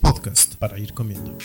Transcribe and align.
Podcast 0.00 0.54
para 0.58 0.78
ir 0.78 0.92
comiendo. 0.94 1.36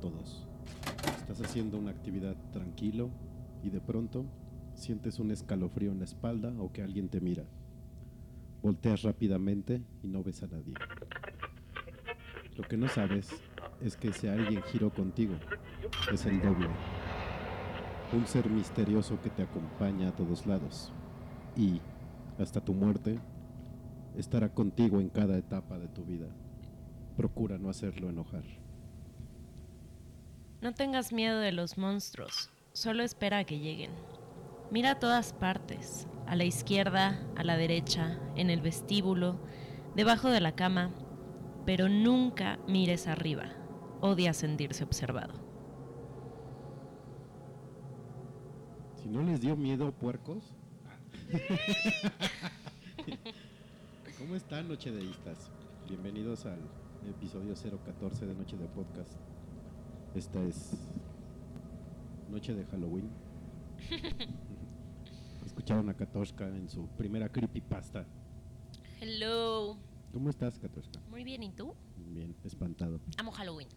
Todos. 0.00 0.46
Estás 1.18 1.40
haciendo 1.42 1.78
una 1.78 1.90
actividad 1.90 2.36
tranquilo 2.52 3.10
y 3.62 3.70
de 3.70 3.80
pronto 3.80 4.24
sientes 4.74 5.18
un 5.18 5.30
escalofrío 5.30 5.90
en 5.90 5.98
la 5.98 6.04
espalda 6.04 6.52
o 6.58 6.72
que 6.72 6.82
alguien 6.82 7.08
te 7.08 7.20
mira. 7.20 7.44
Volteas 8.62 9.02
rápidamente 9.02 9.82
y 10.02 10.08
no 10.08 10.22
ves 10.22 10.42
a 10.42 10.46
nadie. 10.46 10.74
Lo 12.56 12.64
que 12.64 12.76
no 12.76 12.88
sabes 12.88 13.28
es 13.80 13.96
que 13.96 14.08
ese 14.08 14.30
alguien 14.30 14.62
giró 14.62 14.90
contigo. 14.90 15.34
Es 16.12 16.24
el 16.26 16.40
doble. 16.40 16.68
Un 18.12 18.26
ser 18.26 18.48
misterioso 18.48 19.20
que 19.20 19.30
te 19.30 19.42
acompaña 19.42 20.08
a 20.08 20.16
todos 20.16 20.46
lados. 20.46 20.92
Y, 21.56 21.80
hasta 22.38 22.60
tu 22.60 22.72
muerte, 22.72 23.18
estará 24.16 24.54
contigo 24.54 25.00
en 25.00 25.08
cada 25.08 25.36
etapa 25.36 25.78
de 25.78 25.88
tu 25.88 26.04
vida. 26.04 26.28
Procura 27.16 27.58
no 27.58 27.68
hacerlo 27.68 28.08
enojar. 28.08 28.44
No 30.66 30.74
tengas 30.74 31.12
miedo 31.12 31.38
de 31.38 31.52
los 31.52 31.78
monstruos, 31.78 32.50
solo 32.72 33.04
espera 33.04 33.38
a 33.38 33.44
que 33.44 33.60
lleguen. 33.60 33.92
Mira 34.72 34.90
a 34.90 34.98
todas 34.98 35.32
partes, 35.32 36.08
a 36.26 36.34
la 36.34 36.42
izquierda, 36.42 37.24
a 37.36 37.44
la 37.44 37.56
derecha, 37.56 38.18
en 38.34 38.50
el 38.50 38.60
vestíbulo, 38.60 39.38
debajo 39.94 40.28
de 40.28 40.40
la 40.40 40.56
cama, 40.56 40.90
pero 41.66 41.88
nunca 41.88 42.58
mires 42.66 43.06
arriba. 43.06 43.44
Odia 44.00 44.34
sentirse 44.34 44.82
observado. 44.82 45.34
Si 49.00 49.08
no 49.08 49.22
les 49.22 49.40
dio 49.40 49.54
miedo, 49.54 49.92
puercos. 49.92 50.52
¿Cómo 54.18 54.34
están, 54.34 54.66
Noche 54.66 54.90
de 54.90 55.04
Istas? 55.04 55.48
Bienvenidos 55.88 56.44
al 56.44 56.58
episodio 57.08 57.54
014 57.54 58.26
de 58.26 58.34
Noche 58.34 58.56
de 58.56 58.66
Podcast. 58.66 59.12
Esta 60.16 60.42
es 60.42 60.72
Noche 62.30 62.54
de 62.54 62.64
Halloween. 62.66 63.10
Escucharon 65.44 65.88
a 65.90 65.94
Katoshka 65.94 66.46
en 66.48 66.68
su 66.68 66.88
primera 66.96 67.28
creepypasta. 67.28 68.06
Hello. 69.00 69.76
¿Cómo 70.12 70.30
estás, 70.30 70.58
Katoshka? 70.58 71.00
Muy 71.10 71.22
bien, 71.22 71.42
¿y 71.42 71.50
tú? 71.52 71.74
Bien, 72.08 72.34
espantado. 72.44 72.98
Amo 73.18 73.30
Halloween. 73.30 73.68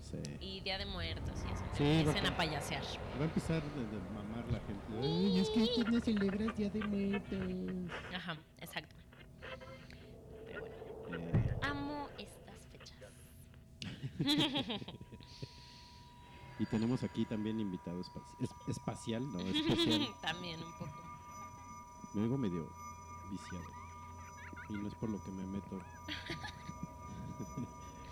Sí. 0.00 0.18
Y 0.40 0.60
Día 0.60 0.78
de 0.78 0.86
Muertos 0.86 1.40
y 1.48 1.52
eso. 1.52 1.64
Sí, 1.74 1.84
empiecen 1.84 2.26
a 2.26 2.36
payasear. 2.36 2.82
Va 3.18 3.22
a 3.22 3.24
empezar 3.24 3.62
de, 3.62 3.80
de 3.86 3.98
mamar 4.14 4.44
la 4.50 4.58
gente. 4.60 4.82
Ay, 5.00 5.38
es 5.40 5.50
que 5.50 5.66
tú 5.76 5.90
no 5.90 6.00
celebras 6.00 6.56
Día 6.56 6.70
de 6.70 6.80
Muertos. 6.80 7.92
Ajá, 8.14 8.36
exacto. 8.60 8.94
Pero 10.48 10.60
bueno, 11.08 11.28
Eh, 11.28 11.56
amo 11.62 12.08
estas 12.18 12.66
fechas. 12.66 13.12
y 16.58 16.64
tenemos 16.66 17.02
aquí 17.02 17.24
también 17.26 17.60
invitado 17.60 18.00
espaci- 18.00 18.36
es- 18.40 18.54
espacial, 18.68 19.30
no, 19.32 19.38
especial. 19.40 20.08
También 20.22 20.62
un 20.62 20.72
poco. 20.72 20.92
Me 22.14 22.22
oigo 22.22 22.38
medio 22.38 22.66
viciado. 23.30 23.64
Y 24.70 24.72
no 24.74 24.88
es 24.88 24.94
por 24.94 25.10
lo 25.10 25.22
que 25.22 25.30
me 25.32 25.44
meto. 25.46 25.76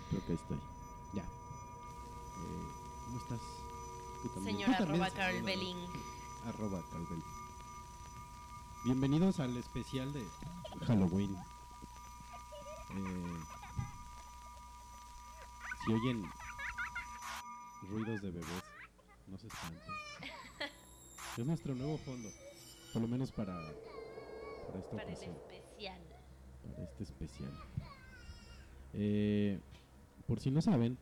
Creo 0.09 0.25
que 0.27 0.33
estoy. 0.33 0.59
Ya. 1.13 1.23
Eh, 1.23 2.71
¿Cómo 3.05 3.17
estás? 3.17 3.39
Tú 4.21 4.29
también. 4.29 4.57
Señora 4.57 4.77
arroba 4.79 5.09
Carl. 5.09 5.41
Belling. 5.41 5.77
Arroba 6.45 6.81
Carl 6.91 7.05
Belling. 7.09 7.23
Bienvenidos 8.85 9.39
al 9.39 9.57
especial 9.57 10.13
de 10.13 10.23
Halloween. 10.85 11.35
Eh, 12.91 13.39
si 15.85 15.93
oyen 15.93 16.29
ruidos 17.89 18.21
de 18.21 18.31
bebés, 18.31 18.63
no 19.27 19.37
se 19.37 19.47
espanten. 19.47 19.93
Es 21.37 21.45
nuestro 21.45 21.75
nuevo 21.75 21.97
fondo. 21.97 22.29
Por 22.93 23.01
lo 23.01 23.07
menos 23.07 23.31
para, 23.31 23.53
para 24.67 24.79
esta 24.79 24.95
Para 24.95 25.03
el 25.03 25.09
especial. 25.13 26.01
para 26.63 26.83
este 26.83 27.03
especial. 27.03 27.51
Eh, 28.93 29.59
por 30.27 30.39
si 30.39 30.49
no 30.51 30.61
saben, 30.61 30.97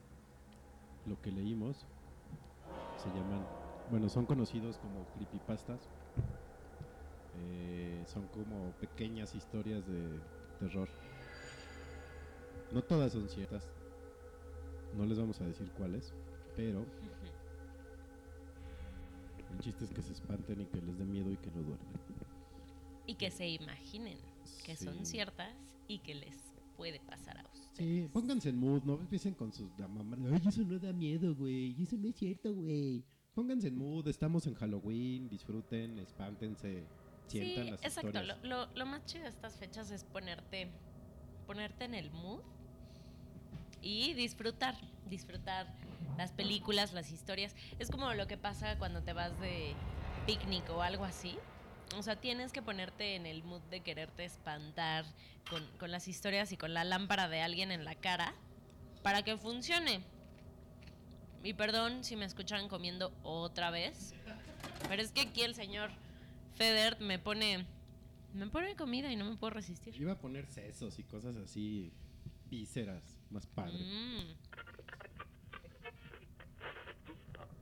lo 1.05 1.21
que 1.21 1.31
leímos 1.31 1.85
se 2.97 3.09
llaman, 3.09 3.45
bueno, 3.91 4.09
son 4.09 4.25
conocidos 4.25 4.77
como 4.79 5.05
creepypastas. 5.13 5.81
Eh, 7.35 8.03
son 8.07 8.27
como 8.27 8.71
pequeñas 8.79 9.35
historias 9.35 9.85
de 9.87 10.19
terror. 10.59 10.87
No 12.71 12.81
todas 12.83 13.11
son 13.11 13.29
ciertas. 13.29 13.67
No 14.95 15.05
les 15.05 15.17
vamos 15.19 15.39
a 15.41 15.45
decir 15.45 15.69
cuáles, 15.77 16.13
pero 16.55 16.85
el 19.51 19.59
chiste 19.59 19.85
es 19.85 19.91
que 19.91 20.01
se 20.01 20.13
espanten 20.13 20.61
y 20.61 20.65
que 20.65 20.81
les 20.81 20.97
dé 20.97 21.05
miedo 21.05 21.31
y 21.31 21.37
que 21.37 21.47
no 21.51 21.61
duermen. 21.61 21.87
Y 23.05 23.15
que 23.15 23.29
se 23.31 23.47
imaginen 23.47 24.17
que 24.65 24.75
Sí. 24.75 24.85
son 24.85 25.05
ciertas 25.05 25.53
y 25.87 25.99
que 25.99 26.15
les 26.15 26.35
puede 26.77 26.99
pasar 27.01 27.37
a 27.37 27.43
ustedes. 27.53 27.69
Sí, 27.77 28.09
pónganse 28.11 28.49
en 28.49 28.57
mood, 28.57 28.83
no 28.83 28.95
empiecen 28.95 29.33
con 29.33 29.51
sus 29.53 29.75
da- 29.77 29.87
mamá, 29.87 30.17
Ay, 30.31 30.41
eso 30.47 30.61
no 30.63 30.79
da 30.79 30.91
miedo, 30.93 31.35
güey. 31.35 31.75
Eso 31.81 31.97
no 31.97 32.07
es 32.09 32.15
cierto, 32.15 32.53
güey. 32.53 33.03
Pónganse 33.35 33.67
en 33.67 33.77
mood, 33.77 34.07
estamos 34.07 34.45
en 34.47 34.53
Halloween, 34.55 35.27
disfruten, 35.29 35.97
espántense, 35.99 36.83
sientan 37.27 37.63
sí, 37.65 37.71
las 37.71 37.83
exacto. 37.83 38.07
historias. 38.09 38.37
Lo, 38.43 38.47
lo- 38.65 38.75
lo 38.75 38.85
más 38.85 39.05
chido 39.05 39.23
de 39.23 39.29
estas 39.29 39.55
fechas 39.57 39.91
es 39.91 40.03
ponerte, 40.03 40.69
ponerte 41.47 41.85
en 41.85 41.93
el 41.95 42.09
mood 42.11 42.41
y 43.81 44.13
disfrutar, 44.13 44.75
disfrutar 45.09 45.75
las 46.17 46.31
películas, 46.31 46.93
las 46.93 47.11
historias. 47.11 47.55
Es 47.79 47.89
como 47.89 48.13
lo 48.13 48.27
que 48.27 48.37
pasa 48.37 48.77
cuando 48.77 49.01
te 49.01 49.13
vas 49.13 49.39
de 49.39 49.73
picnic 50.25 50.69
o 50.69 50.81
algo 50.81 51.05
así. 51.05 51.37
O 51.97 52.03
sea, 52.03 52.15
tienes 52.15 52.51
que 52.51 52.61
ponerte 52.61 53.15
en 53.15 53.25
el 53.25 53.43
mood 53.43 53.61
de 53.69 53.81
quererte 53.81 54.25
espantar 54.25 55.05
con, 55.49 55.65
con 55.77 55.91
las 55.91 56.07
historias 56.07 56.51
y 56.51 56.57
con 56.57 56.73
la 56.73 56.83
lámpara 56.83 57.27
de 57.27 57.41
alguien 57.41 57.71
en 57.71 57.85
la 57.85 57.95
cara 57.95 58.33
para 59.03 59.23
que 59.23 59.37
funcione. 59.37 60.01
Y 61.43 61.53
perdón 61.53 62.03
si 62.03 62.15
me 62.15 62.25
escuchan 62.25 62.69
comiendo 62.69 63.13
otra 63.21 63.69
vez, 63.69 64.15
pero 64.87 65.01
es 65.01 65.11
que 65.11 65.21
aquí 65.21 65.41
el 65.41 65.55
señor 65.55 65.91
Feder 66.55 66.99
me 67.01 67.19
pone 67.19 67.65
me 68.33 68.47
pone 68.47 68.75
comida 68.75 69.11
y 69.11 69.15
no 69.15 69.25
me 69.25 69.35
puedo 69.35 69.51
resistir. 69.51 69.95
Iba 69.95 70.13
a 70.13 70.17
poner 70.19 70.47
sesos 70.47 70.97
y 70.97 71.03
cosas 71.03 71.35
así, 71.35 71.91
vísceras, 72.49 73.03
más 73.29 73.45
padre. 73.45 73.77
Mm. 73.77 74.35
Perdón, 76.95 77.15
perdón. 77.31 77.57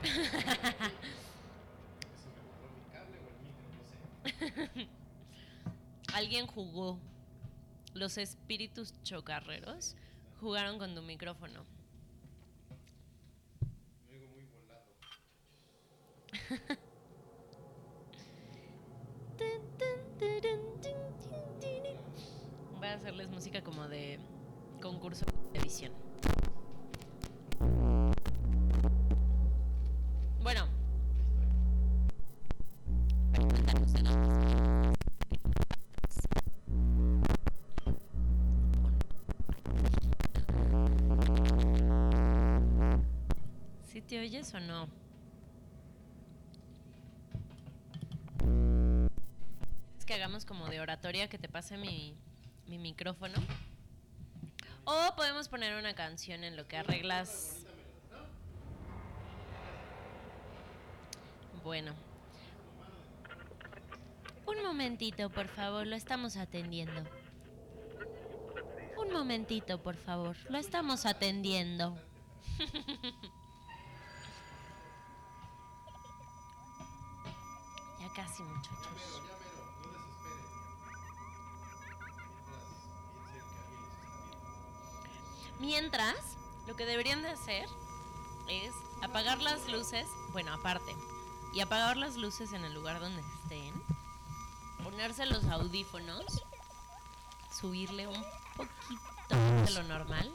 Alguien 6.14 6.46
jugó. 6.46 6.98
Los 7.94 8.18
espíritus 8.18 8.92
chocarreros 9.02 9.96
jugaron 10.40 10.78
con 10.78 10.94
tu 10.94 11.02
micrófono. 11.02 11.64
Me 14.08 14.16
oigo 14.16 14.28
muy 14.34 14.44
volado. 14.44 14.86
Voy 22.78 22.88
a 22.88 22.94
hacerles 22.94 23.28
música 23.28 23.62
como 23.62 23.88
de 23.88 24.20
concurso 24.80 25.26
de 25.52 25.58
edición. 25.58 25.92
O 44.54 44.60
no? 44.60 44.88
¿Quieres 48.38 50.04
que 50.06 50.14
hagamos 50.14 50.44
como 50.44 50.68
de 50.68 50.80
oratoria 50.80 51.28
que 51.28 51.38
te 51.38 51.48
pase 51.48 51.76
mi, 51.76 52.16
mi 52.66 52.78
micrófono? 52.78 53.34
O 54.84 55.14
podemos 55.14 55.48
poner 55.48 55.76
una 55.76 55.94
canción 55.94 56.44
en 56.44 56.56
lo 56.56 56.66
que 56.66 56.76
arreglas. 56.76 57.64
Bueno. 61.62 61.94
Un 64.46 64.62
momentito, 64.62 65.30
por 65.30 65.48
favor, 65.48 65.86
lo 65.86 65.94
estamos 65.94 66.36
atendiendo. 66.36 67.02
Un 68.96 69.12
momentito, 69.12 69.82
por 69.82 69.96
favor, 69.96 70.36
lo 70.48 70.58
estamos 70.58 71.06
atendiendo. 71.06 71.96
ya 78.00 78.09
casi, 78.22 78.42
muchachos. 78.42 79.22
Mientras 85.58 86.16
lo 86.66 86.76
que 86.76 86.86
deberían 86.86 87.22
de 87.22 87.30
hacer 87.30 87.66
es 88.48 88.72
apagar 89.02 89.40
las 89.40 89.68
luces, 89.68 90.06
bueno, 90.32 90.52
aparte, 90.52 90.94
y 91.54 91.60
apagar 91.60 91.96
las 91.96 92.16
luces 92.16 92.52
en 92.52 92.64
el 92.64 92.74
lugar 92.74 93.00
donde 93.00 93.22
estén, 93.42 93.74
ponerse 94.82 95.26
los 95.26 95.44
audífonos, 95.44 96.42
subirle 97.52 98.06
un 98.06 98.24
poquito 98.56 99.64
de 99.64 99.70
lo 99.72 99.82
normal, 99.84 100.32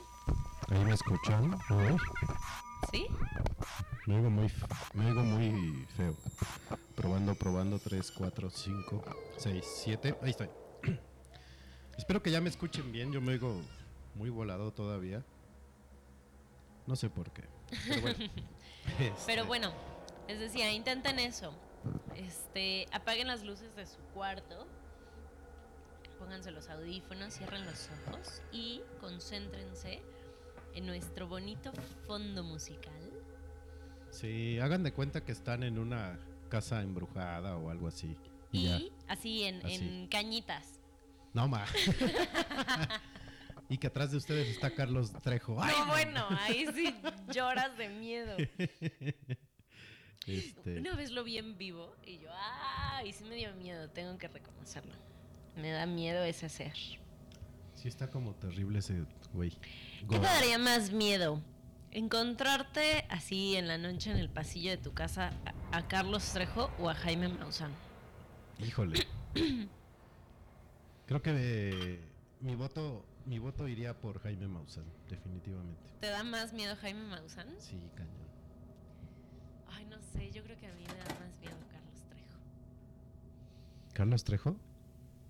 Ahí 0.71 0.83
me 0.83 0.95
escuchan. 0.95 1.59
A 1.69 1.75
ver. 1.75 1.95
¿sí? 2.91 3.07
Me 4.07 4.15
oigo 4.17 4.29
muy, 4.31 4.51
me 4.95 5.05
oigo 5.11 5.21
muy 5.21 5.85
feo. 5.95 6.15
Probando, 7.05 7.35
probando. 7.35 7.77
3, 7.77 8.11
4, 8.17 8.49
5, 8.49 9.03
6, 9.37 9.65
7. 9.83 10.17
Ahí 10.23 10.31
estoy. 10.31 10.49
Espero 11.99 12.23
que 12.23 12.31
ya 12.31 12.41
me 12.41 12.49
escuchen 12.49 12.91
bien. 12.91 13.11
Yo 13.11 13.21
me 13.21 13.33
oigo 13.33 13.61
muy 14.15 14.31
volado 14.31 14.73
todavía. 14.73 15.23
No 16.87 16.95
sé 16.95 17.11
por 17.11 17.29
qué. 17.31 17.43
Pero 17.87 18.01
bueno. 18.01 18.17
Pero 18.97 19.13
Este, 19.17 19.41
bueno, 19.43 19.71
les 20.27 20.39
decía, 20.39 20.73
intenten 20.73 21.19
eso. 21.19 21.53
Este, 22.15 22.87
apaguen 22.91 23.27
las 23.27 23.43
luces 23.43 23.75
de 23.75 23.85
su 23.85 23.99
cuarto, 24.15 24.65
pónganse 26.17 26.49
los 26.49 26.69
audífonos, 26.69 27.35
cierren 27.35 27.67
los 27.67 27.87
ojos 28.07 28.41
y 28.51 28.81
concéntrense 28.99 30.01
en 30.73 30.87
nuestro 30.87 31.27
bonito 31.27 31.71
fondo 32.07 32.41
musical. 32.43 33.11
Sí, 34.09 34.57
hagan 34.59 34.81
de 34.81 34.91
cuenta 34.91 35.23
que 35.23 35.33
están 35.33 35.61
en 35.61 35.77
una 35.77 36.17
casa 36.49 36.81
embrujada 36.81 37.57
o 37.57 37.69
algo 37.69 37.87
así. 37.87 38.15
Y, 38.51 38.63
ya. 38.65 38.77
Y 38.77 38.91
así 39.07 39.43
en, 39.43 39.65
Así. 39.65 39.75
en 39.75 40.07
cañitas. 40.07 40.79
No, 41.33 41.47
ma. 41.47 41.65
y 43.69 43.77
que 43.77 43.87
atrás 43.87 44.11
de 44.11 44.17
ustedes 44.17 44.47
está 44.47 44.73
Carlos 44.73 45.11
Trejo. 45.21 45.61
¡Ay, 45.61 45.75
no, 45.79 45.87
bueno, 45.87 46.27
ahí 46.39 46.65
sí 46.73 46.95
lloras 47.33 47.77
de 47.77 47.89
miedo. 47.89 48.35
Este, 50.27 50.79
Una 50.79 50.95
vez 50.95 51.11
lo 51.11 51.23
vi 51.23 51.37
en 51.37 51.55
vivo 51.55 51.95
y 52.03 52.17
yo, 52.17 52.29
¡ay! 52.33 53.13
Sí 53.13 53.23
me 53.25 53.35
dio 53.35 53.53
miedo, 53.53 53.91
tengo 53.91 54.17
que 54.17 54.27
reconocerlo. 54.27 54.95
Me 55.55 55.69
da 55.69 55.85
miedo 55.85 56.23
ese 56.23 56.49
ser. 56.49 56.73
sí 57.75 57.87
está 57.87 58.09
como 58.09 58.33
terrible 58.33 58.79
ese 58.79 59.05
güey. 59.33 59.51
¿Qué 60.09 60.17
te 60.17 60.25
daría 60.25 60.57
más 60.57 60.91
miedo? 60.91 61.43
¿Encontrarte 61.95 63.05
así 63.07 63.55
en 63.55 63.69
la 63.69 63.77
noche 63.77 64.11
en 64.11 64.17
el 64.17 64.27
pasillo 64.29 64.69
de 64.69 64.75
tu 64.75 64.93
casa 64.93 65.31
a, 65.71 65.87
Carlos 65.87 66.29
Trejo 66.33 66.69
o 66.77 66.89
a 66.89 66.93
Jaime 66.93 67.29
Maussan? 67.29 67.71
Híjole. 68.59 69.07
Creo 71.05 71.21
que 71.21 71.31
eh, 71.33 72.01
mi 72.41 72.55
voto 72.55 73.05
mi 73.25 73.39
voto 73.39 73.69
iría 73.69 73.97
por 73.97 74.19
Jaime 74.19 74.45
Maussan, 74.45 74.83
definitivamente. 75.09 75.81
¿Te 76.01 76.07
da 76.07 76.25
más 76.25 76.51
miedo 76.51 76.75
Jaime 76.75 77.05
Maussan? 77.05 77.47
Sí, 77.59 77.79
cañón. 77.95 78.27
Ay, 79.71 79.85
no 79.85 79.95
sé, 80.01 80.29
yo 80.31 80.43
creo 80.43 80.57
que 80.59 80.67
a 80.67 80.73
mí 80.73 80.81
me 80.81 80.97
da 80.97 81.05
más 81.17 81.39
miedo 81.39 81.55
Carlos 81.71 82.03
Trejo. 82.09 82.37
¿Carlos 83.93 84.23
Trejo? 84.25 84.57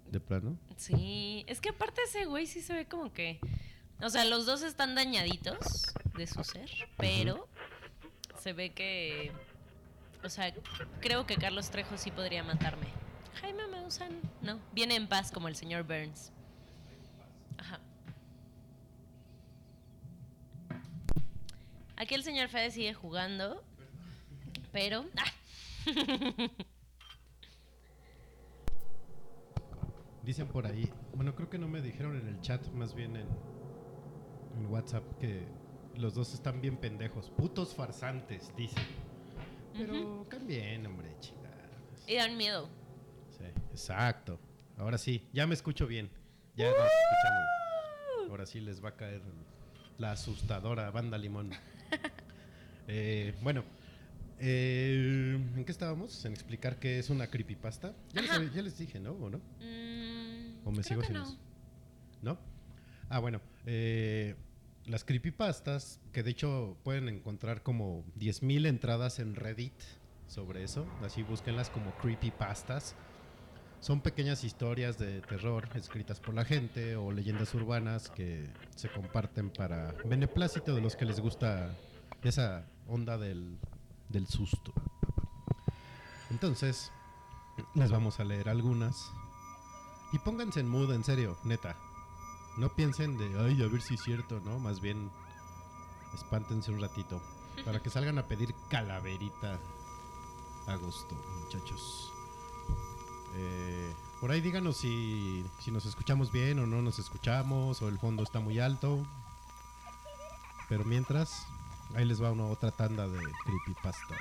¿De 0.09 0.19
plano? 0.19 0.57
Sí, 0.77 1.45
es 1.47 1.61
que 1.61 1.69
aparte 1.69 2.01
ese 2.07 2.25
güey 2.25 2.47
sí 2.47 2.61
se 2.61 2.73
ve 2.73 2.87
como 2.87 3.13
que... 3.13 3.39
O 4.01 4.09
sea, 4.09 4.25
los 4.25 4.45
dos 4.45 4.61
están 4.61 4.95
dañaditos 4.95 5.93
de 6.15 6.27
su 6.27 6.43
ser, 6.43 6.69
pero 6.97 7.47
se 8.39 8.53
ve 8.53 8.73
que... 8.73 9.31
O 10.23 10.29
sea, 10.29 10.53
creo 11.01 11.25
que 11.25 11.35
Carlos 11.37 11.69
Trejo 11.69 11.97
sí 11.97 12.11
podría 12.11 12.43
matarme. 12.43 12.87
Jaime 13.41 13.67
Maussan, 13.67 14.19
no. 14.41 14.59
Viene 14.73 14.95
en 14.95 15.07
paz 15.07 15.31
como 15.31 15.47
el 15.47 15.55
señor 15.55 15.83
Burns. 15.83 16.31
Ajá. 17.57 17.79
Aquí 21.95 22.15
el 22.15 22.23
señor 22.23 22.49
Fede 22.49 22.71
sigue 22.71 22.93
jugando, 22.93 23.63
pero... 24.71 25.05
¡Ah! 25.17 25.31
Dicen 30.23 30.47
por 30.47 30.65
ahí, 30.65 30.91
bueno, 31.13 31.35
creo 31.35 31.49
que 31.51 31.59
no 31.59 31.67
me 31.67 31.81
dijeron 31.81 32.19
en 32.19 32.27
el 32.27 32.41
chat, 32.41 32.67
más 32.69 32.95
bien 32.95 33.15
en, 33.15 33.27
en 34.57 34.65
WhatsApp, 34.67 35.03
que 35.19 35.43
los 35.95 36.13
dos 36.13 36.33
están 36.33 36.61
bien 36.61 36.77
pendejos. 36.77 37.29
Putos 37.29 37.73
farsantes, 37.73 38.51
dicen. 38.55 38.83
Pero 39.73 40.25
cambien, 40.29 40.85
hombre, 40.85 41.09
chingadas. 41.19 42.05
Y 42.07 42.15
dan 42.15 42.37
miedo. 42.37 42.69
Sí, 43.37 43.45
exacto. 43.71 44.39
Ahora 44.77 44.97
sí, 44.97 45.27
ya 45.33 45.45
me 45.47 45.53
escucho 45.53 45.87
bien. 45.87 46.09
Ya 46.55 46.65
nos 46.65 46.77
escuchamos. 46.77 48.29
Ahora 48.29 48.45
sí 48.45 48.59
les 48.61 48.83
va 48.83 48.89
a 48.89 48.95
caer 48.95 49.21
la 49.97 50.11
asustadora 50.13 50.89
banda 50.91 51.17
limón. 51.17 51.51
Eh, 52.87 53.33
bueno, 53.41 53.63
eh, 54.37 55.39
¿en 55.55 55.65
qué 55.65 55.71
estábamos? 55.71 56.23
En 56.23 56.33
explicar 56.33 56.77
qué 56.77 56.99
es 56.99 57.09
una 57.09 57.25
creepypasta. 57.31 57.95
Ya, 58.13 58.21
les, 58.21 58.53
ya 58.53 58.61
les 58.61 58.77
dije, 58.77 58.99
¿no? 58.99 59.13
¿O 59.13 59.27
no? 59.31 59.39
Mm, 59.59 60.67
¿O 60.67 60.71
me 60.71 60.83
sigo 60.83 61.01
sin 61.01 61.13
no. 61.13 61.23
eso? 61.23 61.35
¿No? 62.21 62.37
Ah, 63.09 63.17
bueno. 63.17 63.41
eh, 63.65 64.35
las 64.87 65.03
creepypastas, 65.03 65.99
que 66.11 66.23
de 66.23 66.31
hecho 66.31 66.77
pueden 66.83 67.09
encontrar 67.09 67.63
como 67.63 68.03
10.000 68.19 68.67
entradas 68.67 69.19
en 69.19 69.35
Reddit 69.35 69.73
sobre 70.27 70.63
eso. 70.63 70.85
Así 71.03 71.23
búsquenlas 71.23 71.69
como 71.69 71.91
creepypastas. 71.97 72.95
Son 73.79 74.01
pequeñas 74.01 74.43
historias 74.43 74.97
de 74.97 75.21
terror 75.21 75.69
escritas 75.75 76.19
por 76.19 76.33
la 76.33 76.45
gente 76.45 76.95
o 76.95 77.11
leyendas 77.11 77.53
urbanas 77.53 78.09
que 78.09 78.49
se 78.75 78.89
comparten 78.89 79.49
para 79.49 79.93
beneplácito 80.05 80.73
de 80.73 80.81
los 80.81 80.95
que 80.95 81.05
les 81.05 81.19
gusta 81.19 81.75
esa 82.23 82.65
onda 82.87 83.17
del, 83.17 83.59
del 84.09 84.27
susto. 84.27 84.73
Entonces, 86.31 86.91
les 87.75 87.91
vamos 87.91 88.19
a 88.19 88.23
leer 88.23 88.49
algunas. 88.49 89.11
Y 90.13 90.19
pónganse 90.19 90.61
en 90.61 90.67
mood, 90.67 90.91
en 90.93 91.03
serio, 91.03 91.37
neta. 91.43 91.75
No 92.57 92.69
piensen 92.69 93.17
de, 93.17 93.37
ay, 93.39 93.61
a 93.61 93.67
ver 93.67 93.81
si 93.81 93.95
es 93.95 94.01
cierto, 94.03 94.39
¿no? 94.45 94.59
Más 94.59 94.79
bien, 94.79 95.11
espántense 96.13 96.71
un 96.71 96.79
ratito. 96.79 97.21
Para 97.63 97.81
que 97.81 97.89
salgan 97.89 98.17
a 98.17 98.23
pedir 98.23 98.53
calaverita 98.69 99.59
a 100.67 100.75
gusto, 100.75 101.15
muchachos. 101.43 102.11
Eh, 103.35 103.93
por 104.21 104.31
ahí 104.31 104.41
díganos 104.41 104.77
si, 104.77 105.45
si 105.59 105.71
nos 105.71 105.85
escuchamos 105.85 106.31
bien 106.31 106.59
o 106.59 106.65
no 106.65 106.81
nos 106.81 106.99
escuchamos, 106.99 107.81
o 107.81 107.89
el 107.89 107.99
fondo 107.99 108.23
está 108.23 108.39
muy 108.39 108.59
alto. 108.59 109.05
Pero 110.69 110.85
mientras, 110.85 111.45
ahí 111.95 112.05
les 112.05 112.21
va 112.21 112.31
una 112.31 112.45
otra 112.45 112.71
tanda 112.71 113.07
de 113.07 113.19
creepypastas. 113.43 114.19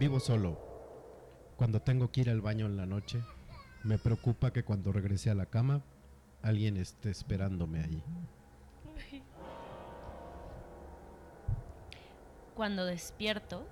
Vivo 0.00 0.18
solo. 0.18 0.58
Cuando 1.58 1.82
tengo 1.82 2.10
que 2.10 2.22
ir 2.22 2.30
al 2.30 2.40
baño 2.40 2.64
en 2.64 2.78
la 2.78 2.86
noche, 2.86 3.22
me 3.84 3.98
preocupa 3.98 4.50
que 4.50 4.64
cuando 4.64 4.92
regrese 4.92 5.28
a 5.28 5.34
la 5.34 5.44
cama, 5.44 5.82
alguien 6.40 6.78
esté 6.78 7.10
esperándome 7.10 7.80
ahí. 7.80 8.02
Cuando 12.54 12.86
despierto, 12.86 13.66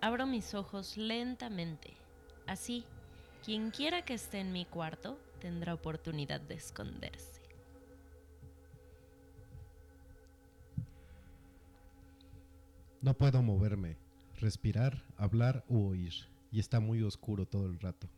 abro 0.00 0.26
mis 0.26 0.54
ojos 0.54 0.96
lentamente. 0.96 1.92
Así, 2.46 2.86
quien 3.44 3.70
quiera 3.70 4.02
que 4.02 4.14
esté 4.14 4.40
en 4.40 4.52
mi 4.52 4.64
cuarto 4.64 5.18
tendrá 5.40 5.74
oportunidad 5.74 6.40
de 6.40 6.54
esconderse. 6.54 7.42
No 13.02 13.12
puedo 13.12 13.42
moverme, 13.42 13.98
respirar, 14.40 15.04
hablar 15.16 15.64
u 15.68 15.86
oír, 15.86 16.12
y 16.50 16.60
está 16.60 16.80
muy 16.80 17.02
oscuro 17.02 17.46
todo 17.46 17.66
el 17.66 17.78
rato. 17.78 18.08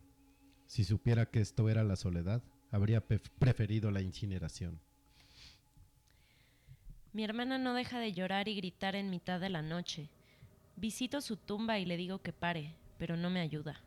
Si 0.67 0.85
supiera 0.85 1.27
que 1.27 1.41
esto 1.41 1.69
era 1.69 1.85
la 1.85 1.97
soledad, 1.97 2.43
habría 2.71 3.07
preferido 3.07 3.91
la 3.91 4.01
incineración. 4.01 4.81
Mi 7.13 7.25
hermana 7.25 7.59
no 7.59 7.75
deja 7.75 7.99
de 7.99 8.13
llorar 8.13 8.49
y 8.49 8.57
gritar 8.57 8.97
en 8.97 9.11
mitad 9.11 9.39
de 9.39 9.51
la 9.51 9.61
noche. 9.61 10.09
Visito 10.77 11.21
su 11.21 11.37
tumba 11.37 11.79
y 11.79 11.85
le 11.85 11.99
digo 11.99 12.23
que 12.23 12.33
pare, 12.33 12.75
pero 12.97 13.19
no 13.19 13.29
me 13.29 13.41
ayuda. 13.41 13.83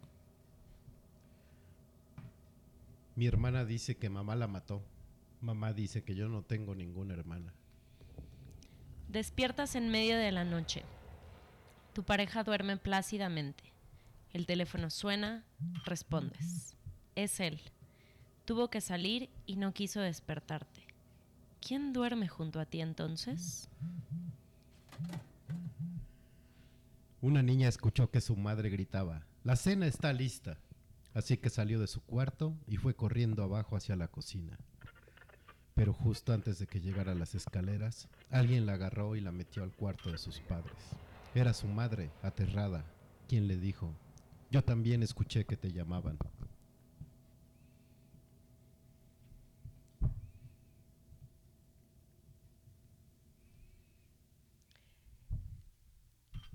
Mi 3.15 3.25
hermana 3.25 3.65
dice 3.65 3.95
que 3.97 4.09
mamá 4.09 4.35
la 4.35 4.47
mató. 4.47 4.83
Mamá 5.41 5.73
dice 5.73 6.03
que 6.03 6.15
yo 6.15 6.29
no 6.29 6.43
tengo 6.43 6.75
ninguna 6.75 7.13
hermana. 7.13 7.53
Despiertas 9.07 9.75
en 9.75 9.89
medio 9.89 10.17
de 10.17 10.31
la 10.31 10.43
noche. 10.43 10.83
Tu 11.95 12.03
pareja 12.03 12.43
duerme 12.43 12.75
plácidamente. 12.75 13.63
El 14.33 14.45
teléfono 14.45 14.89
suena, 14.89 15.45
respondes. 15.85 16.75
Es 17.15 17.39
él. 17.39 17.61
Tuvo 18.43 18.69
que 18.69 18.81
salir 18.81 19.29
y 19.45 19.55
no 19.55 19.73
quiso 19.73 20.01
despertarte. 20.01 20.81
¿Quién 21.65 21.93
duerme 21.93 22.27
junto 22.27 22.59
a 22.59 22.65
ti 22.65 22.81
entonces? 22.81 23.69
Una 27.21 27.41
niña 27.41 27.69
escuchó 27.69 28.11
que 28.11 28.19
su 28.19 28.35
madre 28.35 28.69
gritaba, 28.69 29.25
La 29.45 29.55
cena 29.55 29.87
está 29.87 30.11
lista. 30.11 30.57
así 31.13 31.37
que 31.37 31.49
salió 31.49 31.79
de 31.79 31.87
su 31.87 32.01
cuarto 32.01 32.53
y 32.67 32.75
fue 32.75 32.93
corriendo 32.93 33.41
abajo 33.41 33.77
hacia 33.77 33.95
la 33.95 34.09
cocina. 34.09 34.57
Pero 35.75 35.93
justo 35.93 36.33
antes 36.33 36.59
de 36.59 36.67
que 36.67 36.81
llegara 36.81 37.13
a 37.13 37.15
las 37.15 37.35
escaleras, 37.35 38.09
alguien 38.31 38.65
la 38.65 38.73
agarró 38.73 39.15
y 39.15 39.21
la 39.21 39.31
metió 39.31 39.63
al 39.63 39.71
cuarto 39.71 40.11
de 40.11 40.17
sus 40.17 40.41
padres. 40.41 40.75
Era 41.35 41.53
su 41.53 41.67
madre, 41.67 42.11
aterrada, 42.23 42.85
quien 43.27 43.49
le 43.49 43.57
dijo, 43.57 43.93
yo 44.49 44.63
también 44.63 45.03
escuché 45.03 45.43
que 45.45 45.57
te 45.57 45.69
llamaban. 45.69 46.17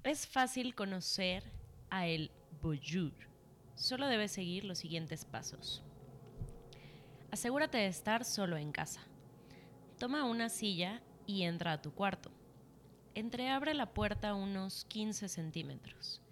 Es 0.02 0.26
fácil 0.26 0.74
conocer 0.74 1.44
a 1.90 2.06
el 2.06 2.30
Boyur. 2.62 3.12
Solo 3.74 4.06
debes 4.06 4.32
seguir 4.32 4.64
los 4.64 4.78
siguientes 4.78 5.26
pasos. 5.26 5.82
Asegúrate 7.30 7.76
de 7.76 7.88
estar 7.88 8.24
solo 8.24 8.56
en 8.56 8.72
casa. 8.72 9.02
Toma 9.98 10.24
una 10.24 10.48
silla 10.48 11.02
y 11.26 11.42
entra 11.42 11.72
a 11.72 11.82
tu 11.82 11.92
cuarto. 11.92 12.32
Entreabre 13.20 13.74
la 13.74 13.92
puerta 13.92 14.32
unos 14.32 14.86
15 14.86 15.28
centímetros. 15.28 16.22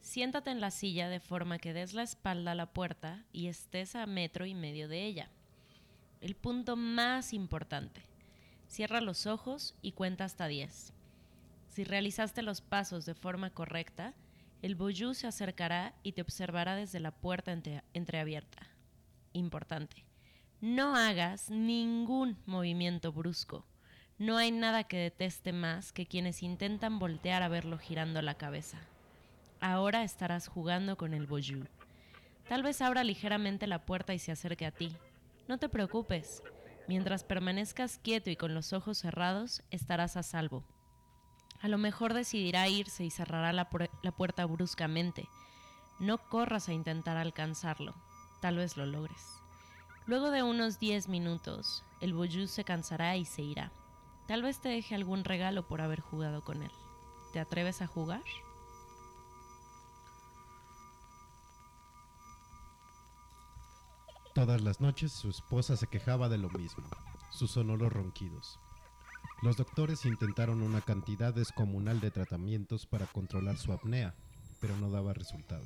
Siéntate 0.00 0.50
en 0.50 0.62
la 0.62 0.70
silla 0.70 1.10
de 1.10 1.20
forma 1.20 1.58
que 1.58 1.74
des 1.74 1.92
la 1.92 2.04
espalda 2.04 2.52
a 2.52 2.54
la 2.54 2.72
puerta 2.72 3.22
y 3.34 3.48
estés 3.48 3.94
a 3.96 4.06
metro 4.06 4.46
y 4.46 4.54
medio 4.54 4.88
de 4.88 5.04
ella. 5.04 5.28
El 6.22 6.34
punto 6.34 6.74
más 6.74 7.34
importante. 7.34 8.00
Cierra 8.66 9.02
los 9.02 9.26
ojos 9.26 9.74
y 9.82 9.92
cuenta 9.92 10.24
hasta 10.24 10.46
10. 10.46 10.94
Si 11.68 11.84
realizaste 11.84 12.40
los 12.40 12.62
pasos 12.62 13.04
de 13.04 13.12
forma 13.12 13.50
correcta, 13.50 14.14
el 14.62 14.74
boyú 14.74 15.12
se 15.12 15.26
acercará 15.26 15.94
y 16.02 16.12
te 16.12 16.22
observará 16.22 16.76
desde 16.76 16.98
la 16.98 17.10
puerta 17.10 17.52
entreabierta. 17.92 18.68
Importante. 19.34 20.06
No 20.62 20.96
hagas 20.96 21.50
ningún 21.50 22.38
movimiento 22.46 23.12
brusco. 23.12 23.66
No 24.22 24.36
hay 24.36 24.52
nada 24.52 24.84
que 24.84 24.98
deteste 24.98 25.52
más 25.52 25.90
que 25.90 26.06
quienes 26.06 26.44
intentan 26.44 27.00
voltear 27.00 27.42
a 27.42 27.48
verlo 27.48 27.76
girando 27.76 28.22
la 28.22 28.34
cabeza. 28.34 28.78
Ahora 29.60 30.04
estarás 30.04 30.46
jugando 30.46 30.96
con 30.96 31.12
el 31.12 31.26
boyú. 31.26 31.66
Tal 32.48 32.62
vez 32.62 32.80
abra 32.82 33.02
ligeramente 33.02 33.66
la 33.66 33.84
puerta 33.84 34.14
y 34.14 34.20
se 34.20 34.30
acerque 34.30 34.64
a 34.64 34.70
ti. 34.70 34.96
No 35.48 35.58
te 35.58 35.68
preocupes. 35.68 36.40
Mientras 36.86 37.24
permanezcas 37.24 37.98
quieto 37.98 38.30
y 38.30 38.36
con 38.36 38.54
los 38.54 38.72
ojos 38.72 38.98
cerrados, 38.98 39.64
estarás 39.72 40.16
a 40.16 40.22
salvo. 40.22 40.62
A 41.60 41.66
lo 41.66 41.76
mejor 41.78 42.14
decidirá 42.14 42.68
irse 42.68 43.04
y 43.04 43.10
cerrará 43.10 43.52
la, 43.52 43.68
la 44.04 44.12
puerta 44.12 44.46
bruscamente. 44.46 45.26
No 45.98 46.18
corras 46.18 46.68
a 46.68 46.72
intentar 46.72 47.16
alcanzarlo. 47.16 47.92
Tal 48.40 48.58
vez 48.58 48.76
lo 48.76 48.86
logres. 48.86 49.20
Luego 50.06 50.30
de 50.30 50.44
unos 50.44 50.78
10 50.78 51.08
minutos, 51.08 51.82
el 52.00 52.14
boyú 52.14 52.46
se 52.46 52.62
cansará 52.62 53.16
y 53.16 53.24
se 53.24 53.42
irá. 53.42 53.72
Tal 54.26 54.42
vez 54.42 54.60
te 54.60 54.68
deje 54.68 54.94
algún 54.94 55.24
regalo 55.24 55.66
por 55.66 55.80
haber 55.80 56.00
jugado 56.00 56.42
con 56.42 56.62
él. 56.62 56.70
¿Te 57.32 57.40
atreves 57.40 57.82
a 57.82 57.86
jugar? 57.86 58.22
Todas 64.34 64.62
las 64.62 64.80
noches 64.80 65.12
su 65.12 65.28
esposa 65.28 65.76
se 65.76 65.86
quejaba 65.86 66.30
de 66.30 66.38
lo 66.38 66.48
mismo, 66.50 66.84
sus 67.30 67.50
sonoros 67.50 67.92
ronquidos. 67.92 68.58
Los 69.42 69.56
doctores 69.56 70.06
intentaron 70.06 70.62
una 70.62 70.80
cantidad 70.80 71.34
descomunal 71.34 72.00
de 72.00 72.10
tratamientos 72.10 72.86
para 72.86 73.06
controlar 73.06 73.58
su 73.58 73.72
apnea, 73.72 74.14
pero 74.60 74.76
no 74.76 74.90
daba 74.90 75.12
resultado. 75.12 75.64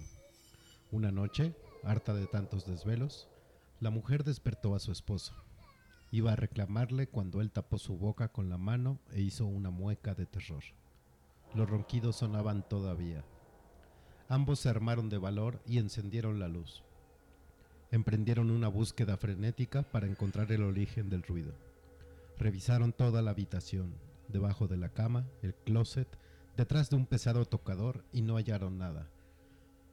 Una 0.90 1.12
noche, 1.12 1.54
harta 1.84 2.12
de 2.14 2.26
tantos 2.26 2.66
desvelos, 2.66 3.28
la 3.78 3.90
mujer 3.90 4.24
despertó 4.24 4.74
a 4.74 4.80
su 4.80 4.90
esposo. 4.90 5.34
Iba 6.16 6.32
a 6.32 6.36
reclamarle 6.36 7.08
cuando 7.08 7.42
él 7.42 7.50
tapó 7.50 7.76
su 7.76 7.98
boca 7.98 8.28
con 8.28 8.48
la 8.48 8.56
mano 8.56 8.98
e 9.12 9.20
hizo 9.20 9.44
una 9.44 9.68
mueca 9.68 10.14
de 10.14 10.24
terror. 10.24 10.64
Los 11.54 11.68
ronquidos 11.68 12.16
sonaban 12.16 12.66
todavía. 12.66 13.22
Ambos 14.30 14.60
se 14.60 14.70
armaron 14.70 15.10
de 15.10 15.18
valor 15.18 15.60
y 15.66 15.76
encendieron 15.76 16.38
la 16.38 16.48
luz. 16.48 16.82
Emprendieron 17.90 18.50
una 18.50 18.68
búsqueda 18.68 19.18
frenética 19.18 19.82
para 19.82 20.06
encontrar 20.06 20.50
el 20.52 20.62
origen 20.62 21.10
del 21.10 21.22
ruido. 21.22 21.52
Revisaron 22.38 22.94
toda 22.94 23.20
la 23.20 23.32
habitación, 23.32 23.92
debajo 24.28 24.68
de 24.68 24.78
la 24.78 24.88
cama, 24.88 25.26
el 25.42 25.54
closet, 25.54 26.08
detrás 26.56 26.88
de 26.88 26.96
un 26.96 27.04
pesado 27.04 27.44
tocador 27.44 28.06
y 28.10 28.22
no 28.22 28.36
hallaron 28.36 28.78
nada. 28.78 29.10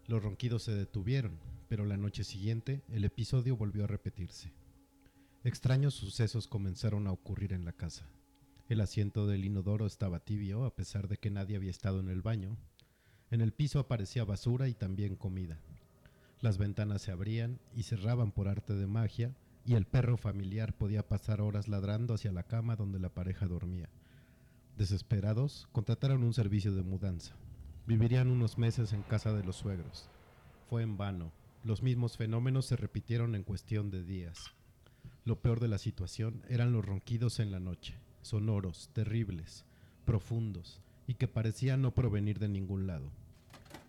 Los 0.08 0.24
ronquidos 0.24 0.64
se 0.64 0.74
detuvieron 0.74 1.38
pero 1.74 1.86
la 1.86 1.98
noche 1.98 2.24
siguiente 2.24 2.84
el 2.92 3.04
episodio 3.04 3.58
volvió 3.58 3.86
a 3.86 3.88
repetirse. 3.88 4.54
Extraños 5.46 5.94
sucesos 5.94 6.48
comenzaron 6.48 7.06
a 7.06 7.12
ocurrir 7.12 7.52
en 7.52 7.66
la 7.66 7.74
casa. 7.74 8.08
El 8.70 8.80
asiento 8.80 9.28
del 9.28 9.44
inodoro 9.44 9.86
estaba 9.86 10.22
tibio 10.22 10.64
a 10.64 10.74
pesar 10.74 11.10
de 11.10 11.18
que 11.18 11.32
nadie 11.32 11.58
había 11.58 11.70
estado 11.70 12.00
en 12.00 12.08
el 12.08 12.22
baño. 12.22 12.56
En 13.30 13.42
el 13.42 13.52
piso 13.52 13.80
aparecía 13.80 14.24
basura 14.24 14.70
y 14.70 14.74
también 14.74 15.18
comida. 15.18 15.60
Las 16.40 16.58
ventanas 16.58 17.02
se 17.02 17.12
abrían 17.12 17.60
y 17.76 17.84
cerraban 17.84 18.32
por 18.32 18.48
arte 18.48 18.74
de 18.74 18.88
magia 18.88 19.36
y 19.66 19.74
el 19.74 19.86
perro 19.86 20.16
familiar 20.16 20.78
podía 20.78 21.10
pasar 21.10 21.42
horas 21.42 21.68
ladrando 21.68 22.14
hacia 22.14 22.32
la 22.32 22.44
cama 22.44 22.78
donde 22.78 23.00
la 23.00 23.10
pareja 23.14 23.46
dormía. 23.46 23.90
Desesperados, 24.78 25.68
contrataron 25.74 26.24
un 26.24 26.34
servicio 26.34 26.74
de 26.74 26.84
mudanza. 26.84 27.36
Vivirían 27.86 28.32
unos 28.32 28.58
meses 28.58 28.94
en 28.94 29.04
casa 29.04 29.34
de 29.34 29.44
los 29.44 29.58
suegros. 29.58 30.10
Fue 30.70 30.84
en 30.84 30.96
vano. 30.96 31.34
Los 31.66 31.84
mismos 31.84 32.16
fenómenos 32.16 32.66
se 32.66 32.78
repitieron 32.78 33.36
en 33.36 33.44
cuestión 33.44 33.92
de 33.92 34.06
días. 34.06 34.54
Lo 35.26 35.42
peor 35.42 35.62
de 35.62 35.70
la 35.70 35.78
situación 35.78 36.44
eran 36.50 36.74
los 36.74 36.86
ronquidos 36.86 37.40
en 37.40 37.50
la 37.50 37.62
noche, 37.62 37.96
sonoros, 38.22 38.90
terribles, 38.92 39.64
profundos, 40.06 40.82
y 41.08 41.14
que 41.14 41.30
parecían 41.30 41.82
no 41.82 41.94
provenir 41.94 42.40
de 42.40 42.50
ningún 42.50 42.88
lado. 42.88 43.10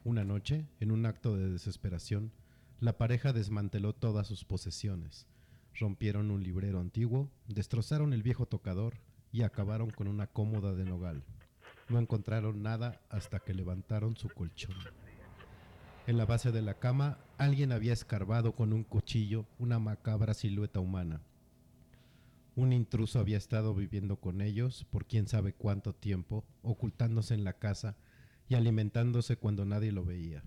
Una 0.04 0.24
noche, 0.24 0.66
en 0.78 0.92
un 0.92 1.06
acto 1.06 1.36
de 1.36 1.50
desesperación, 1.50 2.30
la 2.78 2.98
pareja 2.98 3.32
desmanteló 3.32 3.94
todas 3.94 4.28
sus 4.28 4.44
posesiones, 4.44 5.26
rompieron 5.74 6.30
un 6.30 6.44
librero 6.44 6.78
antiguo, 6.78 7.30
destrozaron 7.48 8.12
el 8.12 8.22
viejo 8.22 8.46
tocador 8.46 8.94
y 9.32 9.42
acabaron 9.42 9.90
con 9.90 10.06
una 10.06 10.28
cómoda 10.28 10.72
de 10.72 10.84
nogal. 10.84 11.24
No 11.88 11.98
encontraron 11.98 12.62
nada 12.62 13.00
hasta 13.08 13.40
que 13.40 13.54
levantaron 13.54 14.16
su 14.16 14.28
colchón. 14.28 14.76
En 16.06 16.18
la 16.18 16.26
base 16.26 16.52
de 16.52 16.60
la 16.60 16.78
cama, 16.78 17.16
alguien 17.38 17.72
había 17.72 17.94
escarbado 17.94 18.54
con 18.54 18.74
un 18.74 18.84
cuchillo 18.84 19.46
una 19.58 19.78
macabra 19.78 20.34
silueta 20.34 20.78
humana. 20.78 21.22
Un 22.56 22.74
intruso 22.74 23.20
había 23.20 23.38
estado 23.38 23.74
viviendo 23.74 24.16
con 24.16 24.42
ellos 24.42 24.84
por 24.90 25.06
quién 25.06 25.28
sabe 25.28 25.54
cuánto 25.54 25.94
tiempo, 25.94 26.44
ocultándose 26.62 27.32
en 27.32 27.42
la 27.42 27.54
casa 27.54 27.96
y 28.50 28.54
alimentándose 28.54 29.38
cuando 29.38 29.64
nadie 29.64 29.92
lo 29.92 30.04
veía. 30.04 30.44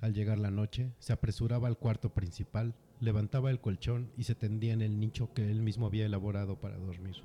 Al 0.00 0.14
llegar 0.14 0.38
la 0.38 0.52
noche, 0.52 0.92
se 1.00 1.12
apresuraba 1.12 1.66
al 1.66 1.76
cuarto 1.76 2.14
principal, 2.14 2.76
levantaba 3.00 3.50
el 3.50 3.60
colchón 3.60 4.12
y 4.16 4.24
se 4.24 4.36
tendía 4.36 4.74
en 4.74 4.80
el 4.80 5.00
nicho 5.00 5.34
que 5.34 5.50
él 5.50 5.60
mismo 5.60 5.86
había 5.86 6.06
elaborado 6.06 6.60
para 6.60 6.76
dormir. 6.76 7.16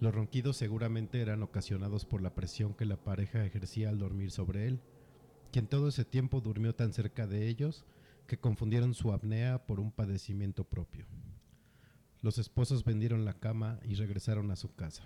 Los 0.00 0.14
ronquidos 0.14 0.56
seguramente 0.56 1.20
eran 1.20 1.42
ocasionados 1.42 2.06
por 2.06 2.22
la 2.22 2.34
presión 2.34 2.72
que 2.72 2.86
la 2.86 2.96
pareja 2.96 3.44
ejercía 3.44 3.90
al 3.90 3.98
dormir 3.98 4.30
sobre 4.30 4.68
él 4.68 4.80
quien 5.54 5.68
todo 5.68 5.86
ese 5.86 6.04
tiempo 6.04 6.40
durmió 6.40 6.74
tan 6.74 6.92
cerca 6.92 7.28
de 7.28 7.46
ellos 7.46 7.84
que 8.26 8.40
confundieron 8.40 8.92
su 8.92 9.12
apnea 9.12 9.64
por 9.68 9.78
un 9.78 9.92
padecimiento 9.92 10.64
propio. 10.64 11.06
Los 12.22 12.38
esposos 12.38 12.82
vendieron 12.82 13.24
la 13.24 13.34
cama 13.34 13.78
y 13.84 13.94
regresaron 13.94 14.50
a 14.50 14.56
su 14.56 14.74
casa. 14.74 15.04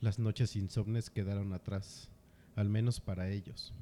Las 0.00 0.18
noches 0.18 0.56
insomnes 0.56 1.10
quedaron 1.10 1.52
atrás, 1.52 2.08
al 2.56 2.70
menos 2.70 2.98
para 2.98 3.28
ellos. 3.28 3.74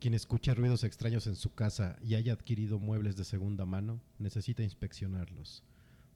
Quien 0.00 0.12
escucha 0.12 0.54
ruidos 0.54 0.82
extraños 0.82 1.28
en 1.28 1.36
su 1.36 1.54
casa 1.54 1.96
y 2.02 2.16
haya 2.16 2.32
adquirido 2.32 2.80
muebles 2.80 3.16
de 3.16 3.22
segunda 3.22 3.64
mano 3.64 4.00
necesita 4.18 4.64
inspeccionarlos. 4.64 5.62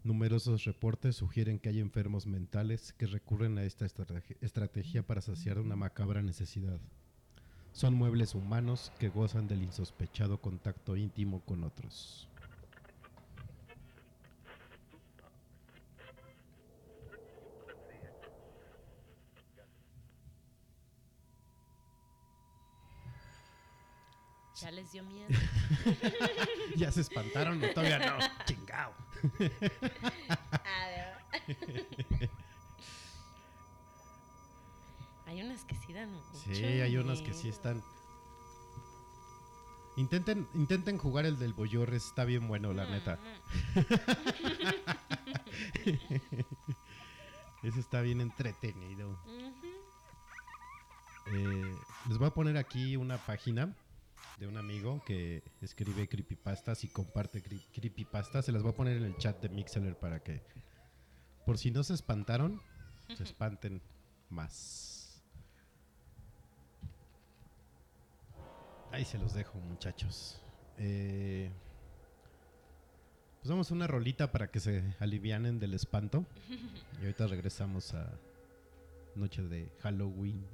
Numerosos 0.02 0.64
reportes 0.64 1.14
sugieren 1.14 1.61
que 1.61 1.68
hay 1.68 1.78
enfermos 1.78 2.26
mentales 2.26 2.92
que 2.94 3.07
recurren 3.07 3.57
a 3.59 3.62
esta 3.62 3.87
estrategia 3.87 5.07
para 5.07 5.20
saciar 5.20 5.61
una 5.61 5.76
macabra 5.76 6.22
necesidad. 6.22 6.81
Son 7.72 7.94
muebles 7.94 8.35
humanos 8.35 8.92
que 8.98 9.08
gozan 9.08 9.48
del 9.48 9.62
insospechado 9.62 10.38
contacto 10.38 10.94
íntimo 10.96 11.40
con 11.40 11.64
otros. 11.64 12.28
Ya 24.61 24.70
les 24.70 24.92
dio 24.92 25.02
miedo. 25.02 25.28
ya 26.76 26.92
se 26.92 27.00
espantaron, 27.00 27.61
todavía 27.74 27.98
no. 27.98 28.18
Chingao. 28.44 28.94
A 30.64 30.87
ver. 30.87 32.30
Hay 35.33 35.42
unas 35.42 35.64
que 35.64 35.75
sí 35.77 35.92
dan 35.95 36.12
mucho 36.12 36.27
Sí, 36.45 36.62
hay 36.64 36.97
unas 36.99 37.23
que 37.23 37.33
sí 37.33 37.49
están. 37.49 37.83
Intenten, 39.97 40.47
intenten 40.55 40.97
jugar 40.99 41.25
el 41.27 41.38
del 41.38 41.53
Boyor, 41.55 41.92
está 41.95 42.25
bien 42.25 42.49
bueno, 42.49 42.73
la 42.73 42.87
Mm, 42.87 42.90
neta. 42.90 43.16
mm, 43.16 43.40
Ese 47.66 47.81
está 47.81 48.01
bien 48.01 48.21
entretenido. 48.21 49.18
Eh, 51.27 51.77
les 52.09 52.18
voy 52.18 52.27
a 52.29 52.31
poner 52.35 52.57
aquí 52.57 52.97
una 52.97 53.16
página 53.18 53.75
de 54.38 54.47
un 54.49 54.57
amigo 54.57 55.03
que 55.07 55.42
escribe 55.61 56.09
creepypastas 56.09 56.85
y 56.85 56.88
comparte 56.88 57.42
cre- 57.42 57.64
creepypastas. 57.73 58.45
Se 58.47 58.53
las 58.53 58.62
voy 58.62 58.73
a 58.73 58.77
poner 58.77 58.97
en 58.97 59.05
el 59.05 59.16
chat 59.16 59.40
de 59.40 59.49
Mixler 59.49 59.97
para 59.99 60.21
que, 60.23 60.42
por 61.47 61.59
si 61.59 61.71
no 61.71 61.83
se 61.85 61.95
espantaron, 61.95 62.61
se 63.16 63.23
espanten 63.25 63.81
más. 64.31 64.91
Ahí 68.92 69.07
se 69.07 69.18
los 69.18 69.33
dejo, 69.33 69.59
muchachos. 69.59 70.38
Eh, 70.76 71.50
pues 73.40 73.50
vamos 73.50 73.70
a 73.70 73.74
una 73.74 73.87
rolita 73.87 74.31
para 74.31 74.50
que 74.50 74.61
se 74.61 74.85
alivianen 75.00 75.59
del 75.59 75.74
espanto. 75.74 76.24
Y 77.00 77.07
ahorita 77.07 77.26
regresamos 77.26 77.94
a 77.94 78.12
Noche 79.16 79.42
de 79.42 79.68
Halloween. 79.81 80.44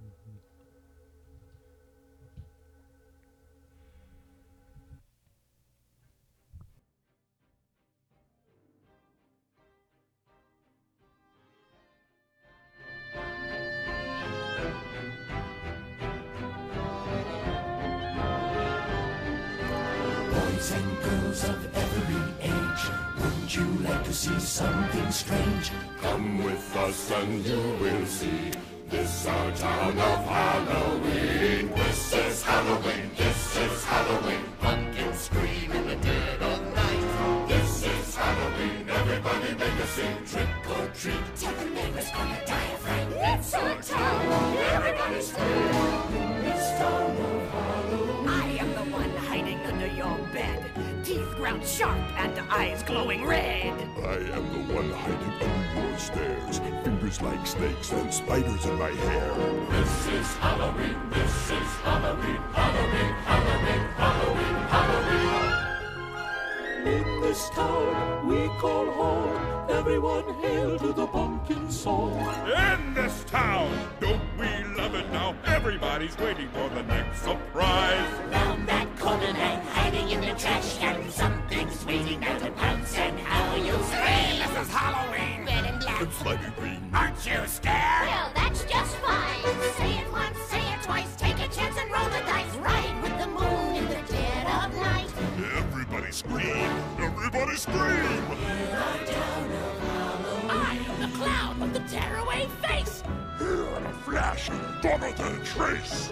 To 24.09 24.14
see 24.14 24.40
something 24.40 25.11
strange? 25.11 25.71
Come 26.01 26.42
with 26.42 26.77
us 26.77 27.11
and 27.11 27.44
you 27.44 27.61
will 27.79 28.07
see. 28.07 28.51
This 28.88 29.27
our 29.27 29.53
town 29.53 29.99
of 29.99 30.25
Halloween. 30.25 31.68
This 31.77 32.14
is 32.14 32.42
Halloween. 32.42 33.11
This 33.18 33.57
is 33.59 33.85
Halloween. 33.85 34.44
Pumpkins 34.61 35.18
scream 35.18 35.71
in 35.73 35.88
the 35.88 35.97
dead 35.97 36.40
of 36.40 36.61
night. 36.75 37.49
This 37.49 37.85
is 37.85 38.16
Halloween. 38.16 38.88
Everybody 38.88 39.53
make 39.62 39.79
a 39.85 39.87
scene. 39.94 40.25
Trick 40.25 40.49
or 40.75 40.87
treat. 41.01 41.25
Tell 41.37 41.53
the 41.53 41.66
neighbors 41.66 42.11
gonna 42.11 42.40
fright. 42.83 43.09
It's 43.12 43.55
our 43.55 43.83
town. 43.83 44.57
Everybody 44.73 45.21
scream. 45.21 46.44
This 46.44 46.64
town 46.79 47.11
of 47.11 47.51
Halloween. 47.51 47.78
Your 49.98 50.18
bed. 50.32 50.64
Teeth 51.02 51.34
ground 51.34 51.66
sharp 51.66 51.98
and 52.16 52.38
eyes 52.50 52.84
glowing 52.84 53.26
red. 53.26 53.74
I 54.04 54.14
am 54.37 54.46
the 54.52 54.61
one 54.72 54.90
hiding 54.92 55.32
under 55.42 55.88
your 55.88 55.98
stairs. 55.98 56.61
Fingers 56.84 57.20
like 57.20 57.44
snakes 57.44 57.90
and 57.90 58.14
spiders 58.14 58.64
in 58.64 58.78
my 58.78 58.90
hair. 58.90 59.34
This 59.70 60.06
is 60.06 60.37
Halloween. 60.37 60.96
This 61.11 61.50
is 61.50 61.70
Halloween. 61.82 62.40
Halloween. 62.52 63.12
Halloween. 63.26 63.84
Halloween. 64.04 64.54
Halloween. 64.70 65.18
In 66.87 67.17
this 67.29 67.51
town 67.51 68.27
we 68.27 68.49
call 68.59 68.87
home. 68.93 69.71
Everyone 69.71 70.25
hail 70.41 70.79
to 70.79 70.95
the 70.95 71.07
pumpkin 71.07 71.71
song. 71.71 72.17
In 72.47 72.95
this 72.95 73.23
town, 73.25 73.69
don't 74.01 74.23
we 74.38 74.49
love 74.75 74.95
it 74.95 75.12
now? 75.12 75.37
Everybody's 75.45 76.17
waiting 76.17 76.49
for 76.49 76.71
the 76.71 76.83
next 76.85 77.21
surprise. 77.21 78.09
Round 78.33 78.67
that 78.67 78.88
corner 78.99 79.27
and 79.27 79.69
hiding 79.69 80.09
in 80.09 80.23
the 80.23 80.35
trash 80.41 80.79
can. 80.79 81.11
Something's 81.11 81.85
waiting 81.85 82.21
there 82.21 82.38
to 82.38 82.51
pounce 82.53 82.97
and 82.97 83.19
how 83.21 83.57
you 83.57 83.75
scream. 83.93 84.38
This 84.41 84.67
is 84.67 84.73
Halloween. 84.73 85.45
Red 85.45 85.67
and 85.67 85.81
black. 85.81 86.01
And 86.01 86.12
slimy 86.12 86.51
green. 86.59 86.91
Aren't 86.95 87.27
you 87.27 87.47
scared? 87.47 88.09
Well, 88.09 88.33
that's 88.35 88.64
just 88.64 88.97
fine. 88.97 89.43
Say 89.77 89.99
it 89.99 90.11
once, 90.11 90.38
Everybody 97.29 97.57
scream! 97.59 98.25
I 100.49 100.81
am 100.88 100.99
the 100.99 101.19
clown 101.19 101.61
with 101.61 101.75
the 101.75 101.81
tearaway 101.81 102.49
face. 102.62 103.03
Here 103.38 103.67
in 103.77 103.85
a 103.85 103.93
flash, 103.93 104.49
gone 104.81 105.03
without 105.03 105.35
a 105.35 105.45
trace. 105.45 106.11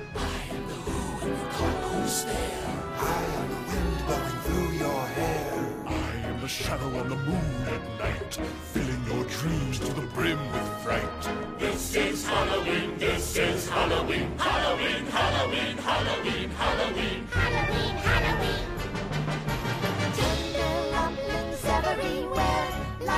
Who's 1.22 2.24
there? 2.24 2.68
I 2.98 3.24
am 3.38 3.48
the 3.48 3.54
wind 3.64 3.96
blowing 4.04 4.38
through 4.44 4.72
your 4.76 5.06
hair. 5.16 5.74
I 5.86 6.16
am 6.28 6.40
the 6.42 6.48
shadow 6.48 6.98
on 6.98 7.08
the 7.08 7.16
moon 7.16 7.66
at 7.66 7.98
night, 7.98 8.38
filling 8.74 9.06
your 9.06 9.24
dreams 9.24 9.78
to 9.78 9.94
the 9.94 10.06
brim 10.08 10.38
with 10.52 10.68
fright. 10.84 11.58
This 11.58 11.96
is 11.96 12.26
Halloween, 12.26 12.98
this 12.98 13.38
is 13.38 13.70
Halloween, 13.70 14.36
Halloween, 14.36 15.06
Halloween, 15.06 15.78
Halloween, 15.78 16.50
Halloween. 16.50 17.26
Halloween, 17.26 17.26
Halloween. 17.32 18.02
Tender 18.02 18.35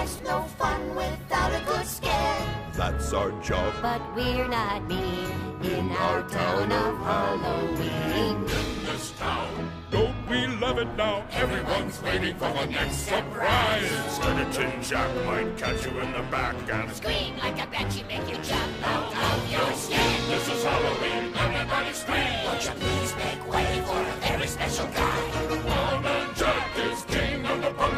Life's 0.09 0.25
no 0.25 0.43
fun 0.57 0.95
without 0.95 1.53
a 1.53 1.63
good 1.67 1.87
scare. 1.87 2.65
That's 2.73 3.13
our 3.13 3.31
job. 3.43 3.75
But 3.83 4.01
we're 4.17 4.49
not 4.49 4.89
mean 4.89 5.29
in 5.63 5.91
our 5.91 6.27
town 6.27 6.73
of 6.73 6.97
Halloween. 6.99 8.37
In 8.37 8.47
this 8.87 9.11
town, 9.19 9.71
Don't 9.91 10.17
we 10.31 10.47
love 10.47 10.79
it 10.79 10.89
now? 10.97 11.27
everyone's 11.33 12.01
waiting 12.01 12.35
for 12.37 12.51
the 12.53 12.65
next 12.67 12.97
surprise. 13.05 13.91
Skeleton 14.15 14.83
Jack 14.83 15.15
might 15.27 15.55
catch 15.59 15.85
you 15.85 15.91
in 16.01 16.13
the 16.13 16.23
back 16.31 16.57
and 16.73 16.91
Scream 16.91 17.37
like 17.37 17.63
a 17.63 17.67
banshee, 17.67 18.05
make 18.05 18.27
you 18.31 18.37
jump 18.37 18.89
out 18.89 19.13
of 19.15 19.53
your 19.53 19.73
skin. 19.75 20.31
This 20.31 20.49
is 20.49 20.65
Halloween, 20.65 21.28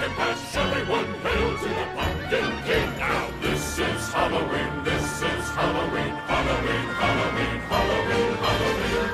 pumpkin 0.00 0.16
patch. 0.16 0.56
Everyone 0.56 1.14
hail 1.20 1.58
to 1.58 1.68
the 1.68 1.86
pumpkin 1.94 2.50
king. 2.64 2.98
Now 2.98 3.30
this 3.40 3.78
is 3.78 4.12
Halloween, 4.12 4.84
this 4.84 5.22
is 5.22 5.50
Halloween, 5.50 6.14
Halloween, 6.30 6.86
Halloween, 7.00 7.60
Halloween, 7.68 8.36
Halloween. 8.44 9.10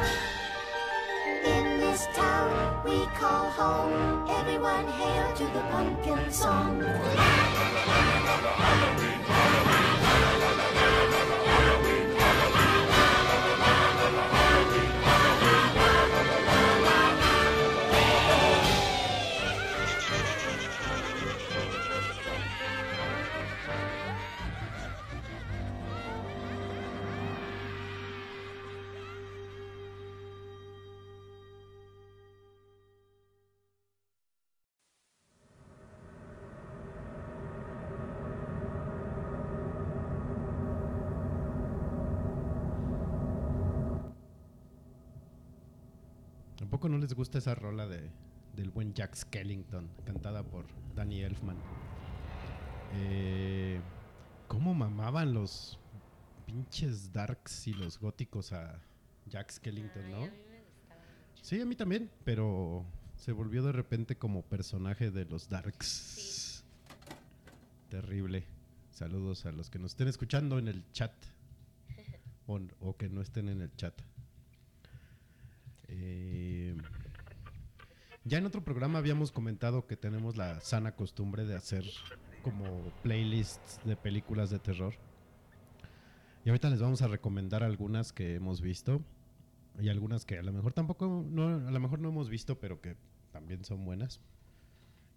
In 1.45 1.81
this 1.81 2.07
town 2.15 2.85
we 2.85 3.07
call 3.19 3.51
home. 3.51 4.31
Everyone 4.31 4.87
hail 4.89 5.33
to 5.35 5.45
the 5.45 5.61
pumpkin 5.71 6.31
song. 6.31 6.83
¿Tampoco 46.87 46.99
no 47.01 47.03
les 47.03 47.15
gusta 47.15 47.39
esa 47.39 47.57
rola 47.57 47.89
de, 47.89 48.13
del 48.55 48.71
buen 48.71 48.95
Jack 48.95 49.17
Skellington, 49.17 49.91
cantada 50.05 50.45
por 50.45 50.67
Danny 50.95 51.21
Elfman? 51.21 51.57
Eh, 52.95 53.81
¿Cómo 54.47 54.73
mamaban 54.73 55.35
los 55.35 55.81
pinches 56.47 57.13
darks 57.13 57.67
y 57.67 57.75
los 57.75 57.99
góticos 57.99 58.53
a 58.53 58.81
Jack 59.27 59.51
Skellington, 59.51 60.13
no? 60.13 60.29
Sí, 61.43 61.61
a 61.61 61.67
mí 61.67 61.75
también, 61.75 62.09
pero 62.23 62.87
se 63.17 63.33
volvió 63.33 63.65
de 63.65 63.73
repente 63.73 64.17
como 64.17 64.43
personaje 64.43 65.11
de 65.11 65.25
los 65.25 65.49
darks. 65.49 66.65
Terrible. 67.89 68.47
Saludos 68.93 69.45
a 69.45 69.51
los 69.51 69.71
que 69.71 69.81
nos 69.81 69.91
estén 69.91 70.07
escuchando 70.07 70.61
en 70.61 70.69
el 70.69 70.85
chat. 70.93 71.13
O, 72.47 72.61
o 72.79 72.97
que 72.97 73.09
no 73.09 73.23
estén 73.23 73.49
en 73.49 73.61
el 73.61 73.75
chat. 73.75 74.01
Eh, 75.89 76.77
ya 78.25 78.39
en 78.39 78.47
otro 78.47 78.65
programa 78.65 78.99
habíamos 78.99 79.31
comentado 79.31 79.87
que 79.87 79.97
tenemos 79.97 80.37
la 80.37 80.61
sana 80.61 80.97
costumbre 80.97 81.45
de 81.45 81.55
hacer 81.55 81.85
como 82.43 82.65
playlists 83.03 83.81
de 83.85 83.97
películas 83.97 84.51
de 84.51 84.59
terror. 84.59 84.95
Y 86.45 86.49
ahorita 86.49 86.71
les 86.71 86.81
vamos 86.81 87.03
a 87.03 87.09
recomendar 87.09 87.63
algunas 87.63 88.13
que 88.13 88.35
hemos 88.35 88.61
visto. 88.61 89.03
y 89.79 89.89
algunas 89.91 90.25
que 90.25 90.39
a 90.39 90.43
lo 90.43 90.53
mejor 90.53 90.73
tampoco, 90.73 91.25
no, 91.29 91.69
a 91.69 91.71
lo 91.71 91.81
mejor 91.81 91.99
no 91.99 92.09
hemos 92.09 92.31
visto, 92.31 92.59
pero 92.59 92.81
que 92.81 92.97
también 93.31 93.65
son 93.65 93.85
buenas. 93.85 94.21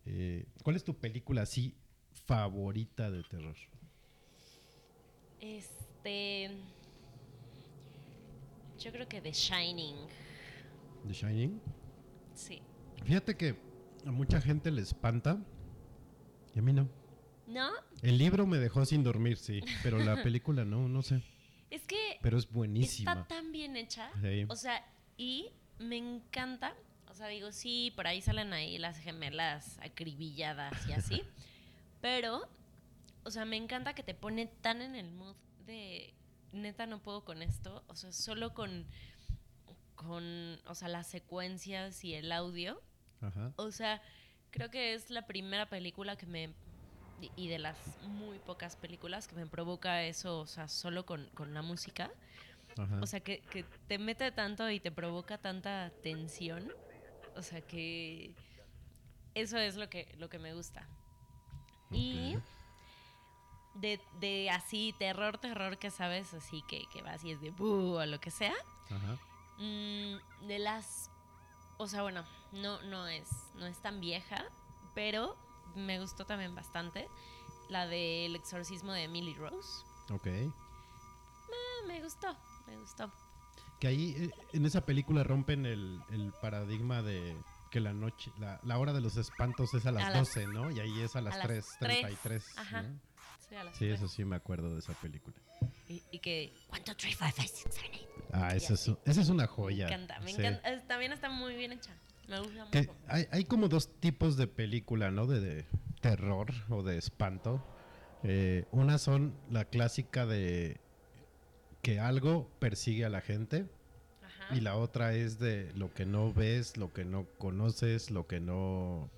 Eh, 0.05 0.45
¿Cuál 0.63 0.75
es 0.75 0.83
tu 0.83 0.97
película 0.97 1.43
así 1.43 1.75
favorita 2.25 3.09
de 3.09 3.23
terror? 3.23 3.55
Este. 5.39 6.51
Yo 8.79 8.91
creo 8.91 9.07
que 9.07 9.21
The 9.21 9.31
Shining. 9.31 9.95
The 11.07 11.13
Shining. 11.13 11.61
Sí. 12.33 12.61
Fíjate 13.03 13.35
que 13.35 13.55
a 14.05 14.11
mucha 14.11 14.41
gente 14.41 14.71
le 14.71 14.81
espanta 14.81 15.39
y 16.55 16.59
a 16.59 16.61
mí 16.61 16.73
no. 16.73 16.89
¿No? 17.47 17.69
El 18.01 18.17
libro 18.17 18.45
me 18.45 18.57
dejó 18.57 18.85
sin 18.85 19.03
dormir, 19.03 19.37
sí, 19.37 19.61
pero 19.81 19.97
la 19.97 20.21
película 20.23 20.65
no, 20.65 20.87
no 20.87 21.01
sé. 21.01 21.23
Es 21.69 21.85
que 21.85 22.17
Pero 22.21 22.37
es 22.37 22.49
buenísima. 22.51 23.11
está 23.11 23.27
tan 23.27 23.51
bien 23.51 23.75
hecha. 23.75 24.11
Sí. 24.21 24.45
O 24.47 24.55
sea, 24.55 24.85
y 25.17 25.51
me 25.77 25.97
encanta. 25.97 26.75
O 27.09 27.13
sea, 27.13 27.27
digo, 27.27 27.51
sí, 27.51 27.91
por 27.95 28.07
ahí 28.07 28.21
salen 28.21 28.53
ahí 28.53 28.77
las 28.77 28.97
gemelas 28.97 29.77
acribilladas 29.79 30.87
y 30.87 30.93
así. 30.93 31.23
pero, 32.01 32.47
o 33.23 33.31
sea, 33.31 33.45
me 33.45 33.57
encanta 33.57 33.93
que 33.93 34.03
te 34.03 34.13
pone 34.13 34.47
tan 34.47 34.81
en 34.81 34.95
el 34.95 35.11
mood 35.11 35.35
de 35.65 36.13
neta 36.51 36.85
no 36.85 37.01
puedo 37.01 37.23
con 37.25 37.41
esto. 37.41 37.83
O 37.87 37.95
sea, 37.95 38.11
solo 38.11 38.53
con, 38.53 38.85
con, 40.07 40.59
o 40.65 40.75
sea, 40.75 40.87
las 40.87 41.07
secuencias 41.07 42.03
y 42.05 42.13
el 42.13 42.31
audio. 42.31 42.81
Ajá. 43.21 43.51
O 43.57 43.69
sea, 43.71 44.01
creo 44.51 44.69
que 44.71 44.93
es 44.93 45.09
la 45.09 45.27
primera 45.27 45.65
película 45.67 46.15
que 46.15 46.25
me. 46.25 46.53
y- 47.35 47.49
de 47.49 47.59
las 47.59 47.77
muy 48.07 48.39
pocas 48.39 48.77
películas 48.77 49.27
que 49.27 49.35
me 49.35 49.45
provoca 49.45 50.03
eso, 50.03 50.39
o 50.39 50.47
sea, 50.47 50.69
solo 50.69 51.05
con, 51.05 51.27
con 51.33 51.53
la 51.53 51.61
música. 51.61 52.09
Ajá. 52.77 52.99
O 53.01 53.05
sea, 53.07 53.19
que, 53.19 53.41
que 53.51 53.63
te 53.89 53.97
mete 53.97 54.31
tanto 54.31 54.69
y 54.69 54.79
te 54.79 54.89
provoca 54.91 55.37
tanta 55.37 55.91
tensión. 56.01 56.71
O 57.35 57.41
sea, 57.41 57.59
que 57.59 58.33
eso 59.33 59.57
es 59.57 59.75
lo 59.75 59.89
que, 59.89 60.15
lo 60.17 60.29
que 60.29 60.39
me 60.39 60.53
gusta. 60.53 60.87
Y 61.91 62.37
de, 63.75 63.99
de 64.21 64.49
así, 64.49 64.93
terror, 64.97 65.37
terror, 65.39 65.77
que 65.77 65.89
sabes, 65.91 66.33
así 66.33 66.63
que, 66.69 66.83
que 66.93 67.01
vas 67.01 67.23
y 67.25 67.31
es 67.31 67.41
de 67.41 67.51
buh 67.51 67.97
o 67.99 68.05
lo 68.05 68.19
que 68.21 68.31
sea. 68.31 68.53
Ajá. 68.89 69.17
Mm, 69.59 70.47
de 70.47 70.59
las. 70.59 71.11
O 71.77 71.87
sea, 71.87 72.01
bueno, 72.01 72.23
no, 72.51 72.81
no, 72.83 73.07
es, 73.07 73.29
no 73.55 73.65
es 73.65 73.81
tan 73.81 73.99
vieja, 74.01 74.43
pero 74.95 75.37
me 75.75 75.99
gustó 75.99 76.25
también 76.25 76.55
bastante. 76.55 77.07
La 77.69 77.85
del 77.87 78.35
exorcismo 78.35 78.91
de 78.93 79.03
Emily 79.03 79.33
Rose. 79.35 79.83
Ok. 80.11 80.25
Eh, 80.27 80.51
me 81.87 82.01
gustó, 82.03 82.35
me 82.67 82.75
gustó. 82.77 83.11
Que 83.79 83.87
ahí 83.87 84.15
eh, 84.17 84.31
en 84.53 84.65
esa 84.65 84.81
película 84.81 85.23
rompen 85.23 85.65
el, 85.65 86.01
el 86.09 86.33
paradigma 86.41 87.01
de 87.01 87.35
que 87.71 87.79
la 87.79 87.93
noche, 87.93 88.31
la, 88.39 88.59
la 88.63 88.77
hora 88.79 88.93
de 88.93 89.01
los 89.01 89.15
espantos 89.17 89.73
es 89.75 89.85
a 89.85 89.91
las 89.91 90.05
A 90.05 90.09
las- 90.09 90.33
12, 90.33 90.47
¿no? 90.47 90.71
Y 90.71 90.79
ahí 90.79 91.01
es 91.01 91.15
a 91.15 91.21
las, 91.21 91.35
a 91.35 91.37
las 91.37 91.79
3.33. 91.79 92.17
tres, 92.23 92.45
ajá. 92.57 92.81
¿no? 92.81 92.99
Sí, 93.47 93.55
a 93.55 93.63
las 93.63 93.73
Sí, 93.75 93.85
tres. 93.85 93.99
eso 93.99 94.07
sí 94.07 94.25
me 94.25 94.35
acuerdo 94.35 94.73
de 94.73 94.79
esa 94.79 94.93
película. 94.93 95.35
Y, 95.87 96.03
y 96.11 96.19
que. 96.19 96.53
Two, 96.85 96.95
three, 96.95 97.13
four, 97.13 97.31
five, 97.31 97.47
six, 97.47 97.73
seven, 97.75 97.91
eight. 97.93 98.07
Ah, 98.31 98.49
Y 98.53 98.57
esa 98.57 98.73
es, 98.75 98.91
esa 99.05 99.21
es 99.21 99.29
una 99.29 99.43
Me 99.43 99.47
joya. 99.47 99.87
encanta, 99.87 100.19
me 100.19 100.31
Sí. 100.33 100.39
encanta. 100.41 100.69
Es- 100.69 100.87
también 100.87 101.11
está 101.13 101.29
muy 101.29 101.55
bien 101.55 101.71
hecha. 101.71 101.91
Me 102.27 102.39
gusta 102.39 102.65
mucho. 102.65 102.95
hay, 103.07 103.27
hay 103.31 103.43
como 103.45 103.67
dos 103.69 103.89
tipos 103.99 104.37
de 104.37 104.45
película, 104.47 105.09
¿no? 105.09 105.25
De, 105.25 105.39
de 105.39 105.65
terror 106.01 106.51
o 106.69 106.83
de 106.83 106.97
espanto. 106.97 107.65
Eh, 108.23 108.65
una 108.71 108.97
son 108.99 109.33
la 109.49 109.65
clásica 109.65 110.25
de 110.27 110.79
que 111.81 111.99
algo 111.99 112.47
persigue 112.59 113.05
a 113.05 113.09
la 113.09 113.21
gente 113.21 113.65
Ajá. 114.21 114.55
y 114.55 114.59
la 114.61 114.75
otra 114.75 115.13
es 115.15 115.39
de 115.39 115.71
lo 115.73 115.93
que 115.93 116.05
no 116.05 116.31
ves, 116.33 116.77
lo 116.77 116.93
que 116.93 117.05
no 117.05 117.25
conoces, 117.39 118.11
lo 118.11 118.27
que 118.27 118.39
no... 118.39 119.09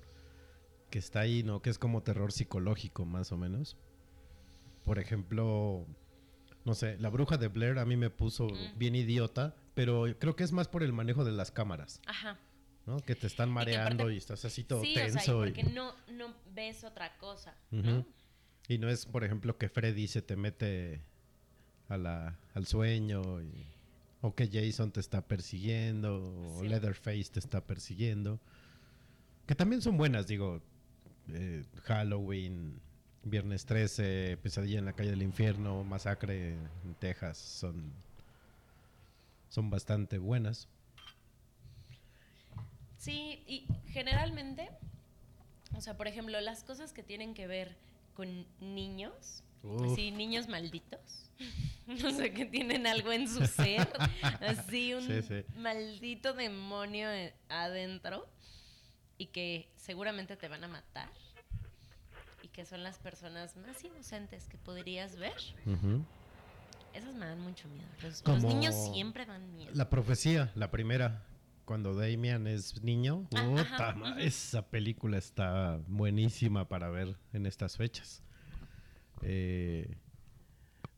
que 0.90 1.00
está 1.00 1.22
ahí, 1.22 1.42
¿no? 1.44 1.62
Que 1.62 1.70
es 1.72 1.80
como 1.80 2.04
terror 2.04 2.32
psicológico, 2.32 3.04
más 3.06 3.32
o 3.32 3.38
menos. 3.38 3.76
Por 4.86 5.00
ejemplo, 5.00 5.86
no 6.66 6.74
sé, 6.76 6.98
La 7.00 7.10
Bruja 7.10 7.38
de 7.38 7.48
Blair 7.48 7.78
a 7.80 7.86
mí 7.86 7.96
me 7.98 8.10
puso 8.10 8.48
Mm. 8.48 8.78
bien 8.78 8.96
idiota, 8.96 9.56
pero 9.74 10.06
creo 10.20 10.36
que 10.36 10.44
es 10.44 10.52
más 10.52 10.68
por 10.68 10.84
el 10.84 10.94
manejo 10.94 11.24
de 11.24 11.32
las 11.32 11.52
cámaras. 11.52 12.02
Ajá. 12.08 12.38
¿no? 12.88 12.98
Que 13.00 13.14
te 13.16 13.28
están 13.28 13.52
mareando 13.52 14.04
aparte- 14.06 14.16
y 14.16 14.18
estás 14.18 14.44
así 14.44 14.64
todo 14.64 14.82
Sí, 14.82 14.96
tenso. 14.96 15.20
o 15.20 15.22
sea, 15.22 15.34
y 15.34 15.38
y- 15.38 15.40
porque 15.54 15.64
no, 15.72 15.94
no 16.12 16.34
ves 16.56 16.84
otra 16.84 17.16
cosa. 17.20 17.54
Y 18.68 18.78
no 18.80 18.90
es, 18.90 19.06
por 19.06 19.24
ejemplo, 19.24 19.56
que 19.58 19.70
Freddy 19.70 20.08
se 20.08 20.24
te 20.24 20.36
mete 20.36 21.02
a 21.90 21.98
la, 21.98 22.40
al 22.56 22.66
sueño 22.66 23.40
y- 23.44 23.68
o 24.22 24.34
que 24.34 24.50
Jason 24.52 24.92
te 24.92 25.00
está 25.00 25.28
persiguiendo 25.28 26.58
o. 26.58 26.64
Leatherface 26.64 27.26
te 27.32 27.40
está 27.40 27.62
persiguiendo. 27.66 28.40
Que 29.46 29.54
también 29.56 29.82
son 29.84 29.96
buenas, 29.98 30.26
digo. 30.28 30.62
eh, 31.30 31.64
Halloween, 31.84 32.82
Viernes 33.24 33.66
13, 33.66 34.38
Pesadilla 34.42 34.80
en 34.80 34.86
la 34.86 34.94
calle 34.94 35.12
del 35.12 35.22
infierno, 35.22 35.84
Masacre 35.84 36.54
en 36.54 36.96
Texas 37.00 37.38
son, 37.38 37.94
son 39.50 39.70
bastante 39.70 40.18
buenas. 40.18 40.68
Sí, 42.98 43.44
y 43.48 43.68
generalmente, 43.92 44.70
o 45.76 45.82
sea, 45.82 45.98
por 45.98 46.08
ejemplo, 46.08 46.40
las 46.42 46.64
cosas 46.64 46.94
que 46.94 47.04
tienen 47.04 47.34
que 47.34 47.48
ver 47.48 47.76
con 48.16 48.46
niños, 48.60 49.44
Uf. 49.64 49.92
así, 49.94 50.12
niños 50.12 50.48
malditos, 50.48 51.30
no 51.88 52.12
sé, 52.12 52.34
que 52.34 52.46
tienen 52.46 52.86
algo 52.88 53.12
en 53.12 53.28
su 53.28 53.46
ser, 53.46 53.88
así 54.42 54.94
un 54.96 55.04
Sí, 55.04 55.22
sí. 55.22 55.44
maldito 55.58 56.34
demonio 56.34 57.10
eh, 57.12 57.34
adentro 57.50 58.28
y 59.18 59.28
que 59.28 59.70
seguramente 59.78 60.36
te 60.38 60.48
van 60.48 60.64
a 60.64 60.68
matar 60.68 61.10
que 62.62 62.66
son 62.68 62.84
las 62.84 63.00
personas 63.00 63.58
más 63.58 63.84
inocentes 63.84 64.48
que 64.48 64.56
podrías 64.56 65.16
ver, 65.16 65.34
Ujú. 65.66 66.06
esas 66.94 67.16
me 67.16 67.26
dan 67.26 67.40
mucho 67.42 67.68
miedo. 67.70 67.88
Los, 68.04 68.44
niños 68.44 68.76
siempre 68.94 69.26
dan 69.26 69.52
miedo. 69.56 69.72
La 69.74 69.90
profecía, 69.90 70.52
la 70.54 70.70
primera, 70.70 71.26
cuando 71.66 71.96
Damian 71.96 72.46
es 72.46 72.84
niño, 72.84 73.28
Ah, 73.34 73.62
ajá, 73.62 74.22
esa 74.22 74.70
película 74.70 75.18
está 75.18 75.82
buenísima 75.88 76.70
para 76.70 76.92
ver 76.92 77.18
en 77.34 77.48
estas 77.48 77.78
fechas. 77.78 78.22
Eh, 79.24 79.98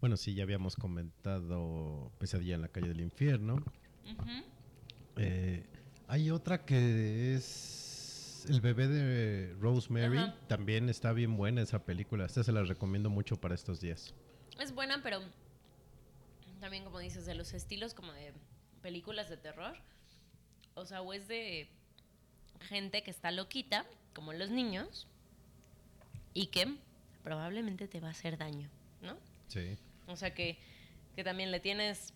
bueno, 0.02 0.18
sí, 0.18 0.34
ya 0.34 0.44
habíamos 0.44 0.76
comentado 0.76 2.12
Pesadilla 2.20 2.56
en 2.56 2.62
la 2.62 2.68
calle 2.68 2.90
del 2.90 3.00
infierno. 3.00 3.64
Eh, 5.16 5.66
hay 6.10 6.30
otra 6.30 6.66
que 6.66 7.36
es 7.36 7.93
El 8.50 8.62
bebé 8.62 8.88
de 8.88 9.54
Rosemary. 9.60 10.18
Ajá. 10.18 10.36
También 10.48 10.90
está 10.90 11.14
bien 11.14 11.38
buena 11.38 11.62
esa 11.62 11.84
película. 11.84 12.26
Esta 12.26 12.44
se 12.44 12.52
la 12.52 12.64
recomiendo 12.64 13.10
mucho 13.10 13.38
para 13.40 13.56
estos 13.56 13.82
días. 13.82 14.14
Es 14.60 14.74
buena, 14.74 15.02
pero 15.02 15.22
también, 16.60 16.84
como 16.84 17.00
dices, 17.00 17.26
de 17.26 17.36
los 17.36 17.54
estilos 17.54 17.94
como 17.94 18.14
de 18.14 18.34
películas 18.82 19.30
de 19.30 19.38
terror. 19.38 19.76
O 20.76 20.86
sea, 20.86 21.02
o 21.02 21.14
es 21.14 21.28
de 21.28 21.68
gente 22.62 23.04
que 23.04 23.12
está 23.12 23.32
loquita, 23.32 23.86
como 24.14 24.34
los 24.34 24.50
niños, 24.50 25.08
y 26.34 26.48
que 26.48 26.78
probablemente 27.24 27.88
te 27.88 28.00
va 28.00 28.10
a 28.10 28.12
hacer 28.12 28.38
daño, 28.38 28.70
¿no? 29.02 29.18
Sí. 29.48 29.78
O 30.08 30.16
sea, 30.16 30.34
que, 30.34 30.58
que 31.16 31.24
también 31.24 31.52
le 31.52 31.60
tienes, 31.60 32.14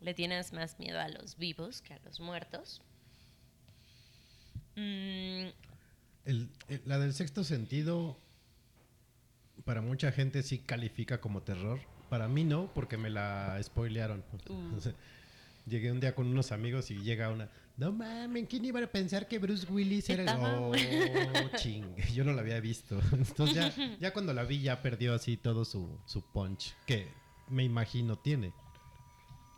le 0.00 0.14
tienes 0.14 0.52
más 0.52 0.78
miedo 0.78 1.00
a 1.00 1.08
los 1.08 1.36
vivos 1.36 1.82
que 1.82 1.94
a 1.94 1.98
los 2.04 2.20
muertos. 2.20 2.82
Mm, 4.78 5.48
El- 6.24 6.48
el- 6.68 6.82
la 6.84 6.98
del 6.98 7.14
sexto 7.14 7.42
sentido, 7.42 8.18
para 9.64 9.80
mucha 9.80 10.12
gente 10.12 10.42
sí 10.42 10.58
califica 10.58 11.20
como 11.20 11.42
terror. 11.42 11.80
Para 12.10 12.28
mí 12.28 12.44
no, 12.44 12.70
porque 12.74 12.96
me 12.96 13.08
la 13.10 13.58
spoilearon. 13.62 14.22
Uh. 14.48 14.78
Llegué 15.66 15.90
un 15.92 16.00
día 16.00 16.14
con 16.14 16.26
unos 16.26 16.52
amigos 16.52 16.90
y 16.90 16.96
llega 17.02 17.28
una. 17.30 17.50
No 17.76 17.92
mames, 17.92 18.46
¿quién 18.48 18.64
iba 18.64 18.80
a 18.82 18.86
pensar 18.86 19.28
que 19.28 19.38
Bruce 19.38 19.66
Willis 19.70 20.08
era 20.10 20.22
el.? 20.22 20.28
Oh, 20.38 20.72
ching. 21.56 21.94
Yo 22.14 22.24
no 22.24 22.32
la 22.32 22.40
había 22.42 22.60
visto. 22.60 23.00
Entonces 23.12 23.74
ya, 23.76 23.96
ya 23.98 24.12
cuando 24.12 24.32
la 24.32 24.44
vi, 24.44 24.60
ya 24.62 24.80
perdió 24.82 25.14
así 25.14 25.36
todo 25.36 25.64
su, 25.64 25.98
su 26.06 26.22
punch. 26.22 26.74
Que 26.86 27.08
me 27.48 27.64
imagino 27.64 28.16
tiene. 28.18 28.52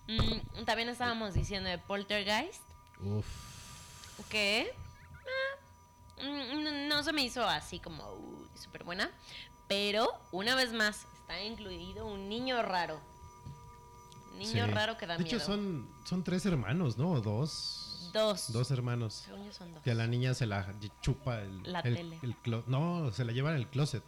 mm, 0.09 0.65
también 0.67 0.89
estábamos 0.89 1.35
diciendo 1.35 1.69
de 1.71 1.79
Poltergeist. 1.79 2.63
Uf. 3.03 3.27
mm, 4.19 4.67
no, 6.23 6.89
no 6.89 7.03
se 7.03 7.13
me 7.13 7.23
hizo 7.23 7.45
así 7.47 7.79
como 7.81 8.13
uy, 8.15 8.49
súper 8.55 8.85
buena, 8.85 9.11
pero 9.69 10.09
una 10.33 10.55
vez 10.55 10.73
más 10.73 11.07
está 11.21 11.43
incluido 11.43 12.07
un 12.07 12.29
niño 12.29 12.61
raro. 12.63 13.01
Niño 14.37 14.65
Sí. 14.67 14.71
raro 14.73 14.97
que 14.97 15.07
da 15.07 15.17
De 15.19 15.25
miedo. 15.25 15.37
hecho, 15.37 15.45
son, 15.45 15.89
son 16.05 16.25
tres 16.25 16.47
hermanos, 16.47 16.97
¿no? 16.97 17.11
O 17.13 17.21
dos. 17.21 18.11
dos. 18.13 18.53
Dos 18.53 18.71
hermanos. 18.71 19.15
Según 19.27 19.45
yo 19.47 19.53
son 19.53 19.75
dos. 19.75 19.83
Que 19.83 19.91
a 19.91 19.95
la 19.95 20.07
niña 20.07 20.33
se 20.35 20.47
la 20.47 20.67
chupa 21.03 21.41
el. 21.43 21.63
La 21.65 21.81
el- 21.81 21.95
tele. 21.95 22.19
el 22.23 22.37
no, 22.67 23.11
se 23.13 23.25
la 23.25 23.33
lleva 23.33 23.51
en 23.51 23.57
el 23.57 23.69
closet. 23.69 24.03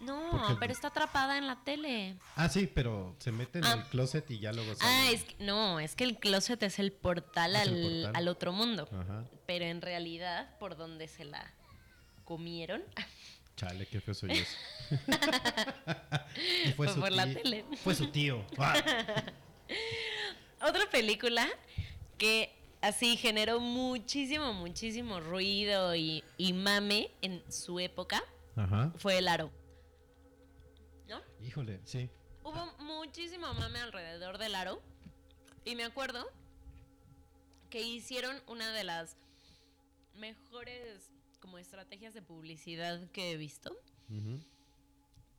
No, 0.00 0.56
pero 0.58 0.72
está 0.72 0.88
atrapada 0.88 1.36
en 1.38 1.46
la 1.46 1.62
tele. 1.62 2.16
Ah, 2.36 2.48
sí, 2.48 2.66
pero 2.72 3.14
se 3.18 3.32
mete 3.32 3.58
en 3.58 3.64
Ah. 3.66 3.72
el 3.74 3.82
closet 3.84 4.30
y 4.30 4.38
ya 4.38 4.52
luego 4.52 4.74
sale. 4.74 4.90
Ah, 4.90 5.10
es 5.12 5.24
que, 5.24 5.36
no, 5.44 5.78
es 5.80 5.94
que 5.94 6.04
el 6.04 6.18
closet 6.18 6.62
es 6.62 6.78
el 6.78 6.90
portal, 6.92 7.54
Es 7.56 7.62
el 7.68 7.74
al, 7.74 7.92
portal. 8.02 8.16
al 8.16 8.28
otro 8.28 8.52
mundo. 8.52 8.88
Ajá. 8.92 9.24
Pero 9.46 9.64
en 9.66 9.82
realidad, 9.82 10.56
por 10.58 10.76
donde 10.76 11.06
se 11.08 11.24
la 11.24 11.52
comieron, 12.24 12.82
Chale, 13.56 13.84
qué 13.86 14.00
feo 14.00 14.14
soy 14.14 14.30
eso. 14.32 14.56
y 16.64 16.72
fue 16.72 16.86
Fue 16.86 16.88
su 16.94 17.00
por 17.00 17.12
la 17.12 17.26
tío- 17.26 17.42
tele. 17.42 17.64
Fue 17.84 17.94
su 17.94 18.06
tío. 18.10 18.42
Ah. 18.56 18.74
otra 20.62 20.88
película 20.90 21.46
que 22.16 22.54
así 22.80 23.16
generó 23.18 23.60
muchísimo, 23.60 24.54
muchísimo 24.54 25.20
ruido 25.20 25.94
y, 25.94 26.24
y 26.38 26.52
mame 26.54 27.10
en 27.20 27.42
su 27.52 27.78
época 27.80 28.22
Ajá. 28.56 28.92
fue 28.96 29.18
El 29.18 29.28
Aro. 29.28 29.50
Híjole, 31.42 31.80
sí. 31.84 32.10
Hubo 32.42 32.66
muchísimo 32.78 33.52
mame 33.54 33.80
alrededor 33.80 34.38
del 34.38 34.54
aro. 34.54 34.82
Y 35.64 35.74
me 35.76 35.84
acuerdo 35.84 36.30
que 37.68 37.82
hicieron 37.82 38.42
una 38.46 38.72
de 38.72 38.84
las 38.84 39.16
mejores 40.14 41.10
como 41.40 41.58
estrategias 41.58 42.14
de 42.14 42.22
publicidad 42.22 43.10
que 43.10 43.32
he 43.32 43.36
visto. 43.36 43.76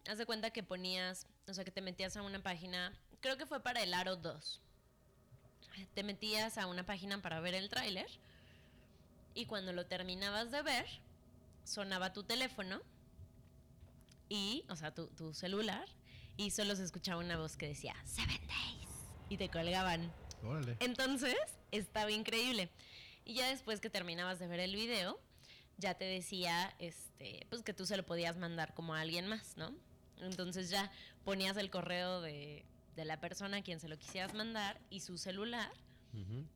Haz 0.08 0.18
de 0.18 0.26
cuenta 0.26 0.52
que 0.52 0.64
ponías, 0.64 1.28
o 1.48 1.54
sea, 1.54 1.64
que 1.64 1.72
te 1.72 1.82
metías 1.82 2.18
a 2.18 2.22
una 2.22 2.42
página, 2.42 2.94
creo 3.20 3.38
que 3.38 3.46
fue 3.46 3.62
para 3.62 3.84
el 3.84 3.94
aro 3.94 4.16
2. 4.16 4.62
Te 5.94 6.04
metías 6.04 6.58
a 6.58 6.68
una 6.68 6.86
página 6.86 7.22
para 7.22 7.40
ver 7.40 7.54
el 7.54 7.70
tráiler 7.70 8.10
y 9.34 9.46
cuando 9.46 9.74
lo 9.74 9.86
terminabas 9.86 10.52
de 10.52 10.62
ver, 10.62 10.86
sonaba 11.64 12.14
tu 12.14 12.24
teléfono 12.24 12.82
y, 14.32 14.64
o 14.70 14.78
sea, 14.78 14.94
tu, 14.94 15.08
tu 15.08 15.34
celular 15.34 15.86
y 16.38 16.52
solo 16.52 16.78
se 16.78 16.86
escuchaba 16.86 17.20
una 17.20 17.38
voz 17.38 17.58
que 17.58 17.68
decía 17.68 17.94
Seven 18.06 18.40
Days 18.48 18.90
y 19.28 19.36
te 19.36 19.50
colgaban. 19.50 20.10
Órale. 20.42 20.78
Entonces, 20.80 21.36
estaba 21.72 22.12
increíble. 22.12 22.70
Y 23.26 23.34
ya 23.34 23.50
después 23.50 23.82
que 23.82 23.90
terminabas 23.90 24.40
de 24.40 24.48
ver 24.48 24.62
el 24.62 24.74
video, 24.74 25.20
ya 25.78 25.96
te 25.96 26.06
decía, 26.06 26.74
este, 26.80 27.46
pues 27.50 27.62
que 27.62 27.74
tú 27.74 27.86
se 27.86 27.98
lo 27.98 28.06
podías 28.06 28.38
mandar 28.38 28.74
como 28.74 28.96
a 28.96 29.02
alguien 29.02 29.28
más, 29.28 29.58
¿no? 29.58 29.76
Entonces 30.22 30.70
ya 30.70 30.90
ponías 31.26 31.58
el 31.58 31.70
correo 31.70 32.22
de, 32.22 32.66
de 32.96 33.04
la 33.04 33.20
persona 33.20 33.58
a 33.58 33.62
quien 33.64 33.82
se 33.82 33.90
lo 33.90 34.00
quisieras 34.00 34.34
mandar 34.34 34.80
y 34.90 35.02
su 35.02 35.18
celular. 35.18 35.72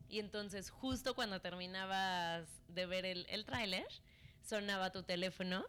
Y 0.10 0.20
entonces 0.20 0.70
justo 0.70 1.14
cuando 1.14 1.42
terminabas 1.42 2.48
de 2.70 2.86
ver 2.86 3.06
el, 3.06 3.26
el 3.30 3.46
tráiler, 3.46 3.88
sonaba 4.42 4.92
tu 4.92 5.04
teléfono 5.04 5.66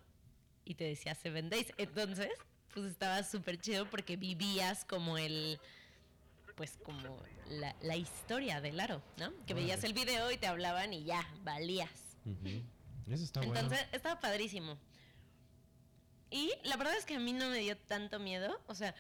y 0.66 0.74
te 0.74 0.85
decía 0.85 1.14
Seven 1.14 1.48
Days. 1.48 1.72
Entonces, 1.79 2.29
pues 2.74 2.87
estaba 2.90 3.22
súper 3.22 3.59
chido 3.59 3.88
porque 3.88 4.16
vivías 4.16 4.85
como 4.85 5.16
el, 5.16 5.59
pues 6.57 6.76
como 6.85 7.18
la, 7.48 7.74
la 7.81 7.96
historia 7.96 8.61
del 8.61 8.79
aro, 8.81 9.02
¿no? 9.16 9.33
Que 9.46 9.55
veías 9.55 9.79
Órale. 9.79 9.87
el 9.88 9.92
video 9.94 10.31
y 10.33 10.37
te 10.37 10.46
hablaban 10.46 10.92
y 10.92 11.05
ya, 11.05 11.26
valías. 11.42 12.16
Ujú. 12.26 12.62
Eso 13.11 13.24
está 13.24 13.40
Entonces, 13.42 13.79
bueno. 13.79 13.88
estaba 13.92 14.20
padrísimo. 14.20 14.76
Y 16.31 16.52
la 16.64 16.76
verdad 16.76 16.96
es 16.98 17.05
que 17.07 17.14
a 17.14 17.20
mí 17.20 17.33
no 17.33 17.48
me 17.48 17.59
dio 17.61 17.79
tanto 17.79 18.18
miedo, 18.18 18.61
o 18.66 18.74
sea, 18.74 18.94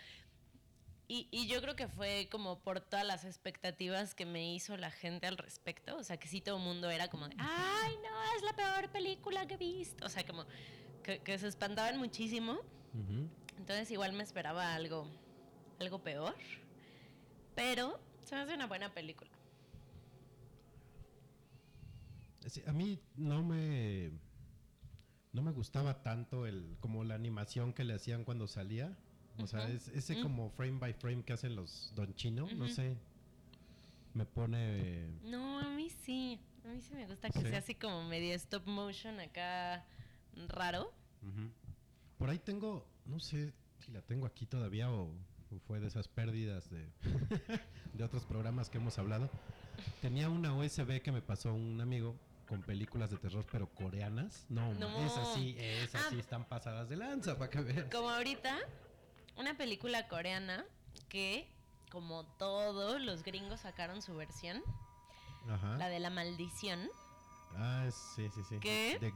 y, 1.08 1.28
y 1.32 1.48
yo 1.48 1.60
creo 1.60 1.74
que 1.74 1.88
fue 1.88 2.28
como 2.30 2.60
por 2.60 2.80
todas 2.80 3.04
las 3.04 3.24
expectativas 3.24 4.14
que 4.14 4.26
me 4.26 4.54
hizo 4.54 4.76
la 4.76 4.92
gente 4.92 5.26
al 5.26 5.36
respecto, 5.36 5.96
o 5.96 6.04
sea, 6.04 6.18
que 6.18 6.28
sí 6.28 6.40
todo 6.40 6.56
el 6.58 6.62
mundo 6.62 6.88
era 6.88 7.08
como 7.08 7.28
de, 7.28 7.34
ay, 7.38 7.94
no, 7.96 8.36
es 8.36 8.42
la 8.42 8.54
peor 8.54 8.90
película 8.90 9.46
que 9.46 9.54
he 9.54 9.56
visto, 9.56 10.06
o 10.06 10.08
sea, 10.08 10.24
como 10.24 10.46
que, 11.06 11.20
que 11.20 11.38
se 11.38 11.46
espantaban 11.46 11.98
muchísimo, 11.98 12.58
entonces 13.56 13.88
igual 13.92 14.12
me 14.12 14.24
esperaba 14.24 14.74
algo, 14.74 15.08
algo 15.78 16.00
peor, 16.00 16.34
pero 17.54 18.00
se 18.24 18.34
me 18.34 18.40
hace 18.40 18.54
una 18.54 18.66
buena 18.66 18.92
película. 18.92 19.30
Sí, 22.48 22.62
a 22.66 22.72
mí 22.72 23.00
no 23.16 23.44
me 23.44 24.10
no 25.32 25.42
me 25.42 25.52
gustaba 25.52 26.02
tanto 26.02 26.46
el 26.46 26.76
como 26.80 27.04
la 27.04 27.14
animación 27.14 27.72
que 27.72 27.84
le 27.84 27.94
hacían 27.94 28.24
cuando 28.24 28.48
salía. 28.48 28.96
O 29.38 29.46
sea, 29.46 29.68
es, 29.68 29.88
ese 29.88 30.20
como 30.20 30.50
frame 30.50 30.78
by 30.78 30.94
frame 30.94 31.22
que 31.22 31.34
hacen 31.34 31.54
los 31.54 31.92
Don 31.94 32.14
Chino, 32.14 32.48
no 32.56 32.68
sé. 32.68 32.96
Me 34.14 34.24
pone 34.24 35.08
No, 35.22 35.60
a 35.60 35.68
mí 35.68 35.88
sí. 35.90 36.40
A 36.64 36.68
mí 36.68 36.80
sí 36.80 36.94
me 36.94 37.06
gusta 37.06 37.30
que 37.30 37.40
Sí. 37.40 37.48
sea 37.48 37.58
así 37.58 37.74
como 37.74 38.02
medio 38.04 38.34
stop 38.34 38.66
motion 38.66 39.20
acá 39.20 39.84
raro. 40.48 40.92
Ujú. 41.22 41.50
Por 42.18 42.30
ahí 42.30 42.38
tengo, 42.38 42.86
no 43.04 43.20
sé 43.20 43.52
si 43.78 43.90
la 43.92 44.00
tengo 44.02 44.26
aquí 44.26 44.46
todavía 44.46 44.90
o, 44.90 45.04
o 45.50 45.58
fue 45.66 45.80
de 45.80 45.86
esas 45.88 46.08
pérdidas 46.08 46.68
de, 46.70 46.86
de 47.94 48.04
otros 48.04 48.24
programas 48.24 48.70
que 48.70 48.78
hemos 48.78 48.98
hablado. 48.98 49.28
Tenía 50.00 50.28
una 50.28 50.54
USB 50.54 51.00
que 51.02 51.12
me 51.12 51.20
pasó 51.22 51.52
un 51.52 51.80
amigo 51.80 52.16
con 52.48 52.62
películas 52.62 53.10
de 53.10 53.16
terror, 53.18 53.44
pero 53.50 53.68
coreanas. 53.68 54.46
No, 54.48 54.72
No. 54.74 55.04
esas 55.04 55.34
sí, 55.34 55.56
esas 55.58 56.02
Ah. 56.06 56.08
sí 56.10 56.18
están 56.18 56.44
pasadas 56.44 56.88
de 56.88 56.96
lanza, 56.96 57.36
para 57.36 57.50
que 57.50 57.60
vean. 57.60 57.90
Como 57.90 58.08
ahorita, 58.08 58.56
una 59.36 59.56
película 59.56 60.06
coreana 60.08 60.64
que, 61.08 61.50
como 61.90 62.24
todos 62.38 63.00
los 63.02 63.22
gringos 63.24 63.60
sacaron 63.60 64.00
su 64.00 64.14
versión, 64.14 64.62
Ajá. 65.48 65.76
la 65.76 65.88
de 65.88 65.98
la 66.00 66.08
maldición. 66.10 66.88
Ah, 67.58 67.86
sí, 67.90 68.28
sí, 68.34 68.42
sí. 68.48 68.58
¿Qué? 68.60 68.98
De. 69.00 69.12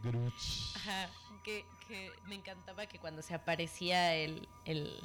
Ajá, 0.76 1.08
que, 1.44 1.64
que 1.86 2.10
me 2.26 2.36
encantaba 2.36 2.86
que 2.86 2.98
cuando 2.98 3.22
se 3.22 3.34
aparecía 3.34 4.14
el, 4.14 4.48
el 4.64 4.98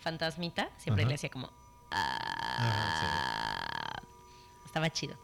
fantasmita, 0.00 0.70
siempre 0.76 1.04
Ajá. 1.04 1.08
le 1.08 1.14
hacía 1.14 1.30
como... 1.30 1.50
"Ah". 1.90 4.00
Estaba 4.66 4.90
chido. 4.90 5.16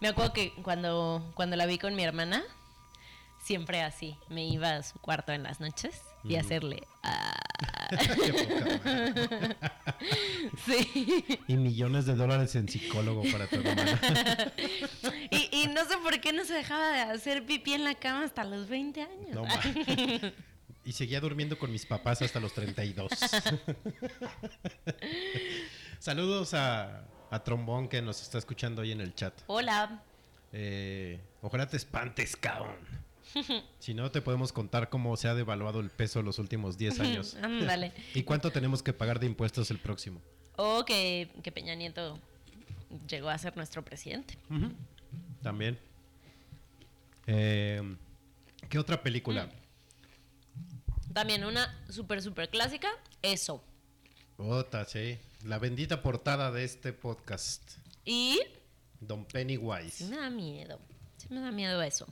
Me 0.00 0.08
acuerdo 0.08 0.32
que 0.32 0.52
cuando, 0.62 1.24
cuando 1.34 1.56
la 1.56 1.66
vi 1.66 1.78
con 1.78 1.94
mi 1.94 2.02
hermana, 2.02 2.42
siempre 3.42 3.82
así, 3.82 4.16
me 4.28 4.44
iba 4.46 4.76
a 4.76 4.82
su 4.82 4.98
cuarto 4.98 5.32
en 5.32 5.42
las 5.42 5.60
noches 5.60 6.02
y 6.24 6.34
Ujú. 6.36 6.40
hacerle... 6.44 6.86
"Ah". 7.02 7.34
Sí. 10.66 11.24
y 11.48 11.56
millones 11.56 12.06
de 12.06 12.14
dólares 12.14 12.54
en 12.54 12.68
psicólogo 12.68 13.22
para 13.32 13.46
tu 13.46 13.56
hermana. 13.56 14.00
Y, 15.30 15.47
y 15.62 15.66
no 15.68 15.84
sé 15.84 15.96
por 16.02 16.20
qué 16.20 16.32
no 16.32 16.44
se 16.44 16.54
dejaba 16.54 16.92
de 16.92 17.00
hacer 17.00 17.44
pipí 17.46 17.74
en 17.74 17.84
la 17.84 17.94
cama 17.94 18.24
hasta 18.24 18.44
los 18.44 18.68
20 18.68 19.02
años. 19.02 19.30
No. 19.32 19.44
Y 20.84 20.92
seguía 20.92 21.20
durmiendo 21.20 21.58
con 21.58 21.70
mis 21.70 21.84
papás 21.84 22.22
hasta 22.22 22.40
los 22.40 22.54
32. 22.54 23.10
Saludos 25.98 26.54
a, 26.54 27.04
a 27.30 27.44
Trombón 27.44 27.88
que 27.88 28.00
nos 28.00 28.22
está 28.22 28.38
escuchando 28.38 28.82
hoy 28.82 28.92
en 28.92 29.00
el 29.00 29.14
chat. 29.14 29.34
Hola. 29.46 30.02
Eh, 30.52 31.20
ojalá 31.42 31.66
te 31.66 31.76
espantes, 31.76 32.36
cabrón. 32.36 32.76
Si 33.78 33.92
no, 33.92 34.10
te 34.10 34.22
podemos 34.22 34.54
contar 34.54 34.88
cómo 34.88 35.14
se 35.18 35.28
ha 35.28 35.34
devaluado 35.34 35.80
el 35.80 35.90
peso 35.90 36.22
los 36.22 36.38
últimos 36.38 36.78
10 36.78 37.00
años. 37.00 37.36
Ándale. 37.42 37.92
¿Y 38.14 38.22
cuánto 38.22 38.50
tenemos 38.50 38.82
que 38.82 38.94
pagar 38.94 39.20
de 39.20 39.26
impuestos 39.26 39.70
el 39.70 39.78
próximo? 39.78 40.22
O 40.56 40.84
que, 40.86 41.28
que 41.42 41.52
Peña 41.52 41.74
Nieto 41.74 42.18
llegó 43.06 43.28
a 43.28 43.36
ser 43.36 43.54
nuestro 43.56 43.84
presidente. 43.84 44.38
Ujú. 44.50 44.72
También. 45.42 45.78
Eh, 47.26 47.96
¿Qué 48.68 48.78
otra 48.78 49.02
película? 49.02 49.50
También 51.12 51.44
una 51.44 51.84
súper, 51.88 52.22
súper 52.22 52.48
clásica, 52.48 52.88
eso. 53.22 53.62
Otra, 54.36 54.84
sí. 54.84 55.18
La 55.44 55.58
bendita 55.58 56.02
portada 56.02 56.50
de 56.52 56.64
este 56.64 56.92
podcast. 56.92 57.78
Y 58.04 58.40
Don 59.00 59.20
sí 59.20 59.26
Pennywise. 59.32 60.04
me 60.04 60.16
da 60.16 60.30
miedo. 60.30 60.78
Sí 61.16 61.26
me 61.30 61.40
da 61.40 61.50
miedo 61.50 61.82
eso. 61.82 62.06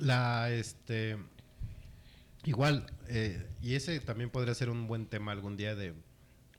La, 0.00 0.50
este. 0.50 1.18
Igual, 2.44 2.86
eh, 3.08 3.46
y 3.60 3.74
ese 3.74 4.00
también 4.00 4.30
podría 4.30 4.54
ser 4.54 4.70
un 4.70 4.86
buen 4.86 5.06
tema 5.06 5.32
algún 5.32 5.56
día 5.56 5.74
de 5.74 5.92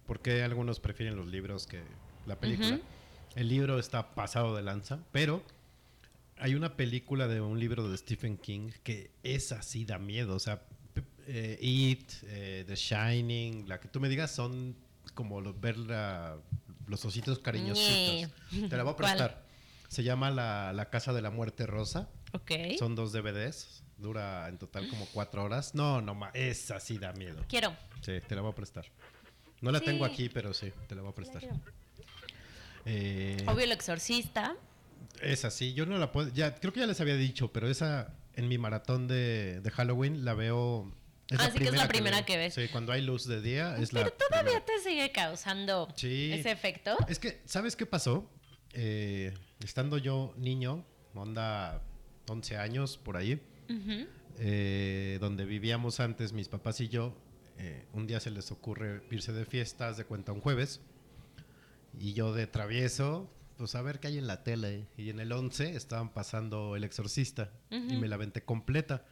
por 0.05 0.19
qué 0.21 0.43
algunos 0.43 0.79
prefieren 0.79 1.15
los 1.15 1.27
libros 1.27 1.65
que 1.65 1.81
la 2.27 2.39
película. 2.39 2.79
El 3.35 3.47
libro 3.49 3.79
está 3.79 4.13
pasado 4.13 4.55
de 4.55 4.61
lanza, 4.61 4.99
pero 5.11 5.43
hay 6.37 6.55
una 6.55 6.75
película 6.75 7.27
de 7.27 7.39
un 7.41 7.59
libro 7.59 7.89
de 7.89 7.97
Stephen 7.97 8.37
King 8.37 8.71
que 8.83 9.11
es 9.23 9.51
así 9.51 9.85
da 9.85 9.97
miedo. 9.99 10.35
O 10.35 10.39
sea, 10.39 10.63
eh, 11.27 11.57
It, 11.61 12.11
eh, 12.23 12.63
The 12.67 12.75
Shining, 12.75 13.69
la 13.69 13.79
que 13.79 13.87
tú 13.87 13.99
me 13.99 14.09
digas 14.09 14.31
son 14.31 14.75
como 15.13 15.39
los- 15.39 15.59
ver 15.59 15.77
la- 15.77 16.37
los 16.87 17.05
ositos 17.05 17.39
cariñositos. 17.39 18.31
Te 18.69 18.75
la 18.77 18.83
voy 18.83 18.93
a 18.93 18.95
¿Cuál? 18.95 19.07
prestar. 19.15 19.45
Se 19.87 20.03
llama 20.03 20.29
la, 20.31 20.73
la 20.73 20.89
Casa 20.89 21.13
de 21.13 21.21
la 21.21 21.29
Muerte 21.31 21.65
Rosa. 21.65 22.09
Ok. 22.33 22.51
Son 22.79 22.95
dos 22.95 23.11
DVDs. 23.13 23.83
Dura 23.97 24.47
en 24.49 24.57
total 24.57 24.87
como 24.89 25.05
cuatro 25.13 25.43
horas. 25.43 25.75
No, 25.75 26.01
no, 26.01 26.15
ma, 26.15 26.31
esa 26.33 26.79
sí 26.79 26.97
da 26.97 27.13
miedo. 27.13 27.43
Quiero. 27.47 27.75
Sí, 28.01 28.13
te 28.27 28.35
la 28.35 28.41
voy 28.41 28.51
a 28.51 28.55
prestar. 28.55 28.85
No 29.61 29.71
la 29.71 29.79
Sí. 29.79 29.85
tengo 29.85 30.05
aquí, 30.05 30.27
pero 30.27 30.53
sí, 30.53 30.71
te 30.87 30.95
la 30.95 31.01
voy 31.03 31.11
a 31.11 31.15
prestar. 31.15 31.43
Eh, 32.85 33.37
Obvio 33.47 33.63
el 33.65 33.71
exorcista. 33.71 34.55
esa 35.21 35.51
sí, 35.51 35.73
yo 35.73 35.85
no 35.85 35.97
la 35.97 36.11
puedo. 36.11 36.29
Ya, 36.33 36.55
creo 36.55 36.73
que 36.73 36.79
ya 36.79 36.87
les 36.87 36.99
había 37.01 37.15
dicho, 37.15 37.51
pero 37.51 37.69
esa 37.69 38.15
en 38.35 38.47
mi 38.47 38.57
maratón 38.57 39.07
de, 39.07 39.61
de 39.61 39.71
Halloween 39.71 40.23
la 40.25 40.33
veo. 40.33 40.91
Ah, 41.37 41.49
sí 41.51 41.59
que 41.59 41.65
es 41.65 41.73
la 41.73 41.87
primera 41.87 42.25
que 42.25 42.35
veo. 42.37 42.45
ves. 42.45 42.53
Sí, 42.55 42.67
cuando 42.71 42.91
hay 42.91 43.01
luz 43.01 43.25
de 43.25 43.41
día 43.41 43.77
es 43.77 43.91
Pero 43.91 44.05
la. 44.05 44.11
todavía 44.11 44.41
primera. 44.61 44.65
te 44.65 44.79
sigue 44.79 45.11
causando 45.11 45.87
Sí. 45.95 46.31
ese 46.33 46.51
efecto. 46.51 46.95
Es 47.07 47.19
que, 47.19 47.41
¿sabes 47.45 47.75
qué 47.75 47.85
pasó? 47.85 48.29
Eh, 48.73 49.33
estando 49.63 49.97
yo 49.97 50.33
niño, 50.37 50.85
onda 51.13 51.81
11 52.27 52.57
años 52.57 52.97
por 52.97 53.15
ahí, 53.17 53.41
eh, 54.39 55.17
donde 55.21 55.45
vivíamos 55.45 55.99
antes 55.99 56.33
mis 56.33 56.47
papás 56.47 56.79
y 56.81 56.87
yo, 56.89 57.15
eh, 57.57 57.85
un 57.93 58.07
día 58.07 58.19
se 58.19 58.31
les 58.31 58.51
ocurre 58.51 59.01
irse 59.11 59.31
de 59.33 59.45
fiestas 59.45 59.97
de 59.97 60.05
cuenta 60.05 60.31
un 60.31 60.41
jueves, 60.41 60.81
y 61.99 62.13
yo 62.13 62.33
de 62.33 62.47
travieso, 62.47 63.29
pues 63.57 63.75
a 63.75 63.81
ver 63.81 63.99
qué 63.99 64.07
hay 64.07 64.17
en 64.17 64.27
la 64.27 64.43
tele. 64.43 64.87
Y 64.97 65.09
en 65.09 65.19
el 65.19 65.31
11 65.31 65.75
estaban 65.75 66.09
pasando 66.09 66.75
El 66.75 66.83
Exorcista, 66.83 67.51
y 67.69 67.77
Ujú. 67.77 67.93
me 68.01 68.07
la 68.07 68.15
aventé 68.15 68.43
completa. 68.43 69.05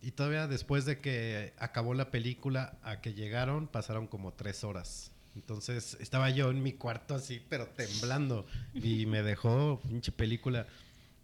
Y 0.00 0.10
todavía 0.12 0.48
después 0.48 0.84
de 0.84 1.00
que 1.00 1.52
acabó 1.58 1.94
la 1.94 2.10
película, 2.10 2.76
a 2.82 3.00
que 3.00 3.14
llegaron, 3.14 3.68
pasaron 3.68 4.06
como 4.08 4.32
tres 4.32 4.64
horas. 4.64 5.12
Entonces 5.36 5.96
estaba 6.00 6.28
yo 6.30 6.50
en 6.50 6.62
mi 6.62 6.72
cuarto 6.72 7.14
así, 7.14 7.40
pero 7.48 7.66
temblando. 7.68 8.44
Y 8.74 9.06
me 9.06 9.22
dejó 9.22 9.80
pinche 9.88 10.12
película. 10.12 10.66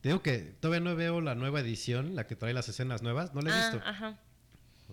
Te 0.01 0.11
digo 0.11 0.23
que 0.23 0.39
todavía 0.61 0.81
no 0.81 0.95
veo 0.95 1.21
la 1.21 1.35
nueva 1.35 1.61
edición, 1.61 2.15
la 2.15 2.27
que 2.29 2.37
trae 2.37 2.55
las 2.55 2.69
escenas 2.69 3.03
nuevas. 3.03 3.35
No 3.35 3.41
la 3.43 3.51
he 3.51 3.53
Ah, 3.53 3.57
visto. 3.57 3.81
ajá. 3.85 4.19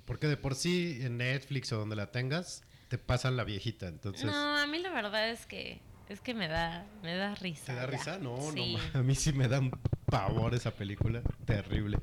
Porque 0.05 0.27
de 0.27 0.35
por 0.35 0.55
sí 0.55 0.97
en 1.01 1.17
Netflix 1.17 1.71
o 1.71 1.77
donde 1.77 1.95
la 1.95 2.11
tengas, 2.11 2.63
te 2.97 3.03
pasan 3.03 3.35
la 3.35 3.43
viejita. 3.43 3.87
Entonces, 3.87 4.25
No, 4.25 4.57
a 4.57 4.65
mí 4.67 4.79
la 4.79 4.91
verdad 4.91 5.29
es 5.29 5.45
que 5.45 5.81
es 6.07 6.21
que 6.21 6.33
me 6.33 6.47
da 6.47 6.85
me 7.03 7.15
da 7.15 7.35
risa. 7.35 7.65
¿te 7.65 7.73
da 7.73 7.81
ya. 7.81 7.87
risa? 7.87 8.17
No, 8.19 8.37
Sí. 8.53 8.77
no. 8.93 8.99
A 8.99 9.03
mí 9.03 9.15
sí 9.15 9.33
me 9.33 9.47
da 9.47 9.59
un 9.59 9.71
pavor 10.05 10.53
esa 10.53 10.71
película. 10.71 11.21
Terrible. 11.45 11.99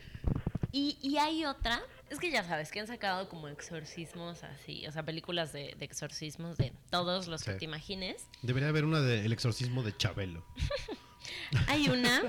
Y, 0.71 0.99
y 1.03 1.19
hay 1.19 1.45
otra, 1.45 1.81
es 2.11 2.19
que 2.19 2.31
ya 2.31 2.45
sabes 2.45 2.71
que 2.71 2.81
han 2.81 2.87
sacado 2.87 3.29
como 3.29 3.49
exorcismos 3.49 4.43
así, 4.43 4.87
o 4.87 4.93
sea, 4.93 5.03
películas 5.03 5.53
de, 5.53 5.75
de 5.79 5.85
exorcismos 5.85 6.57
de 6.57 6.73
todos 6.91 7.27
los 7.27 7.43
que 7.45 7.53
te 7.55 7.65
imagines. 7.67 8.27
Debería 8.43 8.71
haber 8.71 8.85
una 8.87 9.01
de 9.01 9.25
El 9.27 9.33
exorcismo 9.35 9.83
de 9.83 9.95
Chabelo. 9.97 10.43
Hay 11.69 11.89
una, 11.91 12.23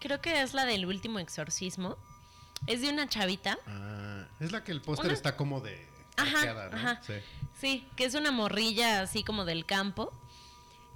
creo 0.00 0.20
que 0.20 0.40
es 0.42 0.54
la 0.54 0.64
del 0.64 0.86
último 0.86 1.18
exorcismo. 1.18 1.96
Es 2.66 2.80
de 2.80 2.90
una 2.90 3.08
chavita. 3.08 3.58
Ah, 3.66 4.26
es 4.40 4.52
la 4.52 4.62
que 4.64 4.72
el 4.72 4.80
póster 4.80 5.10
está 5.12 5.36
como 5.36 5.60
de 5.60 5.78
Ajá, 6.16 6.38
arqueada, 6.38 6.70
¿no? 6.70 6.76
ajá. 6.76 7.00
Sí. 7.06 7.14
Sí, 7.60 7.86
que 7.96 8.04
es 8.04 8.14
una 8.14 8.32
morrilla 8.32 9.02
así 9.02 9.22
como 9.22 9.44
del 9.44 9.64
campo. 9.64 10.12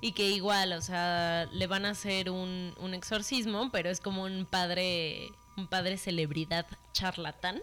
Y 0.01 0.13
que 0.13 0.31
igual, 0.31 0.73
o 0.75 0.83
sea, 0.83 1.49
le 1.53 1.67
van 1.67 1.87
a 1.87 1.91
hacer 1.91 2.29
un, 2.29 2.75
un 2.79 2.93
exorcismo, 2.93 3.71
pero 3.73 3.89
es 3.89 4.01
como 4.01 4.25
un 4.25 4.45
padre, 4.45 5.31
un 5.57 5.69
padre 5.69 5.97
celebridad 5.97 6.67
charlatán. 6.93 7.63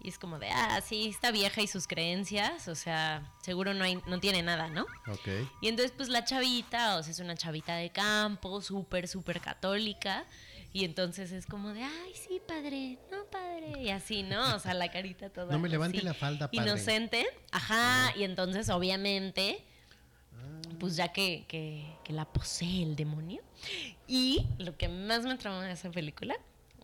Y 0.00 0.08
es 0.08 0.18
como 0.18 0.38
de, 0.38 0.50
ah, 0.50 0.82
sí, 0.82 1.08
está 1.08 1.30
vieja 1.30 1.62
y 1.62 1.66
sus 1.66 1.86
creencias, 1.86 2.68
o 2.68 2.74
sea, 2.74 3.32
seguro 3.40 3.72
no, 3.72 3.84
hay, 3.84 4.02
no 4.06 4.20
tiene 4.20 4.42
nada, 4.42 4.68
¿no? 4.68 4.82
Ok. 5.06 5.28
Y 5.62 5.68
entonces, 5.68 5.94
pues 5.96 6.10
la 6.10 6.24
chavita, 6.24 6.98
o 6.98 7.02
sea, 7.02 7.10
es 7.10 7.20
una 7.20 7.36
chavita 7.36 7.76
de 7.76 7.88
campo, 7.88 8.60
súper, 8.60 9.08
súper 9.08 9.40
católica. 9.40 10.26
Y 10.74 10.84
entonces 10.84 11.30
es 11.32 11.46
como 11.46 11.72
de, 11.72 11.84
ay, 11.84 12.12
sí, 12.14 12.40
padre, 12.46 12.98
no, 13.10 13.24
padre. 13.26 13.80
Y 13.80 13.90
así, 13.90 14.24
¿no? 14.24 14.56
O 14.56 14.58
sea, 14.58 14.74
la 14.74 14.90
carita 14.90 15.30
toda. 15.30 15.52
No 15.52 15.58
me 15.60 15.68
levante 15.68 15.98
así, 15.98 16.04
la 16.06 16.14
falda, 16.14 16.50
padre. 16.50 16.68
Inocente. 16.68 17.26
Ajá. 17.52 18.12
Y 18.16 18.24
entonces, 18.24 18.68
obviamente, 18.70 19.62
pues 20.80 20.96
ya 20.96 21.12
que, 21.12 21.44
que, 21.46 21.86
que 22.02 22.12
la 22.12 22.24
posee 22.24 22.82
el 22.82 22.96
demonio. 22.96 23.40
Y 24.08 24.46
lo 24.58 24.76
que 24.76 24.88
más 24.88 25.22
me 25.22 25.36
trauma 25.36 25.64
de 25.64 25.72
esa 25.72 25.90
película 25.92 26.34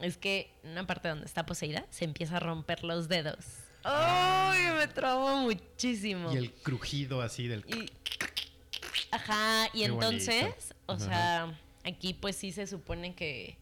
es 0.01 0.17
que 0.17 0.53
en 0.63 0.71
una 0.71 0.87
parte 0.87 1.09
donde 1.09 1.27
está 1.27 1.45
poseída 1.45 1.85
se 1.91 2.05
empieza 2.05 2.37
a 2.37 2.41
romper 2.41 2.85
los 2.85 3.09
dedos. 3.09 3.45
¡Ay! 3.83 4.69
me 4.79 4.87
trauma 4.87 5.43
muchísimo. 5.43 6.33
Y 6.33 6.37
el 6.37 6.53
crujido 6.53 7.23
así 7.23 7.49
del... 7.49 7.65
Y- 7.67 7.91
ajá, 9.11 9.67
y 9.75 9.81
Qué 9.81 9.85
entonces, 9.87 10.43
bonito. 10.43 10.75
o 10.87 10.93
Ajá. 10.93 11.05
sea, 11.05 11.59
aquí 11.85 12.15
pues 12.15 12.37
sí 12.37 12.53
se 12.53 12.67
supone 12.69 13.15
que 13.15 13.59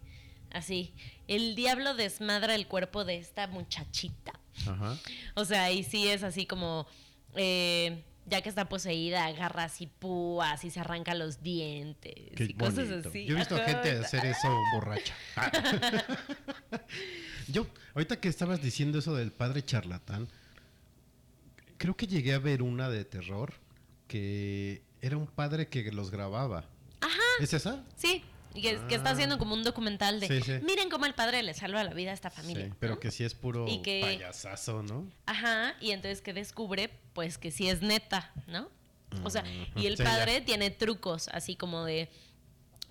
así, 0.53 0.95
el 1.27 1.55
diablo 1.55 1.95
desmadra 1.95 2.55
el 2.55 2.67
cuerpo 2.67 3.05
de 3.05 3.19
esta 3.19 3.47
muchachita. 3.47 4.33
Ajá. 4.67 4.97
O 5.35 5.45
sea, 5.45 5.71
y 5.71 5.85
sí 5.85 6.09
es 6.09 6.23
así 6.23 6.47
como, 6.47 6.87
eh, 7.35 8.03
ya 8.27 8.43
que 8.43 8.49
está 8.49 8.69
poseída, 8.69 9.27
agarra 9.27 9.65
así 9.65 9.87
púas 9.87 10.65
y 10.65 10.71
se 10.71 10.81
arranca 10.81 11.15
los 11.15 11.43
dientes 11.43 12.15
Qué 12.37 12.45
y 12.45 12.55
cosas 12.55 12.91
así. 12.91 13.25
Yo 13.25 13.35
he 13.37 13.39
visto 13.39 13.57
Ajá, 13.57 13.65
gente 13.65 13.91
hacer 13.91 14.25
eso 14.27 14.49
borracha. 14.75 15.15
Yo, 17.49 17.67
ahorita 17.95 18.21
que 18.21 18.29
estabas 18.29 18.61
diciendo 18.61 18.99
eso 18.99 19.15
del 19.15 19.33
padre 19.33 19.65
charlatán, 19.65 20.29
creo 21.79 21.97
que 21.97 22.07
llegué 22.07 22.35
a 22.35 22.39
ver 22.39 22.63
una 22.63 22.91
de 22.91 23.05
terror 23.05 23.55
que 24.07 24.83
era 25.01 25.17
un 25.17 25.27
padre 25.27 25.69
que 25.69 25.91
los 25.93 26.11
grababa. 26.11 26.65
Ajá. 27.01 27.23
¿Es 27.41 27.55
esa? 27.55 27.85
Sí, 27.97 28.25
que, 28.61 28.79
que 28.89 28.95
está 28.95 29.11
haciendo 29.11 29.39
como 29.39 29.55
un 29.55 29.63
documental 29.65 30.21
de, 30.21 30.29
Sí, 30.29 30.41
sí. 30.43 30.53
miren 30.65 30.89
cómo 30.91 31.07
el 31.07 31.15
padre 31.15 31.43
le 31.43 31.55
salva 31.55 31.83
la 31.85 31.93
vida 31.95 32.11
a 32.11 32.15
esta 32.15 32.31
familia. 32.31 32.67
Sí, 32.67 32.73
pero 32.79 32.95
¿no? 32.95 33.01
que 33.01 33.11
sí 33.11 33.25
es 33.25 33.35
puro 33.35 33.67
Y 33.69 33.83
que- 33.83 34.01
payasazo, 34.03 34.83
¿no? 34.83 35.07
Ajá, 35.27 35.75
y 35.81 35.91
entonces 35.93 36.21
que 36.23 36.33
descubre, 36.33 36.91
pues 37.13 37.39
que 37.39 37.51
sí 37.51 37.69
es 37.69 37.83
neta, 37.83 38.33
¿no? 38.47 38.69
O 39.25 39.31
sea, 39.31 39.43
y 39.77 39.87
el 39.87 39.97
ya. 39.97 40.05
padre 40.05 40.41
tiene 40.43 40.71
trucos, 40.71 41.29
así 41.29 41.57
como 41.57 41.85
de, 41.85 42.11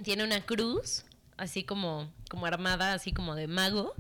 tiene 0.04 0.24
una 0.24 0.42
cruz, 0.46 1.04
así 1.38 1.64
como, 1.64 2.12
como 2.30 2.46
armada, 2.48 2.94
así 2.94 3.12
como 3.14 3.36
de 3.36 3.48
mago, 3.48 3.94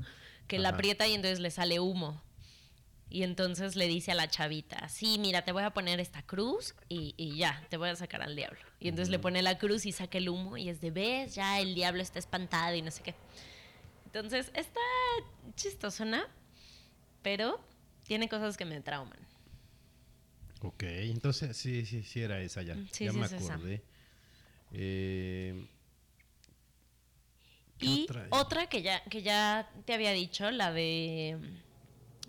que 0.48 0.58
la 0.60 0.70
aprieta 0.70 1.08
y 1.08 1.14
entonces 1.14 1.40
le 1.40 1.52
sale 1.52 1.80
humo. 1.80 2.20
Y 3.10 3.24
entonces 3.24 3.76
le 3.76 3.88
dice 3.88 4.12
a 4.12 4.16
la 4.16 4.30
chavita, 4.30 4.90
sí, 4.90 5.18
mira, 5.18 5.44
te 5.44 5.54
voy 5.54 5.64
a 5.64 5.70
poner 5.72 6.00
esta 6.00 6.24
cruz 6.24 6.76
y, 6.90 7.14
y 7.16 7.38
ya, 7.38 7.66
te 7.70 7.78
voy 7.78 7.90
a 7.90 7.96
sacar 7.96 8.22
al 8.22 8.36
diablo. 8.36 8.60
Y 8.80 8.90
entonces 8.90 9.10
le 9.10 9.18
pone 9.20 9.42
la 9.42 9.58
cruz 9.58 9.86
y 9.86 9.94
saca 9.94 10.18
el 10.18 10.28
humo 10.28 10.58
y 10.58 10.68
es 10.68 10.82
de, 10.82 10.92
ves, 10.92 11.34
ya 11.34 11.60
el 11.62 11.74
diablo 11.74 12.02
está 12.02 12.20
espantado 12.20 12.76
y 12.76 12.82
no 12.82 12.92
sé 12.92 13.04
qué. 13.04 13.16
Entonces, 14.06 14.52
está 14.56 14.82
chistosona, 15.56 16.28
pero 17.22 17.60
tiene 18.04 18.28
cosas 18.28 18.58
que 18.58 18.66
me 18.66 18.82
trauman. 18.82 19.20
Ok, 20.62 20.84
entonces 20.84 21.56
sí, 21.56 21.86
sí, 21.86 22.04
sí 22.04 22.22
era 22.22 22.42
esa 22.42 22.62
ya. 22.62 22.76
Sí, 22.92 23.06
ya 23.06 23.12
sí 23.12 23.18
me 23.18 23.26
acordé. 23.26 23.84
Eh, 24.74 25.68
¿qué 27.78 27.86
Y 27.86 28.04
otra? 28.04 28.28
otra, 28.32 28.68
que 28.68 28.82
ya 28.82 29.04
que 29.06 29.22
ya 29.22 29.70
te 29.86 29.94
había 29.94 30.12
dicho, 30.12 30.50
la 30.52 30.74
de 30.74 31.38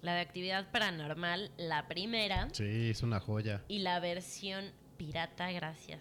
la 0.02 0.14
de 0.14 0.20
actividad 0.20 0.70
paranormal, 0.70 1.50
la 1.56 1.88
primera 1.88 2.48
Sí, 2.52 2.90
es 2.90 3.02
una 3.02 3.20
joya. 3.20 3.62
y 3.68 3.80
la 3.80 3.98
versión 4.00 4.72
pirata 4.96 5.50
gracias 5.52 6.00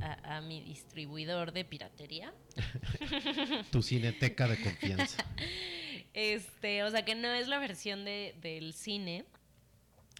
a, 0.00 0.36
a 0.36 0.40
mi 0.40 0.60
distribuidor 0.60 1.52
de 1.52 1.64
piratería. 1.64 2.32
Tu 3.70 3.82
cineteca 3.82 4.48
de 4.48 4.60
confianza. 4.62 5.24
Este, 6.14 6.82
o 6.84 6.90
sea 6.90 7.06
que 7.06 7.14
no 7.14 7.32
es 7.32 7.48
la 7.48 7.58
versión 7.58 8.04
de, 8.04 8.34
del 8.42 8.74
cine 8.74 9.24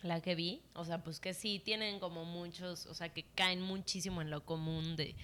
la 0.03 0.23
que 0.23 0.35
vi, 0.35 0.63
o 0.73 0.87
sea, 0.87 1.05
pues 1.05 1.21
que 1.21 1.35
sí 1.35 1.61
tienen 1.63 2.01
como 2.01 2.25
muchos, 2.25 2.87
o 2.87 2.95
sea, 2.95 3.11
que 3.11 3.25
caen 3.35 3.61
muchísimo 3.61 4.23
en 4.23 4.31
lo 4.31 4.43
común 4.45 4.97
de 4.97 5.15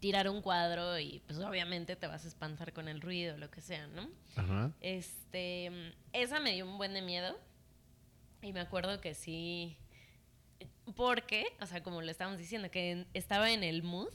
tirar 0.00 0.28
un 0.28 0.42
cuadro 0.42 0.98
y 0.98 1.22
pues 1.26 1.38
obviamente 1.40 1.96
te 1.96 2.06
vas 2.06 2.24
a 2.24 2.28
espantar 2.28 2.72
con 2.72 2.88
el 2.88 3.00
ruido, 3.00 3.36
lo 3.36 3.50
que 3.50 3.60
sea, 3.60 3.86
¿no? 3.88 4.08
Ajá. 4.36 4.72
Este, 4.80 5.70
esa 6.12 6.40
me 6.40 6.52
dio 6.52 6.66
un 6.66 6.78
buen 6.78 6.94
de 6.94 7.02
miedo. 7.02 7.36
Y 8.42 8.52
me 8.52 8.60
acuerdo 8.60 9.00
que 9.00 9.14
sí. 9.14 9.76
Porque, 10.94 11.46
o 11.60 11.66
sea, 11.66 11.82
como 11.82 12.00
lo 12.02 12.10
estábamos 12.10 12.38
diciendo, 12.38 12.70
que 12.70 13.06
estaba 13.14 13.50
en 13.50 13.64
el 13.64 13.82
mood. 13.82 14.12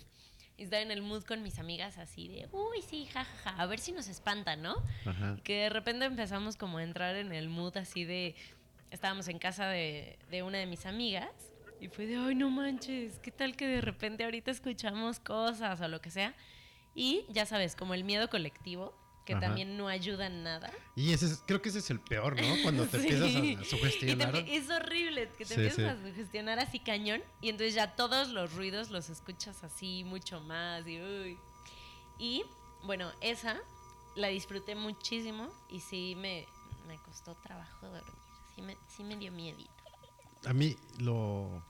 Y 0.55 0.63
estaba 0.63 0.81
en 0.81 0.91
el 0.91 1.01
mood 1.01 1.23
con 1.23 1.41
mis 1.41 1.57
amigas 1.57 1.97
así 1.97 2.27
de, 2.27 2.47
uy, 2.51 2.81
sí, 2.88 3.05
jajaja, 3.07 3.49
a 3.59 3.65
ver 3.65 3.79
si 3.79 3.91
nos 3.91 4.07
espanta, 4.07 4.55
¿no? 4.55 4.75
Ajá. 5.03 5.38
Que 5.43 5.63
de 5.63 5.69
repente 5.69 6.05
empezamos 6.05 6.57
como 6.57 6.77
a 6.77 6.84
entrar 6.84 7.15
en 7.15 7.34
el 7.34 7.49
mood 7.49 7.75
así 7.77 8.05
de. 8.05 8.36
Estábamos 8.91 9.27
en 9.27 9.39
casa 9.39 9.67
de, 9.67 10.19
de 10.29 10.43
una 10.43 10.59
de 10.59 10.67
mis 10.67 10.86
amigas. 10.86 11.52
Y 11.84 11.89
fue 11.89 12.05
de, 12.05 12.15
ay, 12.15 12.34
no 12.34 12.49
manches, 12.49 13.19
¿qué 13.19 13.29
tal 13.29 13.57
que 13.57 13.67
de 13.67 13.81
repente 13.81 14.23
ahorita 14.23 14.51
escuchamos 14.51 15.19
cosas 15.19 15.81
o 15.81 15.88
lo 15.89 15.99
que 15.99 16.11
sea? 16.11 16.34
Y 16.95 17.25
ya 17.27 17.45
sabes, 17.45 17.75
como 17.75 17.93
el 17.93 18.05
miedo 18.05 18.29
colectivo, 18.29 18.93
que 19.25 19.34
Ajá. 19.34 19.41
también 19.47 19.75
no 19.75 19.89
ayuda 19.89 20.27
en 20.27 20.43
nada. 20.43 20.71
Y 20.95 21.11
ese 21.11 21.25
es- 21.25 21.43
creo 21.45 21.61
que 21.61 21.67
ese 21.67 21.79
es 21.79 21.89
el 21.89 21.99
peor, 21.99 22.38
¿no? 22.41 22.41
Cuando 22.63 22.86
te 22.86 22.99
Sí. 23.01 23.07
empiezas 23.09 23.36
a 23.36 23.39
Y 23.45 23.55
te 23.57 23.65
sugestionar. 23.65 24.36
es 24.47 24.69
horrible 24.69 25.27
que 25.38 25.43
te 25.43 25.45
Sí, 25.45 25.53
empiezas 25.55 25.75
sí. 25.75 25.84
a 25.84 26.09
sugestionar 26.09 26.59
así 26.59 26.79
cañón 26.79 27.21
y 27.41 27.49
entonces 27.49 27.73
ya 27.75 27.95
todos 27.97 28.29
los 28.29 28.53
ruidos 28.53 28.89
los 28.89 29.09
escuchas 29.09 29.61
así 29.65 30.05
mucho 30.05 30.39
más 30.39 30.88
y 30.88 31.01
uy. 31.01 31.38
Y 32.17 32.43
bueno, 32.86 33.11
esa 33.19 33.59
la 34.15 34.29
disfruté 34.29 34.75
muchísimo 34.75 35.49
y 35.69 35.81
sí 35.81 36.15
me, 36.15 36.45
me 36.88 36.95
costó 36.99 37.36
trabajo 37.36 37.88
dormir. 37.88 38.13
Sí 38.55 38.61
me, 38.61 38.77
sí 38.88 39.03
me 39.03 39.17
dio 39.17 39.34
miedito. 39.34 39.69
A 40.45 40.53
mí 40.53 40.77
lo... 40.99 41.61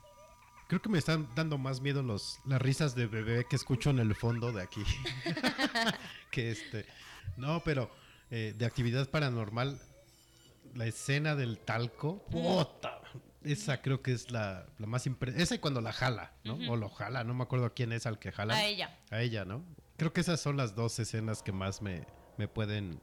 Creo 0.74 0.82
que 0.82 0.90
me 0.90 0.98
están 0.98 1.28
dando 1.36 1.60
más 1.60 1.82
miedo 1.82 2.02
los, 2.02 2.40
las 2.48 2.60
risas 2.60 2.96
de 2.96 3.06
bebé 3.06 3.46
que 3.48 3.56
escucho 3.56 3.92
en 3.92 4.00
el 4.00 4.16
fondo 4.16 4.52
de 4.52 4.64
aquí. 4.64 4.82
que 6.32 6.50
este... 6.50 6.88
No, 7.38 7.62
pero 7.64 7.92
Eh, 8.32 8.56
de 8.58 8.66
actividad 8.66 9.08
paranormal, 9.08 9.80
la 10.74 10.88
escena 10.88 11.36
del 11.36 11.60
talco. 11.60 12.26
¡Puta! 12.32 13.02
Esa 13.44 13.84
creo 13.84 14.02
que 14.02 14.14
es 14.14 14.32
la, 14.32 14.66
la 14.80 14.88
más 14.88 15.06
impre- 15.06 15.36
Esa 15.40 15.54
y 15.54 15.60
cuando 15.60 15.80
la 15.80 15.94
jala, 15.94 16.34
¿no? 16.44 16.56
O 16.72 16.76
lo 16.76 16.90
jala, 16.90 17.24
no 17.24 17.36
me 17.36 17.44
acuerdo 17.44 17.72
quién 17.76 17.92
es 17.92 18.08
al 18.08 18.18
que 18.18 18.32
jala. 18.32 18.56
A 18.56 18.66
ella. 18.66 18.98
A 19.12 19.22
ella, 19.22 19.46
¿no? 19.46 19.64
Creo 19.98 20.12
que 20.12 20.22
esas 20.22 20.42
son 20.42 20.58
las 20.58 20.74
dos 20.74 20.98
escenas 20.98 21.44
que 21.44 21.52
más 21.52 21.84
me, 21.84 22.08
me 22.40 22.48
pueden 22.48 23.00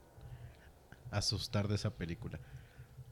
asustar 1.12 1.68
de 1.68 1.76
esa 1.76 1.90
película. 1.90 2.40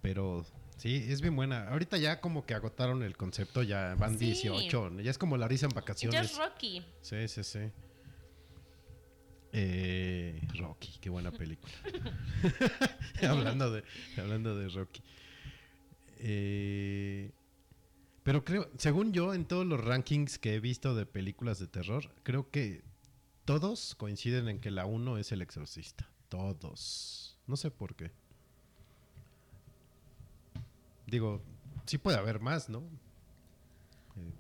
Pero 0.03 0.45
sí, 0.79 1.05
es 1.09 1.21
bien 1.21 1.37
buena. 1.37 1.69
Ahorita 1.69 1.99
ya 1.99 2.21
como 2.21 2.47
que 2.47 2.55
agotaron 2.55 3.03
el 3.03 3.17
concepto, 3.17 3.63
ya 3.63 3.95
van 3.97 4.19
Sí. 4.19 4.25
18. 4.27 5.01
Ya 5.01 5.11
es 5.11 5.19
como 5.19 5.37
la 5.37 5.47
risa 5.47 5.67
en 5.67 5.71
Ya 5.73 5.75
vacaciones. 5.77 6.31
es 6.33 6.39
Rocky. 6.39 6.83
Sí, 7.03 7.29
sí, 7.29 7.45
sí. 7.45 7.59
Eh, 9.53 10.41
Rocky, 10.59 10.99
qué 11.01 11.11
buena 11.11 11.31
película. 11.33 11.73
hablando, 13.29 13.71
de, 13.73 13.85
hablando 14.17 14.57
de 14.57 14.69
Rocky. 14.69 15.03
Eh, 16.19 17.33
pero 18.23 18.45
creo, 18.45 18.71
según 18.77 19.13
yo, 19.13 19.33
en 19.35 19.47
todos 19.47 19.65
los 19.67 19.83
rankings 19.83 20.39
que 20.39 20.55
he 20.55 20.61
visto 20.61 20.95
de 20.95 21.07
películas 21.07 21.59
de 21.59 21.67
terror, 21.67 22.11
creo 22.25 22.51
que 22.51 22.83
todos 23.47 23.95
coinciden 23.95 24.49
en 24.49 24.61
que 24.61 24.71
la 24.71 24.85
1 24.85 25.17
es 25.19 25.33
el 25.33 25.41
exorcista. 25.41 26.11
Todos. 26.29 27.39
No 27.47 27.57
sé 27.57 27.71
por 27.71 27.95
qué. 27.97 28.13
Digo, 31.09 31.43
sí 31.87 31.97
puede 31.97 32.19
haber 32.19 32.39
más, 32.39 32.69
¿no? 32.69 32.81
Eh, 34.17 34.33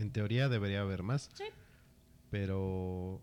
en 0.00 0.10
teoría 0.10 0.48
debería 0.48 0.80
haber 0.80 1.02
más. 1.02 1.30
Sí. 1.34 1.44
Pero 2.30 3.20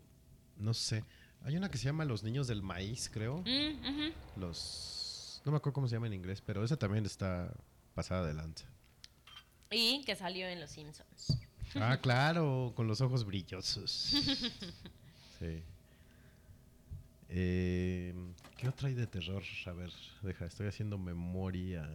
no 0.57 0.73
sé. 0.73 1.03
Hay 1.43 1.57
una 1.57 1.69
que 1.69 1.77
se 1.77 1.85
llama 1.85 2.05
Los 2.05 2.23
Niños 2.23 2.47
del 2.47 2.63
Maíz, 2.63 3.09
creo. 3.11 3.39
Mm. 3.39 4.39
Los. 4.39 5.41
No 5.45 5.51
me 5.51 5.57
acuerdo 5.57 5.73
cómo 5.73 5.87
se 5.87 5.95
llama 5.95 6.07
en 6.07 6.13
inglés, 6.13 6.41
pero 6.41 6.63
esa 6.63 6.77
también 6.77 7.05
está 7.05 7.53
pasada 7.93 8.25
de 8.25 8.33
lanza. 8.33 8.65
Y 9.69 10.03
que 10.05 10.15
salió 10.15 10.47
en 10.47 10.61
Los 10.61 10.71
Simpsons. 10.71 11.37
Ah, 11.75 11.99
claro, 12.01 12.71
con 12.75 12.87
los 12.87 13.01
ojos 13.01 13.25
brillosos. 13.25 14.13
Sí. 15.39 15.61
Eh, 17.30 18.13
¿Qué 18.57 18.69
otra 18.69 18.88
hay 18.88 18.93
de 18.93 19.07
terror? 19.07 19.43
A 19.65 19.71
ver, 19.71 19.91
deja, 20.21 20.45
estoy 20.45 20.67
haciendo 20.67 20.97
memoria. 20.97 21.88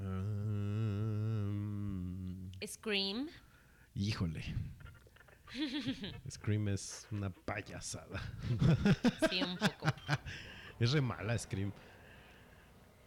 Mm, 0.00 2.50
Scream. 2.66 3.28
Híjole. 3.94 4.42
Scream 6.30 6.68
es 6.68 7.06
una 7.10 7.30
payasada. 7.30 8.20
Sí, 9.30 9.42
un 9.42 9.56
poco. 9.56 9.86
Es 10.80 10.90
re 10.90 11.00
mala 11.00 11.38
Scream. 11.38 11.72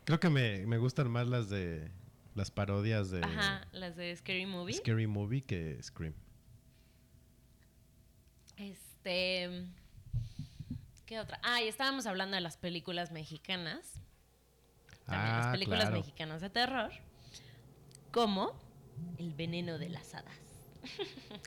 Creo 0.05 0.21
que 0.21 0.29
me, 0.29 0.65
me 0.65 0.77
gustan 0.77 1.11
más 1.11 1.27
las 1.27 1.49
de 1.49 1.91
las 2.33 2.49
parodias 2.49 3.11
de 3.11 3.21
Ajá, 3.21 3.67
las 3.73 3.97
de 3.97 4.15
Scary 4.15 4.45
Movie. 4.45 4.73
Scary 4.75 5.05
Movie 5.05 5.41
que 5.41 5.77
Scream. 5.83 6.13
Este. 8.55 9.65
¿Qué 11.07 11.19
otra? 11.19 11.39
Ah, 11.41 11.61
y 11.63 11.67
estábamos 11.67 12.05
hablando 12.05 12.35
de 12.35 12.41
las 12.41 12.57
películas 12.57 13.11
mexicanas. 13.11 13.93
También 15.05 15.37
las 15.37 15.45
Ah, 15.47 15.51
películas 15.53 15.81
claro. 15.85 15.97
mexicanas 15.97 16.41
de 16.41 16.49
terror. 16.49 16.91
Como 18.11 18.59
El 19.17 19.31
veneno 19.33 19.77
de 19.77 19.89
las 19.89 20.13
hadas. 20.13 20.35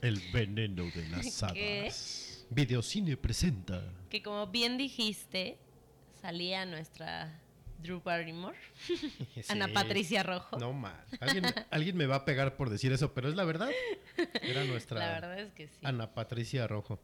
El 0.02 0.20
veneno 0.32 0.84
de 0.84 1.08
las 1.08 1.42
¿Qué? 1.52 1.80
hadas. 1.82 2.46
Videocine 2.50 3.16
presenta. 3.16 3.82
Que 4.08 4.22
como 4.22 4.46
bien 4.48 4.78
dijiste, 4.78 5.58
salía 6.20 6.64
nuestra 6.66 7.38
Drew 7.82 8.00
Barrymore, 8.02 8.56
Ana. 9.48 9.68
Patricia 9.68 10.22
Rojo. 10.22 10.58
No 10.58 10.72
mal. 10.72 11.04
¿Alguien, 11.20 11.44
alguien 11.70 11.96
me 11.96 12.06
va 12.06 12.16
a 12.16 12.24
pegar 12.24 12.56
por 12.56 12.70
decir 12.70 12.92
eso, 12.92 13.12
pero 13.14 13.28
es 13.28 13.34
la 13.36 13.44
verdad. 13.44 13.70
Era 14.42 14.64
nuestra 14.64 14.98
La 15.00 15.12
verdad 15.12 15.38
es 15.38 15.52
que 15.52 15.68
sí. 15.68 15.76
Ana 15.82 16.14
Patricia 16.14 16.66
Rojo. 16.66 16.98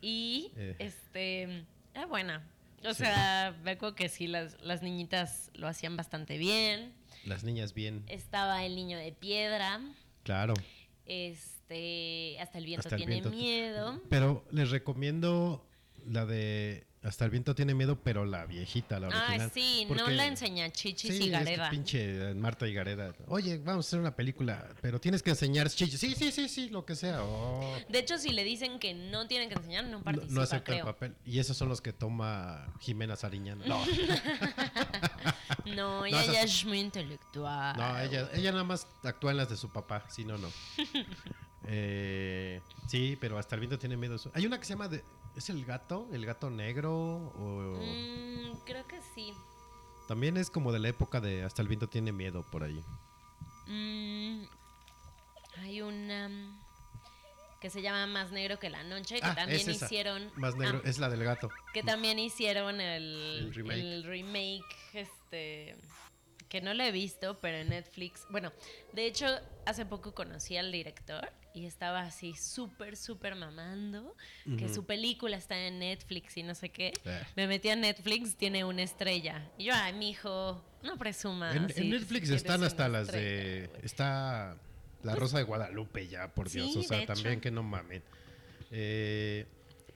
Y 0.00 0.50
Eh. 0.56 0.76
este 0.78 1.64
era 1.94 2.06
buena. 2.06 2.46
O 2.84 2.94
sea, 2.94 3.54
me 3.62 3.72
acuerdo 3.72 3.94
que 3.94 4.08
sí, 4.08 4.26
las, 4.26 4.60
las 4.62 4.82
niñitas 4.82 5.50
lo 5.54 5.68
hacían 5.68 5.96
bastante 5.96 6.38
bien. 6.38 6.94
Las 7.26 7.44
niñas 7.44 7.74
bien. 7.74 8.04
Estaba 8.08 8.64
el 8.64 8.74
niño 8.74 8.96
de 8.96 9.12
piedra. 9.12 9.80
Claro. 10.22 10.54
Este, 11.04 12.38
hasta 12.40 12.58
el 12.58 12.64
viento 12.64 12.88
Hasta 12.88 12.96
el 12.96 13.00
tiene 13.02 13.14
viento. 13.20 13.30
miedo. 13.30 14.00
Pero 14.08 14.44
les 14.50 14.70
recomiendo 14.70 15.66
la 16.06 16.24
de 16.24 16.86
Hasta 17.02 17.24
el 17.24 17.30
viento 17.30 17.54
tiene 17.54 17.72
miedo, 17.72 17.98
pero 18.02 18.26
la 18.26 18.44
viejita, 18.44 19.00
la 19.00 19.08
original. 19.08 19.40
Ah, 19.40 19.50
sí, 19.54 19.86
no 19.88 20.06
la 20.08 20.26
enseña 20.26 20.68
Chichis 20.70 21.16
Sí, 21.16 21.16
y 21.16 21.16
es 21.16 21.24
que 21.24 21.30
Gareda. 21.30 21.70
pinche 21.70 22.34
Marta 22.34 22.68
y 22.68 22.74
Gareda. 22.74 23.14
Oye, 23.26 23.56
vamos 23.56 23.86
a 23.86 23.88
hacer 23.88 24.00
una 24.00 24.14
película, 24.14 24.68
pero 24.82 25.00
tienes 25.00 25.22
que 25.22 25.30
enseñar 25.30 25.70
chichis. 25.70 25.98
Sí, 25.98 26.14
sí, 26.14 26.30
sí, 26.30 26.46
sí, 26.48 26.68
lo 26.68 26.84
que 26.84 26.94
sea. 26.94 27.22
Oh. 27.24 27.74
De 27.88 27.98
hecho, 28.00 28.18
si 28.18 28.32
le 28.32 28.44
dicen 28.44 28.78
que 28.78 28.92
no 28.92 29.26
tienen 29.26 29.48
que 29.48 29.54
enseñar, 29.54 29.84
no 29.84 29.98
No, 29.98 30.04
participa, 30.04 30.32
no 30.34 30.42
acepta 30.42 30.76
el 30.76 30.84
papel. 30.84 31.16
Y 31.24 31.38
esos 31.38 31.56
son 31.56 31.70
los 31.70 31.80
que 31.80 31.94
toma 31.94 32.66
Jimena 32.80 33.16
Sariñana. 33.16 33.64
No, 35.64 36.00
No, 36.00 36.06
ella 36.06 36.24
ya 36.32 36.42
es 36.42 36.64
muy 36.64 36.80
intelectual. 36.80 37.76
no 37.76 37.98
ella, 38.00 38.28
ella 38.34 38.52
nada 38.52 38.64
más 38.64 38.86
actúa 39.02 39.30
en 39.30 39.36
las 39.38 39.48
de 39.48 39.56
su 39.56 39.70
papá. 39.72 40.04
Si 40.10 40.24
no, 40.24 40.36
no. 40.38 40.48
Eh, 41.66 42.60
sí, 42.88 43.16
pero 43.20 43.38
hasta 43.38 43.54
el 43.54 43.60
viento 43.60 43.78
tiene 43.78 43.96
miedo. 43.96 44.16
Hay 44.34 44.46
una 44.46 44.58
que 44.58 44.64
se 44.64 44.72
llama 44.74 44.88
de, 44.88 45.04
¿Es 45.36 45.48
el 45.50 45.64
gato? 45.64 46.08
¿El 46.12 46.26
gato 46.26 46.50
negro? 46.50 46.92
O, 47.36 47.78
Mm, 47.80 48.58
creo 48.64 48.86
que 48.86 49.00
sí. 49.14 49.32
También 50.08 50.36
es 50.36 50.50
como 50.50 50.72
de 50.72 50.80
la 50.80 50.88
época 50.88 51.20
de 51.20 51.44
Hasta 51.44 51.62
el 51.62 51.68
viento 51.68 51.88
tiene 51.88 52.10
miedo 52.12 52.44
por 52.50 52.64
ahí. 52.64 52.82
Mm, 53.66 54.42
hay 55.58 55.82
una 55.82 56.28
mm, 56.28 56.60
que 57.60 57.70
se 57.70 57.82
llama 57.82 58.06
Más 58.06 58.32
negro 58.32 58.58
que 58.58 58.70
la 58.70 58.82
noche, 58.82 59.20
que 59.20 59.26
Ah, 59.26 59.34
también 59.34 59.60
es 59.60 59.68
hicieron. 59.82 60.30
Más 60.36 60.56
negro, 60.56 60.80
ah, 60.84 60.88
es 60.88 60.98
la 60.98 61.08
del 61.10 61.22
gato. 61.22 61.48
que 61.72 61.82
también 61.82 62.18
hicieron 62.18 62.80
el, 62.80 63.44
El 63.46 63.54
remake. 63.54 63.78
el 63.80 64.04
remake, 64.04 64.76
este 64.94 65.76
que 66.48 66.60
no 66.60 66.74
lo 66.74 66.82
he 66.82 66.90
visto, 66.90 67.38
pero 67.40 67.58
en 67.58 67.68
Netflix. 67.68 68.26
Bueno, 68.28 68.50
de 68.92 69.06
hecho, 69.06 69.26
hace 69.66 69.86
poco 69.86 70.12
conocí 70.16 70.56
al 70.56 70.72
director 70.72 71.30
y 71.54 71.66
estaba 71.66 72.00
así 72.00 72.34
súper, 72.34 72.96
súper 72.96 73.34
mamando 73.34 74.16
que 74.58 74.68
su 74.68 74.84
película 74.84 75.36
está 75.36 75.58
en 75.58 75.78
Netflix 75.80 76.36
y 76.36 76.42
no 76.42 76.54
sé 76.54 76.68
qué. 76.70 76.92
Eh. 77.04 77.22
Me 77.36 77.46
metí 77.46 77.68
a 77.68 77.76
Netflix, 77.76 78.36
tiene 78.36 78.64
una 78.64 78.82
estrella. 78.82 79.50
Y 79.58 79.64
yo, 79.64 79.72
ay, 79.74 79.92
mijo, 79.92 80.62
no 80.82 80.96
presuma. 80.96 81.52
En, 81.54 81.90
Netflix 81.90 82.30
están 82.30 82.62
hasta 82.64 82.88
las 82.88 83.08
estrella, 83.08 83.28
de. 83.28 83.70
Está 83.82 84.56
La 85.02 85.14
Rosa 85.14 85.38
de 85.38 85.44
Guadalupe 85.44 86.08
ya, 86.08 86.32
por 86.32 86.50
Dios. 86.50 86.72
Sí, 86.72 86.78
o 86.80 86.82
sea, 86.82 86.98
hecho. 87.02 87.14
también 87.14 87.40
que 87.40 87.50
no 87.50 87.62
mamen. 87.62 88.02
Eh, 88.70 89.46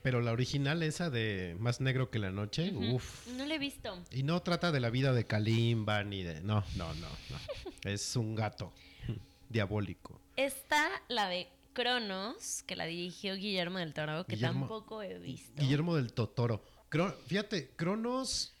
pero 0.05 0.21
la 0.21 0.33
original, 0.33 0.83
esa 0.83 1.09
de 1.09 1.55
Más 1.59 1.81
Negro 1.81 2.11
que 2.11 2.19
la 2.19 2.29
Noche, 2.29 2.71
uff. 2.71 3.27
No 3.29 3.45
la 3.45 3.55
he 3.55 3.59
visto. 3.59 3.97
Y 4.11 4.21
no 4.21 4.41
trata 4.43 4.71
de 4.71 4.79
la 4.79 4.91
vida 4.91 5.13
de 5.13 5.25
Kalimba 5.25 6.03
ni 6.03 6.21
de. 6.21 6.41
No, 6.41 6.63
no, 6.75 6.93
no, 6.93 7.07
no. 7.29 7.37
es 7.89 8.15
un 8.15 8.35
gato 8.35 8.71
diabólico. 9.49 10.21
Está 10.35 10.89
la 11.07 11.27
de 11.29 11.47
Cronos, 11.73 12.63
que 12.63 12.75
la 12.75 12.85
dirigió 12.85 13.35
Guillermo 13.35 13.79
del 13.79 13.93
Toro, 13.93 14.25
que 14.25 14.35
Guillermo- 14.35 14.61
tampoco 14.61 15.01
he 15.01 15.17
visto. 15.19 15.61
Guillermo 15.61 15.95
del 15.95 16.13
Totoro. 16.13 16.63
Cro- 16.89 17.15
fíjate, 17.27 17.69
Cronos. 17.75 18.51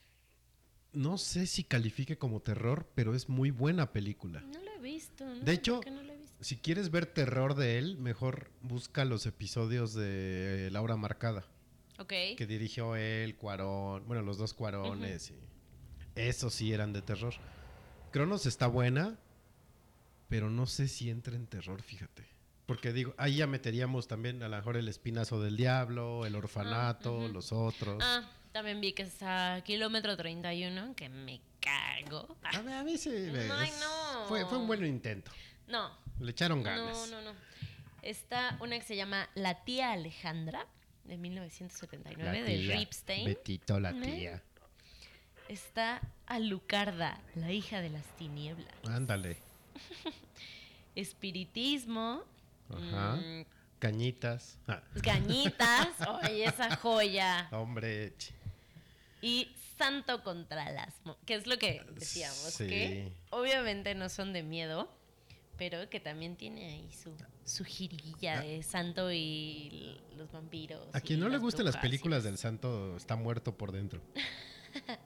No 0.93 1.17
sé 1.17 1.45
si 1.45 1.65
califique 1.65 2.17
como 2.17 2.39
terror, 2.41 2.87
pero 2.95 3.13
es 3.15 3.27
muy 3.27 3.51
buena 3.51 3.91
película. 3.91 4.39
No 4.41 4.59
la 4.61 4.75
he 4.75 4.79
visto. 4.79 5.25
no 5.25 5.43
De 5.43 5.51
hecho, 5.51 5.75
por 5.75 5.83
qué 5.85 5.91
no 5.91 6.01
la 6.03 6.13
he 6.13 6.17
visto. 6.17 6.37
Si 6.41 6.55
quieres 6.57 6.89
ver 6.89 7.05
terror 7.05 7.55
de 7.55 7.77
él, 7.77 7.97
mejor 7.97 8.49
busca 8.61 9.03
los 9.03 9.25
episodios 9.25 9.93
de 9.93 10.69
Laura 10.71 10.95
Marcada, 10.95 11.45
Ok. 11.99 12.13
que 12.37 12.45
dirigió 12.47 12.95
él, 12.95 13.35
Cuarón, 13.35 14.05
bueno, 14.07 14.21
los 14.23 14.37
dos 14.37 14.53
Cuarones, 14.53 15.31
y 15.31 15.35
esos 16.15 16.53
sí 16.53 16.71
eran 16.71 16.93
de 16.93 17.01
terror. 17.01 17.33
Cronos 18.11 18.45
está 18.45 18.67
buena, 18.67 19.17
pero 20.29 20.49
no 20.49 20.65
sé 20.65 20.87
si 20.87 21.09
entra 21.09 21.35
en 21.35 21.47
terror, 21.47 21.81
fíjate. 21.81 22.23
Porque 22.65 22.91
digo, 22.93 23.13
ahí 23.17 23.35
ya 23.37 23.47
meteríamos 23.47 24.07
también 24.07 24.41
a 24.41 24.47
lo 24.49 24.55
mejor 24.57 24.75
el 24.77 24.87
espinazo 24.87 25.39
del 25.41 25.55
diablo, 25.55 26.25
el 26.25 26.35
orfanato, 26.35 27.17
ujú. 27.19 27.27
los 27.33 27.51
otros. 27.51 28.01
Ah, 28.03 28.27
también 28.51 28.81
vi 28.81 28.93
que 28.93 29.03
está 29.03 29.61
Kilómetro 29.63 30.17
31, 30.17 30.95
que 30.95 31.09
me 31.09 31.41
cago. 31.59 32.35
Ah, 32.43 32.57
A 32.57 32.61
mí, 32.63 32.73
a 32.73 32.83
mí 32.83 32.97
sí 32.97 33.09
me- 33.09 33.51
Ay, 33.51 33.69
no. 33.79 34.25
Fue, 34.27 34.45
fue 34.45 34.57
un 34.57 34.65
buen 34.67 34.83
intento. 34.85 35.31
no, 35.67 35.91
Le 36.19 36.31
echaron 36.31 36.59
no, 36.59 36.63
ganas. 36.63 37.09
no, 37.11 37.21
no. 37.21 37.33
Está 38.01 38.57
una 38.61 38.77
que 38.79 38.85
se 38.85 38.95
llama 38.95 39.29
La 39.35 39.63
tía 39.63 39.91
Alejandra, 39.91 40.65
de 41.05 41.17
1979, 41.17 42.23
La 42.23 42.31
de 42.31 42.75
Ripstein. 42.77 43.25
Betito, 43.25 43.79
la 43.79 43.91
¿Eh? 43.91 44.01
tía. 44.01 44.43
Está 45.49 46.01
Alucarda, 46.25 47.21
la 47.35 47.51
hija 47.51 47.81
de 47.81 47.89
las 47.91 48.05
tinieblas. 48.17 48.73
Ándale. 48.87 49.37
Espiritismo. 50.95 52.23
Ajá. 52.69 53.15
mm, 53.17 53.45
Cañitas. 53.79 54.57
Ah, 54.67 54.81
Gañitas. 54.95 55.89
Oye, 56.23 56.45
esa 56.45 56.75
joya. 56.77 57.47
hombre. 57.51 58.13
y 59.21 59.51
Santo 59.77 60.23
contra 60.23 60.71
las... 60.71 60.93
mo- 61.05 61.17
Que 61.25 61.35
es 61.35 61.47
lo 61.47 61.57
que 61.57 61.83
decíamos, 61.93 62.37
Sí. 62.37 62.67
que 62.67 63.11
obviamente 63.29 63.93
no 63.93 64.07
son 64.07 64.31
de 64.31 64.41
miedo, 64.41 64.89
pero 65.57 65.89
que 65.89 65.99
también 65.99 66.37
tiene 66.37 66.65
ahí 66.69 66.89
su, 66.93 67.11
su 67.43 67.65
jirilla 67.65 68.39
de 68.41 68.63
Santo 68.63 69.11
y 69.11 69.99
los 70.17 70.31
vampiros. 70.31 70.87
A 70.93 71.01
quien 71.01 71.19
no 71.19 71.25
le 71.27 71.33
las 71.33 71.41
gusten 71.41 71.65
las 71.65 71.75
películas 71.77 72.19
las- 72.19 72.23
del 72.23 72.37
santo 72.37 72.95
está 72.95 73.15
muerto 73.17 73.57
por 73.57 73.71
dentro. 73.73 74.01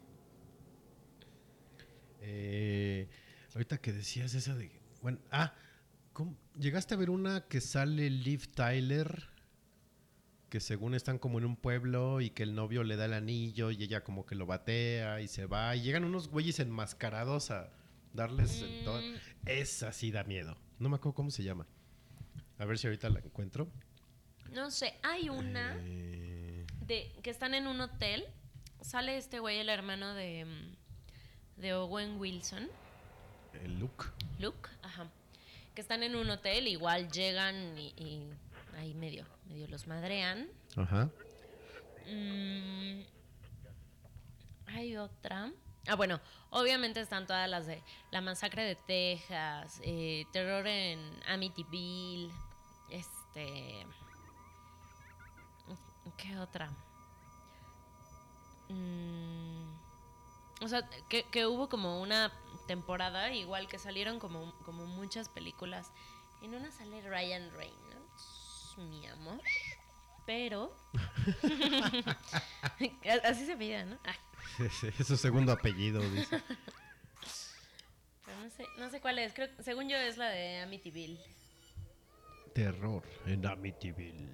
Eh, 2.22 3.07
ahorita 3.54 3.80
que 3.80 3.93
decías 3.93 4.34
esa 4.34 4.56
de... 4.56 4.72
Bueno, 5.02 5.20
ah, 5.32 5.54
¿cómo? 6.14 6.38
¿llegaste 6.58 6.93
a 6.93 6.97
ver 6.97 7.10
una 7.10 7.47
que 7.47 7.62
sale 7.62 8.10
Liv 8.10 8.47
Tyler? 8.52 9.28
Que 10.50 10.60
según 10.60 10.95
están 10.95 11.20
como 11.20 11.38
en 11.38 11.45
un 11.45 11.56
pueblo 11.56 12.22
y 12.22 12.32
que 12.32 12.43
el 12.43 12.56
novio 12.56 12.84
le 12.84 12.95
da 12.95 13.06
el 13.06 13.14
anillo 13.14 13.72
y 13.72 13.84
ella 13.84 14.04
como 14.04 14.26
que 14.26 14.36
lo 14.36 14.45
batea 14.45 15.22
y 15.22 15.28
se 15.28 15.45
va. 15.45 15.76
Y 15.76 15.82
llegan 15.82 16.04
unos 16.04 16.28
güeyes 16.28 16.60
enmascarados 16.60 17.52
a 17.52 17.72
darles 18.14 18.64
Mm. 18.64 19.16
Esa 19.45 19.91
sí 19.91 20.12
da 20.12 20.24
miedo. 20.24 20.58
No 20.80 20.89
me 20.89 20.95
acuerdo 20.95 21.14
cómo 21.14 21.30
se 21.30 21.43
llama. 21.43 21.68
A 22.58 22.66
ver 22.66 22.78
si 22.80 22.88
ahorita 22.88 23.10
la 23.10 23.20
encuentro. 23.20 23.72
No 24.52 24.72
sé, 24.72 24.95
hay 25.04 25.30
una 25.30 25.78
Eh, 25.80 26.66
de 26.82 27.14
que 27.22 27.30
están 27.30 27.54
en 27.54 27.68
un 27.68 27.80
hotel. 27.82 28.26
Sale 28.82 29.18
este 29.18 29.39
güey, 29.39 29.60
el 29.60 29.70
hermano 29.70 30.14
de, 30.16 30.45
mm, 30.45 31.62
de 31.62 31.74
Owen 31.76 32.18
Wilson. 32.18 32.68
El 33.54 33.80
look. 33.80 34.12
Luke, 34.39 34.70
ajá. 34.82 35.08
Que 35.76 35.82
están 35.82 36.04
en 36.04 36.16
un 36.16 36.30
hotel, 36.30 36.68
igual 36.68 37.12
llegan 37.12 37.78
y, 37.78 37.93
y 37.97 38.30
ahí 38.78 38.93
medio, 38.93 39.26
medio 39.47 39.68
los 39.68 39.88
madrean. 39.88 40.50
Ajá. 40.76 41.10
Mm, 42.08 43.02
hay 44.68 44.97
otra. 44.97 45.52
Ah, 45.88 45.95
bueno, 45.95 46.20
obviamente 46.50 47.02
están 47.02 47.26
todas 47.26 47.50
las 47.50 47.66
de 47.66 47.82
La 48.12 48.22
Masacre 48.22 48.64
de 48.64 48.76
Texas, 48.76 49.80
eh, 49.84 50.26
Terror 50.32 50.68
en 50.68 51.00
Amityville, 51.28 52.32
este... 52.89 53.86
¿Qué 56.18 56.38
otra? 56.38 56.70
Mm, 58.68 59.72
o 60.62 60.68
sea, 60.68 60.88
que, 61.08 61.24
que 61.32 61.45
hubo 61.45 61.70
como 61.70 62.02
una 62.02 62.32
temporada, 62.70 63.34
igual 63.34 63.67
que 63.67 63.80
salieron 63.80 64.20
como, 64.20 64.53
como 64.63 64.86
muchas 64.86 65.28
películas. 65.28 65.91
En 66.43 66.53
una 66.53 66.72
sale 66.72 67.01
Ryan 67.01 67.49
Reynolds, 67.53 68.76
mi 68.78 69.07
amor. 69.07 69.41
Pero. 70.28 70.78
Así 73.24 73.47
se 73.47 73.57
pide, 73.57 73.86
¿no? 73.86 73.97
Ah, 74.05 74.15
es 74.99 75.07
su 75.07 75.17
segundo 75.17 75.51
apellido, 75.51 75.99
dice. 76.11 76.43
pero 78.24 78.39
no 78.39 78.51
sé, 78.51 78.65
no 78.78 78.91
sé 78.91 79.01
cuál 79.01 79.17
es. 79.17 79.34
Creo, 79.34 79.49
según 79.63 79.89
yo 79.89 79.97
es 79.97 80.17
la 80.17 80.30
de 80.30 80.59
Amityville. 80.59 81.20
Terror 82.53 83.03
en 83.26 83.47
Amityville. 83.47 84.30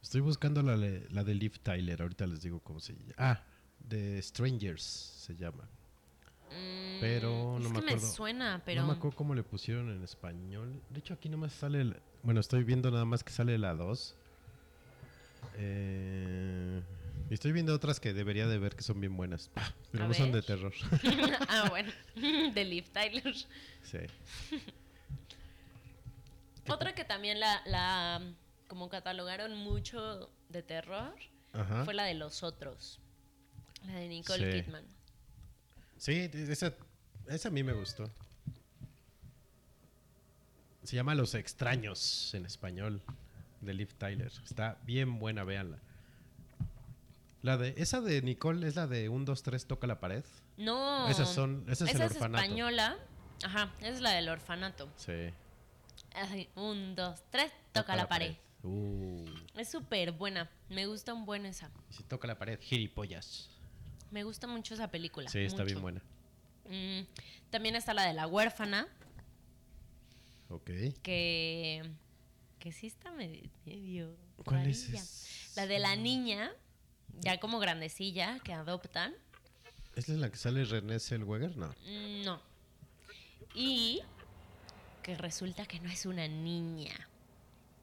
Estoy 0.00 0.20
buscando 0.20 0.62
la, 0.62 0.76
la 0.76 1.24
de 1.24 1.34
Liv 1.34 1.58
Tyler. 1.58 2.00
Ahorita 2.00 2.28
les 2.28 2.42
digo 2.42 2.60
cómo 2.60 2.78
se 2.78 2.92
llama. 2.92 3.14
Ah, 3.18 3.42
de 3.80 4.22
Strangers 4.22 4.84
se 4.84 5.34
llama. 5.34 5.68
Mm, 6.50 7.00
Pero 7.00 7.58
no 7.58 7.66
es 7.66 7.72
me 7.72 7.72
que 7.72 7.78
acuerdo. 7.86 8.06
me 8.06 8.12
suena, 8.12 8.62
pero. 8.64 8.82
No 8.82 8.88
me 8.88 8.92
acuerdo 8.94 9.16
cómo 9.16 9.34
le 9.34 9.42
pusieron 9.42 9.90
en 9.90 10.02
español. 10.04 10.82
De 10.90 10.98
hecho, 10.98 11.14
aquí 11.14 11.28
nomás 11.28 11.52
sale. 11.52 11.80
el- 11.80 11.96
bueno, 12.22 12.40
estoy 12.40 12.64
viendo 12.64 12.90
nada 12.90 13.04
más 13.04 13.22
que 13.24 13.32
sale 13.32 13.56
la 13.58 13.74
2. 13.74 14.16
Eh, 15.56 16.82
y 17.30 17.34
estoy 17.34 17.52
viendo 17.52 17.74
otras 17.74 18.00
que 18.00 18.12
debería 18.12 18.46
de 18.46 18.58
ver 18.58 18.74
que 18.76 18.82
son 18.82 19.00
bien 19.00 19.16
buenas. 19.16 19.50
Pero 19.92 20.04
A 20.04 20.08
no 20.08 20.14
son 20.14 20.32
de 20.32 20.42
terror. 20.42 20.72
ah, 21.48 21.66
bueno. 21.70 21.90
de 22.54 22.64
Liv 22.64 22.90
Tyler. 22.92 23.34
sí. 23.82 23.98
Otra 26.68 26.94
que 26.94 27.04
también 27.04 27.40
la, 27.40 27.62
la 27.66 28.22
como 28.68 28.88
catalogaron 28.88 29.56
mucho 29.56 30.30
de 30.50 30.62
terror 30.62 31.14
Ajá. 31.52 31.84
fue 31.84 31.94
la 31.94 32.04
de 32.04 32.14
los 32.14 32.42
otros. 32.44 33.00
La 33.86 33.94
de 33.94 34.08
Nicole 34.08 34.52
Sí. 34.52 34.62
Kidman. 34.62 34.84
Sí, 36.00 36.30
esa, 36.32 36.72
esa 37.28 37.48
a 37.48 37.50
mí 37.50 37.62
me 37.62 37.74
gustó. 37.74 38.10
Se 40.82 40.96
llama 40.96 41.14
Los 41.14 41.34
Extraños 41.34 42.32
en 42.32 42.46
español, 42.46 43.02
de 43.60 43.74
Liv 43.74 43.92
Tyler. 43.98 44.32
Está 44.42 44.78
bien 44.84 45.18
buena, 45.18 45.44
véanla. 45.44 45.78
La 47.42 47.58
de, 47.58 47.74
esa 47.76 48.00
de 48.00 48.22
Nicole 48.22 48.66
es 48.66 48.76
la 48.76 48.86
de 48.86 49.10
1, 49.10 49.26
2, 49.26 49.42
3, 49.42 49.66
toca 49.66 49.86
la 49.86 50.00
pared. 50.00 50.24
No. 50.56 51.06
Esas 51.08 51.28
son- 51.34 51.64
ese 51.68 51.84
es 51.84 51.90
el 51.90 51.96
esa 51.96 52.06
orfanato. 52.06 52.44
española. 52.44 52.96
Ajá, 53.44 53.70
esa 53.80 53.88
es 53.90 54.00
la 54.00 54.12
del 54.12 54.30
orfanato. 54.30 54.88
Sí. 54.96 55.30
Así, 56.14 56.48
un, 56.54 56.94
dos, 56.96 57.22
tres, 57.30 57.52
toca, 57.72 57.94
la, 57.94 58.08
pared. 58.08 58.36
Uh, 58.62 59.26
Es 59.54 59.70
súper 59.70 60.12
buena. 60.12 60.50
Me 60.70 60.86
gusta 60.86 61.12
un 61.12 61.26
buen 61.26 61.44
esa. 61.44 61.70
y 61.90 61.94
si 61.94 62.02
toca 62.04 62.26
la 62.26 62.38
pared, 62.38 62.58
gilipollas. 62.58 63.50
Me 64.10 64.24
gusta 64.24 64.46
mucho 64.46 64.74
esa 64.74 64.90
película. 64.90 65.28
Sí, 65.30 65.38
está 65.40 65.62
bien 65.64 65.80
buena. 65.80 66.02
Mm, 66.68 67.00
también 67.50 67.76
está 67.76 67.94
la 67.94 68.04
de 68.04 68.12
la 68.14 68.26
huérfana, 68.26 68.86
Ok. 70.48 70.70
que, 71.02 71.82
que 72.58 72.72
sí 72.72 72.86
está 72.88 73.10
medio... 73.12 74.16
¿Cuál 74.44 74.66
es 74.66 74.88
esa? 74.88 75.60
La 75.60 75.66
de 75.66 75.78
la 75.78 75.96
niña, 75.96 76.50
ya 77.20 77.38
como 77.40 77.58
grandecilla, 77.58 78.38
que 78.40 78.52
adoptan. 78.52 79.14
¿Esa 79.96 80.12
es 80.12 80.18
la 80.18 80.30
que 80.30 80.36
sale 80.36 80.64
René 80.64 80.98
Zellweger? 80.98 81.56
No. 81.56 81.68
Mm, 81.86 82.24
No. 82.24 82.40
Y 83.54 84.00
que 85.02 85.16
resulta 85.16 85.66
que 85.66 85.80
no 85.80 85.88
es 85.90 86.06
una 86.06 86.26
niña, 86.28 86.94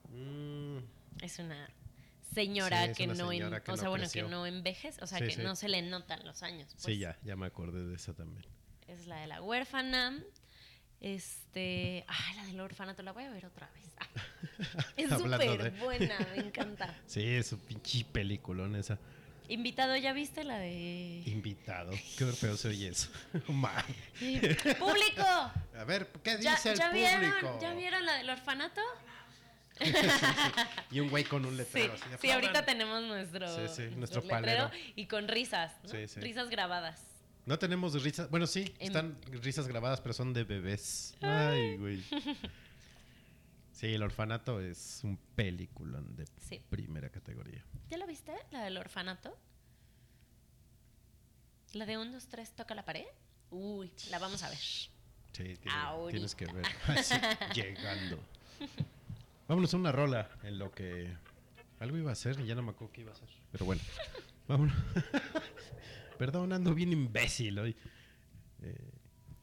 Mm, 0.10 0.78
es 1.22 1.38
una 1.40 1.70
señora 2.46 2.88
Sí, 2.88 2.94
que 2.94 3.08
no, 3.08 3.32
en- 3.32 3.40
señora 3.40 3.64
o 3.68 3.78
sea, 3.78 3.90
bueno, 3.90 4.08
que 4.12 4.22
no 4.24 4.46
envejece, 4.46 5.04
o 5.04 5.08
sea, 5.08 5.20
Sí, 5.20 5.26
que 5.26 5.32
sí. 5.36 5.42
no 5.42 5.56
se 5.56 5.68
le 5.70 5.82
notan 5.82 6.24
los 6.26 6.44
años. 6.44 6.70
sí, 6.72 6.78
pues. 6.84 7.00
ya, 7.00 7.18
ya 7.24 7.36
me 7.36 7.46
acordé 7.48 7.84
de 7.86 7.96
esa 7.96 8.14
también. 8.14 8.46
Es 8.88 9.06
la 9.08 9.18
de 9.18 9.28
la 9.28 9.42
huérfana. 9.42 10.24
Este. 11.00 12.04
Ah, 12.08 12.34
la 12.38 12.46
del 12.46 12.60
orfanato, 12.60 13.04
la 13.04 13.12
voy 13.12 13.24
a 13.26 13.30
ver 13.30 13.46
otra 13.46 13.70
vez. 13.72 13.86
Ah, 14.00 14.08
es 14.98 15.10
súper 15.10 15.62
de- 15.62 15.70
buena, 15.84 16.18
me 16.36 16.42
encanta. 16.48 16.96
Sí, 17.06 17.24
es 17.24 17.52
un 17.52 17.60
pinche 17.60 18.04
peliculón 18.12 18.76
esa. 18.76 18.98
Invitado, 19.50 19.96
¿ya 19.96 20.12
viste 20.14 20.44
la 20.44 20.58
de. 20.58 21.22
Invitado. 21.26 21.92
Qué 22.18 22.26
feo 22.34 22.58
se 22.58 22.68
oye 22.70 22.90
eso. 22.90 23.10
¡Público! 24.80 25.24
A 25.24 25.84
ver, 25.86 26.08
¿qué 26.24 26.38
¿Ya, 26.42 26.52
dice 26.56 26.72
el 26.74 26.78
ya 26.78 26.90
público? 26.90 27.20
vieron, 27.20 27.60
¿Ya 27.62 27.74
vieron 27.74 28.06
la 28.06 28.18
del 28.18 28.30
orfanato? 28.30 28.82
Y 30.92 31.00
un 31.00 31.10
güey 31.10 31.24
con 31.24 31.46
un 31.46 31.52
Sí, 31.52 31.58
letrero. 31.58 31.94
así 31.94 32.10
de, 32.10 32.18
sí, 32.18 32.30
ahorita 32.32 32.60
"Aplaudan". 32.60 32.66
tenemos 32.66 33.04
nuestro, 33.04 33.48
Sí, 33.48 33.56
sí, 33.56 33.82
nuestro 33.96 33.98
nuestro 33.98 34.22
letrero 34.22 34.70
palero. 34.70 34.72
y 34.96 35.06
con 35.08 35.28
risas, 35.28 35.74
¿no? 35.84 35.90
Sí, 35.90 36.08
sí. 36.08 36.20
Risas 36.20 36.50
grabadas. 36.50 37.02
No 37.46 37.58
tenemos 37.60 38.02
risas. 38.04 38.30
Bueno, 38.30 38.46
sí, 38.48 38.74
Em- 38.80 38.88
están 38.88 39.18
risas 39.32 39.68
grabadas, 39.68 40.02
pero 40.02 40.14
son 40.14 40.34
de 40.34 40.44
bebés. 40.44 41.16
Ay, 41.22 41.78
güey. 41.78 42.04
Sí, 43.72 43.94
el 43.94 44.02
orfanato 44.02 44.60
es 44.60 45.02
un 45.04 45.18
peliculón 45.36 46.16
de 46.16 46.26
Sí. 46.50 46.60
primera 46.68 47.12
categoría. 47.12 47.64
¿Ya 47.92 47.98
la 48.00 48.08
viste? 48.08 48.34
La 48.50 48.64
del 48.64 48.76
orfanato. 48.76 49.38
La 51.74 51.86
de 51.86 51.96
1, 52.00 52.12
2, 52.12 52.28
3, 52.28 52.56
toca 52.56 52.74
la 52.74 52.84
pared. 52.84 53.06
Uy, 53.52 53.92
la 54.10 54.18
vamos 54.18 54.42
a 54.42 54.50
ver. 54.50 54.58
Sí, 54.58 54.90
tiene- 55.32 55.60
tienes 56.10 56.34
que 56.34 56.48
ver. 56.48 56.66
Así, 56.88 57.14
llegando. 57.54 58.20
Vámonos 59.48 59.74
a 59.74 59.78
una 59.78 59.92
rola 59.92 60.30
en 60.44 60.60
lo 60.60 60.72
que 60.72 61.12
algo 61.80 61.98
iba 61.98 62.10
a 62.10 62.14
hacer 62.14 62.40
y 62.40 62.46
ya 62.46 62.56
no 62.56 62.62
me 62.64 62.72
acuerdo 62.72 62.94
qué 62.94 63.02
iba 63.02 63.12
a 63.12 63.14
hacer. 63.16 63.30
Pero 63.52 63.66
bueno, 63.66 63.82
vámonos. 64.48 64.76
Perdón, 66.18 66.52
ando 66.54 66.74
bien 66.74 66.92
imbécil 66.92 67.60
hoy. 67.60 67.76
Eh, 68.64 68.92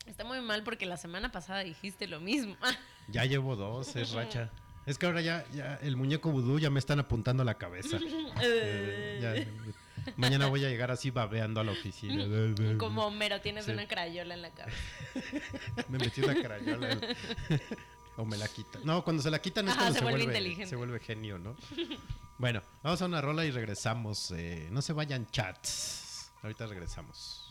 Está 0.06 0.24
muy 0.24 0.40
mal 0.40 0.62
porque 0.64 0.84
la 0.86 0.96
semana 0.96 1.30
pasada 1.32 1.60
dijiste 1.60 2.06
lo 2.08 2.20
mismo. 2.20 2.56
ya 3.08 3.24
llevo 3.24 3.56
dos, 3.56 3.94
es 3.96 4.12
racha. 4.12 4.50
Es 4.86 4.98
que 4.98 5.06
ahora 5.06 5.22
ya, 5.22 5.46
ya 5.54 5.76
el 5.76 5.96
muñeco 5.96 6.30
vudú 6.30 6.58
ya 6.58 6.68
me 6.68 6.78
están 6.78 6.98
apuntando 7.00 7.42
a 7.42 7.46
la 7.46 7.54
cabeza. 7.56 7.98
Eh, 8.42 9.18
ya, 9.22 10.12
mañana 10.18 10.46
voy 10.48 10.62
a 10.62 10.68
llegar 10.68 10.90
así 10.90 11.10
babeando 11.10 11.60
a 11.60 11.64
la 11.64 11.72
oficina. 11.72 12.26
Como 12.76 13.06
Homero, 13.06 13.40
tienes 13.40 13.64
Sí. 13.64 13.70
una 13.70 13.88
crayola 13.88 14.34
en 14.34 14.42
la 14.42 14.50
cabeza. 14.50 14.76
Me 15.88 15.96
metí 15.98 16.20
una 16.20 16.34
carayola. 16.42 16.98
O 18.16 18.24
me 18.24 18.36
la 18.36 18.48
quita. 18.48 18.78
No, 18.84 19.02
cuando 19.04 19.22
se 19.22 19.30
la 19.30 19.40
quitan 19.40 19.66
es 19.66 19.72
Ajá, 19.72 19.80
cuando 19.82 19.94
se 19.94 19.98
se, 19.98 20.04
vuelve 20.04 20.24
vuelve, 20.24 20.38
inteligente. 20.38 20.70
se 20.70 20.76
vuelve 20.76 21.00
genio, 21.00 21.38
¿no? 21.38 21.56
Bueno, 22.38 22.62
vamos 22.82 23.00
a 23.02 23.06
una 23.06 23.20
rola 23.20 23.44
y 23.44 23.50
regresamos. 23.50 24.30
eh, 24.32 24.68
no 24.70 24.82
se 24.82 24.92
vayan 24.92 25.26
chats. 25.30 26.32
Ahorita 26.42 26.66
regresamos. 26.66 27.43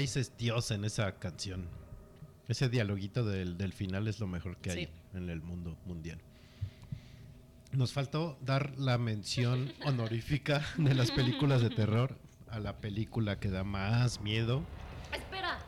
Price 0.00 0.18
es 0.18 0.34
Dios 0.38 0.70
en 0.70 0.86
esa 0.86 1.18
canción. 1.18 1.68
Ese 2.48 2.70
dialoguito 2.70 3.22
del, 3.22 3.58
del 3.58 3.74
final 3.74 4.08
es 4.08 4.18
lo 4.18 4.26
mejor 4.26 4.56
que 4.56 4.70
hay 4.70 4.88
en 5.12 5.28
el 5.28 5.42
mundo 5.42 5.76
mundial. 5.84 6.18
Nos 7.72 7.92
faltó 7.92 8.38
dar 8.40 8.78
la 8.78 8.96
mención 8.96 9.74
honorífica 9.84 10.64
de 10.78 10.94
las 10.94 11.10
películas 11.10 11.60
de 11.60 11.68
terror 11.68 12.16
a 12.48 12.60
la 12.60 12.78
película 12.78 13.38
que 13.38 13.50
da 13.50 13.62
más 13.62 14.22
miedo. 14.22 14.64
Espera. 15.12 15.58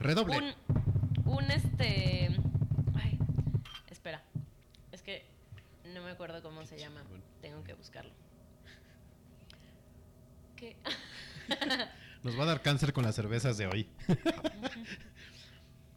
Redoble. 0.00 0.38
Un, 0.38 1.26
un 1.26 1.50
este. 1.50 2.30
Ay, 2.94 3.18
espera. 3.90 4.24
Es 4.90 5.02
que 5.02 5.26
no 5.92 6.02
me 6.02 6.12
acuerdo 6.12 6.42
cómo 6.42 6.64
se 6.64 6.78
llama. 6.78 7.02
Tengo 7.42 7.62
que 7.62 7.74
buscarlo. 7.74 8.14
¿Qué? 10.56 10.78
Nos 12.24 12.36
va 12.38 12.42
a 12.42 12.46
dar 12.46 12.62
cáncer 12.62 12.92
con 12.92 13.04
las 13.04 13.14
cervezas 13.14 13.56
de 13.58 13.66
hoy. 13.68 13.88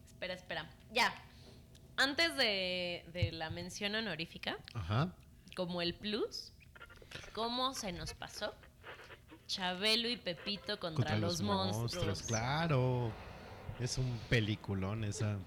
espera, 0.08 0.34
espera. 0.34 0.70
Ya. 0.92 1.12
Antes 1.96 2.36
de, 2.36 3.04
de 3.12 3.32
la 3.32 3.50
mención 3.50 3.94
honorífica, 3.94 4.56
Ajá. 4.74 5.12
como 5.56 5.82
el 5.82 5.94
plus, 5.94 6.52
¿cómo 7.32 7.74
se 7.74 7.92
nos 7.92 8.14
pasó? 8.14 8.54
Chabelo 9.48 10.08
y 10.08 10.16
Pepito 10.16 10.78
contra, 10.78 11.12
Contra 11.12 11.18
los, 11.18 11.40
monstruos. 11.40 12.22
Claro. 12.22 13.10
Es 13.80 13.96
un 13.98 14.18
peliculón 14.28 15.04
esa. 15.04 15.38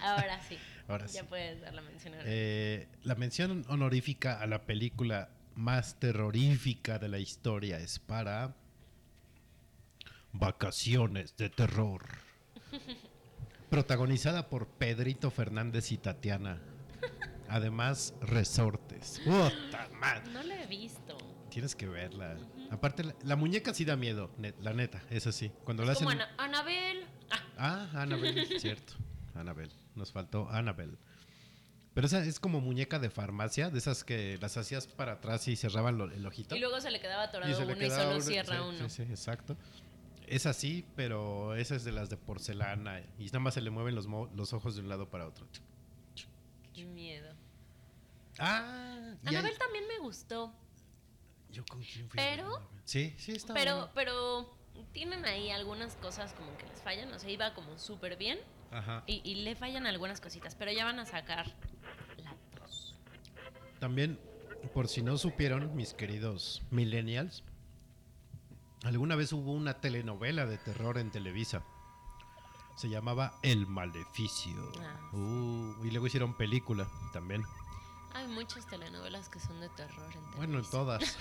Ahora 0.00 0.40
sí. 0.40 0.56
Ahora 0.88 1.06
Ya 1.06 1.20
sí. 1.20 1.26
puedes 1.28 1.60
dar 1.60 1.74
la 1.74 1.82
mención 1.82 2.14
honorífica. 2.14 2.34
Eh, 2.34 2.88
la 3.02 3.14
mención 3.14 3.64
honorífica 3.68 4.40
a 4.40 4.46
la 4.46 4.62
película 4.64 5.28
más 5.54 5.96
terrorífica 6.00 6.98
de 6.98 7.08
la 7.08 7.18
historia 7.18 7.78
es 7.78 7.98
para 7.98 8.54
Vacaciones 10.32 11.36
de 11.36 11.50
Terror. 11.50 12.02
Protagonizada 13.70 14.48
por 14.48 14.66
Pedrito 14.68 15.30
Fernández 15.30 15.92
y 15.92 15.98
Tatiana. 15.98 16.60
Además, 17.48 18.14
resortes. 18.20 19.20
¡Puta 19.24 19.88
madre! 20.00 20.30
No 20.32 20.42
la 20.42 20.62
he 20.62 20.66
visto. 20.66 21.16
Tienes 21.50 21.74
que 21.76 21.86
verla. 21.86 22.36
Aparte, 22.70 23.04
la, 23.04 23.14
la 23.24 23.36
muñeca 23.36 23.74
sí 23.74 23.84
da 23.84 23.96
miedo, 23.96 24.30
net- 24.38 24.54
la 24.60 24.72
neta, 24.72 25.02
es 25.10 25.26
así. 25.26 25.50
Cuando 25.64 25.84
la 25.84 25.92
Es 25.92 25.98
hacen. 25.98 26.08
Ana- 26.08 26.30
Anabel. 26.38 27.04
Ah, 27.30 27.88
Ah, 27.94 28.02
Annabelle, 28.02 28.46
cierto. 28.60 28.94
Annabelle. 29.34 29.72
Nos 29.94 30.12
faltó 30.12 30.48
Annabelle. 30.50 30.96
Pero 31.92 32.06
esa 32.06 32.24
es 32.24 32.40
como 32.40 32.62
muñeca 32.62 32.98
de 32.98 33.10
farmacia, 33.10 33.68
de 33.68 33.78
esas 33.78 34.02
que 34.02 34.38
las 34.40 34.56
hacías 34.56 34.86
para 34.86 35.12
atrás 35.12 35.46
y 35.48 35.56
cerraban 35.56 35.98
lo- 35.98 36.10
el 36.10 36.24
ojito. 36.24 36.56
y 36.56 36.60
luego 36.60 36.80
se 36.80 36.90
le 36.90 37.00
quedaba 37.00 37.24
atorado 37.24 37.50
le 37.50 37.56
uno 37.74 37.86
y 37.86 37.90
solo 37.90 38.10
uno- 38.12 38.20
cierra 38.22 38.56
sí, 38.56 38.62
uno. 38.66 38.88
Sí, 38.88 38.96
sí, 38.96 39.02
exacto. 39.02 39.56
Es 40.34 40.46
así, 40.46 40.84
pero 40.96 41.54
esa 41.56 41.74
es 41.76 41.84
de 41.84 41.92
las 41.92 42.08
de 42.08 42.16
porcelana 42.16 43.00
y 43.18 43.26
nada 43.26 43.40
más 43.40 43.54
se 43.54 43.60
le 43.60 43.70
mueven 43.70 43.94
los, 43.94 44.06
los 44.34 44.52
ojos 44.54 44.74
de 44.74 44.80
un 44.80 44.88
lado 44.88 45.10
para 45.10 45.26
otro. 45.26 45.46
Qué 46.72 46.84
miedo. 46.86 47.34
Ah, 48.38 49.14
hay- 49.26 49.36
Anabel 49.36 49.58
también 49.58 49.86
me 49.88 49.98
gustó. 49.98 50.52
¿Yo 51.50 51.62
con 51.66 51.82
quién 51.82 52.08
fui? 52.08 52.16
Pero-? 52.16 52.66
Sí, 52.84 53.14
sí, 53.18 53.32
está 53.32 53.52
Pero, 53.52 53.74
bueno. 53.76 53.90
pero 53.94 54.56
tienen 54.92 55.26
ahí 55.26 55.50
algunas 55.50 55.96
cosas 55.96 56.32
como 56.32 56.56
que 56.56 56.64
les 56.66 56.80
fallan. 56.80 57.12
O 57.12 57.18
sea, 57.18 57.28
iba 57.28 57.52
como 57.52 57.78
súper 57.78 58.16
bien. 58.16 58.38
Ajá. 58.70 59.04
Y, 59.06 59.20
y 59.30 59.34
le 59.44 59.54
fallan 59.54 59.86
algunas 59.86 60.22
cositas. 60.22 60.54
Pero 60.54 60.72
ya 60.72 60.86
van 60.86 60.98
a 60.98 61.04
sacar 61.04 61.46
la 62.24 62.34
dos. 62.58 62.96
También, 63.80 64.18
por 64.72 64.88
si 64.88 65.02
no 65.02 65.18
supieron, 65.18 65.76
mis 65.76 65.92
queridos 65.92 66.62
millennials, 66.70 67.44
alguna 68.84 69.16
vez 69.16 69.32
hubo 69.32 69.52
una 69.52 69.80
telenovela 69.80 70.46
de 70.46 70.58
terror 70.58 70.98
en 70.98 71.10
Televisa. 71.10 71.62
Se 72.74 72.88
llamaba 72.88 73.38
El 73.42 73.66
Maleficio. 73.66 74.72
Ah. 74.80 75.14
Uh, 75.16 75.84
y 75.84 75.90
luego 75.90 76.06
hicieron 76.06 76.34
película 76.34 76.88
también. 77.12 77.44
Hay 78.14 78.26
muchas 78.28 78.66
telenovelas 78.66 79.28
que 79.28 79.40
son 79.40 79.60
de 79.60 79.68
terror. 79.70 80.10
En 80.14 80.36
Bueno, 80.36 80.58
en 80.58 80.64
todas. 80.70 81.02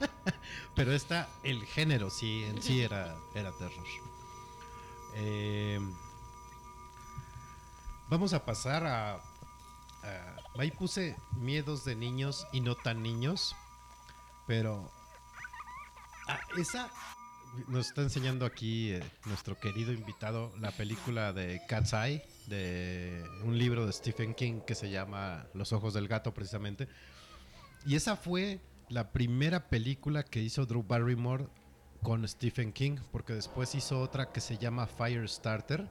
Pero 0.74 0.92
esta, 0.92 1.28
el 1.42 1.64
género 1.66 2.10
sí, 2.10 2.44
en 2.44 2.60
sí 2.62 2.80
era, 2.82 3.16
era 3.34 3.52
terror. 3.52 3.84
Eh, 5.14 5.78
vamos 8.08 8.32
a 8.32 8.44
pasar 8.44 8.86
a, 8.86 9.14
a- 9.16 10.36
Ahí 10.58 10.70
puse 10.70 11.16
miedos 11.36 11.84
de 11.84 11.94
niños 11.96 12.46
y 12.52 12.60
no 12.60 12.74
tan 12.74 13.02
niños. 13.02 13.54
Pero... 14.46 14.90
ah, 16.32 16.40
esa... 16.58 16.90
Nos 17.66 17.88
está 17.88 18.02
enseñando 18.02 18.46
aquí 18.46 18.92
eh, 18.92 19.02
nuestro 19.24 19.58
querido 19.58 19.92
invitado 19.92 20.52
la 20.60 20.70
película 20.70 21.32
de 21.32 21.60
Cat's 21.66 21.92
Eye, 21.92 22.22
de 22.46 23.24
un 23.42 23.58
libro 23.58 23.86
de 23.86 23.92
Stephen 23.92 24.34
King 24.34 24.60
que 24.64 24.76
se 24.76 24.88
llama 24.88 25.46
Los 25.52 25.72
Ojos 25.72 25.92
del 25.92 26.06
Gato 26.06 26.32
precisamente. 26.32 26.86
Y 27.84 27.96
esa 27.96 28.14
fue 28.14 28.60
la 28.88 29.10
primera 29.10 29.68
película 29.68 30.22
que 30.22 30.40
hizo 30.40 30.64
Drew 30.64 30.84
Barrymore 30.84 31.48
con 32.02 32.26
Stephen 32.26 32.72
King, 32.72 32.98
porque 33.12 33.32
después 33.34 33.74
hizo 33.74 34.00
otra 34.00 34.32
que 34.32 34.40
se 34.40 34.58
llama 34.58 34.86
Firestarter, 34.86 35.88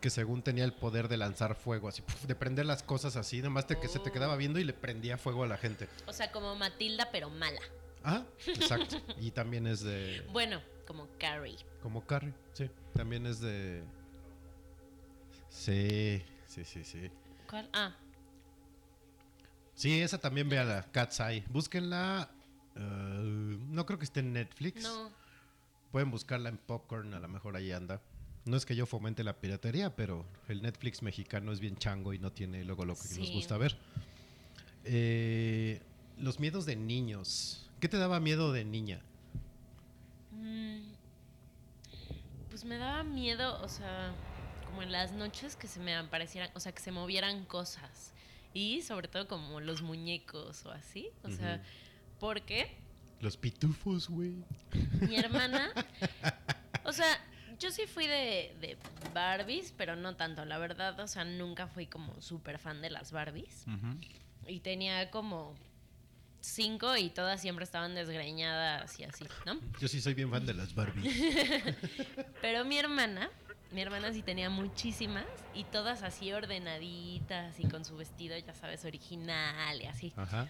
que 0.00 0.10
según 0.10 0.42
tenía 0.42 0.64
el 0.64 0.72
poder 0.72 1.08
de 1.08 1.16
lanzar 1.16 1.54
fuego, 1.54 1.88
así, 1.88 2.02
de 2.26 2.34
prender 2.34 2.66
las 2.66 2.82
cosas 2.82 3.16
así, 3.16 3.42
nomás 3.42 3.66
te, 3.66 3.78
que 3.78 3.88
se 3.88 3.98
te 3.98 4.12
quedaba 4.12 4.36
viendo 4.36 4.58
y 4.58 4.64
le 4.64 4.72
prendía 4.72 5.18
fuego 5.18 5.44
a 5.44 5.46
la 5.46 5.56
gente. 5.56 5.88
O 6.06 6.12
sea, 6.12 6.32
como 6.32 6.54
Matilda, 6.56 7.08
pero 7.10 7.30
mala. 7.30 7.60
Ah, 8.08 8.24
exacto. 8.46 8.96
Y 9.20 9.32
también 9.32 9.66
es 9.66 9.80
de... 9.80 10.24
Bueno, 10.32 10.60
como 10.86 11.08
Carrie. 11.18 11.56
Como 11.82 12.06
Carrie, 12.06 12.32
sí. 12.52 12.70
También 12.94 13.26
es 13.26 13.40
de... 13.40 13.82
Sí, 15.48 16.22
sí, 16.46 16.64
sí, 16.64 16.84
sí. 16.84 17.10
¿Cuál? 17.50 17.68
Ah, 17.72 17.94
Sí, 19.74 20.00
esa 20.00 20.18
también 20.18 20.48
véala, 20.48 20.86
Cat's 20.90 21.20
Eye. 21.20 21.44
Búsquenla. 21.50 22.30
eh, 22.76 22.80
no 23.68 23.84
creo 23.84 23.98
que 23.98 24.04
esté 24.06 24.20
en 24.20 24.32
Netflix. 24.32 24.82
no. 24.82 25.10
Pueden 25.92 26.10
buscarla 26.10 26.48
en 26.50 26.58
Popcorn, 26.58 27.12
a 27.14 27.20
lo 27.20 27.28
mejor 27.28 27.56
ahí 27.56 27.72
anda. 27.72 28.00
No 28.44 28.56
es 28.56 28.64
que 28.66 28.76
yo 28.76 28.86
fomente 28.86 29.24
la 29.24 29.38
piratería, 29.40 29.94
pero 29.96 30.24
el 30.48 30.62
Netflix 30.62 31.02
mexicano 31.02 31.52
es 31.52 31.60
bien 31.60 31.76
chango 31.76 32.12
y 32.14 32.18
no 32.18 32.32
tiene 32.32 32.64
luego 32.64 32.84
lo 32.84 32.94
que 32.94 33.00
nos 33.02 33.26
Sí. 33.28 33.32
gusta 33.34 33.56
ver. 33.58 33.76
Eh, 34.84 35.80
los 36.18 36.38
miedos 36.40 36.64
de 36.66 36.76
niños. 36.76 37.65
¿Qué 37.80 37.88
te 37.88 37.96
daba 37.98 38.20
miedo 38.20 38.52
de 38.52 38.64
niña? 38.64 39.00
Mm, 40.32 40.80
Pues 42.50 42.64
me 42.64 42.78
daba 42.78 43.04
miedo, 43.04 43.60
o 43.62 43.68
sea, 43.68 44.12
como 44.64 44.82
en 44.82 44.90
las 44.92 45.12
noches 45.12 45.56
que 45.56 45.66
se 45.68 45.80
me 45.80 45.94
aparecieran, 45.94 46.50
o 46.54 46.60
sea, 46.60 46.72
que 46.72 46.80
se 46.80 46.90
movieran 46.90 47.44
cosas. 47.44 48.12
Y 48.54 48.80
sobre 48.82 49.08
todo 49.08 49.28
como 49.28 49.60
los 49.60 49.82
muñecos 49.82 50.64
o 50.64 50.70
así. 50.70 51.10
O 51.22 51.30
sea, 51.30 51.56
Ujú. 51.56 51.64
porque 52.20 52.78
Los 53.20 53.36
pitufos, 53.36 54.08
güey. 54.08 54.42
mi 55.02 55.16
hermana, 55.16 55.70
o 56.84 56.92
sea, 56.92 57.06
yo 57.58 57.70
sí 57.70 57.82
fui 57.86 58.06
de, 58.06 58.56
de 58.60 58.78
Barbies, 59.12 59.74
pero 59.76 59.94
no 59.96 60.16
tanto, 60.16 60.44
la 60.46 60.56
verdad, 60.58 60.98
o 61.00 61.06
sea, 61.08 61.24
nunca 61.24 61.66
fui 61.66 61.86
como 61.86 62.18
súper 62.22 62.58
fan 62.58 62.80
de 62.80 62.88
las 62.90 63.12
Barbies. 63.12 63.66
Y 64.46 64.60
tenía 64.60 65.10
como 65.10 65.54
cinco 66.40 66.96
y 66.96 67.10
todas 67.10 67.40
siempre 67.40 67.64
estaban 67.64 67.94
desgreñadas 67.94 68.98
y 68.98 69.04
así, 69.04 69.24
¿no? 69.44 69.60
Yo 69.80 69.88
sí 69.88 70.00
soy 70.00 70.14
bien 70.14 70.30
fan 70.30 70.46
de 70.46 70.54
las 70.54 70.74
Barbie. 70.74 71.10
Pero 72.40 72.64
mi 72.64 72.78
hermana, 72.78 73.30
mi 73.72 73.80
hermana 73.80 74.12
sí 74.12 74.22
tenía 74.22 74.50
muchísimas 74.50 75.26
y 75.54 75.64
todas 75.64 76.02
así 76.02 76.32
ordenaditas 76.32 77.58
y 77.58 77.68
con 77.68 77.84
su 77.84 77.96
vestido, 77.96 78.36
ya 78.38 78.54
sabes, 78.54 78.84
original 78.84 79.82
y 79.82 79.86
así. 79.86 80.12
Ajá. 80.16 80.48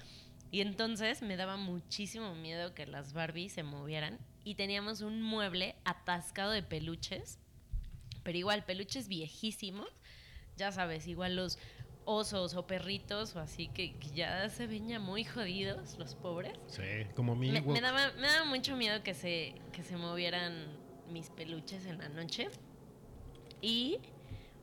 Y 0.50 0.60
entonces 0.60 1.22
me 1.22 1.36
daba 1.36 1.56
muchísimo 1.56 2.34
miedo 2.34 2.74
que 2.74 2.86
las 2.86 3.12
Barbie 3.12 3.48
se 3.48 3.62
movieran 3.62 4.18
y 4.44 4.54
teníamos 4.54 5.00
un 5.00 5.20
mueble 5.20 5.74
atascado 5.84 6.52
de 6.52 6.62
peluches, 6.62 7.38
pero 8.22 8.38
igual 8.38 8.64
peluches 8.64 9.08
viejísimos, 9.08 9.88
ya 10.56 10.72
sabes, 10.72 11.06
igual 11.08 11.36
los 11.36 11.58
osos 12.06 12.54
o 12.54 12.66
perritos 12.66 13.36
o 13.36 13.40
así 13.40 13.68
que, 13.68 13.98
que 13.98 14.08
ya 14.10 14.48
se 14.48 14.66
ven 14.66 14.88
ya 14.88 14.98
muy 14.98 15.24
jodidos 15.24 15.98
los 15.98 16.14
pobres. 16.14 16.56
Sí, 16.68 16.82
como 17.14 17.36
mi 17.36 17.50
Me, 17.50 17.60
me 17.60 17.80
daba, 17.80 18.12
me 18.12 18.28
daba 18.28 18.46
mucho 18.46 18.76
miedo 18.76 19.02
que 19.02 19.12
se, 19.12 19.54
que 19.72 19.82
se 19.82 19.96
movieran 19.96 20.66
mis 21.10 21.28
peluches 21.30 21.84
en 21.84 21.98
la 21.98 22.08
noche. 22.08 22.48
Y 23.60 23.98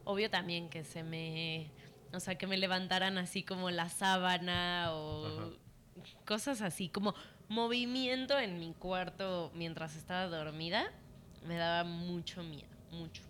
obvio 0.06 0.30
también 0.30 0.70
que 0.70 0.84
se 0.84 1.04
me. 1.04 1.70
O 2.14 2.20
sea, 2.20 2.36
que 2.36 2.48
me 2.48 2.58
levantaran 2.58 3.18
así 3.18 3.44
como 3.44 3.70
la 3.72 3.89
sábana 3.89 4.89
o 4.94 5.54
cosas 6.26 6.62
así, 6.62 6.89
como 6.89 7.14
movimiento 7.50 8.38
en 8.39 8.60
mi 8.60 8.74
cuarto 8.74 9.52
mientras 9.54 9.96
estaba 9.96 10.28
dormida. 10.28 10.91
Me 11.46 11.58
daba 11.58 11.84
mucho 11.84 12.41
miedo, 12.41 12.70
mucho. 12.91 13.22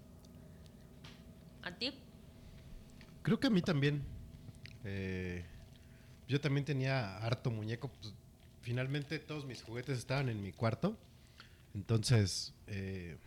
¿A 1.64 1.72
ti? 1.72 1.93
Creo 3.24 3.39
que 3.39 3.47
a 3.47 3.49
mí 3.49 3.61
también. 3.61 4.03
Eh, 4.84 5.43
yo 6.28 6.39
también 6.39 6.65
tenía 6.65 7.17
harto 7.17 7.49
muñeco. 7.49 7.89
pues, 7.89 8.13
finalmente 8.61 9.19
todos 9.19 9.45
mis 9.45 9.61
juguetes 9.61 9.97
estaban 9.97 10.30
en 10.30 10.41
mi 10.41 10.51
cuarto. 10.51 10.97
Entonces, 11.74 12.53
eh, 12.67 13.17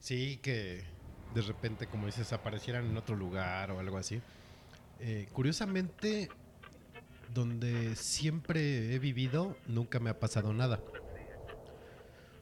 sí 0.00 0.38
que 0.42 0.82
de 1.34 1.42
repente, 1.42 1.86
como 1.86 2.06
dices, 2.06 2.32
aparecieran 2.32 2.86
en 2.86 2.96
otro 2.96 3.16
lugar 3.16 3.70
o 3.70 3.78
algo 3.78 3.98
así. 3.98 4.20
Eh, 4.98 5.28
curiosamente, 5.32 6.28
donde 7.32 7.94
siempre 7.96 8.94
he 8.94 8.98
vivido, 8.98 9.56
nunca 9.66 10.00
me 10.00 10.10
ha 10.10 10.18
pasado 10.18 10.52
nada. 10.52 10.80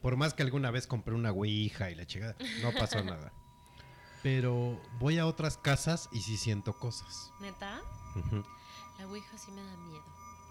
Por 0.01 0.15
más 0.15 0.33
que 0.33 0.43
alguna 0.43 0.71
vez 0.71 0.87
compré 0.87 1.13
una 1.13 1.31
ouija 1.31 1.91
y 1.91 1.95
la 1.95 2.05
chingada, 2.05 2.35
no 2.61 2.71
pasó 2.71 3.03
nada. 3.03 3.31
Pero 4.23 4.79
voy 4.99 5.17
a 5.17 5.25
otras 5.25 5.57
casas 5.57 6.09
y 6.11 6.21
sí 6.21 6.37
siento 6.37 6.73
cosas. 6.73 7.31
¿Neta? 7.39 7.81
La 8.97 9.07
Ouija 9.07 9.37
sí 9.37 9.51
me 9.51 9.63
da 9.63 9.77
miedo. 9.77 10.03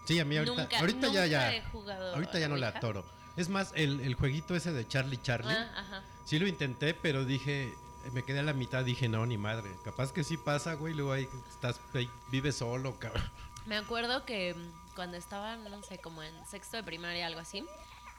Sí, 0.06 0.18
a 0.18 0.24
mí 0.24 0.38
ahorita, 0.38 0.62
Nunca- 0.62 0.78
ahorita 0.78 1.00
ya, 1.00 1.06
nunca 1.08 1.26
ya. 1.26 1.54
he 1.54 1.62
jugado 1.64 2.14
ahorita 2.14 2.32
ya 2.34 2.40
la 2.40 2.48
no 2.48 2.54
Ouija. 2.54 2.68
atoro. 2.68 3.04
Es 3.36 3.48
más, 3.50 3.72
el, 3.76 4.00
el 4.00 4.14
jueguito 4.14 4.56
ese 4.56 4.72
de 4.72 4.88
Charlie 4.88 5.20
Charlie, 5.22 5.52
Ah, 5.54 5.70
ajá. 5.76 6.02
sí 6.24 6.38
lo 6.38 6.46
intenté, 6.48 6.94
pero 6.94 7.24
dije, 7.24 7.72
me 8.12 8.22
quedé 8.24 8.40
a 8.40 8.42
la 8.42 8.54
mitad, 8.54 8.84
dije, 8.84 9.08
no, 9.08 9.26
ni 9.26 9.36
madre. 9.36 9.70
Capaz 9.84 10.12
que 10.12 10.24
sí 10.24 10.36
pasa, 10.38 10.74
güey, 10.74 10.94
luego 10.94 11.12
ahí 11.12 11.28
estás, 11.50 11.78
ahí 11.94 12.10
vives 12.30 12.56
solo, 12.56 12.98
cabrón. 12.98 13.22
Me 13.66 13.76
acuerdo 13.76 14.24
que 14.24 14.54
mm, 14.54 14.94
cuando 14.96 15.18
estaba, 15.18 15.56
no 15.56 15.82
sé, 15.82 15.98
como 15.98 16.22
en 16.22 16.34
sexto 16.46 16.78
de 16.78 16.82
primaria, 16.84 17.26
algo 17.26 17.40
así, 17.40 17.64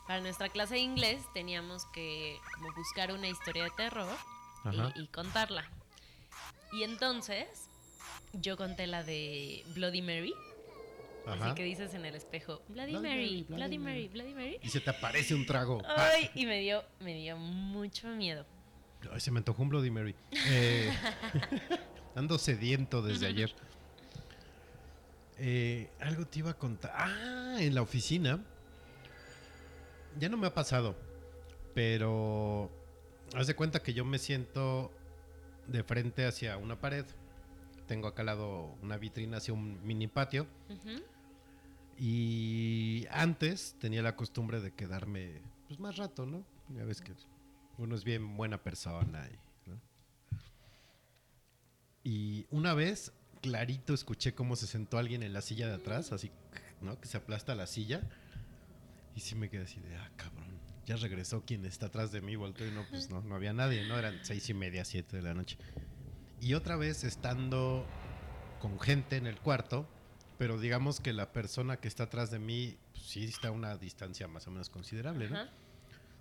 para 0.05 0.21
nuestra 0.21 0.47
clase 0.49 0.75
de 0.75 0.81
inglés 0.81 1.25
teníamos 1.33 1.85
que 1.85 2.39
como 2.55 2.71
buscar 2.75 3.11
una 3.11 3.27
historia 3.27 3.63
de 3.63 3.71
terror. 3.71 4.15
Y, 4.65 5.01
y 5.01 5.07
contarla. 5.07 5.65
Y 6.71 6.83
entonces 6.83 7.47
yo 8.33 8.57
conté 8.57 8.87
la 8.87 9.03
de 9.03 9.63
Bloody 9.73 10.01
Mary. 10.01 10.33
Ajá. 11.25 11.45
Así 11.45 11.55
que 11.55 11.63
dices 11.63 11.93
en 11.93 12.05
el 12.05 12.15
espejo, 12.15 12.61
Bloody, 12.69 12.91
Bloody 12.91 13.07
Mary, 13.07 13.15
Mary, 13.17 13.43
Bloody, 13.43 13.55
Bloody 13.55 13.77
Mary, 13.77 14.07
Bloody 14.07 14.33
Mary. 14.33 14.59
Y 14.63 14.69
se 14.69 14.79
te 14.79 14.89
aparece 14.89 15.35
un 15.35 15.45
trago. 15.45 15.81
Ay, 15.85 16.29
y 16.33 16.45
me 16.45 16.59
dio, 16.59 16.83
me 16.99 17.13
dio 17.15 17.37
mucho 17.37 18.07
miedo. 18.09 18.45
Ay, 19.11 19.19
se 19.19 19.31
me 19.31 19.39
antojó 19.39 19.61
un 19.61 19.69
Bloody 19.69 19.91
Mary. 19.91 20.15
Eh, 20.47 20.91
ando 22.15 22.37
sediento 22.37 23.01
desde 23.01 23.27
ayer. 23.27 23.53
Eh, 25.37 25.89
algo 25.99 26.25
te 26.25 26.39
iba 26.39 26.51
a 26.51 26.55
contar. 26.55 26.91
Ah, 26.95 27.57
en 27.59 27.75
la 27.75 27.81
oficina. 27.81 28.43
Ya 30.17 30.29
no 30.29 30.37
me 30.37 30.47
ha 30.47 30.53
pasado. 30.53 30.95
Pero. 31.73 32.71
Haz 33.35 33.47
de 33.47 33.55
cuenta 33.55 33.81
que 33.81 33.93
yo 33.93 34.05
me 34.05 34.17
siento 34.17 34.91
de 35.67 35.83
frente 35.83 36.25
hacia 36.25 36.57
una 36.57 36.79
pared. 36.79 37.05
Tengo 37.87 38.07
acá 38.07 38.21
al 38.21 38.27
lado 38.27 38.75
una 38.81 38.97
vitrina 38.97 39.37
hacia 39.37 39.53
un 39.53 39.83
mini 39.85 40.07
patio. 40.07 40.47
Y 41.97 43.05
antes 43.11 43.75
tenía 43.79 44.01
la 44.01 44.15
costumbre 44.15 44.61
de 44.61 44.71
quedarme 44.71 45.41
pues 45.67 45.79
más 45.79 45.97
rato, 45.97 46.25
¿no? 46.25 46.43
Ya 46.75 46.83
ves 46.85 47.01
que 47.01 47.13
uno 47.77 47.95
es 47.95 48.03
bien 48.03 48.35
buena 48.37 48.63
persona. 48.63 49.27
Y, 49.27 49.69
¿no? 49.69 49.81
Y 52.03 52.47
una 52.49 52.73
vez, 52.73 53.11
clarito, 53.41 53.93
escuché 53.93 54.33
cómo 54.33 54.55
se 54.55 54.65
sentó 54.65 54.97
alguien 54.97 55.21
en 55.23 55.33
la 55.33 55.41
silla 55.41 55.67
de 55.67 55.75
atrás, 55.75 56.11
así, 56.11 56.31
¿no? 56.81 56.99
Que 56.99 57.07
se 57.07 57.17
aplasta 57.17 57.53
la 57.53 57.67
silla. 57.67 58.01
Y 59.15 59.19
sí 59.19 59.35
me 59.35 59.49
quedé 59.49 59.63
así 59.63 59.79
de, 59.79 59.95
ah, 59.97 60.09
cabrón. 60.15 60.48
Ya 60.89 60.95
regresó 60.95 61.45
quien 61.45 61.65
está 61.65 61.85
atrás 61.85 62.11
de 62.11 62.19
mí, 62.19 62.35
volteo 62.35 62.67
y 62.67 62.71
no, 62.71 62.83
pues 62.83 63.11
no, 63.11 63.21
no 63.21 63.35
había 63.35 63.53
nadie, 63.53 63.83
¿no? 63.83 63.99
Eran 63.99 64.19
seis 64.23 64.49
y 64.49 64.55
media, 64.55 64.83
siete 64.83 65.17
de 65.17 65.21
la 65.21 65.35
noche. 65.35 65.55
Y 66.41 66.55
otra 66.55 66.77
vez 66.77 67.03
estando 67.03 67.85
con 68.59 68.79
gente 68.79 69.15
en 69.17 69.27
el 69.27 69.39
cuarto, 69.39 69.87
pero 70.39 70.59
digamos 70.59 70.99
que 70.99 71.13
la 71.13 71.31
persona 71.31 71.77
que 71.77 71.87
está 71.87 72.05
atrás 72.05 72.31
de 72.31 72.39
mí 72.39 72.75
pues, 72.91 73.03
sí 73.05 73.23
está 73.23 73.49
a 73.49 73.51
una 73.51 73.77
distancia 73.77 74.27
más 74.27 74.47
o 74.47 74.51
menos 74.51 74.71
considerable, 74.71 75.29
¿no? 75.29 75.35
Ajá. 75.35 75.49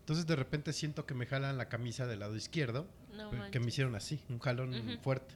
Entonces 0.01 0.27
de 0.27 0.37
repente 0.37 0.75
siento 0.75 1.07
que 1.07 1.15
me 1.15 1.25
jalan 1.25 1.57
la 1.57 1.71
camisa 1.71 2.07
del 2.07 2.19
lado 2.19 2.37
izquierdo, 2.37 2.87
No 3.11 3.31
que 3.51 3.61
me 3.61 3.69
hicieron 3.69 3.95
así, 3.95 4.21
un 4.29 4.39
jalón 4.39 4.75
Ujú. 4.75 5.01
fuerte. 5.01 5.35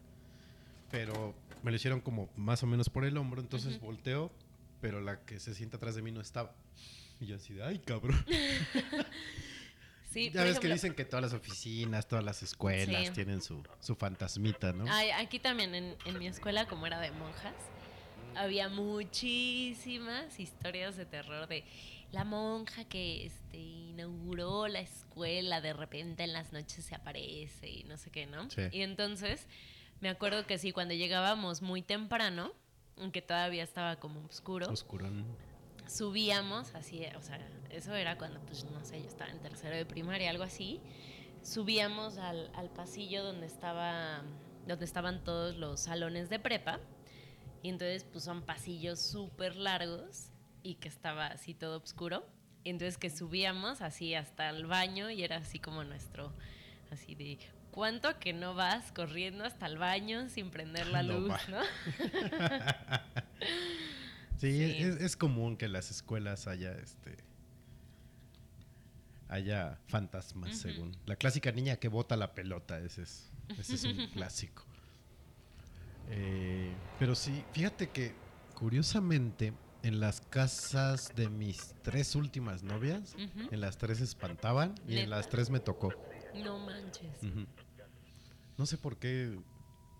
Pero 0.90 1.34
me 1.62 1.70
lo 1.70 1.76
hicieron 1.78 2.02
como 2.02 2.28
más 2.36 2.62
o 2.62 2.66
menos 2.66 2.90
por 2.90 3.06
el 3.06 3.16
hombro, 3.16 3.40
entonces 3.40 3.76
Ujú. 3.76 3.86
volteo, 3.86 4.30
pero 4.82 5.00
la 5.00 5.24
que 5.24 5.40
se 5.40 5.54
sienta 5.54 5.78
atrás 5.78 5.94
de 5.94 6.02
mí 6.02 6.12
no 6.12 6.20
estaba. 6.20 6.54
Y 7.22 7.26
yo 7.26 7.36
así 7.36 7.54
de, 7.54 7.62
ay, 7.64 7.78
cabrón. 7.78 8.22
Sí, 10.10 10.30
ya 10.30 10.44
ves 10.44 10.58
que 10.58 10.68
dicen 10.68 10.92
que 10.92 11.06
todas 11.06 11.22
las 11.22 11.32
oficinas, 11.32 12.06
todas 12.06 12.22
las 12.22 12.42
escuelas 12.42 13.06
Sí. 13.06 13.12
tienen 13.14 13.40
su, 13.40 13.62
su 13.80 13.94
fantasmita, 13.94 14.74
¿no? 14.74 14.84
Ay, 14.86 15.08
aquí 15.10 15.38
también 15.38 15.74
en, 15.74 15.96
en 16.04 16.18
mi 16.18 16.26
escuela, 16.26 16.66
como 16.66 16.86
era 16.86 17.00
de 17.00 17.10
monjas, 17.12 17.54
había 18.34 18.68
muchísimas 18.68 20.38
historias 20.38 20.98
de 20.98 21.06
terror 21.06 21.48
de 21.48 21.64
la 22.10 22.24
monja 22.24 22.84
que 22.84 23.24
este, 23.24 23.56
inauguró 23.56 24.68
la 24.68 24.80
escuela, 24.80 25.62
de 25.62 25.72
repente 25.72 26.24
en 26.24 26.34
las 26.34 26.52
noches 26.52 26.84
se 26.84 26.94
aparece 26.94 27.70
y 27.70 27.84
no 27.84 27.96
sé 27.96 28.10
qué, 28.10 28.26
¿no? 28.26 28.50
Sí. 28.50 28.62
Y 28.70 28.82
entonces 28.82 29.46
me 30.02 30.10
acuerdo 30.10 30.46
que 30.46 30.58
sí, 30.58 30.72
cuando 30.72 30.92
llegábamos 30.92 31.62
muy 31.62 31.80
temprano, 31.80 32.52
aunque 32.98 33.22
todavía 33.22 33.62
estaba 33.62 33.96
como 33.96 34.22
oscuro, 34.26 34.68
Oscurón. 34.70 35.24
Subíamos 35.86 36.74
así, 36.74 37.04
o 37.16 37.22
sea, 37.22 37.38
eso 37.70 37.94
era 37.94 38.18
cuando, 38.18 38.40
pues, 38.40 38.64
no 38.64 38.84
sé, 38.84 39.00
yo 39.00 39.08
estaba 39.08 39.30
en 39.30 39.40
tercero 39.40 39.76
de 39.76 39.86
primaria, 39.86 40.30
algo 40.30 40.44
así. 40.44 40.80
Subíamos 41.42 42.18
al, 42.18 42.50
al 42.54 42.70
pasillo 42.70 43.24
donde 43.24 43.46
estaba, 43.46 44.22
donde 44.66 44.84
estaban 44.84 45.24
todos 45.24 45.56
los 45.56 45.80
salones 45.80 46.28
de 46.28 46.38
prepa. 46.38 46.80
Y 47.62 47.68
entonces, 47.68 48.04
pues, 48.04 48.24
son 48.24 48.42
pasillos 48.42 49.00
súper 49.00 49.56
largos 49.56 50.28
y 50.62 50.74
que 50.76 50.88
estaba 50.88 51.26
así 51.26 51.54
todo 51.54 51.78
oscuro. 51.78 52.24
Y 52.64 52.70
entonces 52.70 52.96
que 52.96 53.10
subíamos 53.10 53.80
así 53.80 54.14
hasta 54.14 54.48
el 54.50 54.66
baño 54.66 55.10
y 55.10 55.24
era 55.24 55.38
así 55.38 55.58
como 55.58 55.82
nuestro, 55.82 56.32
así 56.92 57.16
de, 57.16 57.38
¿cuánto 57.72 58.18
que 58.20 58.32
no 58.32 58.54
vas 58.54 58.92
corriendo 58.92 59.44
hasta 59.44 59.66
el 59.66 59.78
baño 59.78 60.28
sin 60.28 60.50
prender 60.50 60.86
la 60.86 61.02
No 61.02 61.18
luz, 61.18 61.34
no? 61.48 61.58
Sí, 64.42 64.50
Sí. 64.50 64.82
Es, 64.82 65.00
es 65.00 65.16
común 65.16 65.56
que 65.56 65.66
en 65.66 65.72
las 65.72 65.90
escuelas 65.92 66.48
haya 66.48 66.72
este 66.72 67.16
haya 69.28 69.78
fantasmas, 69.86 70.58
según. 70.58 70.94
La 71.06 71.16
clásica 71.16 71.52
niña 71.52 71.76
que 71.76 71.88
bota 71.88 72.16
la 72.16 72.34
pelota, 72.34 72.78
ese 72.80 73.02
es, 73.02 73.30
ese 73.56 73.74
es 73.76 73.84
un 73.84 74.06
clásico. 74.12 74.64
Eh, 76.10 76.74
pero 76.98 77.14
sí, 77.14 77.44
fíjate 77.52 77.88
que 77.90 78.14
curiosamente 78.54 79.54
en 79.82 80.00
las 80.00 80.20
casas 80.20 81.12
de 81.14 81.28
mis 81.28 81.74
tres 81.82 82.14
últimas 82.14 82.62
novias, 82.62 83.14
en 83.50 83.60
las 83.60 83.78
tres 83.78 84.00
espantaban 84.00 84.74
y 84.86 84.98
en 84.98 85.08
las 85.08 85.28
tres 85.28 85.50
me 85.50 85.60
tocó. 85.60 85.94
No 86.34 86.58
manches. 86.58 87.22
No 88.58 88.66
sé 88.66 88.76
por 88.76 88.98
qué, 88.98 89.38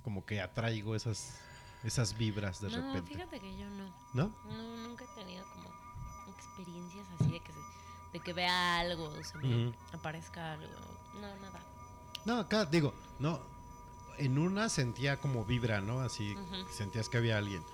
como 0.03 0.27
que 0.27 0.41
atraigo 0.41 0.95
esas, 0.95 1.41
esas 1.85 2.17
vibras 2.17 2.61
de 2.61 2.71
no, 2.71 2.77
repente. 2.77 3.15
fíjate 3.15 3.41
que 3.41 3.57
yo 3.57 3.69
no. 3.71 3.85
¿No? 4.15 4.31
No, 4.45 4.77
nunca 4.89 5.05
he 5.05 5.15
tenido 5.21 5.45
como 5.53 5.71
experiencias 6.37 7.07
así 7.19 7.31
de 7.33 7.41
que, 7.41 7.53
se- 7.53 7.59
de 8.13 8.21
que 8.21 8.33
vea 8.33 8.79
algo, 8.81 9.05
o 9.09 9.25
se 9.25 9.37
me 9.39 9.75
aparezca 9.93 10.53
algo. 10.53 10.69
No, 11.15 11.21
nada. 11.37 11.61
No, 12.25 12.39
acá 12.39 12.65
digo, 12.67 12.95
no. 13.19 13.41
En 14.19 14.39
una 14.39 14.69
sentía 14.69 15.19
como 15.19 15.45
vibra, 15.45 15.81
¿no? 15.81 16.01
Así 16.01 16.37
sentías 16.71 17.09
que 17.09 17.17
había 17.19 17.39
alguien. 17.39 17.65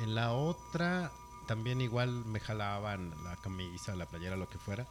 En 0.00 0.14
la 0.14 0.32
otra 0.32 1.10
también 1.46 1.80
igual 1.80 2.24
me 2.26 2.38
jalaban 2.40 3.12
la 3.24 3.36
camisa, 3.36 3.94
la 3.96 4.06
playera, 4.06 4.36
lo 4.36 4.48
que 4.48 4.58
fuera. 4.58 4.86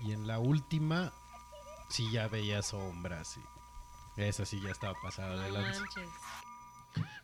Y 0.00 0.12
en 0.12 0.26
la 0.26 0.38
última 0.38 1.12
sí 1.88 2.10
ya 2.10 2.26
veía 2.28 2.62
sombras 2.62 3.36
y 4.16 4.22
esa 4.22 4.44
sí 4.46 4.60
ya 4.60 4.70
estaba 4.70 4.94
pasada 5.02 5.36
de 5.42 5.48
No 5.50 5.58
lanza. 5.60 5.84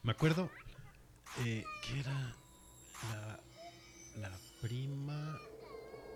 Me 0.03 0.13
acuerdo 0.13 0.51
eh, 1.45 1.65
que 1.87 2.01
era 2.01 2.35
la, 3.11 3.41
la 4.29 4.37
prima, 4.61 5.39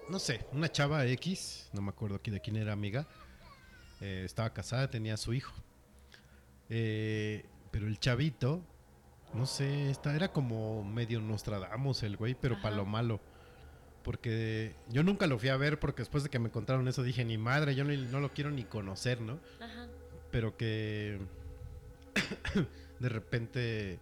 no 0.09 0.19
sé, 0.19 0.47
una 0.53 0.71
chava 0.71 1.07
X, 1.07 1.69
no 1.73 1.83
me 1.83 1.91
acuerdo 1.91 2.19
de 2.25 2.41
quién 2.41 2.57
era 2.57 2.73
amiga. 2.73 3.07
eh, 4.01 4.23
estaba 4.25 4.53
casada, 4.53 4.91
tenía 4.91 5.15
a 5.15 5.19
su 5.19 5.33
hijo. 5.35 5.53
Eh, 6.71 7.45
pero 7.71 7.87
el 7.87 7.99
chavito, 8.01 8.63
no 9.35 9.47
sé, 9.47 9.91
esta, 9.91 10.15
era 10.15 10.33
como 10.33 10.83
medio 10.85 11.21
Nostradamus 11.21 12.03
el 12.03 12.17
güey, 12.17 12.35
pero 12.35 12.61
para 12.63 12.77
lo 12.77 12.85
malo. 12.87 13.21
Porque 14.03 14.75
yo 14.91 15.03
nunca 15.03 15.27
lo 15.27 15.39
fui 15.39 15.49
a 15.49 15.57
ver 15.57 15.79
porque 15.81 16.03
después 16.03 16.23
de 16.25 16.29
que 16.31 16.39
me 16.39 16.51
contaron 16.51 16.87
eso 16.89 17.03
dije, 17.03 17.25
ni 17.25 17.39
madre, 17.39 17.75
yo 17.75 17.85
ni- 17.85 17.97
no 17.97 18.21
lo 18.21 18.33
quiero 18.35 18.51
ni 18.51 18.65
conocer, 18.65 19.21
¿no? 19.21 19.39
Ajá. 19.61 19.89
pero 20.31 20.57
que 20.57 21.19
de 23.01 23.09
repente, 23.09 24.01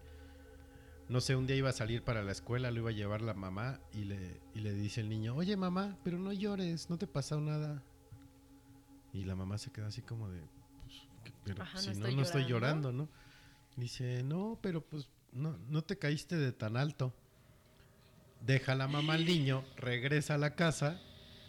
no 1.09 1.21
sé, 1.21 1.37
un 1.37 1.47
día 1.47 1.57
iba 1.57 1.71
a 1.71 1.73
salir 1.73 2.03
para 2.03 2.23
la 2.23 2.33
escuela, 2.33 2.71
lo 2.71 2.81
iba 2.81 2.91
a 2.91 2.95
llevar 2.95 3.23
la 3.23 3.35
mamá 3.35 3.81
y 3.93 4.05
le, 4.05 4.41
y 4.55 4.61
le 4.61 4.75
dice 4.75 5.01
el 5.01 5.09
niño, 5.09 5.35
oye 5.35 5.57
mamá, 5.57 5.97
pero 6.05 6.19
no 6.19 6.33
llores, 6.33 6.91
no 6.91 6.99
te 6.99 7.07
pasó 7.07 7.41
nada. 7.41 7.83
Y 9.13 9.25
la 9.25 9.35
mamá 9.35 9.59
se 9.59 9.71
queda 9.71 9.89
así 9.89 10.03
como 10.03 10.29
de, 10.31 10.41
pues, 10.85 11.07
pero 11.45 11.63
Ajá, 11.63 11.79
si 11.79 11.89
no, 11.89 11.93
estoy 11.93 12.17
no 12.17 12.23
estoy 12.23 12.45
llorando". 12.47 12.93
¿no? 12.93 13.09
Dice, 13.77 14.23
no, 14.23 14.59
pero 14.63 14.83
pues 14.83 15.09
no, 15.33 15.59
no 15.69 15.83
te 15.83 15.99
caíste 15.99 16.37
de 16.37 16.53
tan 16.53 16.77
alto. 16.77 17.15
Deja 18.41 18.75
la 18.75 18.89
mamá 18.89 19.15
al 19.15 19.25
niño, 19.25 19.65
regresa 19.77 20.35
a 20.35 20.39
la 20.39 20.55
casa 20.55 21.01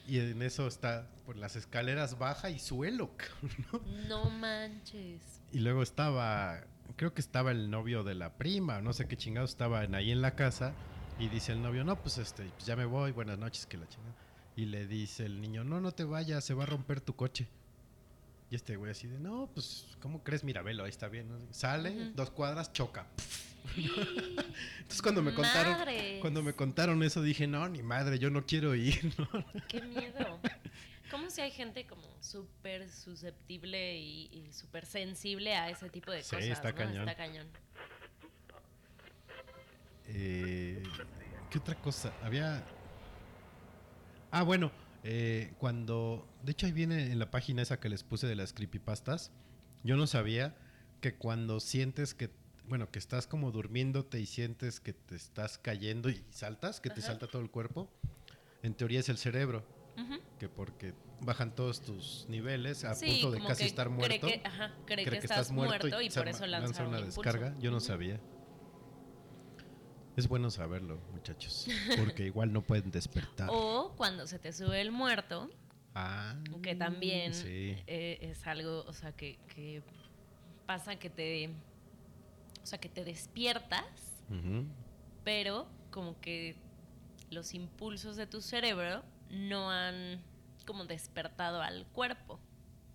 y 0.07 0.19
en 0.19 0.41
eso 0.41 0.67
está 0.67 1.09
por 1.25 1.37
las 1.37 1.55
escaleras 1.55 2.17
baja 2.17 2.49
y 2.49 2.59
suelo. 2.59 3.11
No 4.07 4.29
manches. 4.29 5.41
Y 5.51 5.59
luego 5.59 5.81
estaba, 5.83 6.65
creo 6.95 7.13
que 7.13 7.21
estaba 7.21 7.51
el 7.51 7.69
novio 7.69 8.03
de 8.03 8.15
la 8.15 8.33
prima, 8.37 8.81
no 8.81 8.93
sé 8.93 9.07
qué 9.07 9.17
chingados 9.17 9.51
estaban 9.51 9.95
ahí 9.95 10.11
en 10.11 10.21
la 10.21 10.35
casa. 10.35 10.73
Y 11.19 11.27
dice 11.29 11.51
el 11.51 11.61
novio, 11.61 11.83
no, 11.83 11.95
pues 12.01 12.17
este, 12.17 12.43
pues 12.43 12.65
ya 12.65 12.75
me 12.75 12.85
voy, 12.85 13.11
buenas 13.11 13.37
noches, 13.37 13.65
que 13.65 13.77
la 13.77 13.87
chingada. 13.87 14.15
Y 14.55 14.65
le 14.65 14.87
dice 14.87 15.25
el 15.25 15.41
niño, 15.41 15.63
no, 15.63 15.79
no 15.79 15.91
te 15.91 16.03
vayas, 16.03 16.43
se 16.43 16.53
va 16.53 16.63
a 16.63 16.65
romper 16.67 17.01
tu 17.01 17.15
coche. 17.15 17.47
Y 18.49 18.55
este 18.55 18.75
güey 18.75 18.91
así 18.91 19.07
de, 19.07 19.19
no, 19.19 19.49
pues, 19.53 19.87
¿cómo 19.99 20.23
crees? 20.23 20.43
Mira, 20.43 20.61
velo, 20.61 20.83
ahí 20.83 20.89
está 20.89 21.07
bien. 21.07 21.29
¿no? 21.29 21.37
Sale, 21.51 22.11
dos 22.15 22.29
cuadras, 22.31 22.73
choca. 22.73 23.07
Entonces 23.75 25.01
cuando 25.01 25.21
me 25.21 25.33
contaron, 25.33 25.73
Madres. 25.73 26.21
cuando 26.21 26.43
me 26.43 26.53
contaron 26.53 27.01
eso 27.01 27.21
dije, 27.21 27.47
no, 27.47 27.67
ni 27.69 27.81
madre, 27.81 28.19
yo 28.19 28.29
no 28.29 28.45
quiero 28.45 28.75
ir, 28.75 29.13
¿no? 29.17 29.27
Qué 29.67 29.81
miedo. 29.81 30.39
¿Cómo 31.13 31.29
si 31.29 31.41
hay 31.41 31.51
gente 31.51 31.85
como 31.85 32.01
súper 32.21 32.89
susceptible 32.89 33.99
y, 33.99 34.29
y 34.31 34.51
súper 34.51 34.83
sensible 34.87 35.55
a 35.55 35.69
ese 35.69 35.87
tipo 35.89 36.11
de 36.11 36.23
Sí, 36.23 36.35
cosas? 36.35 36.49
está 36.49 36.71
¿no? 36.71 36.75
cañón. 36.75 37.07
Está 37.07 37.15
cañón. 37.15 37.47
Eh, 40.07 40.81
¿Qué 41.51 41.57
otra 41.59 41.75
cosa? 41.75 42.11
Había. 42.23 42.63
Ah, 44.31 44.41
bueno. 44.41 44.71
eh, 45.03 45.53
cuando. 45.59 46.27
De 46.41 46.53
hecho, 46.53 46.65
ahí 46.65 46.71
viene 46.71 47.11
en 47.11 47.19
la 47.19 47.29
página 47.29 47.61
esa 47.61 47.79
que 47.79 47.89
les 47.89 48.03
puse 48.03 48.25
de 48.25 48.35
las 48.35 48.51
creepypastas. 48.51 49.31
Yo 49.83 49.95
no 49.97 50.07
sabía 50.07 50.55
que 50.99 51.13
cuando 51.13 51.59
sientes 51.59 52.15
que. 52.15 52.31
Bueno, 52.67 52.89
que 52.89 52.97
estás 52.97 53.27
como 53.27 53.51
durmiéndote 53.51 54.19
y 54.19 54.25
sientes 54.25 54.79
que 54.79 54.93
te 54.93 55.15
estás 55.15 55.59
cayendo 55.59 56.09
y 56.09 56.23
saltas, 56.31 56.79
que 56.81 56.89
te 56.89 57.01
salta 57.01 57.27
todo 57.27 57.43
el 57.43 57.51
cuerpo. 57.51 57.87
En 58.63 58.73
teoría 58.73 59.01
es 59.01 59.09
el 59.09 59.17
cerebro. 59.19 59.63
Que 60.39 60.49
porque 60.49 60.93
bajan 61.21 61.53
todos 61.55 61.81
tus 61.81 62.25
niveles 62.27 62.83
a 62.83 62.95
Sí, 62.95 63.21
punto 63.21 63.31
de 63.31 63.41
casi 63.47 63.65
estar 63.65 63.87
cree 63.87 63.95
muerto. 63.97 64.27
que- 64.27 64.41
ajá, 64.43 64.73
cree 64.85 65.05
que 65.05 65.17
estás 65.17 65.51
muerto 65.51 66.01
y 66.01 66.09
por 66.09 66.27
eso 66.27 66.45
lanza 66.47 66.83
un 66.83 66.89
una 66.89 66.99
impulso. 66.99 67.21
descarga. 67.21 67.55
Yo 67.59 67.71
no 67.71 67.79
sabía. 67.79 68.19
Es 70.15 70.27
bueno 70.27 70.51
saberlo, 70.51 70.99
muchachos. 71.11 71.67
Porque 71.97 72.25
igual 72.27 72.53
no 72.53 72.61
pueden 72.61 72.91
despertar. 72.91 73.49
O 73.51 73.93
cuando 73.97 74.27
se 74.27 74.37
te 74.39 74.51
sube 74.53 74.79
el 74.81 74.91
muerto, 74.91 75.49
Ah, 75.95 76.35
que 76.63 76.75
también 76.75 77.35
Sí. 77.35 77.75
eh, 77.85 78.17
es 78.21 78.47
algo, 78.47 78.83
o 78.87 78.93
sea, 78.93 79.11
que, 79.11 79.37
que 79.53 79.83
pasa 80.65 80.95
que 80.95 81.11
te, 81.11 81.49
o 82.63 82.65
sea, 82.65 82.79
que 82.79 82.89
te 82.89 83.03
despiertas, 83.05 83.83
pero 85.23 85.67
como 85.91 86.19
que 86.19 86.55
los 87.29 87.53
impulsos 87.53 88.15
de 88.15 88.25
tu 88.25 88.41
cerebro 88.41 89.03
no 89.33 89.69
han 89.71 90.21
como 90.65 90.85
despertado 90.85 91.61
al 91.61 91.85
cuerpo, 91.87 92.39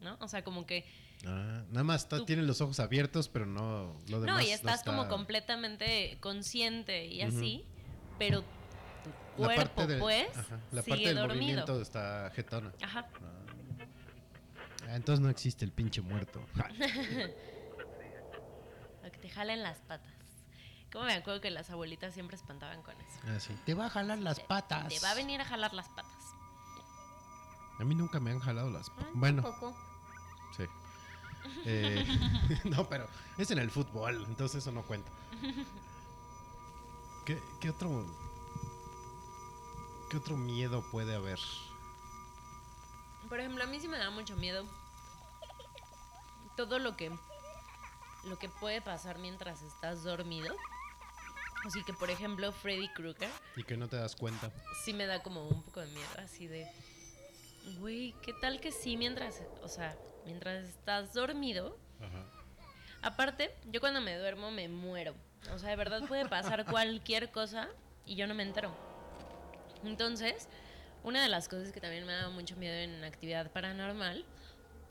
¿no? 0.00 0.16
O 0.20 0.28
sea, 0.28 0.42
como 0.44 0.64
que 0.66 0.84
Ah, 1.26 1.64
nada 1.70 1.82
más 1.82 2.02
está, 2.04 2.18
Tú- 2.18 2.26
tiene 2.26 2.42
los 2.42 2.60
ojos 2.60 2.78
abiertos, 2.78 3.28
pero 3.28 3.44
no 3.44 3.96
lo 4.08 4.20
demás. 4.20 4.36
no, 4.36 4.40
y 4.40 4.50
estás 4.50 4.84
como 4.84 5.02
está- 5.02 5.14
completamente 5.16 6.16
consciente 6.20 7.06
y 7.06 7.22
así, 7.22 7.64
pero 8.20 8.42
tu 9.02 9.10
cuerpo, 9.36 9.84
del- 9.88 9.98
pues, 9.98 10.28
ajá, 10.36 10.60
la 10.70 10.82
sigue 10.82 10.92
parte 10.94 11.06
del 11.08 11.16
dormido. 11.16 11.34
movimiento 11.42 11.82
está 11.82 12.30
jetona. 12.36 12.72
Ajá. 12.82 13.08
Ah, 14.88 14.94
entonces 14.94 15.20
no 15.20 15.28
existe 15.28 15.64
el 15.64 15.72
pinche 15.72 16.00
muerto. 16.02 16.40
Que 19.10 19.18
te 19.18 19.28
jalen 19.30 19.62
las 19.62 19.78
patas. 19.78 20.12
Como 20.92 21.04
me 21.06 21.14
acuerdo 21.14 21.40
que 21.40 21.50
las 21.50 21.70
abuelitas 21.70 22.14
siempre 22.14 22.36
espantaban 22.36 22.82
con 22.82 22.94
eso. 23.00 23.18
Ah, 23.26 23.40
sí. 23.40 23.54
Te 23.66 23.74
va 23.74 23.86
a 23.86 23.90
jalar 23.90 24.18
las 24.18 24.38
patas. 24.40 24.88
Te 24.88 25.00
va 25.00 25.10
a 25.10 25.14
venir 25.14 25.40
a 25.40 25.44
jalar 25.44 25.72
las 25.74 25.88
patas. 25.88 26.17
A 27.78 27.84
mí 27.84 27.94
nunca 27.94 28.18
me 28.20 28.30
han 28.32 28.40
jalado 28.40 28.70
las. 28.70 28.88
Ah, 28.90 29.06
Bueno, 29.14 29.42
tampoco. 29.42 29.74
sí. 30.56 30.64
Eh, 31.64 32.04
no, 32.64 32.88
pero 32.88 33.06
es 33.38 33.50
en 33.50 33.58
el 33.58 33.70
fútbol, 33.70 34.24
entonces 34.28 34.62
eso 34.62 34.72
no 34.72 34.82
cuenta. 34.82 35.10
¿Qué, 37.24 37.40
qué 37.60 37.70
otro 37.70 38.06
qué 40.10 40.16
otro 40.16 40.36
miedo 40.36 40.82
puede 40.90 41.14
haber? 41.14 41.38
Por 43.28 43.40
ejemplo, 43.40 43.62
a 43.62 43.66
mí 43.66 43.78
sí 43.78 43.88
me 43.88 43.98
da 43.98 44.10
mucho 44.10 44.36
miedo 44.36 44.64
todo 46.56 46.78
lo 46.78 46.96
que 46.96 47.10
lo 48.24 48.38
que 48.38 48.48
puede 48.48 48.80
pasar 48.82 49.18
mientras 49.18 49.62
estás 49.62 50.02
dormido. 50.02 50.54
Así 51.66 51.82
que, 51.84 51.92
por 51.92 52.08
ejemplo, 52.10 52.52
Freddy 52.52 52.88
Krueger 52.94 53.30
Y 53.56 53.64
que 53.64 53.76
no 53.76 53.88
te 53.88 53.96
das 53.96 54.14
cuenta. 54.16 54.52
sí 54.84 54.92
me 54.92 55.06
da 55.06 55.22
como 55.22 55.46
un 55.48 55.62
poco 55.62 55.80
de 55.80 55.88
miedo, 55.88 56.08
así 56.18 56.46
de, 56.46 56.66
güey, 57.76 58.14
¿qué 58.22 58.32
tal 58.40 58.60
que 58.60 58.72
sí 58.72 58.96
mientras, 58.96 59.42
o 59.62 59.68
sea, 59.68 59.96
mientras 60.24 60.64
estás 60.64 61.12
dormido? 61.12 61.76
Ajá. 62.00 62.24
Aparte, 63.02 63.54
yo 63.70 63.80
cuando 63.80 64.00
me 64.00 64.16
duermo 64.16 64.50
me 64.50 64.68
muero. 64.68 65.14
O 65.54 65.58
sea, 65.58 65.70
de 65.70 65.76
verdad 65.76 66.06
puede 66.06 66.28
pasar 66.28 66.64
cualquier 66.70 67.30
cosa 67.30 67.68
y 68.06 68.16
yo 68.16 68.26
no 68.26 68.34
me 68.34 68.42
entero. 68.42 68.74
Entonces, 69.84 70.48
una 71.04 71.22
de 71.22 71.28
las 71.28 71.48
cosas 71.48 71.72
que 71.72 71.80
también 71.80 72.04
me 72.06 72.12
da 72.12 72.28
mucho 72.30 72.56
miedo 72.56 72.74
en 72.74 73.04
actividad 73.04 73.50
paranormal 73.52 74.24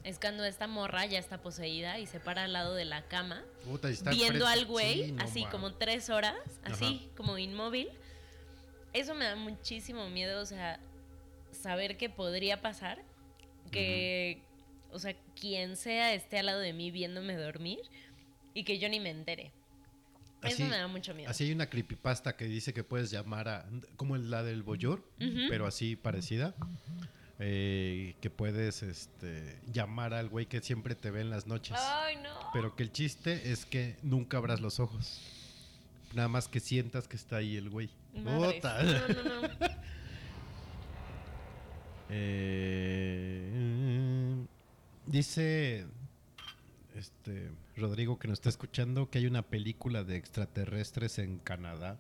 es 0.03 0.19
cuando 0.19 0.45
esta 0.45 0.67
morra 0.67 1.05
ya 1.05 1.19
está 1.19 1.39
poseída 1.39 1.99
y 1.99 2.05
se 2.05 2.19
para 2.21 2.45
al 2.45 2.53
lado 2.53 2.75
de 2.75 2.85
la 2.85 3.01
cama 3.07 3.43
Puta, 3.65 3.89
viendo 4.09 4.47
al 4.47 4.65
güey 4.65 5.05
Sí, 5.05 5.11
no 5.11 5.23
así 5.23 5.45
como 5.45 5.73
tres 5.73 6.09
horas, 6.09 6.37
así 6.63 7.01
Ajá. 7.07 7.15
como 7.17 7.37
inmóvil. 7.37 7.89
Eso 8.93 9.15
me 9.15 9.25
da 9.25 9.35
muchísimo 9.35 10.09
miedo, 10.09 10.41
o 10.41 10.45
sea, 10.45 10.79
saber 11.68 11.98
que 11.98 12.10
podría 12.10 12.61
pasar, 12.61 13.03
que, 13.72 14.41
o 14.94 14.99
sea, 14.99 15.14
quien 15.38 15.76
sea 15.76 16.14
esté 16.14 16.39
al 16.39 16.45
lado 16.45 16.61
de 16.61 16.72
mí 16.72 16.91
viéndome 16.91 17.35
dormir 17.35 17.80
y 18.53 18.64
que 18.64 18.80
yo 18.80 18.88
ni 18.88 19.02
me 19.02 19.10
entere. 19.10 19.52
Eso 20.44 20.64
me 20.64 20.77
da 20.77 20.88
mucho 20.88 21.14
miedo. 21.14 21.30
Así 21.30 21.44
hay 21.44 21.52
una 21.52 21.69
creepypasta 21.69 22.38
que 22.38 22.45
dice 22.45 22.73
que 22.73 22.85
puedes 22.85 23.11
llamar 23.11 23.49
a. 23.49 23.65
como 23.98 24.15
la 24.15 24.44
del 24.44 24.64
Boyor, 24.64 25.03
pero 25.49 25.68
así 25.68 25.98
parecida. 25.98 26.56
eh, 27.39 28.15
que 28.22 28.30
puedes 28.30 28.81
este, 28.81 29.60
llamar 29.69 30.14
al 30.14 30.30
güey 30.30 30.45
que 30.45 30.61
siempre 30.61 30.95
te 30.95 31.11
ve 31.11 31.19
en 31.19 31.30
las 31.30 31.48
noches. 31.48 31.76
Ay, 31.77 32.15
no. 32.23 32.49
Pero 32.53 32.77
que 32.77 32.84
el 32.84 32.94
chiste 32.94 33.52
es 33.52 33.65
que 33.65 33.98
nunca 34.03 34.38
abras 34.38 34.61
los 34.61 34.80
ojos. 34.80 35.19
nada 36.14 36.30
más 36.30 36.48
que 36.48 36.61
sientas 36.61 37.10
que 37.10 37.18
está 37.18 37.38
ahí 37.38 37.57
el 37.57 37.69
güey. 37.69 37.89
No, 38.14 38.39
no, 38.39 38.49
no. 38.49 39.76
Eh, 42.09 43.51
dice 45.05 45.85
este 46.95 47.51
Rodrigo 47.75 48.17
que 48.17 48.27
nos 48.27 48.39
está 48.39 48.49
escuchando 48.49 49.09
que 49.09 49.19
hay 49.19 49.27
una 49.27 49.43
película 49.43 50.03
de 50.03 50.15
extraterrestres 50.17 51.19
en 51.19 51.38
Canadá. 51.39 51.99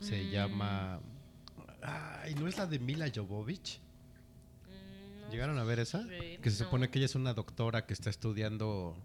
Se 0.00 0.22
Mm. 0.24 0.30
llama 0.30 1.00
Ay, 1.82 2.34
¿no 2.34 2.48
es 2.48 2.58
la 2.58 2.66
de 2.66 2.78
Mila 2.80 3.06
Jovovich? 3.14 3.80
Mm, 4.66 5.20
no 5.22 5.30
¿Llegaron 5.30 5.58
a 5.58 5.64
ver 5.64 5.78
esa? 5.78 6.02
sé, 6.04 6.38
Que 6.42 6.50
se 6.50 6.58
no. 6.60 6.64
supone 6.66 6.90
que 6.90 6.98
ella 6.98 7.06
es 7.06 7.14
una 7.14 7.34
doctora 7.34 7.86
que 7.86 7.92
está 7.94 8.10
estudiando 8.10 8.96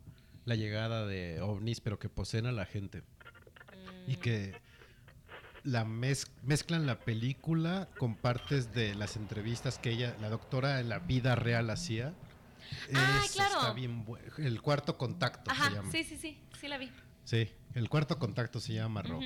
la 0.45 0.55
llegada 0.55 1.05
de 1.05 1.39
ovnis, 1.41 1.79
pero 1.81 1.99
que 1.99 2.09
poseen 2.09 2.47
a 2.47 2.51
la 2.51 2.65
gente. 2.65 3.01
Mm. 4.07 4.11
Y 4.11 4.15
que 4.15 4.55
la 5.63 5.85
mez- 5.85 6.29
mezclan 6.43 6.85
la 6.85 6.99
película 6.99 7.87
con 7.97 8.15
partes 8.15 8.73
de 8.73 8.95
las 8.95 9.15
entrevistas 9.15 9.77
que 9.79 9.91
ella, 9.91 10.15
la 10.19 10.29
doctora 10.29 10.79
en 10.79 10.89
la 10.89 10.99
vida 10.99 11.35
real 11.35 11.69
hacía. 11.69 12.13
Ah, 12.95 13.21
claro. 13.33 13.55
Está 13.55 13.73
bien 13.73 14.05
El 14.37 14.61
cuarto 14.61 14.97
contacto 14.97 15.51
se 15.51 15.55
Ajá, 15.61 15.73
llama. 15.73 15.91
sí, 15.91 16.03
sí, 16.03 16.17
sí, 16.17 16.41
sí 16.59 16.67
la 16.67 16.77
vi. 16.77 16.91
Sí, 17.23 17.49
el 17.75 17.87
cuarto 17.89 18.17
contacto 18.19 18.59
se 18.59 18.73
llama 18.73 19.01
Ro. 19.01 19.19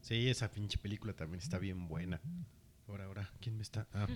Sí, 0.00 0.28
esa 0.28 0.50
pinche 0.50 0.78
película 0.78 1.12
también 1.14 1.40
está 1.42 1.58
bien 1.58 1.88
buena. 1.88 2.20
Ahora, 2.86 3.06
ahora, 3.06 3.32
¿quién 3.40 3.56
me 3.56 3.62
está? 3.62 3.86
Ah, 3.94 4.06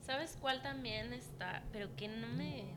¿Sabes 0.00 0.36
cuál 0.40 0.62
también 0.62 1.12
está? 1.12 1.62
Pero 1.72 1.94
que 1.96 2.08
no 2.08 2.26
me, 2.28 2.74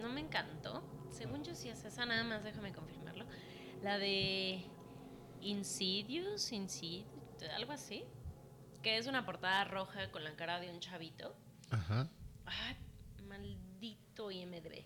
no 0.00 0.08
me 0.08 0.20
encantó. 0.20 0.82
Según 1.10 1.44
yo 1.44 1.54
sí 1.54 1.68
es 1.68 1.84
esa, 1.84 2.06
nada 2.06 2.24
más 2.24 2.42
déjame 2.44 2.72
confirmarlo. 2.72 3.26
La 3.84 3.98
de 3.98 4.64
Insidious, 5.42 6.50
Insid, 6.52 7.04
algo 7.54 7.72
así. 7.72 8.04
Que 8.82 8.96
es 8.96 9.06
una 9.06 9.26
portada 9.26 9.64
roja 9.64 10.10
con 10.10 10.24
la 10.24 10.34
cara 10.36 10.58
de 10.58 10.70
un 10.70 10.80
chavito. 10.80 11.36
ajá. 11.70 12.08
Ay, 12.46 12.76
maldito 13.26 14.30
IMDB. 14.30 14.84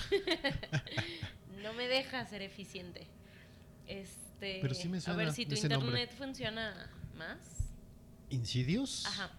no 1.62 1.72
me 1.74 1.88
deja 1.88 2.24
ser 2.26 2.40
eficiente. 2.42 3.06
Este, 3.86 4.58
Pero 4.62 4.74
sí 4.74 4.88
me 4.88 4.98
A 4.98 5.00
suena 5.00 5.18
ver 5.24 5.32
si 5.32 5.44
tu 5.46 5.54
nombre. 5.54 5.74
internet 6.02 6.14
funciona 6.16 6.90
más. 7.16 7.70
¿Insidious? 8.30 9.06
Ajá. 9.06 9.30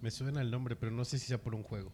Me 0.00 0.10
suena 0.12 0.40
el 0.40 0.50
nombre, 0.50 0.76
pero 0.76 0.92
no 0.92 1.04
sé 1.04 1.18
si 1.18 1.26
sea 1.26 1.42
por 1.42 1.54
un 1.56 1.62
juego. 1.64 1.92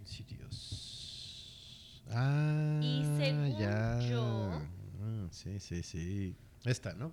Insidious. 0.00 2.02
Ah, 2.10 2.80
Y 2.82 3.04
según 3.18 3.58
ya. 3.58 4.00
yo- 4.08 4.62
Ah, 5.00 5.28
sí, 5.30 5.58
sí, 5.60 5.82
sí. 5.82 6.36
Esta, 6.64 6.92
¿no? 6.94 7.12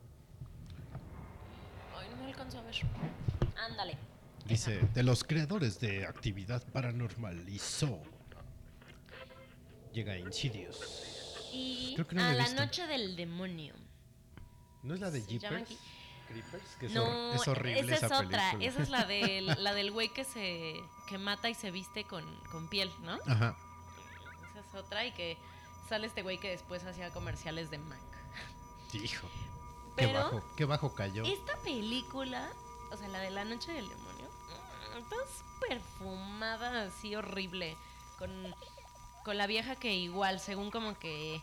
Ay, 1.97 2.07
no 2.09 2.18
me 2.18 2.26
alcanzo 2.27 2.59
a 2.59 2.61
ver. 2.64 2.76
Ándale. 3.57 3.97
Dice, 4.45 4.80
de 4.93 5.03
los 5.03 5.23
creadores 5.23 5.80
de 5.80 6.05
actividad 6.05 6.64
paranormal 6.72 7.47
y 7.49 7.59
Saw. 7.59 8.01
Llega 9.93 10.18
Insidious. 10.18 11.49
Y 11.51 11.93
Creo 11.95 12.07
que 12.07 12.15
no 12.15 12.22
la 12.22 12.30
a 12.30 12.34
la 12.34 12.43
visto. 12.43 12.61
noche 12.61 12.88
del 12.88 13.15
demonio. 13.15 13.73
¿No 14.84 14.93
es 14.93 14.99
la 14.99 15.09
de 15.11 15.22
Jeepers? 15.26 15.77
Creepers, 16.27 16.76
que 16.80 16.85
es, 16.88 16.93
no, 16.93 17.34
es 17.34 17.47
horrible 17.47 17.80
esa 17.80 17.93
es 17.95 18.03
esa 18.03 18.19
otra. 18.19 18.51
película. 18.51 18.65
Esa 18.65 18.81
es 18.84 18.89
la 18.89 19.05
del, 19.07 19.45
la 19.64 19.73
del 19.73 19.91
güey 19.91 20.09
que 20.14 20.23
se 20.26 20.76
que 21.07 21.18
mata 21.18 21.49
y 21.49 21.53
se 21.55 21.72
viste 21.72 22.03
con, 22.03 22.23
con 22.51 22.69
piel, 22.69 22.89
¿no? 23.01 23.18
Ajá. 23.26 23.55
Esa 24.51 24.59
es 24.59 24.76
otra 24.76 25.05
y 25.05 25.11
que 25.14 25.38
sale 25.88 26.07
este 26.07 26.22
güey 26.22 26.38
que 26.38 26.49
después 26.49 26.84
hacía 26.84 27.09
comerciales 27.11 27.69
de 27.69 27.77
Mac. 27.77 27.99
Hijo. 28.93 29.27
Qué 29.95 30.14
bajo, 30.14 30.43
qué 30.55 30.65
bajo 30.65 30.93
cayó. 30.93 31.23
esta 31.26 31.57
película, 31.64 32.47
o 32.91 32.97
sea, 32.97 33.07
la 33.07 33.19
de 33.19 33.31
la 33.31 33.45
noche 33.45 33.72
del 33.72 33.89
demonio, 33.89 34.30
mm, 34.93 34.97
está 34.99 35.15
súper 35.38 35.80
fumada, 35.97 36.84
así 36.84 37.15
horrible. 37.15 37.76
Con, 38.19 38.30
con 39.23 39.38
la 39.38 39.47
vieja 39.47 39.76
que 39.76 39.93
igual, 39.93 40.39
según 40.39 40.72
como 40.72 40.97
que 40.99 41.41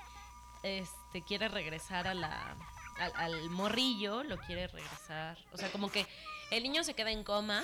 este 0.62 1.22
quiere 1.22 1.48
regresar 1.48 2.06
a 2.06 2.14
la 2.14 2.56
al, 2.98 3.12
al 3.16 3.50
morrillo, 3.50 4.22
lo 4.22 4.38
quiere 4.38 4.68
regresar. 4.68 5.36
O 5.52 5.58
sea, 5.58 5.70
como 5.72 5.90
que 5.90 6.06
el 6.50 6.62
niño 6.62 6.84
se 6.84 6.94
queda 6.94 7.10
en 7.10 7.24
coma, 7.24 7.62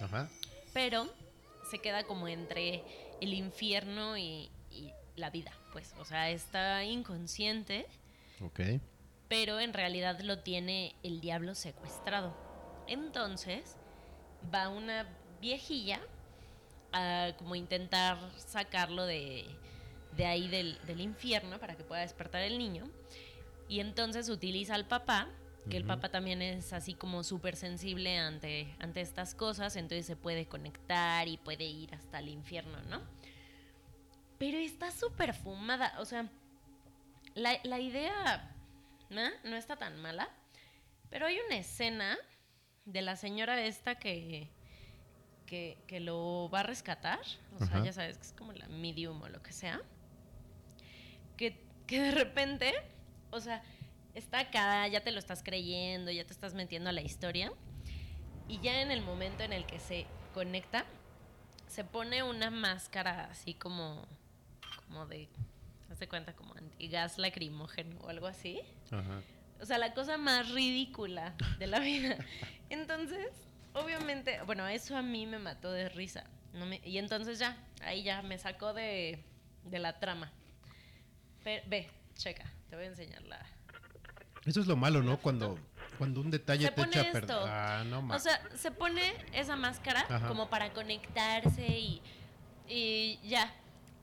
Ajá. 0.00 0.28
pero 0.74 1.08
se 1.70 1.78
queda 1.78 2.04
como 2.04 2.28
entre 2.28 2.84
el 3.20 3.32
infierno 3.32 4.16
y 4.18 4.50
la 5.18 5.30
vida, 5.30 5.52
pues. 5.72 5.94
O 5.98 6.04
sea, 6.04 6.30
está 6.30 6.84
inconsciente 6.84 7.86
Ok. 8.40 8.60
pero 9.28 9.60
en 9.60 9.72
realidad 9.74 10.20
lo 10.20 10.38
tiene 10.40 10.94
el 11.02 11.20
diablo 11.20 11.54
secuestrado. 11.54 12.34
Entonces 12.86 13.76
va 14.54 14.68
una 14.68 15.06
viejilla 15.40 16.00
a 16.92 17.32
como 17.36 17.54
intentar 17.54 18.16
sacarlo 18.38 19.04
de, 19.04 19.44
de 20.16 20.24
ahí 20.24 20.48
del, 20.48 20.78
del 20.86 21.00
infierno 21.00 21.58
para 21.58 21.76
que 21.76 21.84
pueda 21.84 22.00
despertar 22.02 22.42
el 22.42 22.56
niño. 22.58 22.88
Y 23.68 23.80
entonces 23.80 24.28
utiliza 24.30 24.74
al 24.74 24.86
papá, 24.86 25.28
que 25.68 25.76
el 25.76 25.84
papá 25.84 26.08
también 26.08 26.40
es 26.40 26.72
así 26.72 26.94
como 26.94 27.22
súper 27.22 27.54
sensible 27.54 28.16
ante, 28.16 28.74
ante 28.78 29.02
estas 29.02 29.34
cosas, 29.34 29.76
entonces 29.76 30.06
se 30.06 30.16
puede 30.16 30.46
conectar 30.46 31.28
y 31.28 31.36
puede 31.36 31.64
ir 31.64 31.94
hasta 31.94 32.20
el 32.20 32.28
infierno, 32.28 32.80
¿no? 32.88 33.02
Pero 34.38 34.58
está 34.58 34.90
súper 34.90 35.34
fumada, 35.34 35.94
o 35.98 36.04
sea, 36.04 36.28
la, 37.34 37.58
la 37.64 37.80
idea 37.80 38.54
¿no? 39.10 39.22
no 39.44 39.56
está 39.56 39.76
tan 39.76 40.00
mala, 40.00 40.28
pero 41.10 41.26
hay 41.26 41.38
una 41.46 41.56
escena 41.56 42.16
de 42.84 43.02
la 43.02 43.16
señora 43.16 43.62
esta 43.64 43.96
que, 43.96 44.48
que, 45.46 45.78
que 45.86 46.00
lo 46.00 46.48
va 46.52 46.60
a 46.60 46.62
rescatar, 46.62 47.20
o 47.54 47.58
sea, 47.58 47.76
Ajá. 47.76 47.84
ya 47.84 47.92
sabes 47.92 48.18
que 48.18 48.26
es 48.26 48.32
como 48.32 48.52
la 48.52 48.68
medium 48.68 49.20
o 49.20 49.28
lo 49.28 49.42
que 49.42 49.52
sea, 49.52 49.80
que, 51.36 51.60
que 51.86 52.00
de 52.00 52.10
repente, 52.12 52.74
o 53.30 53.40
sea, 53.40 53.62
está 54.14 54.40
acá, 54.40 54.86
ya 54.88 55.02
te 55.02 55.10
lo 55.10 55.18
estás 55.18 55.42
creyendo, 55.42 56.10
ya 56.10 56.24
te 56.24 56.32
estás 56.32 56.54
metiendo 56.54 56.90
a 56.90 56.92
la 56.92 57.02
historia, 57.02 57.52
y 58.48 58.60
ya 58.60 58.80
en 58.80 58.90
el 58.90 59.02
momento 59.02 59.42
en 59.42 59.52
el 59.52 59.66
que 59.66 59.78
se 59.78 60.06
conecta, 60.32 60.84
se 61.66 61.84
pone 61.84 62.22
una 62.22 62.50
máscara 62.50 63.28
así 63.30 63.54
como, 63.54 64.06
como 64.88 65.06
de, 65.06 65.28
haz 65.90 65.98
de 65.98 66.08
cuenta, 66.08 66.34
como 66.34 66.54
antigas 66.54 67.18
lacrimógeno 67.18 67.98
o 68.00 68.08
algo 68.08 68.26
así. 68.26 68.60
Ajá. 68.90 69.20
O 69.60 69.66
sea, 69.66 69.78
la 69.78 69.92
cosa 69.94 70.16
más 70.18 70.50
ridícula 70.50 71.34
de 71.58 71.66
la 71.66 71.80
vida. 71.80 72.16
Entonces, 72.70 73.28
obviamente, 73.74 74.40
bueno, 74.46 74.66
eso 74.68 74.96
a 74.96 75.02
mí 75.02 75.26
me 75.26 75.38
mató 75.38 75.70
de 75.72 75.88
risa. 75.88 76.24
No 76.52 76.64
me- 76.66 76.80
y 76.84 76.98
entonces 76.98 77.38
ya, 77.38 77.56
ahí 77.82 78.02
ya 78.02 78.22
me 78.22 78.38
sacó 78.38 78.72
de, 78.72 79.22
de 79.64 79.78
la 79.78 79.98
trama. 80.00 80.32
Pero, 81.44 81.62
ve, 81.68 81.90
checa, 82.14 82.50
te 82.70 82.76
voy 82.76 82.86
a 82.86 82.88
enseñar 82.88 83.22
la... 83.24 83.44
Eso 84.46 84.60
es 84.60 84.66
lo 84.66 84.76
malo, 84.76 85.02
¿no? 85.02 85.18
Cuando, 85.18 85.58
cuando 85.98 86.20
un 86.20 86.30
detalle 86.30 86.64
Se 86.66 86.70
te 86.70 86.76
pone 86.80 86.90
echa 86.92 87.00
a 87.00 87.12
perder. 87.12 87.30
esto. 87.30 87.44
Ah, 87.46 87.84
no 87.86 87.98
O 88.14 88.18
sea, 88.18 88.40
se 88.56 88.70
pone 88.70 89.02
esa 89.34 89.56
máscara 89.56 90.06
Ajá. 90.08 90.26
como 90.28 90.48
para 90.48 90.72
conectarse 90.72 91.66
y, 91.78 92.00
y 92.66 93.18
ya. 93.28 93.52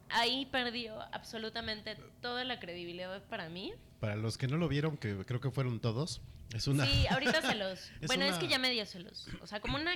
Ahí 0.10 0.46
perdió 0.52 1.02
absolutamente 1.14 1.96
toda 2.22 2.44
la 2.44 2.60
credibilidad 2.60 3.24
para 3.24 3.50
mí. 3.50 3.74
Para 4.00 4.16
los 4.16 4.38
que 4.38 4.48
no 4.48 4.58
lo 4.58 4.68
vieron, 4.68 4.98
que 4.98 5.26
creo 5.26 5.40
que 5.42 5.50
fueron 5.52 5.80
todos, 5.80 6.22
es 6.54 6.68
una. 6.68 6.86
Sí, 6.86 7.08
ahorita 7.08 7.42
se 7.42 7.56
los... 7.56 7.92
Bueno, 8.08 8.26
es 8.26 8.36
que 8.38 8.48
ya 8.48 8.60
me 8.60 8.70
dio 8.70 8.86
celos. 8.86 9.28
O 9.42 9.48
sea, 9.48 9.60
como 9.60 9.78
una... 9.78 9.92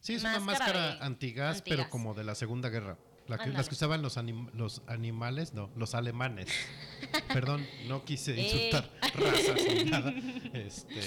Sí, 0.00 0.14
es 0.14 0.22
una 0.22 0.40
máscara 0.40 0.96
de- 0.96 1.04
antigas, 1.04 1.62
pero 1.62 1.88
como 1.90 2.14
de 2.14 2.24
la 2.24 2.34
Segunda 2.34 2.68
Guerra. 2.70 2.98
La 3.28 3.38
que- 3.38 3.50
las 3.50 3.68
que 3.68 3.76
usaban 3.76 4.02
los, 4.02 4.16
anim- 4.18 4.50
los 4.52 4.82
animales, 4.88 5.54
no, 5.54 5.70
los 5.76 5.94
alemanes. 5.94 6.48
Perdón, 7.32 7.64
no 7.86 8.04
quise 8.04 8.36
insultar 8.36 8.90
razas 9.14 9.60
ni 9.74 9.84
nada. 9.84 10.12
Este, 10.54 11.00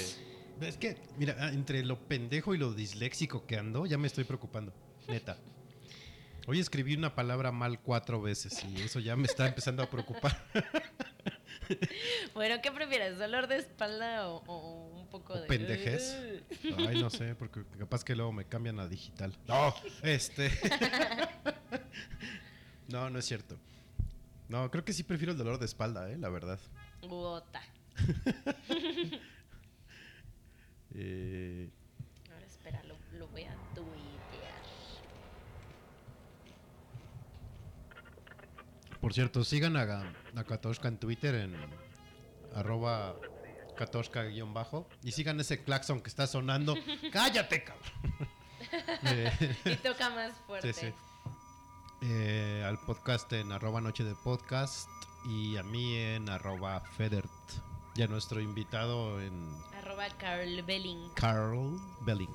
es 0.61 0.77
que, 0.77 0.97
mira, 1.17 1.35
ah, 1.39 1.49
entre 1.49 1.83
lo 1.83 1.99
pendejo 2.07 2.55
y 2.55 2.57
lo 2.57 2.73
disléxico 2.73 3.45
que 3.45 3.57
ando, 3.57 3.85
ya 3.85 3.97
me 3.97 4.07
estoy 4.07 4.23
preocupando. 4.23 4.73
Neta. 5.09 5.37
Hoy 6.47 6.59
escribí 6.59 6.95
una 6.95 7.15
palabra 7.15 7.51
mal 7.51 7.79
cuatro 7.79 8.21
veces 8.21 8.63
y 8.65 8.81
eso 8.81 8.99
ya 8.99 9.15
me 9.15 9.25
está 9.25 9.47
empezando 9.47 9.81
a 9.81 9.89
preocupar. 9.89 10.45
Bueno, 12.35 12.61
¿qué 12.61 12.71
prefieres? 12.71 13.17
¿Dolor 13.17 13.47
de 13.47 13.57
espalda 13.57 14.29
o, 14.29 14.43
o 14.45 14.99
un 14.99 15.07
poco 15.07 15.33
O 15.33 15.39
de... 15.39 15.47
pendejez. 15.47 16.15
Ay, 16.77 17.01
no 17.01 17.09
sé, 17.09 17.33
porque 17.33 17.63
capaz 17.79 18.03
que 18.03 18.15
luego 18.15 18.31
me 18.31 18.45
cambian 18.45 18.79
a 18.79 18.87
digital. 18.87 19.35
No, 19.47 19.73
este. 20.03 20.51
no, 22.87 23.09
no 23.09 23.17
es 23.17 23.25
cierto. 23.25 23.57
No, 24.47 24.69
creo 24.69 24.85
que 24.85 24.93
sí 24.93 25.01
prefiero 25.01 25.31
el 25.31 25.39
dolor 25.39 25.57
de 25.57 25.65
espalda, 25.65 26.11
eh, 26.11 26.17
la 26.17 26.29
verdad. 26.29 26.59
Bota. 27.01 27.61
Eh, 30.97 31.69
Ahora 32.31 32.45
espera, 32.45 32.81
lo, 32.83 32.95
lo 33.17 33.27
voy 33.27 33.43
a 33.43 33.53
por 39.05 39.13
cierto, 39.13 39.43
sigan 39.43 39.77
a 39.77 39.83
a 40.35 40.43
Katoshka 40.45 40.87
en 40.87 40.97
Twitter 40.97 41.35
en 41.35 41.55
arroba 42.55 43.15
Katoshka-bajo. 43.77 44.87
Y 45.03 45.11
sigan 45.11 45.39
ese 45.39 45.63
claxon 45.63 46.01
que 46.01 46.09
está 46.09 46.25
sonando. 46.25 46.73
¡Cállate, 47.13 47.63
cabrón! 47.63 47.85
Eh, 49.03 49.57
Y 49.65 49.75
toca 49.75 50.09
más 50.09 50.31
fuerte. 50.47 50.73
Sí, 50.73 50.87
sí. 50.87 50.93
Eh, 52.01 52.63
al 52.65 52.79
podcast 52.79 53.31
en 53.33 53.51
arroba 53.51 53.79
noche 53.79 54.03
de 54.03 54.15
podcast 54.15 54.89
y 55.27 55.55
a 55.57 55.61
mí 55.61 55.97
en 55.97 56.27
arroba 56.27 56.79
Federt. 56.97 57.29
Y 57.93 58.01
a 58.01 58.07
nuestro 58.07 58.41
invitado 58.41 59.21
en 59.21 59.55
Arroba 59.77 60.07
Carl 60.17 60.63
Belling. 60.63 61.11
Carl 61.13 61.79
Belling. 62.01 62.33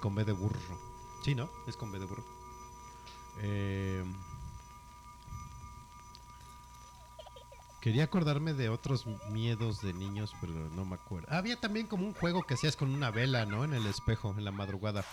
Con 0.00 0.16
B 0.16 0.24
de 0.24 0.32
burro. 0.32 0.80
Sí, 1.24 1.36
¿no? 1.36 1.48
Es 1.68 1.76
con 1.76 1.92
B 1.92 2.00
de 2.00 2.06
burro. 2.06 2.26
Eh, 3.40 4.02
quería 7.80 8.04
acordarme 8.04 8.54
de 8.54 8.68
otros 8.68 9.06
miedos 9.30 9.80
de 9.82 9.92
niños, 9.92 10.32
pero 10.40 10.52
no 10.70 10.84
me 10.84 10.94
acuerdo. 10.96 11.26
Había 11.30 11.56
también 11.56 11.86
como 11.86 12.04
un 12.06 12.14
juego 12.14 12.42
que 12.44 12.54
hacías 12.54 12.76
con 12.76 12.90
una 12.92 13.10
vela, 13.10 13.46
¿no? 13.46 13.64
En 13.64 13.72
el 13.74 13.86
espejo, 13.86 14.34
en 14.36 14.44
la 14.44 14.50
madrugada. 14.50 15.04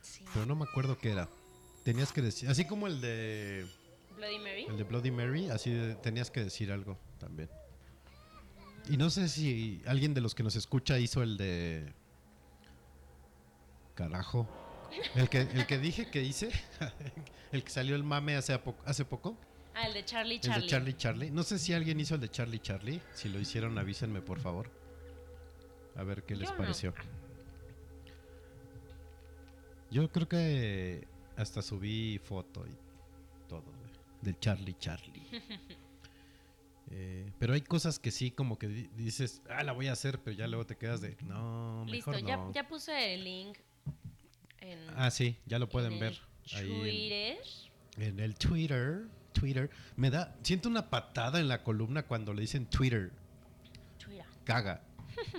Sí. 0.00 0.24
Pero 0.32 0.46
no 0.46 0.56
me 0.56 0.64
acuerdo 0.64 0.96
qué 0.98 1.10
era. 1.12 1.28
Tenías 1.84 2.12
que 2.12 2.22
decir, 2.22 2.48
así 2.48 2.64
como 2.66 2.86
el 2.86 3.00
de 3.00 3.66
Bloody 4.16 4.38
Mary. 4.38 4.66
el 4.68 4.76
de 4.76 4.84
Bloody 4.84 5.10
Mary, 5.10 5.48
así 5.50 5.70
de- 5.70 5.94
tenías 5.96 6.30
que 6.30 6.44
decir 6.44 6.70
algo 6.72 6.98
también. 7.18 7.48
Y 8.88 8.96
no 8.96 9.08
sé 9.10 9.28
si 9.28 9.82
alguien 9.86 10.14
de 10.14 10.20
los 10.20 10.34
que 10.34 10.42
nos 10.42 10.56
escucha 10.56 10.98
hizo 10.98 11.22
el 11.22 11.36
de 11.36 11.92
carajo. 13.94 14.48
El 15.14 15.28
que 15.28 15.42
el 15.42 15.66
que 15.68 15.78
dije 15.78 16.10
que 16.10 16.22
hice, 16.24 16.50
el 17.52 17.62
que 17.62 17.70
salió 17.70 17.94
el 17.94 18.02
mame 18.02 18.34
hace 18.34 18.52
a 18.52 18.64
poco, 18.64 18.82
hace 18.84 19.04
poco, 19.04 19.36
Ah, 19.82 19.86
el 19.86 19.94
de 19.94 20.04
Charlie 20.04 20.34
el 20.36 20.40
Charlie. 20.40 20.62
de 20.62 20.66
Charlie 20.68 20.96
Charlie. 20.96 21.30
No 21.30 21.42
sé 21.42 21.58
si 21.58 21.72
alguien 21.72 21.98
hizo 22.00 22.14
el 22.16 22.20
de 22.20 22.28
Charlie 22.28 22.58
Charlie, 22.60 23.00
si 23.14 23.28
lo 23.28 23.38
hicieron 23.40 23.78
avísenme 23.78 24.20
por 24.20 24.38
favor. 24.40 24.70
A 25.96 26.02
ver 26.02 26.22
qué 26.24 26.36
les 26.36 26.50
no. 26.50 26.56
pareció. 26.56 26.94
Yo 29.90 30.10
creo 30.10 30.28
que 30.28 31.06
hasta 31.36 31.62
subí 31.62 32.18
foto 32.22 32.64
y 32.66 33.48
todo 33.48 33.64
de, 34.22 34.32
de 34.32 34.38
Charlie 34.38 34.76
Charlie. 34.78 35.22
Eh, 36.92 37.30
pero 37.38 37.52
hay 37.54 37.60
cosas 37.60 38.00
que 38.00 38.10
sí, 38.10 38.32
como 38.32 38.58
que 38.58 38.66
di- 38.66 38.90
dices, 38.96 39.42
ah, 39.48 39.62
la 39.62 39.70
voy 39.70 39.86
a 39.86 39.92
hacer, 39.92 40.18
pero 40.18 40.36
ya 40.36 40.48
luego 40.48 40.66
te 40.66 40.76
quedas 40.76 41.00
de, 41.00 41.16
no, 41.22 41.84
Listo, 41.86 42.10
mejor 42.10 42.26
ya, 42.28 42.36
no. 42.36 42.52
ya 42.52 42.66
puse 42.66 43.14
el 43.14 43.22
link 43.22 43.58
en, 44.58 44.90
Ah, 44.96 45.08
sí, 45.12 45.36
ya 45.46 45.60
lo 45.60 45.68
pueden 45.68 45.92
en 45.92 46.00
ver. 46.00 46.18
Ahí 46.52 46.66
Twitter. 46.66 47.38
en, 47.96 48.02
en 48.02 48.18
el 48.18 48.34
Twitter. 48.34 49.04
Twitter. 49.32 49.70
Me 49.96 50.10
da, 50.10 50.34
siento 50.42 50.68
una 50.68 50.90
patada 50.90 51.40
en 51.40 51.48
la 51.48 51.62
columna 51.62 52.04
cuando 52.04 52.34
le 52.34 52.42
dicen 52.42 52.66
Twitter. 52.66 53.10
Twitter. 53.98 54.26
Caga. 54.44 54.82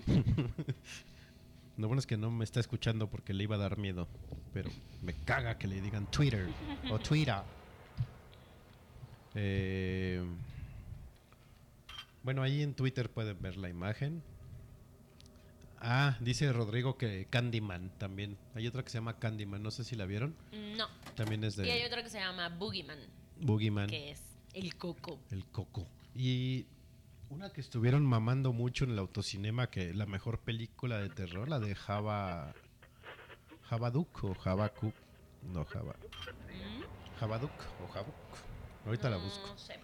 Lo 1.78 1.88
bueno 1.88 2.00
es 2.00 2.06
que 2.06 2.18
no 2.18 2.30
me 2.30 2.44
está 2.44 2.60
escuchando 2.60 3.08
porque 3.10 3.34
le 3.34 3.44
iba 3.44 3.56
a 3.56 3.60
dar 3.60 3.78
miedo. 3.78 4.08
Pero 4.54 4.70
me 5.02 5.14
caga 5.14 5.58
que 5.58 5.68
le 5.68 5.82
digan 5.82 6.06
Twitter 6.12 6.48
o 6.90 7.00
Twitter. 7.00 7.42
Eh, 9.34 10.24
bueno, 12.24 12.44
ahí 12.44 12.62
en 12.62 12.74
Twitter 12.74 13.10
pueden 13.10 13.42
ver 13.42 13.58
la 13.58 13.70
imagen. 13.70 14.22
Ah, 15.80 16.16
dice 16.20 16.54
Rodrigo 16.54 16.98
que 16.98 17.26
Candyman 17.30 17.90
también. 17.98 18.38
Hay 18.54 18.68
otra 18.68 18.84
que 18.84 18.90
se 18.90 19.00
llama 19.00 19.18
Candyman, 19.18 19.64
no 19.64 19.72
sé 19.72 19.84
si 19.84 19.96
la 19.96 20.06
vieron. 20.06 20.36
No. 20.78 20.88
También 21.16 21.44
es 21.44 21.58
Y 21.58 21.62
hay 21.62 21.80
de 21.82 21.88
otro 21.88 22.04
que 22.04 22.10
se 22.10 22.20
llama 22.20 22.50
Boogeyman, 22.50 23.00
Boogeyman. 23.42 23.88
que 23.90 24.12
es 24.12 24.22
el 24.54 24.76
coco. 24.76 25.20
El 25.32 25.46
Coco. 25.46 25.88
Y 26.16 26.66
una 27.30 27.52
que 27.54 27.62
estuvieron 27.62 28.06
mamando 28.06 28.52
mucho 28.54 28.84
en 28.86 28.92
el 28.92 29.00
autocinema, 29.00 29.70
que 29.70 29.94
la 29.94 30.06
mejor 30.06 30.40
película 30.40 30.98
de 31.00 31.10
terror, 31.10 31.48
la 31.50 31.60
de 31.60 31.74
Java. 31.76 32.54
Jabaduk 33.64 34.24
o 34.26 34.34
Jabakuk. 34.36 34.94
No, 35.54 35.64
Java. 35.66 35.96
Jabaduk 37.20 37.52
o 37.84 37.88
Jabuk. 37.94 38.16
Ahorita 38.86 39.10
la 39.10 39.18
No 39.18 39.24
busco. 39.24 39.58
sé. 39.58 39.80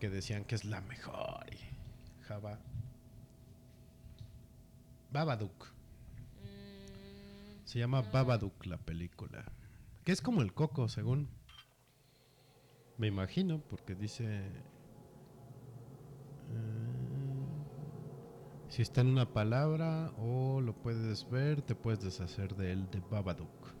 Que 0.00 0.08
decían 0.08 0.44
que 0.44 0.54
es 0.54 0.64
la 0.64 0.80
mejor. 0.80 1.46
Java. 2.22 2.58
Babadook. 5.12 5.66
Mm, 6.42 7.64
Se 7.66 7.78
llama 7.78 8.00
Babadook 8.02 8.64
la 8.66 8.78
película. 8.78 9.44
Que 10.04 10.12
es 10.12 10.22
como 10.22 10.40
el 10.42 10.52
coco, 10.54 10.88
según. 10.88 11.28
Me 13.02 13.08
imagino, 13.08 13.58
porque 13.68 13.96
dice. 13.96 14.24
eh, 14.26 14.50
si 18.68 18.80
está 18.80 19.00
en 19.00 19.08
una 19.08 19.26
palabra 19.32 20.12
o 20.18 20.60
lo 20.60 20.72
puedes 20.72 21.28
ver, 21.28 21.62
te 21.62 21.74
puedes 21.74 22.00
deshacer 22.04 22.54
de 22.54 22.70
él 22.70 22.88
de 22.92 23.00
Babadook. 23.00 23.72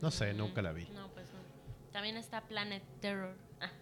No 0.00 0.12
sé, 0.12 0.32
nunca 0.34 0.62
la 0.62 0.70
vi. 0.72 0.84
No, 0.94 1.08
pues 1.14 1.26
no. 1.32 1.40
También 1.90 2.16
está 2.16 2.42
Planet 2.46 2.84
Terror. 3.00 3.36
Ah, 3.60 3.72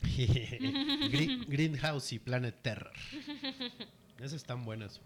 Green- 1.10 1.44
Greenhouse 1.48 2.12
y 2.12 2.20
Planet 2.20 2.54
Terror. 2.62 2.92
Esas 4.18 4.34
están 4.34 4.64
buenas. 4.64 5.00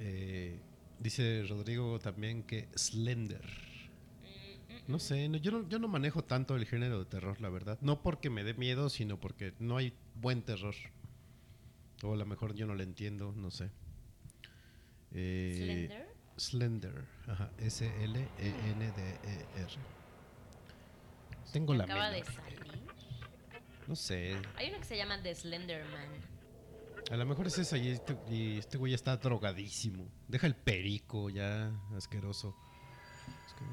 Eh, 0.00 0.58
dice 0.98 1.44
Rodrigo 1.46 1.98
también 1.98 2.42
que 2.42 2.68
Slender. 2.74 3.44
No 4.88 4.98
sé, 4.98 5.28
no- 5.28 5.38
yo, 5.38 5.50
no, 5.52 5.68
yo 5.68 5.78
no 5.78 5.88
manejo 5.88 6.24
tanto 6.24 6.56
el 6.56 6.66
género 6.66 6.98
de 6.98 7.04
terror, 7.06 7.40
la 7.40 7.48
verdad. 7.48 7.78
No 7.80 8.02
porque 8.02 8.30
me 8.30 8.42
dé 8.44 8.54
miedo, 8.54 8.88
sino 8.90 9.18
porque 9.18 9.54
no 9.58 9.76
hay 9.76 9.92
buen 10.16 10.42
terror. 10.42 10.74
O 12.02 12.14
a 12.14 12.16
lo 12.16 12.26
mejor 12.26 12.54
yo 12.54 12.66
no 12.66 12.74
le 12.74 12.82
entiendo, 12.84 13.32
no 13.36 13.50
sé. 13.50 13.70
Eh, 15.12 15.54
¿Slender? 15.56 16.14
Slender. 16.36 17.04
Ajá. 17.28 17.50
S-L-E-N-D-E-R. 17.58 18.22
Tengo 21.52 21.74
la 21.74 21.84
Acaba 21.84 22.10
de 22.10 22.24
salir. 22.24 22.60
No 23.86 23.94
sé. 23.94 24.36
Hay 24.56 24.68
uno 24.70 24.78
que 24.78 24.84
se 24.84 24.96
llama 24.96 25.22
The 25.22 25.34
Slender 25.34 25.84
Man. 25.86 26.08
A 27.10 27.16
lo 27.16 27.26
mejor 27.26 27.46
es 27.48 27.58
esa 27.58 27.76
y 27.76 27.88
este, 27.88 28.16
y 28.30 28.58
este 28.58 28.78
güey 28.78 28.92
ya 28.92 28.96
está 28.96 29.16
drogadísimo. 29.18 30.08
Deja 30.28 30.46
el 30.46 30.54
perico 30.56 31.28
ya 31.30 31.70
asqueroso. 31.96 32.56
Es 33.46 33.52
que- 33.54 33.64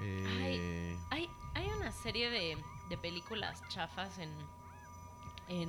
Eh, 0.00 0.96
Hay, 1.10 1.30
hay 1.54 1.68
una 1.68 1.92
serie 1.92 2.30
de, 2.30 2.56
de 2.88 2.98
películas 2.98 3.60
chafas 3.68 4.18
en, 4.18 4.34
en, 5.48 5.68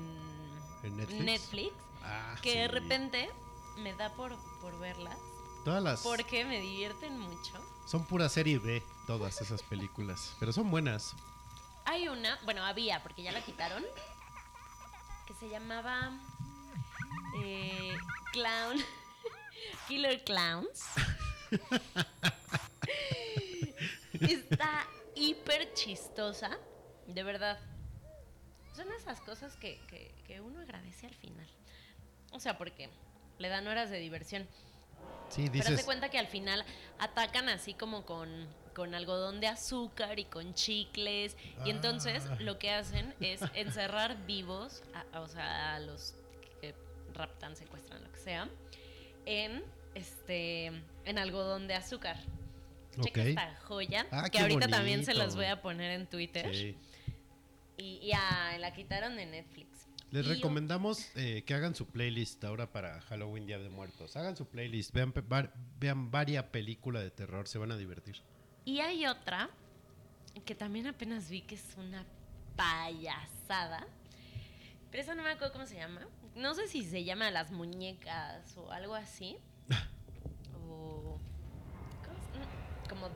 ¿En 0.83 1.25
Netflix? 1.25 1.73
Ah, 2.03 2.35
que 2.41 2.59
de 2.59 2.67
repente 2.67 3.29
me 3.77 3.93
da 3.93 4.09
por, 4.13 4.35
por 4.61 4.77
verlas 4.79 5.17
Todas 5.63 5.83
las 5.83 6.01
porque 6.01 6.43
me 6.45 6.59
divierten 6.59 7.19
mucho. 7.19 7.53
son 7.85 8.05
pura 8.05 8.27
serie 8.29 8.57
B, 8.57 8.81
todas 9.05 9.39
esas 9.41 9.61
películas, 9.63 10.33
pero 10.39 10.51
son 10.53 10.71
buenas. 10.71 11.13
Hay 11.85 12.07
una, 12.07 12.39
bueno, 12.45 12.63
había, 12.63 13.01
porque 13.03 13.21
ya 13.23 13.31
la 13.31 13.41
quitaron, 13.43 13.83
que 15.27 15.33
se 15.35 15.49
llamaba 15.49 16.11
eh, 17.43 17.95
Clown, 18.31 18.77
Killer 19.87 20.23
Clowns. 20.23 20.83
Está 24.22 24.88
hiper 25.15 25.73
chistosa, 25.73 26.57
de 27.07 27.23
verdad. 27.23 27.60
Son 28.76 28.91
esas 28.93 29.19
cosas 29.22 29.56
que, 29.57 29.80
que- 29.88 30.14
que 30.26 30.39
uno 30.41 30.61
agradece 30.61 31.07
al 31.07 31.15
final. 31.15 31.48
O 32.31 32.39
sea, 32.39 32.57
porque 32.57 32.89
le 33.39 33.49
dan 33.49 33.68
horas 33.68 33.89
de 33.89 33.99
diversión. 33.99 34.48
Sí, 35.30 35.48
Pero 35.49 35.60
haz 35.60 35.65
de 35.65 35.72
dices, 35.72 35.85
cuenta 35.85 36.10
que 36.10 36.19
al 36.19 36.27
final 36.27 36.64
atacan 36.99 37.49
así 37.49 37.73
como 37.73 38.06
con, 38.06 38.48
con 38.76 38.93
algodón 38.95 39.39
de 39.41 39.48
azúcar 39.48 40.19
y 40.19 40.26
con 40.26 40.53
chicles. 40.53 41.35
Y 41.65 41.69
entonces 41.72 42.23
Ah. 42.30 42.38
lo 42.39 42.57
que 42.60 42.72
hacen 42.72 43.14
es 43.19 43.41
encerrar 43.56 44.26
vivos, 44.26 44.84
a, 44.93 45.18
a- 45.18 45.22
o 45.22 45.27
sea, 45.27 45.76
a 45.76 45.80
los 45.80 46.15
que 46.61 46.73
raptan, 47.14 47.56
secuestran, 47.56 48.03
lo 48.03 48.11
que 48.11 48.19
sea, 48.19 48.48
en 49.26 49.64
este 49.95 50.68
en 51.06 51.18
algodón 51.18 51.68
de 51.68 51.76
azúcar. 51.76 52.18
Checa 53.01 53.22
Ok. 53.22 53.27
esta 53.27 53.55
joya, 53.63 54.07
Ah, 54.11 54.30
que 54.30 54.39
ahorita 54.39 54.68
también 54.68 55.05
se 55.05 55.11
bonito. 55.11 55.26
las 55.26 55.35
voy 55.35 55.45
a 55.45 55.61
poner 55.61 55.91
en 55.91 56.07
Twitter. 56.07 56.53
sí. 56.53 56.77
Y 57.77 58.07
ya 58.07 58.57
la 58.59 58.73
quitaron 58.73 59.15
de 59.15 59.26
Netflix. 59.26 59.88
Les 60.11 60.26
Y 60.26 60.30
recomendamos 60.30 61.09
eh, 61.15 61.43
que 61.47 61.53
hagan 61.55 61.73
su 61.73 61.88
playlist 61.88 62.43
ahora 62.43 62.72
para 62.72 63.01
Halloween 63.01 63.45
Día 63.47 63.57
de 63.59 63.69
Muertos. 63.69 64.15
Hagan 64.18 64.35
su 64.35 64.45
playlist, 64.45 64.93
vean, 64.93 65.13
vean 65.80 66.11
varias 66.11 66.43
películas 66.45 67.01
de 67.03 67.09
terror, 67.11 67.47
se 67.47 67.57
van 67.57 67.72
a 67.72 67.77
divertir. 67.77 68.18
Y 68.65 68.81
hay 68.81 69.07
otra 69.07 69.49
que 70.45 70.53
también 70.53 70.85
apenas 70.88 71.30
vi 71.30 71.41
que 71.41 71.55
es 71.55 71.63
una 71.77 72.05
payasada. 72.55 73.88
Pero 74.91 75.01
esa 75.03 75.15
no 75.15 75.23
me 75.23 75.31
acuerdo 75.31 75.53
cómo 75.53 75.65
se 75.65 75.76
llama. 75.76 76.01
No 76.35 76.53
sé 76.53 76.68
si 76.68 76.84
se 76.84 77.03
llama 77.03 77.31
Las 77.31 77.51
Muñecas 77.51 78.55
o 78.57 78.69
algo 78.72 78.93
así. 78.95 79.38
o. 80.69 81.18
¿cómo 82.89 83.07
se- 83.07 83.13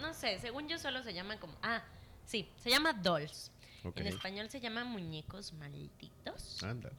no, 0.00 0.14
sé, 0.14 0.38
según 0.38 0.68
yo 0.68 0.78
solo 0.78 1.02
se 1.02 1.14
llama 1.14 1.38
como... 1.38 1.56
Ah, 1.62 1.82
sí, 2.24 2.48
se 2.56 2.70
llama 2.70 2.92
Dolls. 2.92 3.52
En 3.94 4.06
español 4.06 4.50
se 4.50 4.60
llama 4.60 4.84
Muñecos 4.84 5.52
Malditos. 5.54 6.62
Ándale. 6.62 6.96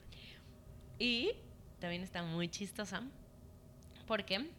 Y 0.97 1.31
también 1.79 2.03
está 2.03 2.23
muy 2.23 2.49
chistosa 2.49 3.03
porque 4.07 4.49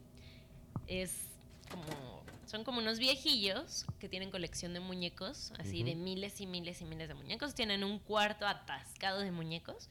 es 0.86 1.28
como 1.70 2.22
son 2.46 2.64
como 2.64 2.80
unos 2.80 2.98
viejillos 2.98 3.86
que 3.98 4.10
tienen 4.10 4.30
colección 4.30 4.74
de 4.74 4.80
muñecos, 4.80 5.54
así 5.58 5.82
de 5.84 5.94
miles 5.94 6.38
y 6.40 6.46
miles 6.46 6.82
y 6.82 6.84
miles 6.84 7.08
de 7.08 7.14
muñecos, 7.14 7.54
tienen 7.54 7.82
un 7.82 7.98
cuarto 7.98 8.46
atascado 8.46 9.20
de 9.20 9.30
muñecos. 9.30 9.88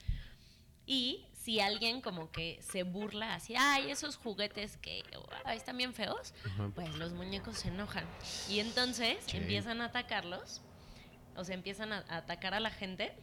Y 0.86 1.26
si 1.43 1.59
alguien 1.59 2.01
como 2.01 2.31
que 2.31 2.59
se 2.61 2.84
burla 2.84 3.34
así, 3.34 3.55
ay, 3.57 3.89
esos 3.89 4.15
juguetes 4.15 4.77
que 4.77 5.03
ay, 5.43 5.57
están 5.57 5.76
bien 5.77 5.93
feos, 5.93 6.34
pues 6.76 6.93
los 6.97 7.13
muñecos 7.13 7.57
se 7.59 7.69
enojan. 7.69 8.05
Y 8.49 8.59
entonces 8.59 9.18
Sí. 9.26 9.38
empiezan 9.38 9.81
a 9.81 9.85
atacarlos, 9.85 10.61
o 11.35 11.43
sea, 11.43 11.55
empiezan 11.55 11.93
a, 11.93 12.05
a 12.09 12.18
atacar 12.18 12.53
a 12.53 12.59
la 12.59 12.69
gente. 12.69 13.13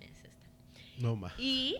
Es 0.00 0.18
esta. 0.24 0.46
No 0.98 1.16
ma. 1.16 1.32
Y 1.38 1.78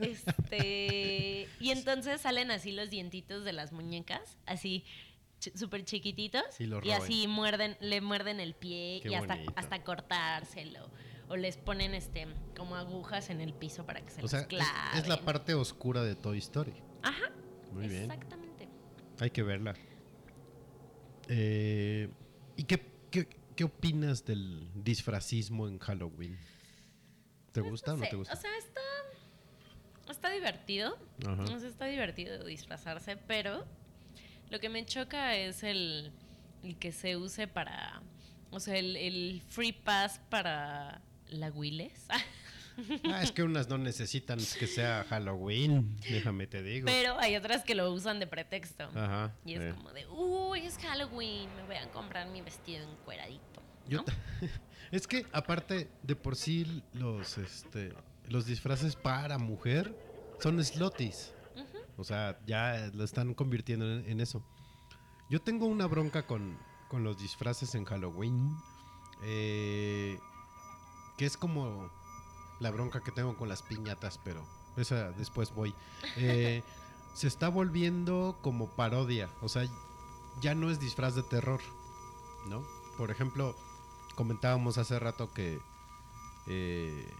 este 0.00 1.48
y 1.60 1.70
entonces 1.70 2.20
salen 2.20 2.50
así 2.50 2.72
los 2.72 2.90
dientitos 2.90 3.44
de 3.44 3.52
las 3.52 3.72
muñecas, 3.72 4.38
así 4.46 4.84
ch- 5.40 5.54
súper 5.56 5.84
chiquititos 5.84 6.42
Y 6.60 6.64
y 6.88 6.90
así 6.92 7.26
muerden, 7.28 7.76
le 7.80 8.00
muerden 8.00 8.40
el 8.40 8.54
pie 8.54 9.00
Qué 9.02 9.10
y 9.10 9.14
hasta, 9.14 9.34
bonito. 9.34 9.52
hasta 9.56 9.82
cortárselo 9.82 10.90
o 11.28 11.36
les 11.36 11.56
ponen 11.56 11.94
este 11.94 12.26
como 12.56 12.76
agujas 12.76 13.30
en 13.30 13.40
el 13.40 13.52
piso 13.52 13.84
para 13.84 14.00
que 14.00 14.10
se 14.10 14.20
O 14.20 14.22
los 14.22 14.30
sea, 14.30 14.40
es, 14.40 14.46
claven. 14.46 14.98
es 14.98 15.08
la 15.08 15.20
parte 15.20 15.54
oscura 15.54 16.02
de 16.02 16.14
Toy 16.14 16.38
Story. 16.38 16.74
Ajá. 17.02 17.30
Muy 17.72 17.88
bien. 17.88 18.04
Exactamente. 18.10 18.68
Hay 19.20 19.30
que 19.30 19.42
verla. 19.42 19.74
Eh, 21.28 22.08
¿Y 22.56 22.64
qué, 22.64 22.86
qué, 23.10 23.28
qué 23.54 23.64
opinas 23.64 24.24
del 24.24 24.70
disfrazismo 24.74 25.68
en 25.68 25.78
Halloween? 25.78 26.38
¿Te 27.52 27.60
gusta 27.60 27.94
o 27.94 27.96
no 27.96 28.04
sé, 28.04 28.10
te 28.10 28.16
gusta? 28.16 28.34
O 28.34 28.36
sea, 28.36 28.50
está 28.58 28.80
está 30.10 30.30
divertido. 30.30 30.98
Ajá. 31.26 31.42
O 31.42 31.58
sea, 31.58 31.68
está 31.68 31.86
divertido 31.86 32.44
disfrazarse, 32.44 33.16
pero 33.16 33.66
lo 34.50 34.60
que 34.60 34.68
me 34.68 34.84
choca 34.86 35.36
es 35.36 35.62
el, 35.62 36.12
el 36.62 36.76
que 36.78 36.92
se 36.92 37.16
use 37.16 37.48
para. 37.48 38.02
O 38.50 38.60
sea, 38.60 38.76
el, 38.76 38.96
el 38.96 39.42
free 39.48 39.72
pass 39.72 40.20
para 40.30 41.02
la 41.30 41.50
Willes. 41.50 42.06
Ah, 43.10 43.22
es 43.22 43.32
que 43.32 43.42
unas 43.42 43.70
no 43.70 43.78
necesitan 43.78 44.38
que 44.38 44.66
sea 44.66 45.06
Halloween, 45.08 45.96
déjame 46.10 46.46
te 46.46 46.62
digo. 46.62 46.84
Pero 46.84 47.18
hay 47.18 47.34
otras 47.34 47.64
que 47.64 47.74
lo 47.74 47.90
usan 47.90 48.20
de 48.20 48.26
pretexto. 48.26 48.84
Ajá. 48.94 49.34
Y 49.46 49.54
es 49.54 49.62
eh. 49.62 49.74
como 49.74 49.92
de, 49.94 50.06
uy, 50.08 50.60
es 50.60 50.76
Halloween, 50.76 51.48
me 51.56 51.62
voy 51.62 51.76
a 51.76 51.90
comprar 51.90 52.28
mi 52.28 52.42
vestido 52.42 52.86
encueradito. 52.86 53.62
¿no? 53.88 54.04
es 54.92 55.06
que 55.06 55.24
aparte 55.32 55.88
de 56.02 56.16
por 56.16 56.36
sí 56.36 56.82
los 56.92 57.38
este 57.38 57.94
los 58.28 58.44
disfraces 58.44 58.94
para 58.94 59.38
mujer 59.38 59.96
son 60.40 60.62
slotis. 60.62 61.32
O 61.96 62.04
sea, 62.04 62.38
ya 62.44 62.90
lo 62.92 63.04
están 63.04 63.32
convirtiendo 63.32 63.90
en, 63.90 64.06
en 64.06 64.20
eso. 64.20 64.44
Yo 65.30 65.40
tengo 65.40 65.64
una 65.64 65.86
bronca 65.86 66.26
con, 66.26 66.58
con 66.88 67.04
los 67.04 67.18
disfraces 67.18 67.74
en 67.74 67.86
Halloween. 67.86 68.54
eh, 69.24 70.18
que 71.16 71.26
es 71.26 71.36
como 71.36 71.90
la 72.60 72.70
bronca 72.70 73.00
que 73.00 73.12
tengo 73.12 73.36
con 73.36 73.48
las 73.48 73.62
piñatas, 73.62 74.18
pero 74.22 74.44
esa 74.76 75.12
después 75.12 75.54
voy. 75.54 75.74
Eh, 76.16 76.62
se 77.14 77.26
está 77.28 77.48
volviendo 77.48 78.38
como 78.42 78.68
parodia. 78.68 79.30
O 79.40 79.48
sea, 79.48 79.66
ya 80.40 80.54
no 80.54 80.70
es 80.70 80.78
disfraz 80.78 81.14
de 81.14 81.22
terror. 81.22 81.60
¿No? 82.46 82.64
Por 82.96 83.10
ejemplo, 83.10 83.56
comentábamos 84.14 84.78
hace 84.78 84.98
rato 84.98 85.32
que 85.32 85.58
eh, 86.46 87.12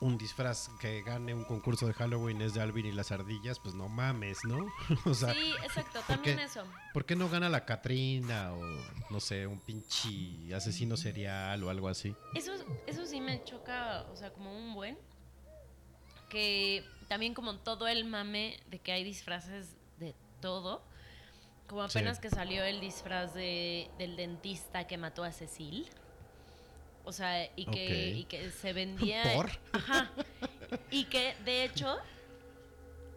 un 0.00 0.16
disfraz 0.16 0.68
que 0.80 1.02
gane 1.02 1.34
un 1.34 1.44
concurso 1.44 1.86
de 1.86 1.92
Halloween 1.92 2.40
es 2.40 2.54
de 2.54 2.62
Alvin 2.62 2.86
y 2.86 2.92
las 2.92 3.12
ardillas, 3.12 3.58
pues 3.58 3.74
no 3.74 3.88
mames, 3.88 4.38
¿no? 4.44 4.66
o 5.04 5.14
sea, 5.14 5.32
sí, 5.34 5.52
exacto, 5.62 6.00
¿por 6.00 6.16
también 6.16 6.38
qué? 6.38 6.44
eso. 6.44 6.62
¿por 6.94 7.04
qué 7.04 7.16
no 7.16 7.28
gana 7.28 7.48
la 7.50 7.64
Catrina 7.66 8.52
o 8.54 8.60
no 9.10 9.20
sé, 9.20 9.46
un 9.46 9.60
pinche 9.60 10.54
asesino 10.54 10.96
serial 10.96 11.62
o 11.64 11.70
algo 11.70 11.88
así? 11.88 12.14
Eso, 12.34 12.52
eso 12.86 13.04
sí 13.06 13.20
me 13.20 13.44
choca, 13.44 14.06
o 14.10 14.16
sea, 14.16 14.32
como 14.32 14.56
un 14.56 14.72
buen. 14.74 14.98
Que 16.28 16.84
también 17.08 17.34
como 17.34 17.56
todo 17.58 17.88
el 17.88 18.04
mame 18.04 18.60
de 18.70 18.78
que 18.78 18.92
hay 18.92 19.02
disfraces 19.04 19.74
de 19.98 20.14
todo. 20.40 20.82
Como 21.66 21.88
Sí. 21.88 21.98
apenas 21.98 22.18
que 22.20 22.30
salió 22.30 22.64
el 22.64 22.80
disfraz 22.80 23.34
de, 23.34 23.90
del 23.98 24.16
dentista 24.16 24.86
que 24.86 24.96
mató 24.96 25.24
a 25.24 25.32
Cecil. 25.32 25.88
O 27.04 27.12
sea, 27.12 27.50
y 27.56 27.66
que, 27.66 28.10
y 28.10 28.24
que 28.24 28.50
se 28.50 28.72
vendía... 28.72 29.22
¿Por? 29.34 29.50
Ajá. 29.72 30.10
Y 30.90 31.04
que, 31.04 31.34
de 31.44 31.64
hecho, 31.64 31.98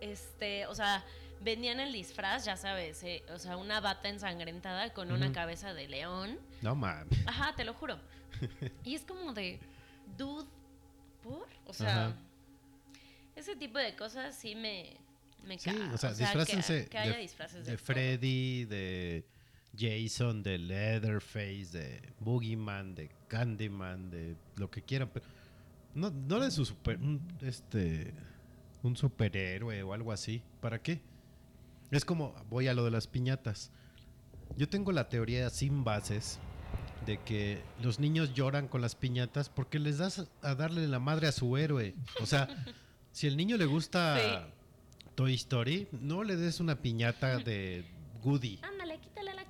este, 0.02 0.66
o 0.68 0.76
sea, 0.76 1.04
vendían 1.42 1.80
el 1.80 1.92
disfraz, 1.94 2.46
ya 2.46 2.58
sabes, 2.58 3.04
eh, 3.04 3.24
o 3.34 3.40
sea, 3.40 3.58
una 3.58 3.80
bata 3.80 4.10
ensangrentada 4.10 4.94
con 4.94 5.12
una 5.12 5.32
cabeza 5.32 5.74
de 5.74 5.88
león. 5.88 6.40
No 6.62 6.76
mames. 6.76 7.20
Ajá, 7.28 7.56
te 7.56 7.64
lo 7.64 7.74
juro. 7.74 8.00
Y 8.84 8.96
es 8.96 9.04
como 9.04 9.34
de, 9.34 9.60
dude, 10.18 10.48
¿por? 11.22 11.48
O 11.66 11.74
sea, 11.74 12.16
ese 13.36 13.56
tipo 13.56 13.78
de 13.78 13.96
cosas 13.96 14.36
sí 14.36 14.56
me, 14.56 14.98
me 15.44 15.60
Sí, 15.60 15.70
o 15.94 15.98
sea, 15.98 16.14
disfrácense 16.14 16.88
Que, 16.90 16.98
haya 16.98 17.14
de, 17.14 17.20
disfraces 17.20 17.66
de, 17.66 17.72
de 17.72 17.78
todo. 17.78 17.86
Freddy, 17.86 18.66
de 18.66 19.24
Jason, 19.78 20.44
de 20.44 20.58
Leatherface, 20.58 21.68
de 21.72 22.02
Boogeyman, 22.20 22.96
de 22.96 23.10
Candyman, 23.28 24.10
de 24.10 24.36
lo 24.56 24.70
que 24.70 24.82
quieran, 24.82 25.10
pero 25.14 25.26
no, 25.96 26.12
no 26.12 26.40
de 26.40 26.52
su 26.52 26.66
super, 26.66 26.98
un, 26.98 27.22
este, 27.42 28.14
un 28.84 28.96
superhéroe 28.96 29.84
o 29.84 29.94
algo 29.94 30.12
así. 30.12 30.42
¿Para 30.62 30.82
qué? 30.82 31.02
Es 31.92 32.06
como, 32.06 32.34
voy 32.50 32.68
a 32.68 32.74
lo 32.74 32.86
de 32.86 32.92
las 32.92 33.08
piñatas. 33.08 33.72
Yo 34.58 34.70
tengo 34.70 34.92
la 34.92 35.10
teoría 35.10 35.50
sin 35.50 35.84
bases 35.84 36.40
de 37.06 37.20
que 37.20 37.62
los 37.82 38.00
niños 38.00 38.34
lloran 38.34 38.68
con 38.68 38.82
las 38.82 38.96
piñatas 38.96 39.50
porque 39.50 39.80
les 39.80 39.98
das 39.98 40.28
a 40.42 40.56
darle 40.56 40.88
la 40.88 41.00
madre 41.00 41.28
a 41.28 41.32
su 41.32 41.58
héroe. 41.58 41.96
O 42.22 42.26
sea, 42.26 42.48
si 43.12 43.28
al 43.28 43.38
niño 43.38 43.58
le 43.58 43.66
gusta 43.66 44.48
Toy 45.16 45.34
Story, 45.34 45.88
no 45.92 46.24
le 46.24 46.36
des 46.36 46.60
una 46.60 46.82
piñata 46.82 47.38
de 47.40 47.86
Goody 48.24 48.60
Ándale, 48.64 49.00
quítale 49.00 49.34
la. 49.34 49.44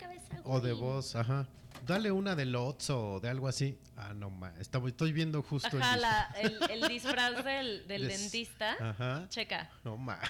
O 0.44 0.60
de 0.60 0.74
voz, 0.74 1.16
ajá. 1.16 1.48
Dale 1.86 2.12
una 2.12 2.36
de 2.36 2.46
Lots 2.46 2.90
o 2.92 3.20
de 3.20 3.30
algo 3.30 3.48
así. 3.48 3.78
Ah, 3.98 4.14
no 4.14 4.30
ma, 4.30 4.54
está- 4.60 4.82
estoy 4.88 5.12
viendo 5.12 5.42
justo 5.44 5.78
Ajá, 5.78 5.96
el 5.96 6.02
la- 6.02 6.34
el, 6.42 6.58
el 6.84 6.88
disfraz 6.88 7.44
del, 7.44 7.88
del 7.88 8.08
Des- 8.08 8.22
dentista. 8.22 8.76
Ajá. 8.80 9.26
Checa. 9.30 9.70
No 9.84 9.98
mames. 9.98 10.24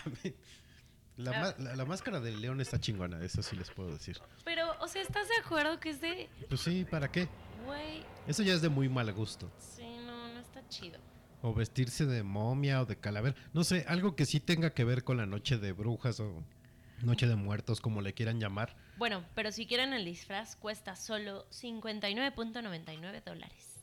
La, 1.15 1.49
Ah. 1.49 1.55
la- 1.59 1.75
la 1.75 1.85
máscara 1.85 2.19
del 2.19 2.41
león 2.41 2.59
está 2.59 2.79
chingona, 2.79 3.23
eso 3.23 3.43
sí 3.43 3.55
les 3.55 3.69
puedo 3.69 3.91
decir. 3.91 4.19
Pero, 4.43 4.71
o 4.81 4.87
sea, 4.87 5.01
¿estás 5.03 5.27
de 5.27 5.35
acuerdo 5.45 5.79
que 5.79 5.89
es 5.91 6.01
de, 6.01 6.27
Pues 6.49 6.61
sí, 6.61 6.85
¿para 6.89 7.11
qué? 7.11 7.27
güey, 7.67 8.03
Eso 8.25 8.41
ya 8.41 8.53
es 8.53 8.61
de 8.63 8.69
muy 8.69 8.89
mal 8.89 9.11
gusto. 9.13 9.51
sí, 9.59 9.83
no, 10.07 10.33
no 10.33 10.39
está 10.39 10.67
chido? 10.69 10.99
O 11.43 11.53
vestirse 11.53 12.05
de 12.07 12.23
momia 12.23 12.81
o 12.81 12.85
de 12.87 12.95
calavera. 12.97 13.35
No 13.53 13.63
sé, 13.63 13.85
algo 13.87 14.15
que 14.15 14.25
sí 14.25 14.39
tenga 14.39 14.71
que 14.73 14.85
ver 14.85 15.03
con 15.03 15.17
la 15.17 15.25
noche 15.27 15.57
de 15.59 15.71
brujas 15.73 16.19
o 16.19 16.43
noche 17.03 17.27
de 17.27 17.35
muertos, 17.35 17.79
como 17.81 18.01
le 18.01 18.13
quieran 18.13 18.39
llamar. 18.39 18.75
Bueno, 18.97 19.25
pero 19.33 19.51
si 19.51 19.65
quieren 19.65 19.93
el 19.93 20.05
disfraz, 20.05 20.55
cuesta 20.55 20.95
solo 20.95 21.49
59.99 21.49 23.23
dólares. 23.23 23.73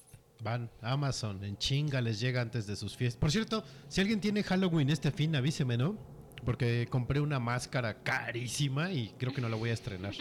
Van 0.42 0.70
a 0.80 0.92
Amazon, 0.92 1.44
en 1.44 1.58
chinga 1.58 2.00
les 2.00 2.20
llega 2.20 2.40
antes 2.40 2.66
de 2.66 2.76
sus 2.76 2.96
fiestas. 2.96 3.20
Por 3.20 3.30
cierto, 3.30 3.64
si 3.88 4.00
alguien 4.00 4.20
tiene 4.20 4.42
Halloween 4.42 4.88
este 4.88 5.10
fin, 5.10 5.34
avíseme, 5.36 5.76
¿no? 5.76 5.98
Porque 6.44 6.86
compré 6.88 7.20
una 7.20 7.38
máscara 7.38 8.02
carísima 8.02 8.90
y 8.92 9.10
creo 9.18 9.34
que 9.34 9.42
no 9.42 9.48
la 9.48 9.56
voy 9.56 9.70
a 9.70 9.74
estrenar. 9.74 10.14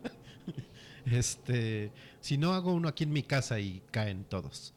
este, 1.06 1.90
si 2.20 2.38
no 2.38 2.52
hago 2.52 2.72
uno 2.72 2.88
aquí 2.88 3.04
en 3.04 3.12
mi 3.12 3.24
casa 3.24 3.58
y 3.58 3.82
caen 3.90 4.24
todos. 4.24 4.74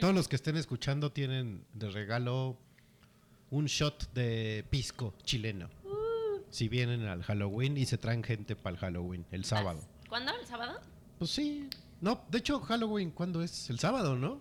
Todos 0.00 0.14
los 0.14 0.28
que 0.28 0.36
estén 0.36 0.56
escuchando 0.56 1.12
tienen 1.12 1.64
de 1.74 1.90
regalo 1.90 2.56
un 3.50 3.66
shot 3.66 4.12
de 4.14 4.64
pisco 4.70 5.14
chileno. 5.24 5.68
Si 6.52 6.68
vienen 6.68 7.06
al 7.06 7.22
Halloween 7.22 7.78
y 7.78 7.86
se 7.86 7.96
traen 7.96 8.22
gente 8.22 8.54
para 8.56 8.74
el 8.74 8.80
Halloween, 8.80 9.24
el 9.30 9.46
sábado. 9.46 9.80
¿Cuándo? 10.06 10.32
¿El 10.38 10.46
sábado? 10.46 10.78
Pues 11.18 11.30
sí. 11.30 11.66
No, 12.02 12.24
de 12.30 12.38
hecho, 12.38 12.60
Halloween, 12.60 13.10
¿cuándo 13.10 13.42
es? 13.42 13.70
El 13.70 13.78
sábado, 13.78 14.16
¿no? 14.16 14.38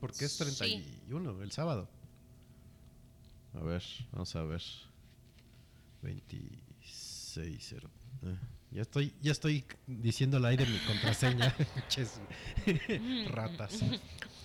Porque 0.00 0.24
es 0.24 0.32
Sí. 0.32 0.42
31, 0.42 1.40
el 1.42 1.52
sábado. 1.52 1.88
A 3.54 3.60
ver, 3.60 3.84
vamos 4.10 4.34
a 4.34 4.42
ver. 4.42 4.62
26, 6.02 7.56
cero. 7.60 7.88
Ah, 8.24 8.36
ya 8.72 8.82
estoy, 8.82 9.14
ya 9.22 9.30
estoy 9.30 9.64
diciendo 9.86 10.38
al 10.38 10.46
aire 10.46 10.66
mi 10.66 10.78
contraseña. 10.78 11.54
Ratas. 13.28 13.80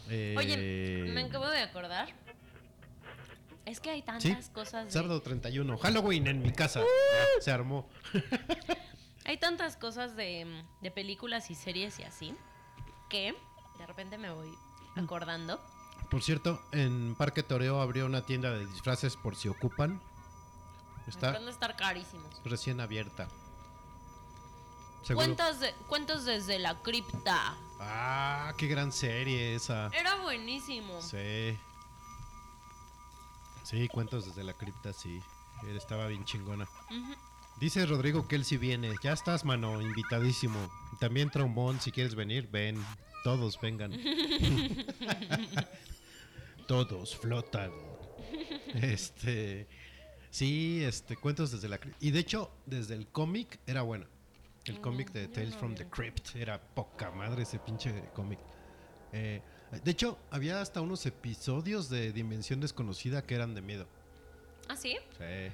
Eh, 0.10 0.36
Oye, 0.38 1.11
me 1.11 1.22
acabo 1.22 1.48
de 1.49 1.60
acordar. 1.61 2.07
Es 3.70 3.80
que 3.80 3.91
hay 3.91 4.00
Sí, 4.00 4.06
tantas 4.06 4.50
cosas. 4.50 4.86
de- 4.86 4.91
sábado 4.91 5.22
31. 5.22 5.78
Halloween 5.78 6.28
en 6.28 6.41
mi 6.41 6.52
casa. 6.52 6.82
Uh. 6.82 7.41
Se 7.41 7.52
armó. 7.52 7.88
Hay 9.26 9.38
tantas 9.38 9.76
cosas 9.78 10.16
de, 10.16 10.64
de 10.82 10.90
películas 10.91 11.52
y 11.52 11.56
series 11.56 12.00
y 12.00 12.04
así 12.04 12.36
que 13.10 13.36
de 13.78 13.86
repente 13.86 14.18
me 14.18 14.32
voy 14.32 14.50
acordando. 14.96 15.62
Por 16.10 16.24
cierto, 16.24 16.60
en 16.72 17.14
Parque 17.16 17.44
Toreo 17.44 17.80
abrió 17.80 18.08
una 18.08 18.26
tienda 18.26 18.50
de 18.50 18.66
disfraces 18.66 19.16
por 19.16 19.36
si 19.36 19.48
ocupan. 19.48 20.02
Está 21.08 21.30
a 21.32 21.50
estar 21.50 21.76
carísimos. 21.76 22.41
recién 22.44 22.80
abierta. 22.82 23.28
Seguro. 25.04 25.26
Cuentos, 25.28 25.60
de- 25.60 25.74
cuentos 25.88 26.26
desde 26.26 26.58
la 26.58 26.76
cripta. 26.82 27.56
Ah, 27.80 28.54
qué 28.58 28.66
gran 28.68 28.91
serie 28.91 29.54
esa. 29.56 29.88
Era 29.94 30.16
buenísimo. 30.22 31.00
Sí. 31.04 31.58
Sí, 33.64 33.88
cuentos 33.88 34.26
desde 34.26 34.44
la 34.44 34.53
cripta, 34.53 34.94
sí. 34.94 35.19
Él 35.69 35.77
Estaba 35.77 36.07
bien 36.07 36.26
chingona. 36.26 36.68
Dice 37.60 37.86
Rodrigo 37.86 38.27
que 38.27 38.36
él 38.36 38.45
sí 38.45 38.57
viene. 38.57 38.94
Ya 39.03 39.14
estás, 39.14 39.44
mano, 39.44 39.81
invitadísimo. 39.81 40.57
También 40.99 41.30
trombón, 41.30 41.80
si 41.81 41.91
quieres 41.91 42.15
venir, 42.15 42.48
ven. 42.49 42.84
Todos 43.23 43.60
vengan. 43.60 43.91
Todos 46.68 47.15
flotan. 47.18 47.72
Este. 48.76 49.68
Sí, 50.30 50.84
este, 50.84 51.18
cuentos 51.18 51.52
desde 51.52 51.68
la 51.68 51.80
crypt. 51.80 52.02
Y 52.02 52.11
de 52.11 52.19
hecho, 52.19 52.52
desde 52.65 52.95
el 52.95 53.07
cómic 53.07 53.60
era 53.65 53.81
bueno. 53.81 54.06
El 54.65 54.80
cómic 54.80 55.11
de 55.11 55.27
Tales 55.27 55.56
from 55.56 55.73
the 55.73 55.88
Crypt 55.90 56.36
era 56.36 56.61
poca 56.61 57.10
madre 57.11 57.44
ese 57.44 57.60
pinche 57.60 57.91
cómic. 58.14 58.40
Eh, 59.11 59.41
de 59.72 59.91
hecho, 59.91 60.18
había 60.32 60.62
hasta 60.62 60.82
unos 60.82 61.06
episodios 61.06 61.90
de 61.90 62.12
Dimensión 62.12 62.60
Desconocida 62.60 63.22
que 63.22 63.36
eran 63.36 63.54
de 63.56 63.62
miedo. 63.62 63.88
¿Ah, 64.68 64.76
sí? 64.76 64.98
Sí. 65.18 65.52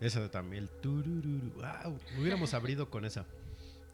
Esa 0.00 0.20
de 0.20 0.28
también, 0.28 0.64
el 0.64 0.70
turururu. 0.70 1.52
Wow, 1.54 1.98
hubiéramos 2.18 2.54
abrido 2.54 2.88
con 2.88 3.04
esa. 3.04 3.26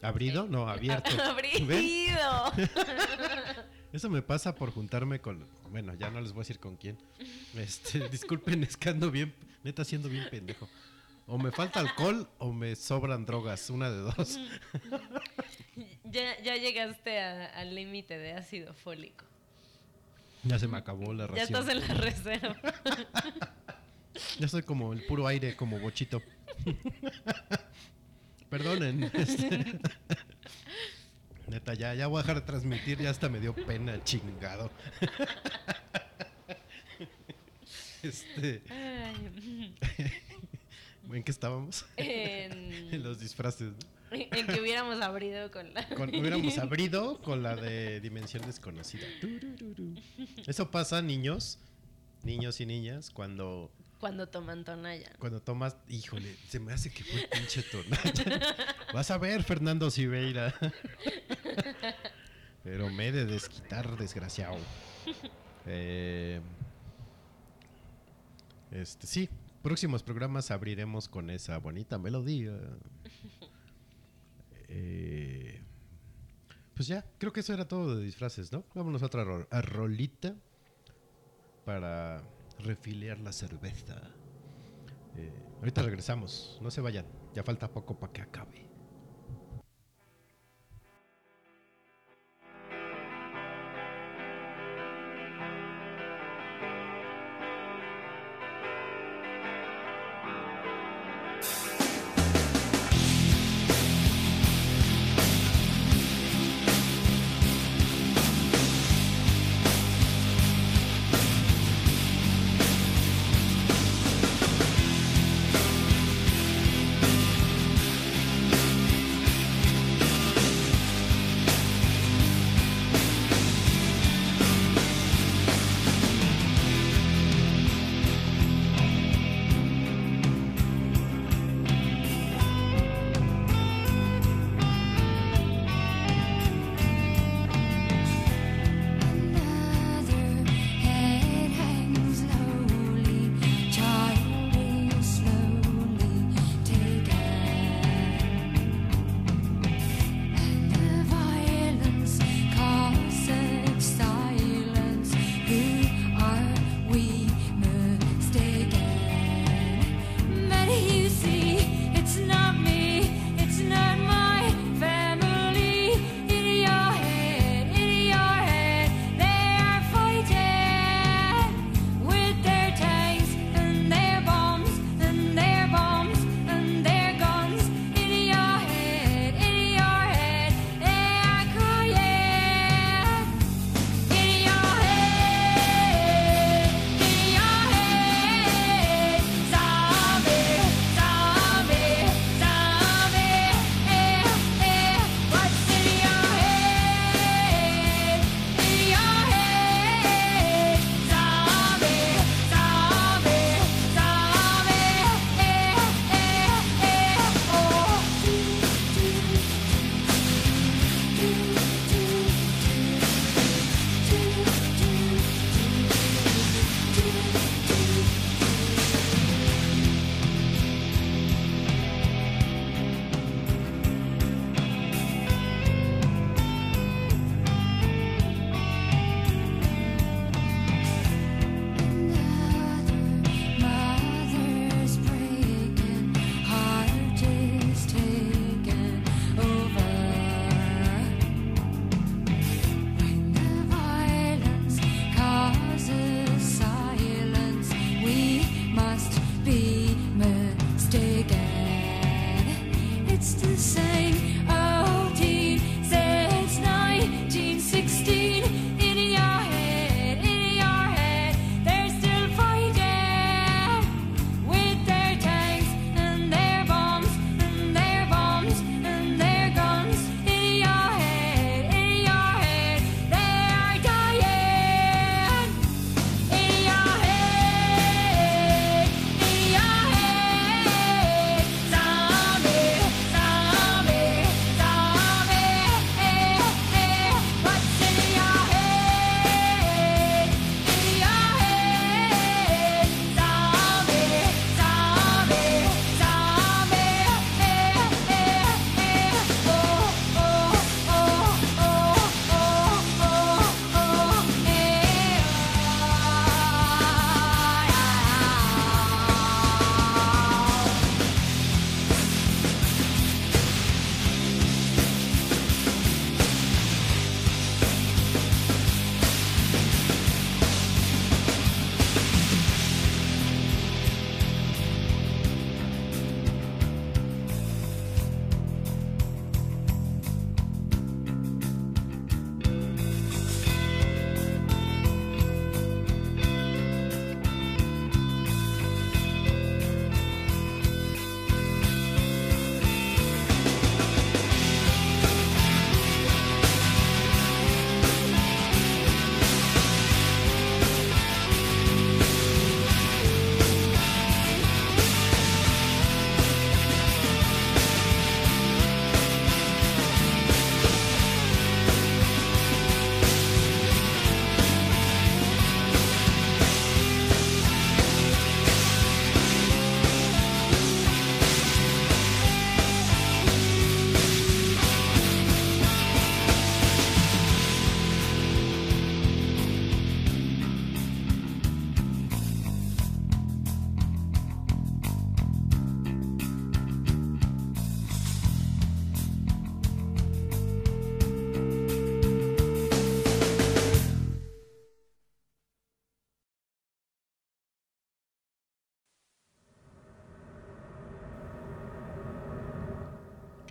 ¿Abrido? 0.01 0.47
No, 0.47 0.69
abierto. 0.69 1.09
¡Abrido! 1.21 2.51
Eso 3.93 4.09
me 4.09 4.21
pasa 4.21 4.53
por 4.55 4.71
juntarme 4.71 5.19
con. 5.19 5.45
Bueno, 5.71 5.93
ya 5.95 6.09
no 6.09 6.21
les 6.21 6.31
voy 6.31 6.41
a 6.41 6.43
decir 6.43 6.59
con 6.59 6.77
quién. 6.77 6.97
Este, 7.55 8.07
disculpen, 8.11 8.63
es 8.63 8.77
que 8.77 8.89
ando 8.89 9.11
bien. 9.11 9.33
Neta, 9.63 9.83
siendo 9.83 10.07
bien 10.07 10.27
pendejo. 10.29 10.69
O 11.27 11.37
me 11.37 11.51
falta 11.51 11.79
alcohol 11.81 12.27
o 12.39 12.53
me 12.53 12.75
sobran 12.75 13.25
drogas. 13.25 13.69
Una 13.69 13.89
de 13.91 13.97
dos. 13.97 14.39
ya, 16.05 16.41
ya 16.41 16.55
llegaste 16.55 17.19
a- 17.19 17.47
al 17.47 17.75
límite 17.75 18.17
de 18.17 18.33
ácido 18.33 18.73
fólico. 18.73 19.25
Ya 20.43 20.57
se 20.57 20.67
me 20.67 20.77
acabó 20.77 21.13
la 21.13 21.25
Ya 21.25 21.31
ración. 21.33 21.43
estás 21.59 21.67
en 21.69 21.79
la 21.87 21.93
reserva. 21.93 22.55
Ya 24.39 24.47
soy 24.47 24.63
como 24.63 24.93
el 24.93 25.05
puro 25.05 25.27
aire, 25.27 25.55
como 25.55 25.79
bochito. 25.79 26.23
Perdonen. 28.49 29.03
este. 29.13 29.79
Neta, 31.47 31.75
ya, 31.75 31.93
ya 31.93 32.07
voy 32.07 32.17
a 32.19 32.21
dejar 32.23 32.37
de 32.37 32.41
transmitir, 32.41 32.97
ya 32.99 33.11
hasta 33.11 33.29
me 33.29 33.39
dio 33.39 33.53
pena, 33.53 34.03
chingado. 34.03 34.71
Este, 38.01 38.63
Ay, 38.69 39.75
¿En 41.11 41.23
qué 41.23 41.31
estábamos? 41.31 41.85
En 41.97 42.93
en, 42.93 43.03
los 43.03 43.19
disfraces. 43.19 43.73
¿no? 43.73 44.17
en 44.17 44.47
que 44.47 44.61
hubiéramos 44.61 45.01
abrido 45.01 45.51
con 45.51 45.73
la... 45.73 45.87
Con- 45.89 46.09
hubiéramos 46.15 46.57
abrido 46.59 47.21
con 47.21 47.43
la 47.43 47.55
de 47.55 47.99
Dimensión 47.99 48.45
Desconocida. 48.45 49.05
Eso 50.45 50.71
pasa, 50.71 51.01
niños, 51.01 51.59
niños 52.23 52.61
y 52.61 52.65
niñas, 52.65 53.09
cuando, 53.11 53.69
Cuando 53.99 54.27
toman 54.29 54.63
tonalla. 54.63 55.11
cuando 55.19 55.41
tomas. 55.41 55.75
Híjole, 55.89 56.33
se 56.47 56.59
me 56.61 56.71
hace 56.71 56.89
que 56.89 57.03
fue 57.03 57.27
pinche 57.31 57.63
tonalla. 57.63 58.55
Vas 58.93 59.11
a 59.11 59.17
ver, 59.17 59.43
Fernando 59.43 59.91
Siveira. 59.91 60.53
Pero 62.63 62.89
me 62.89 63.07
he 63.07 63.11
de 63.11 63.25
desquitar, 63.25 63.97
desgraciado. 63.97 64.57
Eh, 65.65 66.39
este, 68.71 69.05
sí, 69.07 69.29
próximos 69.67 70.01
programas 70.01 70.49
abriremos 70.49 71.09
con 71.09 71.29
esa 71.29 71.57
bonita 71.57 71.97
melodía. 71.97 72.53
Eh, 74.69 75.61
pues 76.75 76.87
ya, 76.87 77.05
creo 77.17 77.31
que 77.31 77.39
eso 77.39 77.53
era 77.53 77.65
todo 77.67 77.95
de 77.95 78.03
disfraces, 78.03 78.51
¿no? 78.51 78.65
Vámonos 78.75 79.01
a 79.01 79.05
otra 79.05 79.23
ro- 79.23 79.47
a 79.49 79.61
rolita 79.61 80.35
para 81.63 82.21
refiliar 82.59 83.17
la 83.19 83.31
cerveza. 83.31 83.95
Eh, 85.15 85.31
ahorita 85.59 85.81
regresamos, 85.83 86.59
no 86.61 86.69
se 86.69 86.81
vayan, 86.81 87.05
ya 87.33 87.43
falta 87.45 87.71
poco 87.71 87.97
para 87.97 88.11
que 88.11 88.21
acabe. 88.21 88.67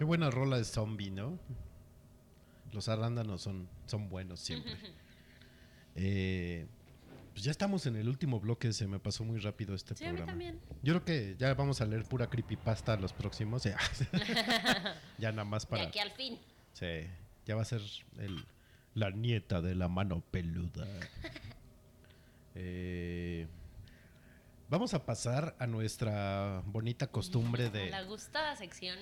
Buena 0.06 0.30
rola 0.30 0.56
de 0.56 0.64
zombie, 0.64 1.10
¿no? 1.10 1.38
Los 2.72 2.88
arándanos 2.88 3.42
son, 3.42 3.68
son 3.86 4.08
buenos 4.08 4.40
siempre. 4.40 4.72
Eh, 5.98 6.66
pues 7.32 7.42
ya 7.42 7.50
estamos 7.50 7.86
en 7.86 7.96
el 7.96 8.06
último 8.06 8.38
bloque, 8.38 8.70
se 8.74 8.86
me 8.86 8.98
pasó 8.98 9.24
muy 9.24 9.38
rápido 9.40 9.74
este 9.74 9.94
Sí, 9.94 10.04
a 10.04 10.08
mí 10.08 10.16
programa. 10.18 10.32
también. 10.32 10.60
Yo 10.82 10.92
creo 10.92 11.04
que 11.06 11.36
ya 11.38 11.54
vamos 11.54 11.80
a 11.80 11.86
leer 11.86 12.04
pura 12.04 12.28
creepypasta 12.28 12.98
los 12.98 13.14
próximos. 13.14 13.64
Ya, 13.64 13.78
ya 15.18 15.32
nada 15.32 15.44
más 15.44 15.62
De 15.62 15.68
para... 15.70 15.82
aquí 15.84 15.98
al 15.98 16.10
fin. 16.12 16.38
Sí, 16.74 17.06
ya 17.46 17.54
va 17.56 17.62
a 17.62 17.64
ser 17.64 17.80
el, 18.18 18.44
la 18.92 19.10
nieta 19.10 19.62
de 19.62 19.74
la 19.74 19.88
mano 19.88 20.20
peluda. 20.30 20.86
Eh, 22.58 23.46
vamos 24.68 24.94
a 24.94 25.05
pasar 25.06 25.55
a 25.59 25.66
nuestra 25.66 26.62
bonita 26.66 27.06
costumbre 27.09 27.70
de... 27.70 27.90
La 27.90 28.02
gustada 28.02 28.56
sección. 28.56 28.98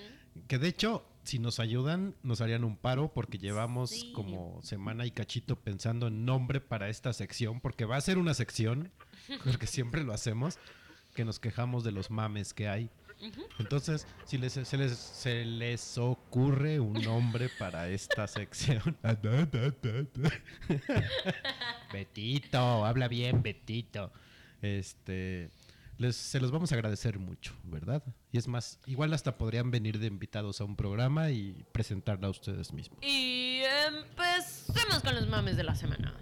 Que 0.47 0.59
de 0.59 0.67
hecho, 0.67 1.05
si 1.23 1.39
nos 1.39 1.59
ayudan, 1.59 2.15
nos 2.23 2.41
harían 2.41 2.63
un 2.63 2.77
paro 2.77 3.11
porque 3.13 3.37
llevamos 3.37 3.89
Sí. 3.91 4.11
como 4.13 4.61
semana 4.61 5.05
y 5.05 5.11
cachito 5.11 5.55
pensando 5.55 6.07
en 6.07 6.25
nombre 6.25 6.61
para 6.61 6.89
esta 6.89 7.13
sección, 7.13 7.61
porque 7.61 7.85
va 7.85 7.97
a 7.97 8.01
ser 8.01 8.17
una 8.17 8.33
sección, 8.33 8.91
porque 9.43 9.67
siempre 9.67 10.03
lo 10.03 10.13
hacemos, 10.13 10.57
que 11.15 11.25
nos 11.25 11.39
quejamos 11.39 11.83
de 11.83 11.91
los 11.91 12.11
mames 12.11 12.53
que 12.53 12.67
hay. 12.67 12.89
Entonces, 13.59 14.05
si 14.25 14.37
les, 14.37 14.51
se, 14.53 14.77
les, 14.77 14.91
se 14.97 15.45
les 15.45 15.97
ocurre 15.97 16.81
un 16.81 17.01
nombre 17.01 17.49
para 17.57 17.87
esta 17.87 18.27
sección. 18.27 18.97
Betito, 21.93 22.85
habla 22.85 23.07
bien, 23.07 23.41
Betito. 23.41 24.11
Este, 24.61 25.49
les, 25.97 26.15
se 26.15 26.39
los 26.39 26.51
vamos 26.51 26.71
a 26.71 26.75
agradecer 26.75 27.19
mucho, 27.19 27.53
¿verdad? 27.63 28.03
Y 28.31 28.37
es 28.37 28.47
más, 28.47 28.79
igual 28.85 29.13
hasta 29.13 29.37
podrían 29.37 29.71
venir 29.71 29.99
de 29.99 30.07
invitados 30.07 30.61
a 30.61 30.65
un 30.65 30.75
programa 30.75 31.31
y 31.31 31.65
presentarla 31.71 32.27
a 32.27 32.29
ustedes 32.31 32.73
mismos. 32.73 32.99
Y 33.01 33.61
empecemos 33.87 35.01
con 35.03 35.15
los 35.15 35.27
mames 35.27 35.57
de 35.57 35.63
la 35.63 35.75
semana. 35.75 36.13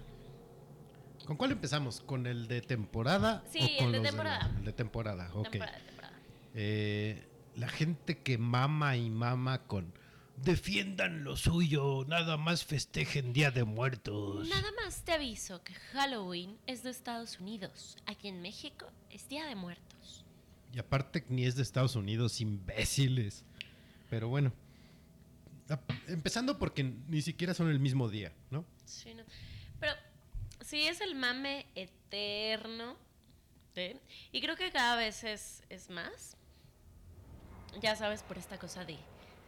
¿Con 1.26 1.36
cuál 1.36 1.52
empezamos? 1.52 2.00
¿Con 2.00 2.26
el 2.26 2.48
de 2.48 2.60
temporada? 2.60 3.42
Sí, 3.50 3.58
o 3.58 3.78
con 3.78 3.86
el 3.86 3.92
de 3.92 3.98
los 3.98 4.08
temporada. 4.08 4.52
el 4.58 4.64
de 4.64 4.72
temporada, 4.72 5.30
ok. 5.32 5.50
Temporada, 5.50 5.78
temporada. 5.78 6.20
Eh, 6.54 7.26
la 7.56 7.68
gente 7.68 8.18
que 8.18 8.38
mama 8.38 8.96
y 8.96 9.10
mama 9.10 9.66
con 9.66 9.92
defiendan 10.36 11.24
lo 11.24 11.36
suyo, 11.36 12.04
nada 12.08 12.36
más 12.36 12.64
festejen 12.64 13.32
Día 13.32 13.50
de 13.50 13.64
Muertos. 13.64 14.48
Nada 14.48 14.70
más 14.82 15.04
te 15.04 15.12
aviso 15.12 15.62
que 15.62 15.74
Halloween 15.74 16.58
es 16.66 16.82
de 16.82 16.90
Estados 16.90 17.40
Unidos. 17.40 17.96
Aquí 18.06 18.28
en 18.28 18.42
México 18.42 18.86
es 19.10 19.28
Día 19.28 19.46
de 19.46 19.54
Muertos. 19.54 20.24
Y 20.72 20.78
aparte 20.78 21.24
ni 21.28 21.44
es 21.44 21.56
de 21.56 21.62
Estados 21.62 21.94
Unidos, 21.96 22.40
imbéciles. 22.40 23.44
Pero 24.10 24.28
bueno, 24.28 24.52
empezando 26.08 26.58
porque 26.58 26.82
ni 26.82 27.22
siquiera 27.22 27.54
son 27.54 27.70
el 27.70 27.78
mismo 27.78 28.08
día, 28.08 28.32
¿no? 28.50 28.64
Sí, 28.84 29.14
no. 29.14 29.22
Pero 29.80 29.92
sí 30.60 30.86
es 30.86 31.00
el 31.00 31.14
mame 31.14 31.66
eterno. 31.74 32.96
¿sí? 33.74 33.96
Y 34.32 34.40
creo 34.40 34.56
que 34.56 34.70
cada 34.70 34.96
vez 34.96 35.24
es, 35.24 35.62
es 35.68 35.90
más. 35.90 36.36
Ya 37.80 37.96
sabes, 37.96 38.22
por 38.22 38.38
esta 38.38 38.58
cosa 38.58 38.84
de 38.84 38.98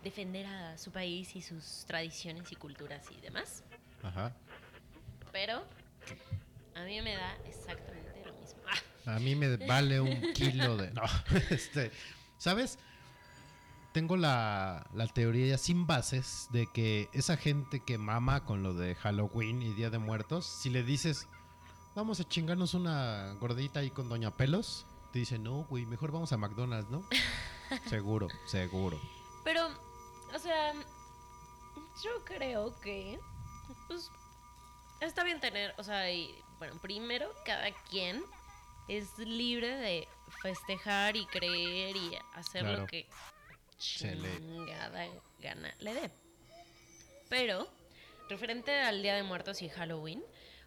defender 0.06 0.46
a 0.46 0.78
su 0.78 0.92
país 0.92 1.34
y 1.34 1.42
sus 1.42 1.84
tradiciones 1.84 2.52
y 2.52 2.54
culturas 2.54 3.04
y 3.10 3.20
demás. 3.20 3.64
Ajá. 4.04 4.32
Pero 5.32 5.64
a 6.76 6.84
mí 6.84 7.00
me 7.02 7.16
da 7.16 7.36
exactamente 7.44 8.22
lo 8.24 8.32
mismo. 8.34 8.60
Ah, 9.04 9.16
A 9.16 9.18
mí 9.18 9.34
me 9.34 9.56
vale 9.56 9.98
un 10.00 10.32
kilo 10.32 10.76
de... 10.76 10.90
No, 10.94 11.02
este, 11.50 11.90
¿sabes? 12.38 12.78
Tengo 13.92 14.16
la, 14.16 14.86
la 14.94 15.08
teoría 15.08 15.58
sin 15.58 15.88
bases 15.88 16.46
de 16.50 16.68
que 16.72 17.08
esa 17.12 17.36
gente 17.36 17.82
que 17.84 17.98
mama 17.98 18.44
con 18.44 18.62
lo 18.62 18.74
de 18.74 18.94
Halloween 18.94 19.60
y 19.60 19.72
Día 19.72 19.90
de 19.90 19.98
Muertos, 19.98 20.46
si 20.46 20.70
le 20.70 20.84
dices, 20.84 21.26
vamos 21.96 22.20
a 22.20 22.28
chingarnos 22.28 22.74
una 22.74 23.32
gordita 23.40 23.80
ahí 23.80 23.90
con 23.90 24.08
Doña 24.08 24.30
Pelos, 24.30 24.86
te 25.12 25.18
dice, 25.18 25.40
no, 25.40 25.64
güey, 25.64 25.84
mejor 25.84 26.12
vamos 26.12 26.32
a 26.32 26.36
McDonald's, 26.36 26.90
¿no? 26.90 27.08
seguro, 27.88 28.28
seguro. 28.46 29.00
Pero, 29.42 29.85
o 30.36 30.38
sea, 30.38 30.72
yo 32.04 32.24
creo 32.24 32.78
que, 32.80 33.18
pues, 33.88 34.10
está 35.00 35.24
bien 35.24 35.40
tener, 35.40 35.74
o 35.78 35.82
sea, 35.82 36.10
y, 36.12 36.30
bueno, 36.58 36.78
primero, 36.80 37.32
cada 37.44 37.70
quien 37.90 38.22
es 38.88 39.18
libre 39.18 39.68
de 39.76 40.08
festejar 40.42 41.16
y 41.16 41.26
creer 41.26 41.96
y 41.96 42.16
hacer 42.34 42.62
Claro. 42.62 42.80
lo 42.82 42.86
que 42.86 43.08
chingada 43.78 45.06
gana 45.40 45.74
le 45.80 45.94
dé. 45.94 46.10
Pero, 47.28 47.68
referente 48.28 48.78
al 48.80 49.02
Día 49.02 49.14
de 49.14 49.22
Muertos 49.22 49.62
y 49.62 49.68
Halloween, 49.68 50.22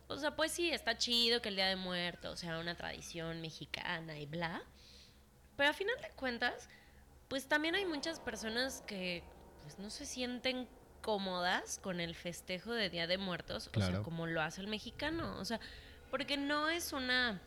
o 0.07 0.17
sea, 0.17 0.35
pues 0.35 0.51
sí, 0.51 0.71
está 0.71 0.97
chido 0.97 1.41
que 1.41 1.49
el 1.49 1.55
Día 1.55 1.67
de 1.67 1.75
Muertos 1.75 2.39
sea 2.39 2.57
una 2.59 2.75
tradición 2.75 3.41
mexicana 3.41 4.17
y 4.17 4.25
bla. 4.25 4.61
Pero 5.55 5.69
a 5.69 5.73
final 5.73 5.95
de 6.01 6.09
cuentas, 6.11 6.67
pues 7.27 7.47
también 7.47 7.75
hay 7.75 7.85
muchas 7.85 8.19
personas 8.19 8.81
que 8.87 9.23
pues 9.69 9.77
no 9.79 9.91
se 9.91 10.05
sienten 10.07 10.67
cómodas 11.03 11.79
con 11.83 11.99
el 11.99 12.15
festejo 12.15 12.73
de 12.73 12.89
Día 12.89 13.05
de 13.05 13.19
Muertos, 13.19 13.69
o 13.75 13.79
sea, 13.79 14.01
como 14.01 14.25
lo 14.25 14.41
hace 14.41 14.61
el 14.61 14.67
mexicano, 14.67 15.37
o 15.39 15.45
sea, 15.45 15.59
porque 16.09 16.37
no 16.37 16.69
es 16.69 16.91
una 16.91 17.39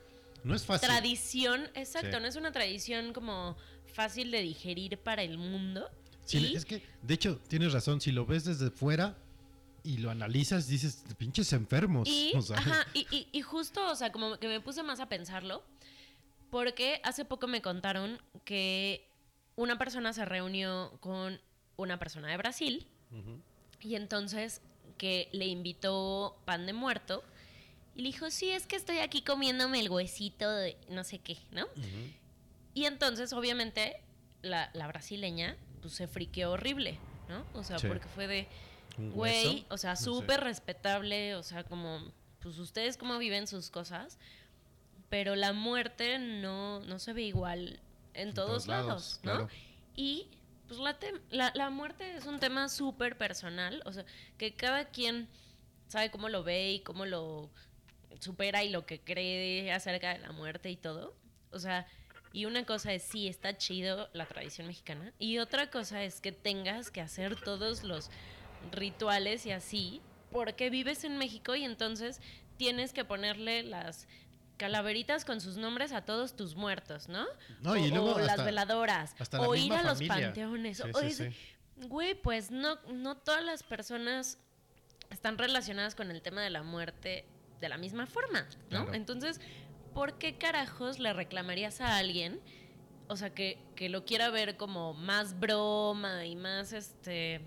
No 0.44 0.54
es 0.54 0.64
fácil. 0.64 0.88
tradición, 0.88 1.68
exacto, 1.74 2.16
Sí. 2.18 2.22
no 2.22 2.28
es 2.28 2.36
una 2.36 2.52
tradición 2.52 3.12
como 3.12 3.56
fácil 3.92 4.30
de 4.30 4.40
digerir 4.40 4.98
para 4.98 5.22
el 5.22 5.36
mundo. 5.36 5.90
Sí, 6.24 6.38
y- 6.38 6.54
es 6.54 6.64
que, 6.64 6.86
de 7.02 7.14
hecho, 7.14 7.40
tienes 7.48 7.72
razón, 7.72 8.00
si 8.00 8.12
lo 8.12 8.24
ves 8.24 8.44
desde 8.44 8.70
fuera 8.70 9.16
y 9.82 9.96
lo 9.98 10.08
analizas, 10.10 10.68
dices, 10.68 11.02
pinches 11.18 11.52
enfermos. 11.52 12.08
Y, 12.08 12.32
o 12.36 12.40
sea, 12.42 12.56
ajá, 12.58 12.86
y, 12.94 13.00
y- 13.10 13.26
y 13.32 13.42
justo, 13.42 13.84
o 13.90 13.96
sea, 13.96 14.12
como 14.12 14.38
que 14.38 14.46
me 14.46 14.60
puse 14.60 14.84
más 14.84 15.00
a 15.00 15.08
pensarlo, 15.08 15.64
porque 16.50 17.00
hace 17.02 17.24
poco 17.24 17.48
me 17.48 17.60
contaron 17.62 18.20
que 18.44 19.04
una 19.56 19.76
persona 19.76 20.12
se 20.12 20.24
reunió 20.24 20.96
con 21.00 21.40
una 21.76 21.98
persona 21.98 22.28
de 22.28 22.36
Brasil 22.36 22.86
y 23.80 23.94
entonces 23.96 24.60
que 24.98 25.28
le 25.32 25.46
invitó 25.46 26.38
pan 26.44 26.66
de 26.66 26.72
muerto 26.72 27.24
y 27.94 28.02
le 28.02 28.08
dijo, 28.08 28.30
sí, 28.30 28.50
es 28.50 28.66
que 28.66 28.76
estoy 28.76 28.98
aquí 28.98 29.22
comiéndome 29.22 29.80
el 29.80 29.90
huesito 29.90 30.50
de 30.50 30.76
no 30.88 31.04
sé 31.04 31.18
qué, 31.18 31.38
¿no? 31.50 31.66
Y 32.74 32.84
entonces, 32.86 33.32
obviamente, 33.32 34.00
la, 34.40 34.70
la 34.72 34.86
brasileña 34.86 35.56
pues 35.82 35.94
se 35.94 36.06
friqueó 36.08 36.52
horrible, 36.52 36.98
¿no? 37.28 37.44
O 37.52 37.62
sea, 37.64 37.78
Sí. 37.78 37.88
porque 37.88 38.06
fue 38.08 38.26
de, 38.26 38.48
¿Un 38.96 39.10
güey, 39.10 39.66
o 39.68 39.76
sea, 39.78 39.96
súper 39.96 40.40
respetable, 40.40 41.34
o 41.34 41.42
sea, 41.42 41.64
como, 41.64 42.00
pues 42.40 42.58
ustedes 42.58 42.96
cómo 42.96 43.18
viven 43.18 43.46
sus 43.46 43.68
cosas, 43.68 44.18
pero 45.10 45.34
la 45.34 45.52
muerte 45.52 46.18
no, 46.18 46.80
no 46.80 46.98
se 46.98 47.12
ve 47.12 47.22
igual 47.22 47.80
en, 48.14 48.32
todos, 48.32 48.48
todos 48.64 48.68
lados, 48.68 48.86
lados, 48.88 49.20
¿no? 49.24 49.32
claro. 49.32 49.48
Y 49.96 50.28
pues 50.78 51.12
la, 51.30 51.52
la 51.54 51.70
muerte 51.70 52.16
es 52.16 52.26
un 52.26 52.40
tema 52.40 52.68
súper 52.68 53.16
personal, 53.16 53.82
o 53.84 53.92
sea, 53.92 54.04
que 54.38 54.54
cada 54.54 54.86
quien 54.86 55.28
sabe 55.88 56.10
cómo 56.10 56.28
lo 56.28 56.42
ve 56.42 56.72
y 56.72 56.80
cómo 56.80 57.04
lo 57.04 57.50
supera 58.20 58.62
y 58.64 58.70
lo 58.70 58.86
que 58.86 59.00
cree 59.00 59.72
acerca 59.72 60.12
de 60.12 60.18
la 60.18 60.32
muerte 60.32 60.70
y 60.70 60.76
todo. 60.76 61.14
O 61.50 61.58
sea, 61.58 61.86
y 62.32 62.46
una 62.46 62.64
cosa 62.64 62.92
es 62.92 63.02
sí, 63.02 63.28
está 63.28 63.56
chido 63.58 64.08
la 64.12 64.26
tradición 64.26 64.66
mexicana, 64.66 65.12
y 65.18 65.38
otra 65.38 65.70
cosa 65.70 66.02
es 66.02 66.20
que 66.20 66.32
tengas 66.32 66.90
que 66.90 67.00
hacer 67.00 67.36
todos 67.36 67.84
los 67.84 68.10
rituales 68.70 69.44
y 69.44 69.50
así, 69.50 70.00
porque 70.30 70.70
vives 70.70 71.04
en 71.04 71.18
México 71.18 71.54
y 71.54 71.64
entonces 71.64 72.20
tienes 72.56 72.92
que 72.92 73.04
ponerle 73.04 73.62
las 73.62 74.08
calaveritas 74.56 75.24
con 75.24 75.40
sus 75.40 75.56
nombres 75.56 75.92
a 75.92 76.04
todos 76.04 76.36
tus 76.36 76.54
muertos, 76.56 77.08
¿no? 77.08 77.26
No, 77.60 77.76
y 77.76 77.86
O- 77.90 77.94
luego 77.94 78.14
o 78.14 78.18
las 78.20 78.44
veladoras, 78.44 79.14
hasta 79.18 79.38
la 79.38 79.48
o 79.48 79.54
ir 79.54 79.72
a 79.72 79.82
los 79.82 79.94
familia. 79.98 80.26
panteones. 80.28 80.76
Sí, 80.78 80.82
o 80.94 81.00
sí, 81.00 81.06
es- 81.06 81.16
sí. 81.16 81.28
Güey, 81.88 82.14
pues 82.14 82.50
no, 82.50 82.76
no 82.92 83.16
todas 83.16 83.42
las 83.42 83.62
personas 83.62 84.38
están 85.10 85.36
relacionadas 85.38 85.94
con 85.94 86.10
el 86.10 86.22
tema 86.22 86.42
de 86.42 86.50
la 86.50 86.62
muerte 86.62 87.26
de 87.60 87.68
la 87.68 87.76
misma 87.76 88.06
forma, 88.06 88.42
¿no? 88.70 88.84
Claro. 88.84 88.94
Entonces, 88.94 89.40
¿por 89.94 90.18
qué 90.18 90.38
carajos 90.38 90.98
le 90.98 91.12
reclamarías 91.12 91.80
a 91.80 91.96
alguien? 91.98 92.40
O 93.08 93.16
sea, 93.16 93.30
que, 93.34 93.58
que 93.74 93.88
lo 93.88 94.04
quiera 94.04 94.30
ver 94.30 94.56
como 94.56 94.94
más 94.94 95.38
broma 95.38 96.24
y 96.24 96.36
más, 96.36 96.72
este, 96.72 97.40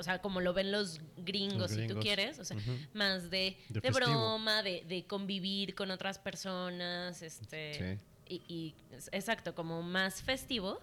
o 0.00 0.02
sea, 0.02 0.20
como 0.20 0.40
lo 0.40 0.52
ven 0.52 0.72
los 0.72 1.00
gringos, 1.18 1.70
Los 1.70 1.72
si 1.72 1.86
tú 1.86 2.00
quieres, 2.00 2.38
o 2.40 2.44
sea, 2.44 2.56
más 2.94 3.30
de, 3.30 3.56
De 3.68 3.80
de 3.80 3.92
festivo. 3.92 3.94
broma, 4.10 4.62
de, 4.62 4.84
de 4.88 5.04
convivir 5.06 5.74
con 5.74 5.90
otras 5.92 6.18
personas, 6.18 7.22
este, 7.22 7.98
y, 8.28 8.42
y 8.48 8.74
exacto, 9.12 9.54
como 9.54 9.82
más 9.82 10.22
festivo, 10.22 10.80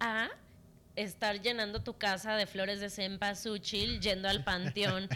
a 0.00 0.28
estar 0.96 1.40
llenando 1.40 1.82
tu 1.82 1.96
casa 1.96 2.36
de 2.36 2.46
flores 2.46 2.80
de 2.80 2.90
cempasúchil, 2.90 4.00
yendo 4.00 4.28
al 4.28 4.44
panteón 4.44 5.08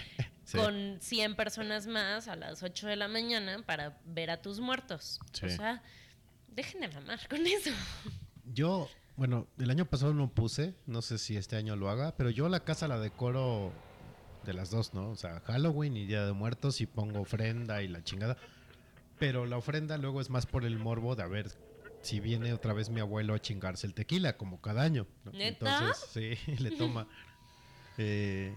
Sí. 0.44 0.56
con 0.58 0.98
100 1.00 1.34
personas 1.34 1.88
más 1.88 2.28
a 2.28 2.36
las 2.36 2.62
8 2.62 2.86
de 2.86 2.94
la 2.94 3.08
mañana 3.08 3.64
para 3.66 3.98
ver 4.04 4.30
a 4.30 4.40
tus 4.40 4.60
muertos. 4.60 5.18
Sí. 5.32 5.46
O 5.46 5.48
sea, 5.48 5.82
dejen 6.46 6.82
de 6.82 6.88
mamar 6.88 7.26
con 7.28 7.44
eso. 7.44 7.70
Yo 8.44 8.88
bueno, 9.16 9.46
el 9.58 9.70
año 9.70 9.86
pasado 9.86 10.12
no 10.12 10.30
puse, 10.30 10.74
no 10.86 11.02
sé 11.02 11.18
si 11.18 11.36
este 11.36 11.56
año 11.56 11.76
lo 11.76 11.88
haga, 11.88 12.14
pero 12.16 12.30
yo 12.30 12.48
la 12.48 12.60
casa 12.60 12.86
la 12.86 12.98
decoro 12.98 13.72
de 14.44 14.52
las 14.52 14.70
dos, 14.70 14.94
¿no? 14.94 15.10
O 15.10 15.16
sea, 15.16 15.40
Halloween 15.40 15.96
y 15.96 16.06
Día 16.06 16.24
de 16.24 16.32
Muertos 16.32 16.80
y 16.80 16.86
pongo 16.86 17.20
ofrenda 17.20 17.82
y 17.82 17.88
la 17.88 18.04
chingada. 18.04 18.36
Pero 19.18 19.46
la 19.46 19.56
ofrenda 19.56 19.96
luego 19.96 20.20
es 20.20 20.30
más 20.30 20.46
por 20.46 20.64
el 20.64 20.78
morbo 20.78 21.16
de 21.16 21.22
a 21.22 21.26
ver 21.26 21.50
si 22.02 22.20
viene 22.20 22.52
otra 22.52 22.72
vez 22.72 22.90
mi 22.90 23.00
abuelo 23.00 23.34
a 23.34 23.40
chingarse 23.40 23.86
el 23.86 23.94
tequila, 23.94 24.36
como 24.36 24.60
cada 24.60 24.82
año. 24.82 25.06
¿no? 25.24 25.32
¿Neta? 25.32 25.78
Entonces, 25.78 26.38
sí, 26.46 26.52
le 26.58 26.70
toma. 26.72 27.08
Eh, 27.98 28.56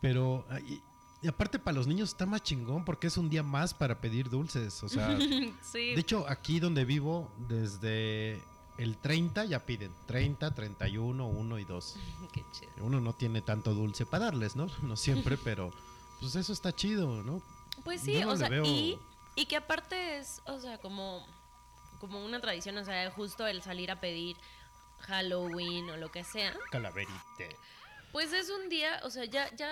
pero, 0.00 0.46
y, 0.66 0.80
y 1.26 1.28
aparte 1.28 1.58
para 1.58 1.76
los 1.76 1.86
niños 1.86 2.10
está 2.10 2.24
más 2.24 2.42
chingón 2.42 2.84
porque 2.84 3.08
es 3.08 3.16
un 3.16 3.28
día 3.28 3.42
más 3.42 3.74
para 3.74 4.00
pedir 4.00 4.30
dulces. 4.30 4.82
O 4.82 4.88
sea, 4.88 5.18
sí. 5.72 5.94
de 5.94 6.00
hecho, 6.00 6.24
aquí 6.28 6.60
donde 6.60 6.84
vivo, 6.84 7.34
desde 7.48 8.40
el 8.78 8.96
30 8.96 9.44
ya 9.44 9.64
piden. 9.66 9.92
30, 10.06 10.54
31, 10.54 11.26
1 11.26 11.58
y 11.58 11.64
2. 11.64 11.96
Qué 12.32 12.42
chido. 12.52 12.72
Uno 12.80 13.00
no 13.00 13.12
tiene 13.14 13.42
tanto 13.42 13.74
dulce 13.74 14.06
para 14.06 14.26
darles, 14.26 14.56
¿no? 14.56 14.66
No 14.82 14.96
siempre, 14.96 15.36
pero 15.44 15.72
pues 16.20 16.34
eso 16.36 16.52
está 16.52 16.72
chido, 16.74 17.22
¿no? 17.22 17.42
Pues 17.84 18.00
sí, 18.00 18.20
no 18.20 18.30
o 18.32 18.36
sea, 18.36 18.48
veo- 18.48 18.64
y, 18.64 18.98
y 19.36 19.46
que 19.46 19.56
aparte 19.56 20.18
es, 20.18 20.40
o 20.46 20.58
sea, 20.58 20.78
como, 20.78 21.24
como 22.00 22.24
una 22.24 22.40
tradición, 22.40 22.76
o 22.78 22.84
sea, 22.84 23.10
justo 23.12 23.46
el 23.46 23.62
salir 23.62 23.90
a 23.92 24.00
pedir 24.00 24.36
Halloween 25.00 25.88
o 25.90 25.96
lo 25.96 26.10
que 26.10 26.24
sea, 26.24 26.54
Calaverite. 26.72 27.56
pues 28.12 28.32
es 28.32 28.50
un 28.50 28.68
día, 28.68 29.00
o 29.04 29.10
sea, 29.10 29.24
ya, 29.26 29.54
ya 29.54 29.70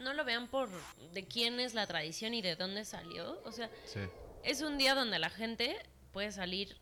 no 0.00 0.14
lo 0.14 0.24
vean 0.24 0.48
por 0.48 0.70
de 1.12 1.26
quién 1.26 1.60
es 1.60 1.74
la 1.74 1.86
tradición 1.86 2.32
y 2.32 2.40
de 2.42 2.56
dónde 2.56 2.84
salió, 2.86 3.38
o 3.44 3.52
sea, 3.52 3.70
Sí. 3.84 4.00
es 4.44 4.62
un 4.62 4.78
día 4.78 4.94
donde 4.94 5.18
la 5.18 5.28
gente 5.28 5.76
puede 6.12 6.32
salir 6.32 6.74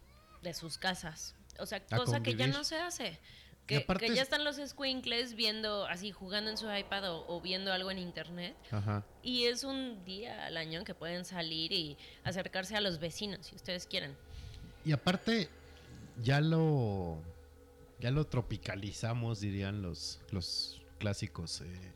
de 0.42 0.54
sus 0.54 0.78
casas, 0.78 1.34
o 1.60 1.66
sea, 1.66 1.82
A 1.90 1.96
cosa 1.96 2.22
que 2.22 2.34
ya 2.34 2.46
no 2.46 2.64
se 2.64 2.76
hace. 2.76 3.18
Que, 3.66 3.76
aparte 3.76 4.06
que 4.06 4.14
ya 4.16 4.22
es- 4.22 4.26
están 4.26 4.42
los 4.42 4.56
squinkles 4.56 5.34
viendo, 5.34 5.86
así 5.86 6.10
jugando 6.10 6.50
en 6.50 6.56
su 6.56 6.72
iPad 6.74 7.12
o, 7.12 7.24
o 7.28 7.40
viendo 7.40 7.72
algo 7.72 7.90
en 7.92 7.98
internet. 7.98 8.56
Ajá. 8.72 9.04
Y 9.22 9.44
es 9.44 9.62
un 9.62 10.04
día 10.04 10.46
al 10.46 10.56
año 10.56 10.82
que 10.82 10.92
pueden 10.94 11.24
salir 11.24 11.72
y 11.72 11.96
acercarse 12.24 12.74
a 12.76 12.80
los 12.80 12.98
vecinos, 12.98 13.46
si 13.46 13.54
ustedes 13.54 13.86
quieren. 13.86 14.16
Y 14.84 14.90
aparte, 14.92 15.48
ya 16.22 16.40
lo. 16.40 17.18
Ya 18.00 18.10
lo 18.10 18.26
tropicalizamos, 18.26 19.40
dirían 19.40 19.82
los, 19.82 20.20
los 20.30 20.80
clásicos. 20.98 21.60
eh. 21.60 21.92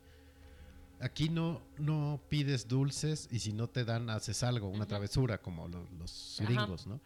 Aquí 1.01 1.28
no, 1.28 1.61
no 1.78 2.20
pides 2.28 2.69
dulces 2.69 3.27
y 3.32 3.39
si 3.41 3.53
no 3.53 3.69
te 3.69 3.85
dan, 3.85 4.11
haces 4.11 4.43
algo, 4.43 4.69
una 4.69 4.86
travesura, 4.86 5.39
como 5.39 5.66
lo- 5.66 5.89
los 5.99 6.36
gringos, 6.41 6.86
¿no? 6.86 7.01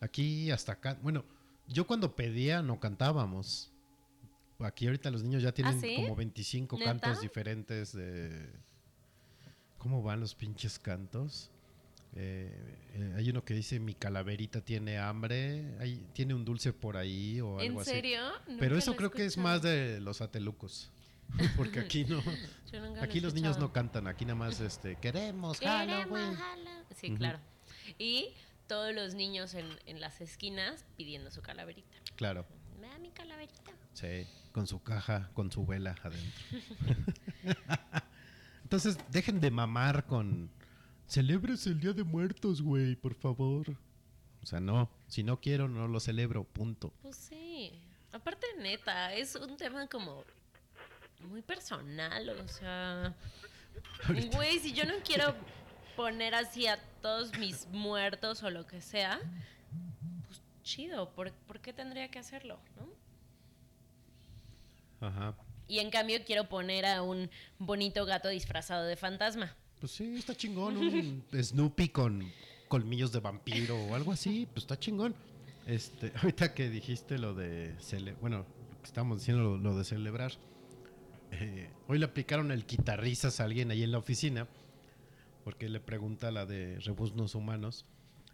Aquí 0.00 0.50
hasta 0.50 0.72
acá. 0.72 0.96
Bueno, 1.02 1.24
yo 1.68 1.86
cuando 1.86 2.14
pedía 2.16 2.62
no 2.62 2.78
cantábamos. 2.80 3.72
Aquí 4.58 4.86
ahorita 4.86 5.10
los 5.10 5.22
niños 5.22 5.42
ya 5.42 5.52
tienen 5.52 5.80
sí? 5.80 5.96
como 5.96 6.16
25 6.16 6.78
¿Neta? 6.78 6.90
cantos 6.90 7.20
diferentes 7.20 7.92
de. 7.92 8.48
¿Cómo 9.78 10.02
van 10.02 10.20
los 10.20 10.34
pinches 10.34 10.78
cantos? 10.78 11.50
Eh, 12.14 12.50
eh, 12.94 13.14
hay 13.16 13.28
uno 13.28 13.44
que 13.44 13.52
dice 13.52 13.78
mi 13.78 13.92
calaverita 13.94 14.62
tiene 14.62 14.96
hambre, 14.98 15.76
hay- 15.78 16.02
tiene 16.14 16.32
un 16.32 16.46
dulce 16.46 16.72
por 16.72 16.96
ahí 16.96 17.40
o 17.42 17.58
algo 17.58 17.74
¿En 17.74 17.78
así. 17.80 17.90
serio? 17.90 18.20
Nunca 18.48 18.60
Pero 18.60 18.78
eso 18.78 18.96
creo 18.96 19.10
que 19.10 19.26
es 19.26 19.36
más 19.36 19.60
de 19.60 20.00
los 20.00 20.22
atelucos. 20.22 20.90
Porque 21.56 21.80
aquí 21.80 22.04
no. 22.04 22.22
Lo 22.72 23.00
Aquí 23.02 23.20
los 23.20 23.32
niños 23.34 23.58
no 23.58 23.72
cantan, 23.72 24.06
aquí 24.06 24.24
nada 24.24 24.34
más 24.34 24.60
este 24.60 24.96
queremos 24.96 25.58
Halloween. 25.60 26.36
Sí, 26.94 27.14
claro. 27.14 27.38
Y 27.98 28.30
todos 28.66 28.94
los 28.94 29.14
niños 29.14 29.54
en, 29.54 29.66
en 29.86 30.00
las 30.00 30.20
esquinas 30.20 30.84
pidiendo 30.96 31.30
su 31.30 31.42
calaverita. 31.42 31.96
Claro, 32.16 32.46
Me 32.80 32.88
da 32.88 32.98
mi 32.98 33.10
calaverita. 33.10 33.72
sí, 33.94 34.26
con 34.52 34.66
su 34.66 34.82
caja, 34.82 35.30
con 35.34 35.50
su 35.52 35.64
vela 35.66 35.94
adentro. 36.02 36.42
Entonces, 38.62 38.98
dejen 39.10 39.40
de 39.40 39.50
mamar 39.50 40.06
con 40.06 40.50
celebres 41.06 41.66
el 41.66 41.78
Día 41.80 41.92
de 41.92 42.02
Muertos, 42.04 42.62
güey, 42.62 42.96
por 42.96 43.14
favor. 43.14 43.70
O 44.42 44.46
sea, 44.46 44.60
no, 44.60 44.90
si 45.06 45.22
no 45.22 45.40
quiero 45.40 45.68
no 45.68 45.86
lo 45.88 46.00
celebro, 46.00 46.44
punto. 46.44 46.92
Pues 47.02 47.16
sí. 47.16 47.72
Aparte, 48.12 48.46
neta, 48.58 49.12
es 49.14 49.34
un 49.36 49.56
tema 49.56 49.86
como 49.88 50.24
muy 51.28 51.42
personal, 51.42 52.28
o 52.30 52.48
sea... 52.48 53.14
Güey, 54.34 54.58
si 54.58 54.72
yo 54.72 54.84
no 54.86 54.94
quiero 55.04 55.34
poner 55.96 56.34
así 56.34 56.66
a 56.66 56.78
todos 57.02 57.36
mis 57.38 57.66
muertos 57.68 58.42
o 58.42 58.50
lo 58.50 58.66
que 58.66 58.80
sea, 58.80 59.20
pues 60.26 60.40
chido, 60.62 61.10
¿por, 61.10 61.32
por 61.32 61.60
qué 61.60 61.72
tendría 61.72 62.10
que 62.10 62.18
hacerlo? 62.18 62.58
¿no? 62.76 62.88
Ajá. 65.08 65.34
Y 65.68 65.80
en 65.80 65.90
cambio 65.90 66.18
quiero 66.24 66.48
poner 66.48 66.86
a 66.86 67.02
un 67.02 67.28
bonito 67.58 68.04
gato 68.06 68.28
disfrazado 68.28 68.84
de 68.84 68.96
fantasma. 68.96 69.54
Pues 69.80 69.92
sí, 69.92 70.14
está 70.16 70.34
chingón. 70.34 70.76
Un 70.76 71.24
Snoopy 71.42 71.88
con 71.88 72.32
colmillos 72.68 73.12
de 73.12 73.20
vampiro 73.20 73.76
o 73.76 73.94
algo 73.94 74.12
así, 74.12 74.46
pues 74.52 74.64
está 74.64 74.78
chingón. 74.78 75.14
Este, 75.66 76.12
ahorita 76.22 76.54
que 76.54 76.70
dijiste 76.70 77.18
lo 77.18 77.34
de 77.34 77.74
cele 77.80 78.14
bueno, 78.20 78.38
lo 78.38 78.78
que 78.80 78.86
estábamos 78.86 79.18
diciendo 79.18 79.42
lo, 79.42 79.58
lo 79.58 79.76
de 79.76 79.84
celebrar. 79.84 80.32
eh, 81.32 81.68
hoy 81.88 81.98
le 81.98 82.04
aplicaron 82.04 82.52
el 82.52 82.64
quitarrisas 82.64 83.40
a 83.40 83.44
alguien 83.44 83.70
ahí 83.72 83.82
en 83.82 83.90
la 83.90 83.98
oficina, 83.98 84.46
porque 85.46 85.68
le 85.68 85.78
pregunta 85.78 86.26
a 86.26 86.30
la 86.32 86.44
de 86.44 86.80
rebuznos 86.80 87.36
humanos, 87.36 87.86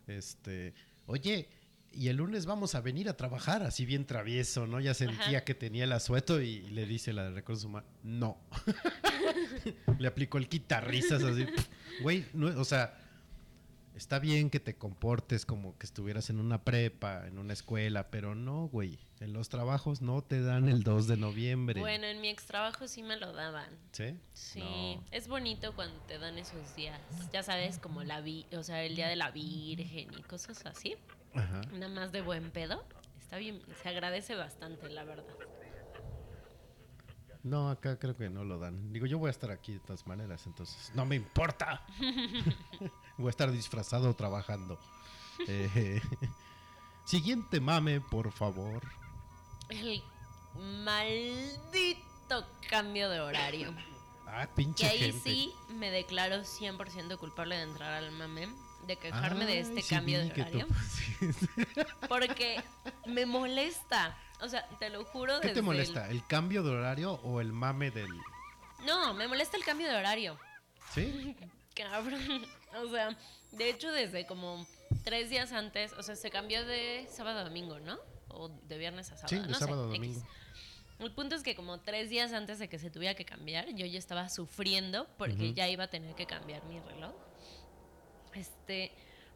este, 0.07 0.73
oye, 1.05 1.47
y 1.93 2.09
el 2.09 2.17
lunes 2.17 2.47
vamos 2.47 2.75
a 2.75 2.81
venir 2.81 3.07
a 3.11 3.19
trabajar, 3.19 3.63
así 3.63 3.85
bien 3.85 4.07
travieso, 4.07 4.67
¿no? 4.67 4.81
Ya 4.81 4.95
sentía 4.95 5.27
Ajá. 5.27 5.45
que 5.45 5.53
tenía 5.53 5.85
el 5.85 5.93
asueto 5.93 6.41
y 6.41 6.63
le 6.71 6.87
dice 6.87 7.13
la 7.13 7.25
de 7.25 7.33
recursos 7.33 7.67
humanos, 7.67 7.91
no. 8.03 8.39
le 9.99 10.09
aplicó 10.09 10.39
el 10.39 10.49
quitarrisas 10.49 11.23
así, 11.23 11.45
güey, 12.01 12.25
no, 12.33 12.47
o 12.59 12.65
sea, 12.65 12.99
está 14.03 14.19
bien 14.19 14.51
que 14.51 14.59
te 14.59 14.75
comportes 14.77 15.47
como 15.47 15.79
que 15.79 15.87
estuvieras 15.87 16.29
en 16.29 16.41
una 16.41 16.65
prepa, 16.65 17.27
en 17.29 17.39
una 17.39 17.53
escuela, 17.53 18.11
pero 18.11 18.35
no, 18.35 18.67
güey, 18.67 18.99
en 19.21 19.33
los 19.33 19.49
trabajos 19.49 20.03
no 20.03 20.23
te 20.23 20.43
dan 20.43 20.69
el 20.69 20.83
2 20.83 21.07
de 21.07 21.17
noviembre. 21.17 21.79
Bueno, 21.81 22.07
en 22.07 22.21
mi 22.21 22.29
ex 22.29 22.45
trabajo 22.45 22.89
sí 22.89 23.03
me 23.05 23.17
lo 23.17 23.33
daban. 23.33 23.69
¿Sí? 23.93 24.17
Sí, 24.35 24.97
No. 24.97 25.05
es 25.13 25.29
bonito 25.29 25.75
cuando 25.77 25.97
te 26.07 26.19
dan 26.19 26.37
esos 26.37 26.75
días. 26.75 27.01
Ya 27.33 27.45
sabes, 27.45 27.79
como 27.79 28.03
la 28.03 28.21
vi, 28.21 28.47
o 28.57 28.63
sea, 28.65 28.83
el 28.83 28.97
día 28.97 29.07
de 29.07 29.15
la 29.17 29.31
Virgen 29.31 30.09
y 30.19 30.23
cosas 30.23 30.67
así. 30.67 30.97
Ajá. 31.35 31.61
Nada 31.73 31.89
más 31.89 32.11
de 32.13 32.23
buen 32.23 32.51
pedo. 32.51 32.85
Está 33.21 33.37
bien, 33.39 33.63
se 33.83 33.89
agradece 33.89 34.35
bastante, 34.35 34.91
la 34.91 35.05
verdad. 35.05 35.35
No, 37.43 37.71
acá 37.71 37.99
creo 37.99 38.17
que 38.17 38.31
no 38.31 38.45
lo 38.45 38.59
dan. 38.59 38.93
Digo, 38.93 39.07
yo 39.07 39.19
voy 39.19 39.29
a 39.29 39.31
estar 39.31 39.51
aquí 39.51 39.73
de 39.73 39.81
todas 39.81 40.07
maneras, 40.07 40.47
entonces 40.47 40.93
no 40.95 41.05
me 41.05 41.17
importa. 41.17 41.85
voy 43.19 43.27
a 43.27 43.31
estar 43.31 43.51
disfrazado 43.51 44.15
trabajando. 44.15 44.79
Eh, 45.49 46.01
siguiente 47.05 47.61
mame, 47.61 48.01
por 48.01 48.31
favor. 48.31 48.83
El 49.69 50.03
maldito 50.85 52.47
cambio 52.69 53.09
de 53.11 53.21
horario. 53.21 53.75
Ah, 54.27 54.49
pinche 54.55 54.85
Que 54.85 54.91
ahí 54.91 54.99
gente. 55.13 55.31
sí 55.31 55.53
me 55.69 55.91
declaro 55.91 56.37
100% 56.43 57.19
culpable 57.19 57.57
de 57.57 57.63
entrar 57.63 57.93
al 57.93 58.13
mame, 58.13 58.49
de 58.87 58.97
quejarme 58.97 59.47
de 59.47 59.61
este 59.61 59.83
sí 59.83 59.95
cambio 59.95 60.21
de 60.21 60.31
horario. 60.31 60.67
Porque 62.09 62.63
me 63.07 63.27
molesta. 63.27 64.17
O 64.43 64.49
sea, 64.49 64.69
te 64.79 64.91
lo 64.91 65.05
juro. 65.05 65.41
¿Qué 65.41 65.51
te 65.51 65.63
molesta? 65.63 66.11
¿El 66.11 66.27
cambio 66.27 66.63
de 66.63 66.71
horario 66.71 67.15
o 67.23 67.41
el 67.41 67.53
mame 67.53 67.91
del...? 67.91 68.11
No, 68.85 69.15
me 69.15 69.29
molesta 69.29 69.57
el 69.57 69.65
cambio 69.65 69.89
de 69.89 69.97
horario. 69.97 70.39
¿Sí? 70.93 71.37
Cabrón. 71.75 72.45
O 72.83 72.89
sea, 72.91 73.17
de 73.53 73.71
hecho, 73.71 73.93
desde 73.93 74.27
como 74.27 74.67
tres 75.05 75.31
días 75.31 75.53
antes, 75.53 75.93
o 75.93 76.03
sea, 76.03 76.17
se 76.17 76.31
cambió 76.31 76.67
de 76.67 77.07
sábado 77.11 77.39
a 77.39 77.45
domingo, 77.45 77.79
¿no? 77.81 77.99
O 78.29 78.49
de 78.49 78.79
viernes 78.79 79.13
a 79.13 79.17
sábado. 79.17 79.29
Sí, 79.29 79.37
de 79.37 79.47
no 79.47 79.55
sé, 79.55 79.61
sábado 79.61 79.85
a 79.85 79.95
X. 79.95 80.01
domingo. 80.01 80.27
El 80.99 81.13
punto 81.13 81.35
es 81.35 81.43
que 81.43 81.55
como 81.55 81.81
tres 81.81 82.11
días 82.11 82.33
antes 82.33 82.59
de 82.59 82.69
que 82.69 82.79
se 82.79 82.91
tuviera 82.91 83.15
que 83.15 83.25
cambiar, 83.25 83.69
yo 83.75 83.87
ya 83.87 83.99
estaba 83.99 84.29
sufriendo 84.29 85.07
porque 85.19 85.53
ya 85.53 85.69
iba 85.69 85.85
a 85.85 85.89
tener 85.89 86.15
que 86.15 86.27
cambiar 86.27 86.65
mi 86.65 86.81
reloj. 86.81 87.13
Este, 88.35 88.93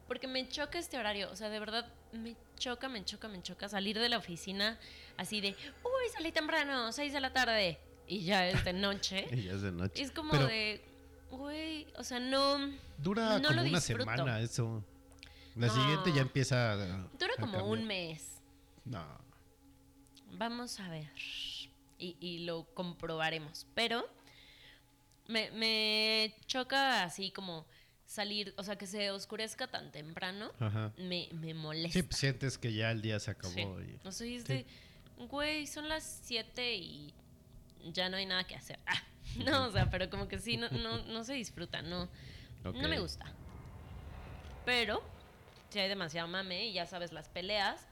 porque 0.07 0.27
me 0.27 0.47
choca 0.49 0.79
este 0.79 0.97
horario, 0.97 1.29
o 1.31 1.35
sea, 1.35 1.49
de 1.49 1.59
verdad 1.59 1.85
me 2.11 2.35
choca, 2.57 2.89
me 2.89 3.03
choca, 3.05 3.27
me 3.27 3.41
choca 3.41 3.67
salir 3.69 3.99
de 3.99 4.09
la 4.09 4.17
oficina 4.17 4.79
así 5.17 5.41
de, 5.41 5.49
uy, 5.49 6.09
salí 6.13 6.31
temprano, 6.31 6.91
seis 6.91 7.13
de 7.13 7.19
la 7.21 7.33
tarde, 7.33 7.77
y 8.07 8.23
ya 8.23 8.47
es 8.47 8.63
de 8.63 8.73
noche. 8.73 9.27
Y 9.31 9.43
ya 9.43 9.53
es 9.53 9.61
de 9.61 9.71
noche. 9.71 10.01
es 10.01 10.11
como 10.11 10.31
Pero 10.31 10.47
de, 10.47 10.81
güey, 11.31 11.87
o 11.97 12.03
sea, 12.03 12.19
no... 12.19 12.57
Dura 12.97 13.39
no 13.39 13.49
como 13.49 13.61
lo 13.61 13.67
una 13.69 13.81
semana 13.81 14.39
eso. 14.39 14.83
La 15.55 15.67
No. 15.67 15.73
siguiente 15.73 16.13
ya 16.13 16.21
empieza 16.21 16.73
a... 16.73 16.75
Dura 17.19 17.33
a 17.37 17.41
como 17.41 17.65
un 17.65 17.85
mes. 17.85 18.41
No. 18.85 19.03
Vamos 20.33 20.79
a 20.79 20.89
ver. 20.89 21.09
Y, 21.99 22.15
y 22.19 22.39
lo 22.45 22.65
comprobaremos. 22.75 23.65
Pero 23.73 24.07
me, 25.27 25.49
me 25.51 26.35
choca 26.45 27.03
así 27.03 27.31
como 27.31 27.65
salir, 28.07 28.53
o 28.57 28.63
sea, 28.63 28.77
que 28.77 28.87
se 28.87 29.11
oscurezca 29.11 29.67
tan 29.67 29.91
temprano. 29.91 30.51
Ajá. 30.59 30.91
Me, 30.97 31.29
me 31.33 31.53
molesta. 31.53 31.93
Sí, 31.93 32.01
pues, 32.03 32.17
sientes 32.17 32.57
que 32.57 32.73
ya 32.73 32.89
el 32.91 33.01
día 33.03 33.19
se 33.19 33.29
acabó. 33.31 33.53
Sí. 33.53 33.61
y- 33.61 34.07
O 34.07 34.11
sea, 34.11 34.25
es 34.27 34.43
Sí. 34.43 34.47
de, 34.53 34.65
güey, 35.27 35.67
son 35.67 35.87
las 35.89 36.21
7 36.23 36.75
y 36.75 37.13
ya 37.91 38.09
no 38.09 38.17
hay 38.17 38.25
nada 38.25 38.45
que 38.45 38.55
hacer. 38.55 38.79
Ah, 38.87 39.03
no, 39.45 39.65
o 39.67 39.71
sea, 39.71 39.89
pero 39.91 40.09
como 40.09 40.27
que 40.27 40.39
sí, 40.39 40.57
no, 40.57 40.69
no, 40.69 41.03
no 41.05 41.23
se 41.23 41.33
disfruta, 41.33 41.81
no, 41.81 42.09
no 42.63 42.87
me 42.87 42.99
gusta. 42.99 43.25
Pero, 44.65 45.03
si 45.69 45.79
hay 45.79 45.89
demasiado 45.89 46.27
mame 46.27 46.67
y 46.67 46.73
ya 46.73 46.85
sabes 46.87 47.11
las 47.11 47.29
peleas. 47.29 47.85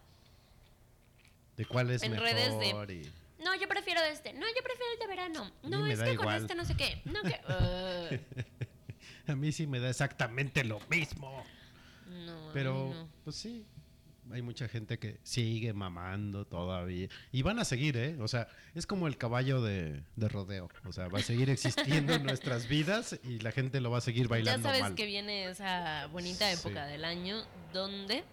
¿De 1.57 1.65
cuál 1.65 1.89
es 1.91 2.03
En 2.03 2.11
mejor? 2.11 2.27
redes 2.27 2.57
de- 2.59 2.93
y- 2.95 3.11
No, 3.43 3.53
yo 3.55 3.67
prefiero 3.67 4.01
este. 4.01 4.33
No, 4.33 4.45
yo 4.47 4.63
prefiero 4.63 4.91
el 4.93 4.99
de 4.99 5.07
verano. 5.07 5.51
No, 5.63 5.85
es 5.87 5.99
que 6.01 6.15
con 6.15 6.33
este 6.33 6.55
no 6.55 6.65
sé 6.65 6.75
qué. 6.75 7.01
No, 7.05 7.21
que. 7.21 7.39
uh, 8.59 8.64
A 9.31 9.35
mí 9.35 9.51
sí 9.51 9.67
me 9.67 9.79
da 9.79 9.89
exactamente 9.89 10.63
lo 10.63 10.79
mismo. 10.89 11.43
no, 12.25 12.49
Pero, 12.53 12.91
no. 12.93 13.07
pues 13.23 13.35
sí, 13.35 13.65
hay 14.31 14.41
mucha 14.41 14.67
gente 14.67 14.97
que 14.99 15.19
sigue 15.23 15.73
mamando 15.73 16.45
todavía. 16.45 17.07
Y 17.31 17.41
van 17.43 17.59
a 17.59 17.65
seguir, 17.65 17.95
¿eh? 17.97 18.17
O 18.19 18.27
sea, 18.27 18.47
es 18.73 18.87
como 18.87 19.07
el 19.07 19.17
caballo 19.17 19.61
de, 19.61 20.01
de 20.15 20.27
rodeo. 20.29 20.69
O 20.85 20.91
sea, 20.93 21.07
va 21.09 21.19
a 21.19 21.23
seguir 21.23 21.49
existiendo 21.49 22.13
en 22.13 22.23
nuestras 22.25 22.67
vidas 22.67 23.19
y 23.23 23.39
la 23.39 23.51
gente 23.51 23.81
lo 23.81 23.91
va 23.91 23.99
a 23.99 24.01
seguir 24.01 24.23
Ya 24.23 24.29
bailando 24.29 24.67
sabes 24.69 24.81
mal. 24.81 24.95
que 24.95 25.05
viene 25.05 25.45
esa 25.49 26.07
bonita 26.07 26.51
Sí. 26.51 26.59
época 26.59 26.85
del 26.87 27.05
año 27.05 27.37
donde 27.73 28.23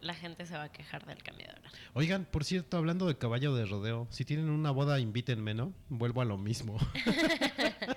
la 0.00 0.14
gente 0.14 0.44
se 0.46 0.54
va 0.56 0.64
a 0.64 0.72
quejar 0.72 1.06
del 1.06 1.22
cambio 1.22 1.46
de 1.46 1.52
hora. 1.52 1.70
Oigan, 1.94 2.24
por 2.24 2.44
cierto, 2.44 2.76
hablando 2.76 3.06
de 3.06 3.16
caballo 3.16 3.54
de 3.54 3.66
rodeo, 3.66 4.08
si 4.10 4.24
tienen 4.24 4.50
una 4.50 4.72
boda, 4.72 4.98
invítenme, 4.98 5.54
¿no? 5.54 5.72
Vuelvo 5.88 6.20
a 6.20 6.24
lo 6.24 6.36
mismo. 6.38 6.76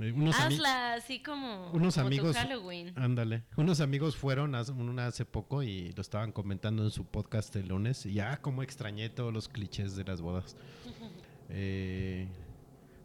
Eh, 0.00 0.12
unos 0.12 0.34
Hazla 0.38 0.94
así 0.94 1.20
como, 1.22 1.70
unos 1.72 1.94
como 1.96 2.08
tu 2.08 2.14
amigos 2.14 2.36
Halloween. 2.36 2.92
ándale. 2.96 3.44
Unos 3.56 3.80
amigos 3.80 4.16
fueron 4.16 4.54
hace, 4.54 4.72
una 4.72 5.06
hace 5.06 5.24
poco 5.26 5.62
y 5.62 5.92
lo 5.92 6.00
estaban 6.00 6.32
comentando 6.32 6.82
en 6.82 6.90
su 6.90 7.04
podcast 7.04 7.54
el 7.56 7.68
lunes 7.68 8.06
y 8.06 8.14
ya 8.14 8.40
como 8.40 8.62
extrañé 8.62 9.10
todos 9.10 9.32
los 9.32 9.48
clichés 9.48 9.94
de 9.96 10.04
las 10.04 10.20
bodas. 10.20 10.56
Eh, 11.54 12.28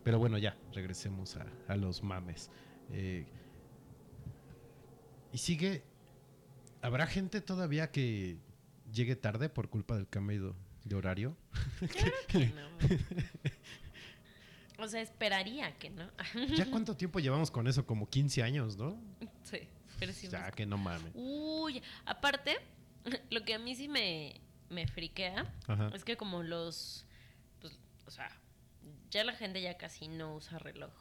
pero 0.05 0.19
bueno 0.19 0.37
ya 0.37 0.55
regresemos 0.71 1.35
a, 1.35 1.45
a 1.67 1.75
los 1.75 2.01
mames. 2.01 2.49
Eh, 2.93 3.25
y 5.33 5.37
sigue 5.37 5.83
habrá 6.81 7.07
gente 7.07 7.41
todavía 7.41 7.91
que 7.91 8.37
llegue 8.93 9.17
tarde 9.17 9.49
por 9.49 9.69
culpa 9.69 9.95
del 9.95 10.07
cambio 10.07 10.55
de 10.85 10.95
horario 10.95 11.35
O 14.79 14.87
sea, 14.87 15.01
esperaría 15.01 15.75
que 15.77 15.89
no. 15.89 16.09
ya 16.55 16.65
cuánto 16.71 16.95
tiempo 16.95 17.19
llevamos 17.19 17.49
con 17.51 17.67
eso 17.67 17.85
como 17.85 18.07
15 18.09 18.43
años 18.43 18.77
no 18.77 18.99
sí, 19.43 19.67
pero 19.99 20.13
sí 20.13 20.27
ya 20.27 20.45
me- 20.45 20.51
que 20.51 20.65
no 20.65 20.77
mames 20.77 21.11
Uy, 21.15 21.81
aparte, 22.05 22.57
lo 23.31 23.43
que 23.43 23.53
a 23.55 23.59
mí 23.59 23.75
sí 23.75 23.87
me, 23.87 24.39
me 24.69 24.87
friquea 24.87 25.51
Ajá. 25.67 25.89
es 25.95 26.03
que 26.03 26.15
como 26.17 26.43
los, 26.43 27.05
pues, 27.59 27.79
o 28.05 28.11
sea, 28.11 28.29
ya 29.09 29.23
la 29.23 29.33
gente 29.33 29.61
ya 29.61 29.77
casi 29.77 30.07
no 30.07 30.35
usa 30.35 30.59
reloj 30.59 30.91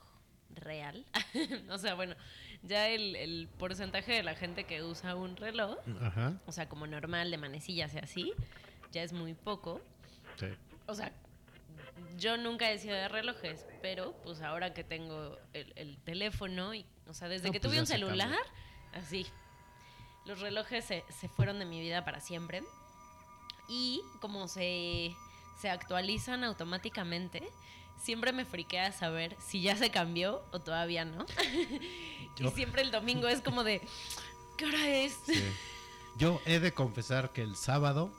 real. 0.55 1.05
o 1.71 1.77
sea, 1.77 1.95
bueno, 1.95 2.15
ya 2.63 2.89
el, 2.89 3.15
el 3.17 3.49
porcentaje 3.59 4.13
de 4.15 4.23
la 4.23 4.35
gente 4.35 4.65
que 4.65 4.83
usa 4.83 5.15
un 5.17 5.37
reloj, 5.37 5.77
ajá 6.01 6.41
o 6.47 6.53
sea, 6.53 6.69
como 6.69 6.87
normal 6.87 7.31
de 7.31 7.37
manecillas 7.37 7.93
y 7.95 7.99
así, 7.99 8.33
ya 8.93 9.03
es 9.03 9.13
muy 9.13 9.35
poco. 9.35 9.83
sí. 10.37 10.47
O 10.87 10.95
sea, 10.95 11.13
yo 12.17 12.37
nunca 12.37 12.71
he 12.71 12.79
sido 12.79 12.95
de 12.95 13.09
relojes, 13.09 13.67
pero 13.83 14.15
pues 14.23 14.41
ahora 14.43 14.75
que 14.75 14.85
tengo 14.85 15.39
el, 15.53 15.73
el 15.77 15.99
teléfono, 15.99 16.75
y, 16.75 16.87
o 17.09 17.15
sea, 17.15 17.29
desde 17.29 17.49
No, 17.49 17.53
que 17.53 17.61
pues 17.61 17.71
tuve 17.73 17.81
un 17.81 17.87
celular, 17.87 18.39
así, 18.93 19.27
los 20.25 20.41
relojes 20.41 20.85
se, 20.85 21.05
se 21.09 21.29
fueron 21.29 21.59
de 21.59 21.65
mi 21.65 21.81
vida 21.81 22.05
para 22.05 22.21
siempre. 22.21 22.63
Y 23.69 24.01
como 24.21 24.49
se, 24.49 25.15
se 25.61 25.71
actualizan 25.71 26.45
automáticamente, 26.45 27.43
siempre 27.97 28.33
me 28.33 28.45
friquea 28.45 28.93
saber 28.93 29.37
si 29.41 29.63
ya 29.63 29.77
se 29.77 29.91
cambió 29.91 30.45
o 30.53 30.61
todavía 30.61 31.05
no. 31.05 31.27
Y 32.39 32.51
siempre 32.51 32.83
el 32.83 32.91
domingo 32.91 33.29
es 33.29 33.41
como 33.41 33.65
de, 33.65 33.81
¿qué 34.59 34.67
hora 34.67 34.89
es? 34.89 35.17
Sí. 35.25 35.43
Yo 36.19 36.39
he 36.45 36.61
de 36.61 36.75
confesar 36.75 37.33
que 37.33 37.41
el 37.41 37.57
sábado 37.57 38.11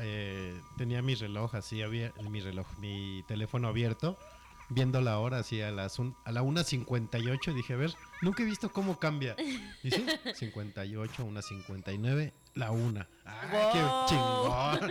eh, 0.00 0.58
tenía 0.76 1.02
mi 1.02 1.14
reloj 1.14 1.54
así, 1.54 1.82
había 1.82 2.12
mi 2.30 2.40
reloj, 2.40 2.66
mi 2.78 3.22
teléfono 3.28 3.68
abierto, 3.68 4.18
viendo 4.70 5.00
la 5.00 5.18
hora 5.18 5.38
así 5.38 5.60
a 5.60 5.70
las 5.70 5.98
un- 5.98 6.16
a 6.24 6.32
la 6.32 6.42
1.58 6.42 7.50
y 7.50 7.54
dije, 7.54 7.74
a 7.74 7.76
ver, 7.76 7.92
nunca 8.22 8.42
he 8.42 8.46
visto 8.46 8.70
cómo 8.72 8.98
cambia. 8.98 9.36
Y 9.82 9.90
sí, 9.90 10.06
58, 10.34 11.24
1.59, 11.26 12.32
la 12.54 12.70
1. 12.70 13.06
¡Ay, 13.24 13.48
qué 13.72 13.82
Wow. 13.82 14.06
chingón! 14.08 14.90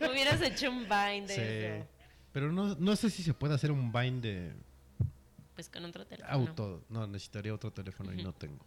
Hubieras 0.10 0.40
hecho 0.42 0.70
un 0.70 0.88
bind 0.88 1.28
de 1.28 1.34
Sí. 1.34 1.40
eso. 1.40 1.86
Pero 2.32 2.52
no, 2.52 2.74
no 2.76 2.96
sé 2.96 3.10
si 3.10 3.22
se 3.22 3.34
puede 3.34 3.54
hacer 3.54 3.70
un 3.72 3.90
bind 3.92 4.22
de 4.22 4.52
Pues 5.54 5.68
con 5.68 5.84
otro 5.84 6.06
teléfono. 6.06 6.32
auto. 6.34 6.84
No, 6.88 7.06
necesitaría 7.06 7.54
otro 7.54 7.72
teléfono 7.72 8.12
y 8.12 8.22
no 8.22 8.32
tengo. 8.32 8.64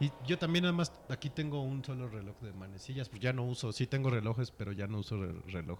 Y 0.00 0.10
yo 0.26 0.38
también 0.38 0.64
nada 0.64 0.72
más 0.72 0.92
aquí 1.08 1.30
tengo 1.30 1.62
un 1.62 1.84
solo 1.84 2.08
reloj 2.08 2.36
de 2.40 2.52
manecillas, 2.52 3.08
pues 3.08 3.22
ya 3.22 3.32
no 3.32 3.44
uso, 3.44 3.72
sí 3.72 3.86
tengo 3.86 4.10
relojes, 4.10 4.50
pero 4.50 4.72
ya 4.72 4.86
no 4.86 4.98
uso 4.98 5.16
re- 5.22 5.40
reloj. 5.52 5.78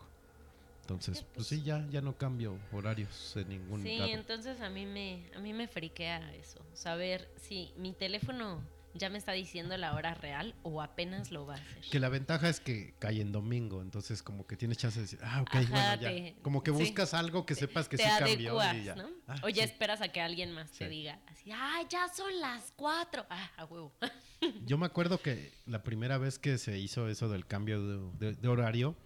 Entonces, 0.83 1.19
Sí, 1.19 1.25
pues 1.25 1.35
pues- 1.35 1.47
sí, 1.49 1.63
ya, 1.63 1.87
ya 1.91 2.01
no 2.01 2.17
cambio 2.17 2.59
horarios 2.73 3.37
en 3.37 3.49
ningún 3.49 3.83
Sí, 3.83 3.99
lado. 3.99 4.11
entonces 4.13 4.61
a 4.61 4.69
mí 4.69 4.85
me 4.87 5.25
a 5.35 5.39
mí 5.39 5.53
me 5.53 5.67
friquea 5.69 6.35
eso, 6.35 6.61
saber 6.75 7.29
si 7.37 7.73
mi 7.77 7.93
teléfono 7.93 8.61
ya 8.94 9.09
me 9.10 9.19
está 9.19 9.32
diciendo 9.32 9.77
la 9.77 9.94
hora 9.94 10.14
real 10.14 10.55
o 10.62 10.82
apenas 10.82 11.31
lo 11.31 11.47
va 11.47 11.55
a 11.55 11.59
hacer. 11.59 11.85
Que 11.90 11.98
la 12.01 12.09
ventaja 12.09 12.48
es 12.48 12.60
que 12.60 12.94
cae 12.98 13.20
en 13.20 13.32
domingo, 13.32 13.81
entonces 13.82 14.23
como 14.23 14.47
que 14.47 14.56
tienes 14.56 14.78
chance 14.78 14.98
de 14.98 15.02
decir, 15.02 15.19
ah, 15.23 15.43
ok, 15.43 15.55
Ajá, 15.55 15.66
bueno, 15.70 15.94
ya. 16.02 16.09
te- 16.09 16.36
como 16.43 16.62
que 16.62 16.70
sí. 16.73 16.77
buscas 16.78 17.14
algo 17.14 17.47
que 17.47 17.55
sepas 17.55 17.89
que 17.89 17.97
te 17.97 18.02
sí 18.05 18.10
cambió 18.19 18.56
y 18.74 18.85
ya. 18.85 18.94
¿no? 18.94 19.09
Ah, 19.27 19.36
o 19.43 19.48
ya 19.48 19.64
sí. 19.64 19.70
esperas 19.70 20.01
a 20.02 20.09
que 20.09 20.20
alguien 20.20 20.52
más 20.52 20.70
te 20.73 20.89
diga 20.89 21.19
así, 21.28 21.51
ah, 21.52 21.81
ya 21.89 22.09
son 22.09 22.39
las 22.40 22.73
cuatro. 22.77 23.24
Ah, 23.31 23.51
a 23.56 23.64
huevo. 23.64 23.93
Yo 24.66 24.77
me 24.78 24.86
acuerdo 24.86 25.20
que 25.23 25.52
la 25.66 25.82
primera 25.82 26.19
vez 26.19 26.39
que 26.39 26.59
se 26.59 26.78
hizo 26.78 27.09
eso 27.09 27.28
del 27.28 27.47
cambio 27.47 27.81
de, 27.86 28.27
de- 28.27 28.35
de 28.35 28.48
horario, 28.48 28.97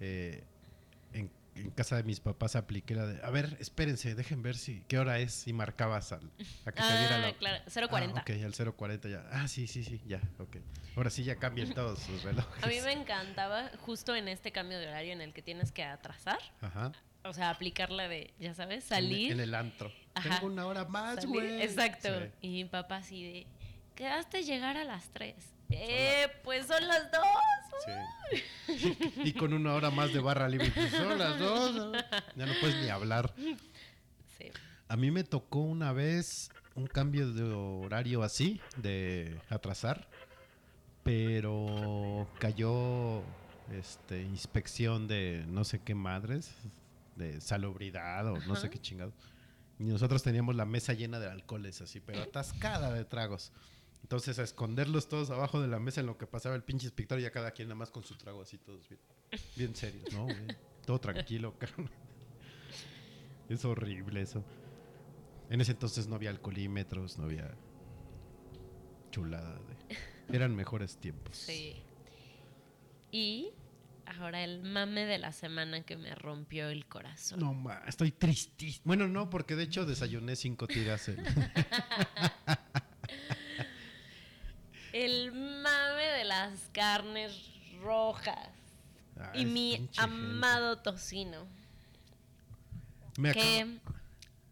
eh, 0.00 0.44
en, 1.54 1.70
casa 1.70 1.96
de 1.96 2.02
mis 2.02 2.20
papás 2.20 2.56
apliqué 2.56 2.94
la 2.94 3.06
de, 3.06 3.24
a 3.24 3.30
ver, 3.30 3.56
espérense, 3.60 4.14
dejen 4.14 4.42
ver 4.42 4.56
si 4.56 4.82
qué 4.88 4.98
hora 4.98 5.18
es 5.18 5.46
y 5.46 5.52
marcabas 5.52 6.12
al, 6.12 6.30
a 6.64 6.72
que 6.72 6.80
Ah, 6.82 7.18
la... 7.20 7.32
claro, 7.34 7.64
0.40. 7.66 8.12
Ah, 8.16 8.20
ok, 8.20 8.30
al 8.30 8.52
0.40 8.52 9.10
ya. 9.10 9.24
Ah, 9.30 9.48
sí, 9.48 9.66
sí, 9.66 9.84
sí, 9.84 10.00
ya, 10.06 10.20
ok. 10.38 10.56
Ahora 10.96 11.10
sí 11.10 11.24
ya 11.24 11.36
cambian 11.36 11.70
todos 11.74 11.98
sus 12.00 12.22
relojes. 12.22 12.62
A 12.62 12.66
mí 12.66 12.80
me 12.84 12.92
encantaba 12.92 13.70
justo 13.80 14.14
en 14.14 14.28
este 14.28 14.52
cambio 14.52 14.78
de 14.78 14.88
horario 14.88 15.12
en 15.12 15.20
el 15.20 15.32
que 15.32 15.42
tienes 15.42 15.72
que 15.72 15.84
atrasar, 15.84 16.38
Ajá. 16.60 16.92
o 17.24 17.32
sea, 17.32 17.50
aplicar 17.50 17.90
la 17.90 18.08
de, 18.08 18.32
ya 18.38 18.54
sabes, 18.54 18.84
salir. 18.84 19.32
En, 19.32 19.40
el 19.40 19.54
antro. 19.54 19.92
Ajá. 20.14 20.36
Tengo 20.40 20.52
una 20.52 20.66
hora 20.66 20.84
más, 20.84 21.24
güey. 21.26 21.62
Exacto. 21.62 22.08
Sí. 22.20 22.26
Y 22.40 22.48
mi 22.50 22.64
papá 22.64 22.96
así 22.96 23.22
de, 23.24 23.46
quedaste 23.94 24.42
llegar 24.42 24.76
a 24.76 24.84
las 24.84 25.08
3. 25.10 25.34
Eh, 25.74 26.28
pues 26.44 26.66
son 26.66 26.86
las 26.86 27.10
2. 27.10 27.22
Sí. 28.66 28.96
y 29.24 29.32
con 29.32 29.52
una 29.52 29.74
hora 29.74 29.90
más 29.90 30.12
de 30.12 30.20
barra 30.20 30.48
libre. 30.48 30.70
pues, 30.72 30.90
son 30.90 31.18
las 31.18 31.38
dos. 31.38 31.92
Ya 32.36 32.46
no 32.46 32.52
puedes 32.60 32.76
ni 32.76 32.88
hablar. 32.88 33.34
Sí. 34.38 34.50
A 34.88 34.96
mí 34.96 35.10
me 35.10 35.24
tocó 35.24 35.60
una 35.60 35.92
vez 35.92 36.50
un 36.74 36.86
cambio 36.86 37.32
de 37.32 37.42
horario 37.44 38.22
así, 38.22 38.60
de 38.76 39.40
atrasar, 39.48 40.08
pero 41.02 42.28
cayó 42.38 43.22
este 43.72 44.22
inspección 44.22 45.08
de 45.08 45.44
no 45.48 45.64
sé 45.64 45.80
qué 45.80 45.94
madres, 45.94 46.54
de 47.16 47.40
salubridad 47.40 48.26
o 48.28 48.38
no 48.46 48.56
sé 48.56 48.70
qué 48.70 48.78
chingado. 48.78 49.12
Y 49.78 49.84
nosotros 49.84 50.22
teníamos 50.22 50.54
la 50.54 50.64
mesa 50.64 50.92
llena 50.92 51.18
de 51.18 51.28
alcoholes 51.28 51.80
así, 51.80 52.00
pero 52.00 52.22
atascada 52.22 52.92
de 52.92 53.04
tragos. 53.04 53.52
Entonces 54.02 54.38
a 54.38 54.42
esconderlos 54.42 55.08
todos 55.08 55.30
abajo 55.30 55.60
de 55.60 55.68
la 55.68 55.78
mesa 55.78 56.00
en 56.00 56.06
lo 56.06 56.18
que 56.18 56.26
pasaba 56.26 56.54
el 56.54 56.62
pinche 56.64 56.86
inspector 56.86 57.18
y 57.18 57.22
ya 57.22 57.30
cada 57.30 57.52
quien 57.52 57.68
nada 57.68 57.76
más 57.78 57.90
con 57.90 58.04
su 58.04 58.14
trago 58.16 58.42
así 58.42 58.58
todos 58.58 58.86
bien, 58.88 59.00
bien 59.56 59.74
serios, 59.76 60.12
¿no? 60.12 60.26
Bien- 60.26 60.56
todo 60.84 61.00
tranquilo, 61.00 61.56
cabrón. 61.58 61.88
Es 63.48 63.64
horrible 63.64 64.22
eso. 64.22 64.44
En 65.50 65.60
ese 65.60 65.72
entonces 65.72 66.06
no 66.08 66.16
había 66.16 66.30
alcoholímetros, 66.30 67.18
no 67.18 67.24
había 67.24 67.54
chulada. 69.10 69.54
De... 69.54 69.96
Eran 70.36 70.54
mejores 70.56 70.96
tiempos. 70.98 71.36
Sí. 71.36 71.76
Y 73.10 73.52
ahora 74.06 74.42
el 74.42 74.62
mame 74.62 75.04
de 75.06 75.18
la 75.18 75.32
semana 75.32 75.82
que 75.84 75.96
me 75.96 76.14
rompió 76.14 76.68
el 76.68 76.86
corazón. 76.86 77.38
No, 77.40 77.52
ma, 77.54 77.82
estoy 77.86 78.10
tristísimo. 78.12 78.82
Bueno, 78.86 79.06
no, 79.08 79.28
porque 79.30 79.54
de 79.54 79.64
hecho 79.64 79.84
desayuné 79.86 80.34
cinco 80.36 80.66
tiras. 80.66 81.08
en- 81.08 81.22
El 84.92 85.32
mame 85.32 86.04
de 86.18 86.24
las 86.24 86.68
carnes 86.72 87.32
rojas. 87.82 88.48
Ay, 89.18 89.42
y 89.42 89.44
mi 89.44 89.88
amado 89.96 90.78
tocino. 90.78 91.46
Me 93.18 93.32
Que 93.32 93.78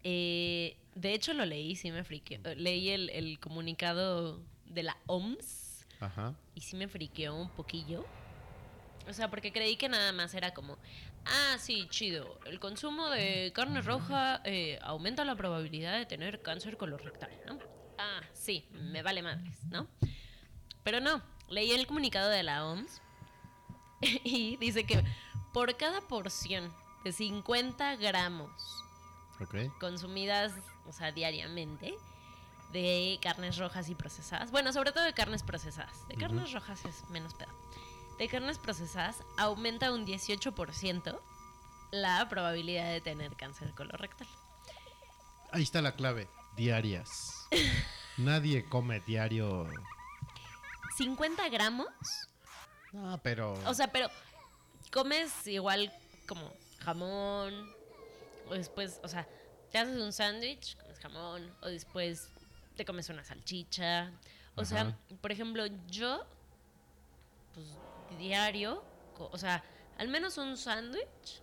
eh, 0.03 0.77
de 0.95 1.13
hecho 1.13 1.33
lo 1.33 1.45
leí, 1.45 1.75
sí 1.75 1.91
me 1.91 2.03
friqueó. 2.03 2.39
Leí 2.55 2.89
el, 2.89 3.09
el 3.09 3.39
comunicado 3.39 4.41
de 4.65 4.83
la 4.83 4.97
OMS 5.07 5.85
Ajá. 5.99 6.33
y 6.55 6.61
sí 6.61 6.75
me 6.75 6.87
friqueó 6.87 7.35
un 7.35 7.49
poquillo. 7.49 8.05
O 9.07 9.13
sea, 9.13 9.29
porque 9.29 9.51
creí 9.51 9.77
que 9.77 9.89
nada 9.89 10.11
más 10.11 10.33
era 10.35 10.53
como, 10.53 10.77
ah, 11.25 11.57
sí, 11.59 11.87
chido, 11.89 12.39
el 12.45 12.59
consumo 12.59 13.09
de 13.09 13.51
carne 13.53 13.81
roja 13.81 14.41
eh, 14.43 14.77
aumenta 14.83 15.25
la 15.25 15.35
probabilidad 15.35 15.97
de 15.97 16.05
tener 16.05 16.41
cáncer 16.41 16.77
colorectal, 16.77 17.31
¿no? 17.47 17.57
Ah, 17.97 18.21
sí, 18.33 18.65
me 18.71 19.01
vale 19.01 19.21
madres, 19.23 19.65
¿no? 19.71 19.87
Pero 20.83 20.99
no, 20.99 21.21
leí 21.47 21.71
el 21.71 21.87
comunicado 21.87 22.29
de 22.29 22.43
la 22.43 22.65
OMS 22.65 23.01
y 24.01 24.57
dice 24.57 24.85
que 24.85 25.03
por 25.53 25.75
cada 25.77 26.01
porción 26.01 26.73
de 27.03 27.11
50 27.11 27.95
gramos 27.97 28.51
consumidas, 29.79 30.53
o 30.87 30.91
sea, 30.91 31.11
diariamente, 31.11 31.95
de 32.71 33.19
carnes 33.21 33.57
rojas 33.57 33.89
y 33.89 33.95
procesadas. 33.95 34.51
Bueno, 34.51 34.71
sobre 34.71 34.91
todo 34.91 35.03
de 35.03 35.13
carnes 35.13 35.43
procesadas. 35.43 36.07
De 36.07 36.15
carnes 36.15 36.51
rojas 36.53 36.85
es 36.85 37.09
menos 37.09 37.33
pedo. 37.33 37.51
De 38.17 38.27
carnes 38.27 38.59
procesadas 38.59 39.23
aumenta 39.37 39.91
un 39.91 40.05
18% 40.05 41.19
la 41.91 42.27
probabilidad 42.29 42.89
de 42.91 43.01
tener 43.01 43.35
cáncer 43.35 43.73
colorectal. 43.73 44.27
Ahí 45.51 45.63
está 45.63 45.81
la 45.81 45.95
clave. 45.95 46.29
Diarias. 46.55 47.47
Nadie 48.17 48.65
come 48.65 49.01
diario. 49.01 49.67
50 50.97 51.49
gramos. 51.49 51.87
No, 52.93 53.19
pero. 53.23 53.53
O 53.65 53.73
sea, 53.73 53.91
pero 53.91 54.09
comes 54.91 55.47
igual 55.47 55.91
como 56.27 56.53
jamón. 56.79 57.73
O 58.49 58.53
después, 58.53 58.99
o 59.03 59.07
sea, 59.07 59.27
te 59.71 59.77
haces 59.77 59.97
un 59.97 60.11
sándwich, 60.11 60.77
comes 60.77 60.99
jamón. 60.99 61.55
O 61.61 61.67
después 61.67 62.29
te 62.75 62.85
comes 62.85 63.09
una 63.09 63.23
salchicha. 63.23 64.11
O 64.55 64.65
sea, 64.65 64.97
por 65.21 65.31
ejemplo, 65.31 65.65
yo, 65.87 66.25
pues 67.53 67.65
diario, 68.17 68.83
o 69.17 69.37
sea, 69.37 69.63
al 69.97 70.07
menos 70.09 70.37
un 70.37 70.57
sándwich 70.57 71.41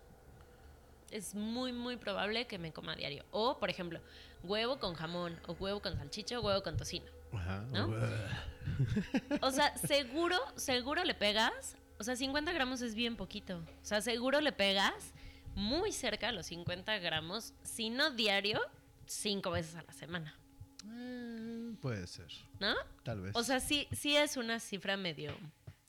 es 1.10 1.34
muy, 1.34 1.72
muy 1.72 1.96
probable 1.96 2.46
que 2.46 2.58
me 2.58 2.72
coma 2.72 2.94
diario. 2.96 3.24
O, 3.30 3.58
por 3.58 3.70
ejemplo, 3.70 4.00
huevo 4.42 4.78
con 4.78 4.94
jamón, 4.94 5.40
o 5.46 5.52
huevo 5.52 5.80
con 5.80 5.96
salchicha, 5.96 6.38
o 6.38 6.42
huevo 6.42 6.62
con 6.62 6.76
tocino. 6.76 7.10
Ajá. 7.32 7.64
¿no? 7.72 7.88
O 9.40 9.50
sea, 9.50 9.76
seguro, 9.78 10.36
seguro 10.56 11.02
le 11.04 11.14
pegas. 11.14 11.76
O 11.98 12.04
sea, 12.04 12.14
50 12.16 12.52
gramos 12.52 12.80
es 12.82 12.94
bien 12.94 13.16
poquito. 13.16 13.56
O 13.58 13.84
sea, 13.84 14.00
seguro 14.02 14.40
le 14.40 14.52
pegas 14.52 15.12
muy 15.54 15.90
cerca 15.92 16.28
a 16.28 16.32
los 16.32 16.46
50 16.46 16.98
gramos, 16.98 17.54
si 17.64 17.90
no 17.90 18.10
diario, 18.12 18.60
cinco 19.06 19.50
veces 19.50 19.74
a 19.74 19.82
la 19.82 19.92
semana. 19.92 20.38
Eh, 20.86 21.74
puede 21.80 22.06
ser. 22.06 22.28
¿No? 22.60 22.74
Tal 23.02 23.20
vez. 23.22 23.34
O 23.34 23.42
sea, 23.42 23.58
sí, 23.58 23.88
sí 23.92 24.16
es 24.16 24.36
una 24.36 24.60
cifra 24.60 24.96
medio. 24.96 25.34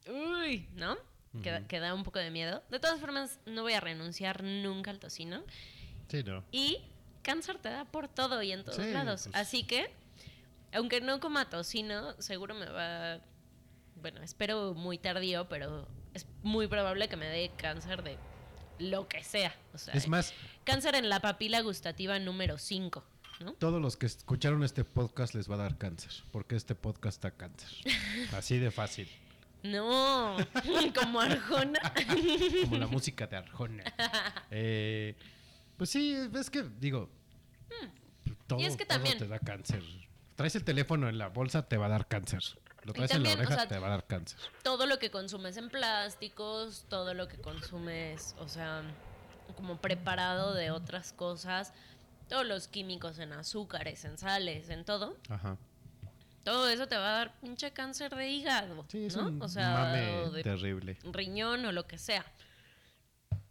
Uy, 0.08 0.68
¿no? 0.74 0.98
que, 1.44 1.52
da- 1.52 1.68
que 1.68 1.80
da 1.80 1.94
un 1.94 2.04
poco 2.04 2.18
de 2.18 2.32
miedo. 2.32 2.64
De 2.72 2.80
todas 2.80 3.00
formas, 3.00 3.40
no 3.46 3.62
voy 3.62 3.74
a 3.74 3.80
renunciar 3.80 4.44
nunca 4.44 4.90
al 4.90 5.00
tocino. 5.00 5.44
Sí, 6.08 6.24
no. 6.24 6.44
Y 6.52 6.80
cáncer 7.22 7.60
te 7.60 7.70
da 7.70 7.86
por 7.86 8.08
todo 8.08 8.42
y 8.42 8.52
en 8.52 8.64
todos 8.64 8.78
Sí, 8.84 8.92
lados. 8.92 9.24
pues. 9.26 9.36
Así 9.36 9.64
que, 9.64 9.94
aunque 10.74 11.02
no 11.02 11.20
coma 11.20 11.50
tocino, 11.50 12.20
seguro 12.22 12.56
me 12.56 12.66
va. 12.68 13.20
Bueno, 13.96 14.22
espero 14.22 14.74
muy 14.74 14.98
tardío, 14.98 15.50
pero 15.50 15.88
es 16.14 16.26
muy 16.44 16.68
probable 16.68 17.10
que 17.10 17.18
me 17.18 17.28
dé 17.28 17.52
cáncer 17.58 18.02
de 18.04 18.18
lo 18.80 19.08
que 19.08 19.24
sea. 19.24 19.54
O 19.74 19.78
sea, 19.78 19.94
Es 19.94 20.08
más, 20.08 20.34
cáncer 20.64 20.96
en 20.96 21.10
la 21.10 21.20
papila 21.20 21.62
gustativa 21.62 22.18
número 22.20 22.58
5, 22.58 23.04
¿no? 23.42 23.54
todos 23.54 23.82
los 23.82 23.98
que 23.98 24.06
escucharon 24.06 24.64
este 24.64 24.86
podcast 24.86 25.34
les 25.36 25.50
va 25.52 25.56
a 25.56 25.60
dar 25.60 25.78
cáncer. 25.78 26.12
Porque 26.32 26.56
este 26.56 26.76
podcast 26.76 27.22
da 27.22 27.32
cáncer. 27.32 27.70
Así 28.34 28.58
de 28.58 28.72
fácil. 28.72 29.10
No, 29.64 30.38
como 30.96 31.20
Arjona. 31.20 31.80
Como 32.64 32.78
la 32.78 32.88
música 32.88 33.28
de 33.28 33.36
Arjona. 33.36 33.84
Eh, 34.50 35.18
pues 35.76 35.90
sí, 35.90 36.16
es 36.34 36.50
que, 36.50 36.64
digo. 36.80 37.10
Todo, 38.48 38.60
Hmm. 38.60 38.62
Y 38.62 38.66
es 38.66 38.78
que 38.78 38.86
todo 38.86 38.96
también- 38.98 39.18
te 39.18 39.28
da 39.28 39.40
cáncer. 39.40 39.84
Traes 40.40 40.56
el 40.56 40.64
teléfono 40.64 41.10
en 41.10 41.18
la 41.18 41.28
bolsa, 41.28 41.68
te 41.68 41.76
va 41.76 41.88
a 41.88 41.90
dar 41.90 42.08
cáncer. 42.08 42.42
Lo 42.86 42.94
traes 42.94 43.12
también, 43.12 43.34
en 43.34 43.40
la 43.40 43.44
o 43.44 43.48
oreja, 43.48 43.60
sea, 43.60 43.68
te 43.68 43.78
va 43.78 43.88
a 43.88 43.90
dar 43.90 44.08
cáncer. 44.08 44.40
todo 44.64 44.86
lo 44.86 44.98
que 44.98 45.12
consumes 45.12 45.58
en 45.58 45.68
plásticos, 45.70 46.86
todo 46.88 47.14
lo 47.14 47.28
que 47.28 47.36
consumes, 47.42 48.36
o 48.40 48.48
sea, 48.48 48.82
como 49.58 49.76
preparado 49.82 50.54
de 50.54 50.72
otras 50.72 51.12
cosas, 51.12 51.74
todos 52.30 52.46
los 52.48 52.70
químicos 52.70 53.20
en 53.20 53.34
azúcares, 53.34 54.06
en 54.06 54.18
sales, 54.18 54.70
en 54.70 54.86
todo, 54.86 55.18
Ajá. 55.28 55.58
todo 56.46 56.70
eso 56.70 56.88
te 56.88 56.96
va 56.96 57.10
a 57.10 57.18
dar 57.18 57.40
pinche 57.42 57.72
cáncer 57.74 58.16
de 58.16 58.30
hígado, 58.30 58.86
Sí, 58.88 59.08
es 59.08 59.18
¿no? 59.18 59.28
un 59.28 59.42
o 59.42 59.50
sea, 59.50 59.72
mame 59.72 60.30
de 60.32 60.42
terrible. 60.42 60.98
riñón 61.04 61.66
o 61.66 61.74
lo 61.74 61.86
que 61.86 61.98
sea. 61.98 62.24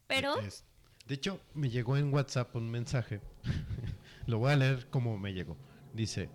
Pero 0.07 0.39
Es- 0.41 0.65
de 1.07 1.17
hecho, 1.17 1.39
me 1.53 1.69
llegó 1.69 1.99
en 1.99 2.15
WhatsApp 2.15 2.57
un 2.57 2.71
mensaje. 2.71 3.21
Lo 4.27 4.39
voy 4.39 4.53
a 4.53 4.57
leer 4.57 4.89
como 4.89 5.19
me 5.19 5.35
llegó. 5.35 5.57
Dice, 5.93 6.29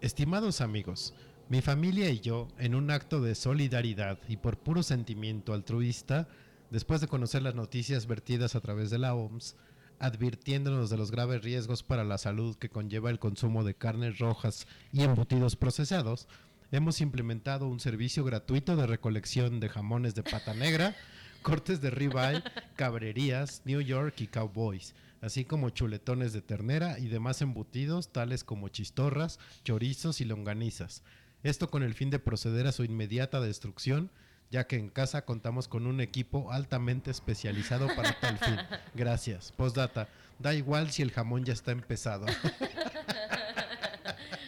estimados 0.00 0.60
amigos, 0.60 1.14
mi 1.48 1.62
familia 1.62 2.10
y 2.10 2.20
yo, 2.20 2.48
en 2.58 2.74
un 2.74 2.90
acto 2.90 3.20
de 3.20 3.34
solidaridad 3.34 4.18
y 4.28 4.36
por 4.36 4.58
puro 4.58 4.82
sentimiento 4.82 5.52
altruista, 5.52 6.28
después 6.70 7.00
de 7.00 7.08
conocer 7.08 7.42
las 7.42 7.54
noticias 7.54 8.06
vertidas 8.06 8.54
a 8.54 8.60
través 8.60 8.90
de 8.90 8.98
la 8.98 9.14
OMS, 9.14 9.56
advirtiéndonos 9.98 10.90
de 10.90 10.96
los 10.96 11.10
graves 11.10 11.42
riesgos 11.42 11.82
para 11.82 12.04
la 12.04 12.18
salud 12.18 12.56
que 12.56 12.68
conlleva 12.68 13.10
el 13.10 13.18
consumo 13.18 13.64
de 13.64 13.74
carnes 13.74 14.18
rojas 14.18 14.66
y 14.92 15.02
embutidos 15.02 15.56
procesados, 15.56 16.28
hemos 16.72 17.00
implementado 17.00 17.68
un 17.68 17.80
servicio 17.80 18.24
gratuito 18.24 18.76
de 18.76 18.86
recolección 18.86 19.60
de 19.60 19.68
jamones 19.68 20.14
de 20.14 20.22
pata 20.22 20.52
negra, 20.52 20.96
cortes 21.42 21.80
de 21.80 21.90
ribeye, 21.90 22.42
cabrerías, 22.74 23.62
New 23.64 23.80
York 23.80 24.20
y 24.20 24.26
cowboys, 24.26 24.94
así 25.26 25.44
como 25.44 25.70
chuletones 25.70 26.32
de 26.32 26.40
ternera 26.42 26.98
y 26.98 27.08
demás 27.08 27.42
embutidos 27.42 28.12
tales 28.12 28.44
como 28.44 28.68
chistorras, 28.68 29.38
chorizos 29.64 30.20
y 30.20 30.24
longanizas. 30.24 31.02
Esto 31.42 31.68
con 31.70 31.82
el 31.82 31.94
fin 31.94 32.10
de 32.10 32.18
proceder 32.18 32.66
a 32.66 32.72
su 32.72 32.84
inmediata 32.84 33.40
destrucción, 33.40 34.10
ya 34.50 34.66
que 34.66 34.76
en 34.76 34.88
casa 34.88 35.24
contamos 35.24 35.68
con 35.68 35.86
un 35.86 36.00
equipo 36.00 36.52
altamente 36.52 37.10
especializado 37.10 37.88
para 37.94 38.18
tal 38.20 38.38
fin. 38.38 38.56
Gracias. 38.94 39.52
Postdata. 39.52 40.08
Da 40.38 40.54
igual 40.54 40.90
si 40.92 41.02
el 41.02 41.10
jamón 41.12 41.44
ya 41.44 41.52
está 41.52 41.72
empezado. 41.72 42.26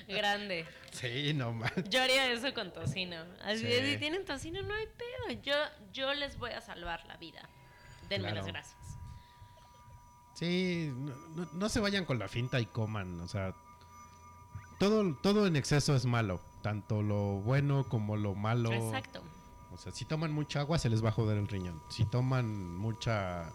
grande. 0.08 0.66
sí, 0.92 1.32
no 1.34 1.52
más. 1.52 1.72
Yo 1.90 2.02
haría 2.02 2.30
eso 2.32 2.52
con 2.54 2.72
tocino. 2.72 3.16
Así 3.44 3.66
Sí. 3.66 3.92
si 3.92 3.96
tienen 3.98 4.24
tocino, 4.24 4.62
no 4.62 4.74
hay 4.74 4.86
pedo. 4.86 5.40
Yo, 5.42 5.54
yo 5.92 6.14
les 6.14 6.38
voy 6.38 6.50
a 6.50 6.60
salvar 6.60 7.04
la 7.06 7.16
vida. 7.16 7.48
Denme 8.08 8.24
las 8.32 8.44
Claro. 8.44 8.52
gracias. 8.52 8.77
Sí, 10.38 10.92
no, 10.96 11.14
no- 11.34 11.48
no 11.52 11.68
se 11.68 11.80
vayan 11.80 12.04
con 12.04 12.18
la 12.18 12.28
finta 12.28 12.60
y 12.60 12.66
coman, 12.66 13.20
o 13.20 13.26
sea, 13.28 13.54
todo, 14.78 15.14
todo 15.20 15.46
en 15.46 15.56
exceso 15.56 15.96
es 15.96 16.04
malo, 16.04 16.40
tanto 16.62 17.02
lo 17.02 17.40
bueno 17.40 17.88
como 17.88 18.16
lo 18.16 18.34
malo. 18.34 18.72
Exacto. 18.72 19.20
O 19.72 19.78
sea, 19.78 19.92
si 19.92 20.04
toman 20.04 20.32
mucha 20.32 20.60
agua 20.60 20.78
se 20.78 20.88
les 20.88 21.04
va 21.04 21.08
a 21.08 21.12
joder 21.12 21.38
el 21.38 21.48
riñón. 21.48 21.80
Si 21.90 22.04
toman 22.04 22.76
mucha 22.76 23.50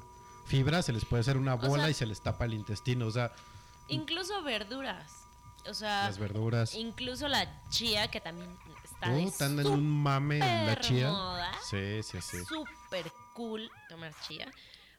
fibra 0.45 0.81
se 0.81 0.91
les 0.93 1.05
puede 1.05 1.21
hacer 1.21 1.37
una 1.37 1.55
O 1.55 1.57
bola 1.57 1.83
sea- 1.83 1.89
y 1.91 1.93
se 1.93 2.05
les 2.05 2.21
tapa 2.21 2.45
el 2.45 2.53
intestino. 2.53 3.07
O 3.07 3.11
sea, 3.11 3.31
Incluso 3.87 4.41
verduras. 4.43 5.09
O 5.69 5.73
sea, 5.73 6.05
las 6.05 6.17
verduras. 6.19 6.75
incluso 6.75 7.27
la 7.29 7.61
chía, 7.69 8.09
que 8.09 8.19
también 8.19 8.49
está 8.83 9.09
de 9.09 9.23
Uh, 9.25 9.31
andan 9.41 9.59
en 9.65 9.67
un 9.67 10.03
mame 10.03 10.35
en 10.39 10.67
la 10.67 10.79
chía. 10.79 11.09
moda. 11.09 11.51
Sí, 11.69 12.03
sí, 12.03 12.19
sí. 12.21 12.43
Súper 12.45 13.09
cool 13.33 13.69
tomar 13.89 14.13
chía. 14.27 14.51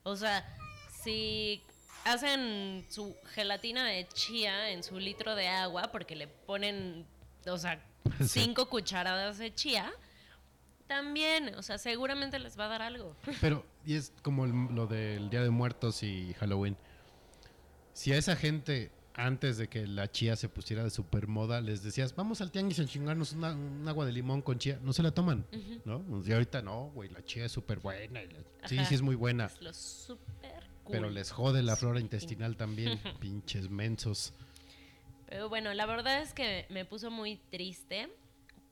O 0.05 0.17
sea, 0.17 0.43
si 1.03 1.63
hacen 2.05 2.85
su 2.89 3.17
gelatina 3.35 3.87
de 3.87 4.07
chía 4.09 4.71
en 4.71 4.83
su 4.83 4.99
litro 4.99 5.35
de 5.35 5.49
agua 5.49 5.91
porque 5.93 6.15
le 6.17 6.29
ponen, 6.29 7.07
o 7.47 7.59
sea, 7.59 7.83
cinco 8.27 8.69
cucharadas 8.69 9.39
de 9.39 9.55
chía, 9.55 9.93
también, 10.87 11.55
o 11.55 11.63
sea, 11.63 11.79
seguramente 11.79 12.39
les 12.39 12.59
va 12.59 12.67
a 12.67 12.69
dar 12.69 12.83
algo. 12.83 13.17
Pero, 13.41 13.65
y 13.87 13.95
es 13.97 14.13
como 14.23 14.45
el- 14.45 14.75
lo 14.75 14.87
del 14.87 15.31
Día 15.31 15.43
de 15.43 15.51
Muertos 15.51 16.03
y 16.03 16.35
Halloween. 16.35 16.77
Si 17.95 18.13
a 18.13 18.17
esa 18.19 18.37
gente, 18.37 18.91
antes 19.15 19.57
de 19.57 19.69
que 19.69 19.87
la 19.87 20.11
chía 20.11 20.37
se 20.37 20.49
pusiera 20.49 20.83
de 20.85 20.91
super 20.91 21.27
moda, 21.29 21.61
les 21.61 21.83
decías, 21.83 22.15
vamos 22.15 22.41
al 22.41 22.51
tianguis 22.51 22.81
a 22.81 22.85
chingarnos 22.87 23.33
una- 23.33 23.53
un 23.55 23.87
agua 23.89 24.05
de 24.05 24.13
limón 24.13 24.43
con 24.43 24.59
chía, 24.59 24.79
no 24.83 24.93
se 24.93 25.03
la 25.03 25.13
toman, 25.13 25.47
¿no? 25.85 26.05
Y 26.27 26.33
ahorita 26.33 26.61
no, 26.61 26.91
güey, 26.95 27.09
la 27.11 27.25
chía 27.25 27.47
es 27.47 27.53
súper 27.53 27.79
buena. 27.79 28.23
y 28.23 28.29
la- 28.29 28.69
Sí, 28.69 28.85
sí 28.85 28.95
es 28.95 29.01
muy 29.03 29.15
buena. 29.15 29.47
Es 29.47 29.61
lo 29.63 29.73
súper 29.73 30.54
cool. 30.85 30.93
Pero 30.93 31.11
les 31.11 31.31
jode 31.33 31.63
la 31.63 31.77
flora 31.77 32.01
intestinal 32.01 32.57
también, 32.59 33.01
pinches 33.21 33.69
mensos. 33.71 34.33
Pero 35.29 35.49
bueno, 35.49 35.75
la 35.75 35.87
verdad 35.87 36.23
es 36.23 36.33
que 36.33 36.67
me 36.71 36.85
puso 36.85 37.11
muy 37.11 37.37
triste, 37.51 38.09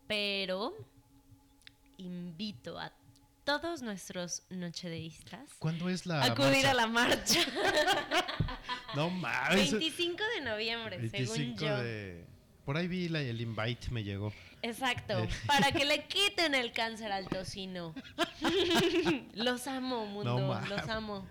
pero 0.07 0.75
invito 1.99 2.79
a 2.79 2.93
todos 3.45 3.83
nuestros 3.83 4.45
nochedeístas 4.51 5.53
¿Cuándo 5.59 5.89
es 5.89 6.07
la 6.07 6.23
a 6.23 6.27
acudir 6.27 6.65
marcha? 6.65 6.71
a 6.71 6.75
la 6.75 6.87
marcha. 6.87 7.41
No 8.95 9.09
mames. 9.09 9.73
25 9.73 10.23
de 10.37 10.45
noviembre, 10.45 11.09
según 11.09 11.37
25 11.39 11.61
yo. 11.65 11.83
de... 11.83 12.27
Por 12.67 12.77
ahí 12.77 12.87
vi 12.89 13.09
la- 13.09 13.23
el 13.23 13.41
invite, 13.41 13.91
me 13.91 14.05
llegó. 14.05 14.33
Exacto, 14.63 15.19
Eh. 15.19 15.29
para 15.47 15.73
que 15.73 15.85
le 15.85 16.05
quiten 16.07 16.55
el 16.55 16.73
cáncer 16.73 17.11
al 17.13 17.29
tocino. 17.29 17.95
los 19.35 19.67
amo, 19.67 20.07
mundo, 20.07 20.39
No 20.39 20.61
los 20.67 20.89
amo. 20.89 21.27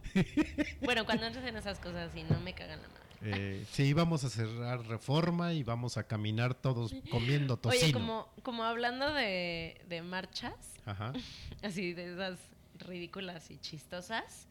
Bueno, 0.82 1.06
cuando 1.06 1.28
hacen 1.28 1.56
esas 1.56 1.80
cosas 1.80 2.16
y 2.16 2.24
no 2.24 2.40
me 2.42 2.54
cagan 2.54 2.82
la 2.82 2.88
madre. 2.88 3.02
Eh, 3.24 3.66
sí, 3.72 3.94
vamos 3.94 4.24
a 4.24 4.30
cerrar 4.30 4.86
reforma 4.88 5.54
y 5.54 5.62
vamos 5.64 5.96
a 5.98 6.04
caminar 6.04 6.56
todos 6.56 6.94
comiendo 7.12 7.56
tocino. 7.58 7.84
Oye, 7.84 7.94
como, 7.94 8.28
como 8.42 8.64
hablando 8.64 9.14
de, 9.14 9.80
de 9.88 10.02
marchas, 10.02 10.56
Ajá. 10.86 11.14
así 11.64 11.94
de 11.94 12.14
esas 12.14 12.40
ridículas 12.80 13.52
y 13.52 13.60
chistosas, 13.60 14.48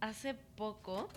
hace 0.00 0.34
poco 0.34 1.08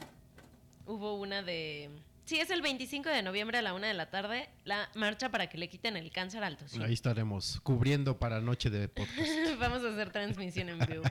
hubo 0.87 1.13
una 1.15 1.41
de... 1.43 1.89
Sí, 2.25 2.39
es 2.39 2.49
el 2.49 2.63
25 2.63 3.07
de 3.09 3.21
noviembre 3.21 3.59
a 3.59 3.61
la 3.61 3.75
una 3.75 3.87
de 3.87 3.93
la 3.93 4.09
tarde, 4.09 4.49
la 4.63 4.89
marcha 4.95 5.29
para 5.29 5.47
que 5.47 5.59
le 5.59 5.69
quiten 5.69 5.95
el 5.95 6.11
cáncer 6.11 6.43
al 6.43 6.57
tocino. 6.57 6.83
Ahí 6.83 6.93
estaremos 6.93 7.59
cubriendo 7.61 8.17
para 8.17 8.41
noche 8.41 8.71
de 8.71 8.87
podcast. 8.89 9.29
Vamos 9.59 9.83
a 9.83 9.89
hacer 9.89 10.09
transmisión 10.11 10.69
en 10.69 10.79
vivo. 10.79 11.03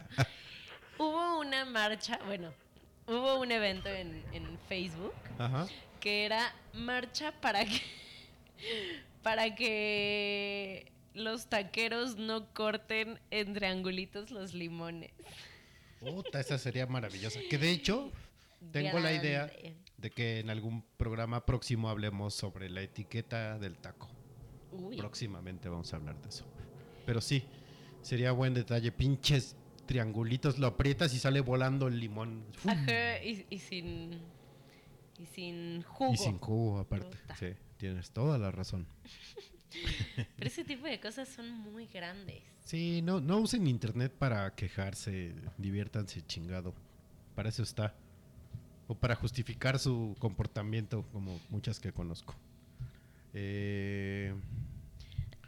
hubo 0.99 1.39
una 1.39 1.65
marcha, 1.65 2.19
bueno, 2.27 2.53
hubo 3.07 3.39
un 3.39 3.53
evento 3.53 3.89
en, 3.89 4.25
en 4.33 4.59
Facebook 4.69 5.15
Ajá. 5.39 5.69
que 6.01 6.25
era 6.25 6.53
marcha 6.73 7.33
para 7.41 7.65
que 7.65 7.81
para 9.23 9.55
que 9.55 10.91
los 11.15 11.47
taqueros 11.47 12.17
no 12.17 12.53
corten 12.53 13.21
en 13.31 13.55
triangulitos 13.55 14.33
los 14.33 14.53
limones. 14.53 15.13
Puta, 16.01 16.41
esa 16.41 16.59
sería 16.59 16.87
maravillosa. 16.87 17.41
Que 17.49 17.57
de 17.57 17.71
hecho, 17.71 18.11
tengo 18.73 18.99
la 18.99 19.13
idea. 19.13 19.51
De 20.05 20.11
que 20.11 20.39
en 20.41 20.51
algún 20.51 20.85
programa 20.99 21.47
próximo 21.47 21.89
hablemos 21.89 22.35
sobre 22.35 22.69
la 22.69 22.83
etiqueta 22.83 23.59
del 23.59 23.79
taco. 23.79 24.07
Uy. 24.71 24.99
Próximamente 24.99 25.71
vamos 25.71 25.95
a 25.95 25.97
hablar 25.97 26.21
de 26.21 26.29
eso. 26.29 26.45
Pero 27.07 27.23
sí, 27.23 27.45
sería 28.03 28.33
buen 28.33 28.53
detalle. 28.53 28.93
Pinches 28.93 29.57
triangulitos, 29.87 30.59
lo 30.59 30.67
aprietas 30.67 31.15
y 31.15 31.19
sale 31.19 31.41
volando 31.41 31.89
el 31.89 31.99
limón. 31.99 32.45
Y, 33.25 33.47
y 33.49 33.59
sin 33.59 34.21
y 35.19 35.25
sin 35.25 35.81
jugo. 35.85 36.13
Y 36.13 36.19
sin 36.19 36.39
jugo, 36.39 36.81
aparte. 36.81 37.17
Sí, 37.39 37.55
tienes 37.79 38.11
toda 38.11 38.37
la 38.37 38.51
razón. 38.51 38.87
Pero 40.37 40.47
ese 40.47 40.65
tipo 40.65 40.85
de 40.87 41.01
cosas 41.01 41.31
son 41.31 41.51
muy 41.51 41.87
grandes. 41.87 42.43
Sí, 42.61 43.01
no, 43.01 43.23
no 43.23 43.39
usen 43.39 43.67
internet 43.67 44.13
para 44.13 44.55
quejarse, 44.55 45.35
diviértanse 45.57 46.21
chingado. 46.27 46.75
Para 47.35 47.49
eso 47.49 47.63
está. 47.63 47.95
O 48.87 48.95
para 48.95 49.15
justificar 49.15 49.79
su 49.79 50.15
comportamiento, 50.19 51.05
como 51.13 51.41
muchas 51.51 51.81
que 51.81 51.93
conozco. 51.93 52.35
Eh, 53.33 54.35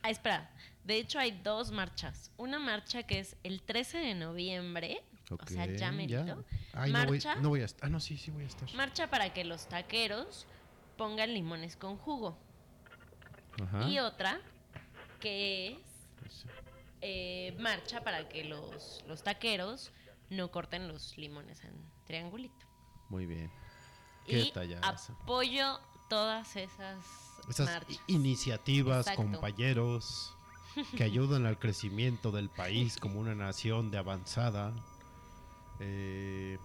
Ah, 0.07 0.11
espera. 0.11 0.49
De 0.85 0.99
hecho, 0.99 1.19
hay 1.19 1.33
dos 1.33 1.73
marchas. 1.73 2.31
Una 2.37 2.61
marcha 2.61 3.03
que 3.03 3.19
es 3.19 3.37
el 3.43 3.61
13 3.61 3.99
de 3.99 4.15
noviembre. 4.15 5.03
o 5.31 5.47
sea, 5.49 5.67
ya 5.67 5.91
merito. 5.91 6.45
Ay, 6.73 6.93
no 6.93 6.99
voy, 7.07 7.19
marcha, 7.19 7.35
no 7.41 7.49
voy 7.49 7.63
a 7.63 7.65
estar. 7.65 7.87
Ah, 7.87 7.91
no, 7.91 7.99
sí, 7.99 8.17
sí 8.17 8.31
voy 8.31 8.45
a 8.45 8.47
estar. 8.47 8.73
marcha 8.75 9.11
para 9.11 9.35
que 9.35 9.45
los 9.45 9.69
taqueros 9.69 10.47
pongan 10.97 11.35
limones 11.35 11.75
con 11.77 11.97
jugo. 11.97 12.39
Ajá. 13.61 13.89
Y 13.89 13.99
otra 13.99 14.41
que 15.19 15.73
es 15.73 16.47
eh, 17.01 17.57
marcha 17.59 18.01
para 18.03 18.29
que 18.29 18.45
los, 18.45 19.03
los 19.09 19.25
taqueros 19.25 19.91
no 20.31 20.53
corten 20.53 20.87
los 20.87 21.19
limones 21.19 21.65
en 21.65 21.73
triangulito. 22.07 22.66
Muy 23.09 23.27
bien. 23.27 23.51
Qué 24.25 24.41
y 24.41 24.43
apoyo 25.23 25.79
todas 26.09 26.57
esas, 26.57 26.99
Esas 27.49 27.69
marchas. 27.71 28.01
i- 28.07 28.13
iniciativas, 28.15 29.07
Exacto. 29.07 29.23
compañeros, 29.23 30.35
que 30.97 31.05
ayudan 31.05 31.47
al 31.47 31.59
crecimiento 31.59 32.33
del 32.33 32.49
país 32.51 32.97
como 32.99 33.21
una 33.21 33.35
nación 33.35 33.91
de 33.91 33.99
avanzada. 33.99 34.73
Eh, 35.81 36.59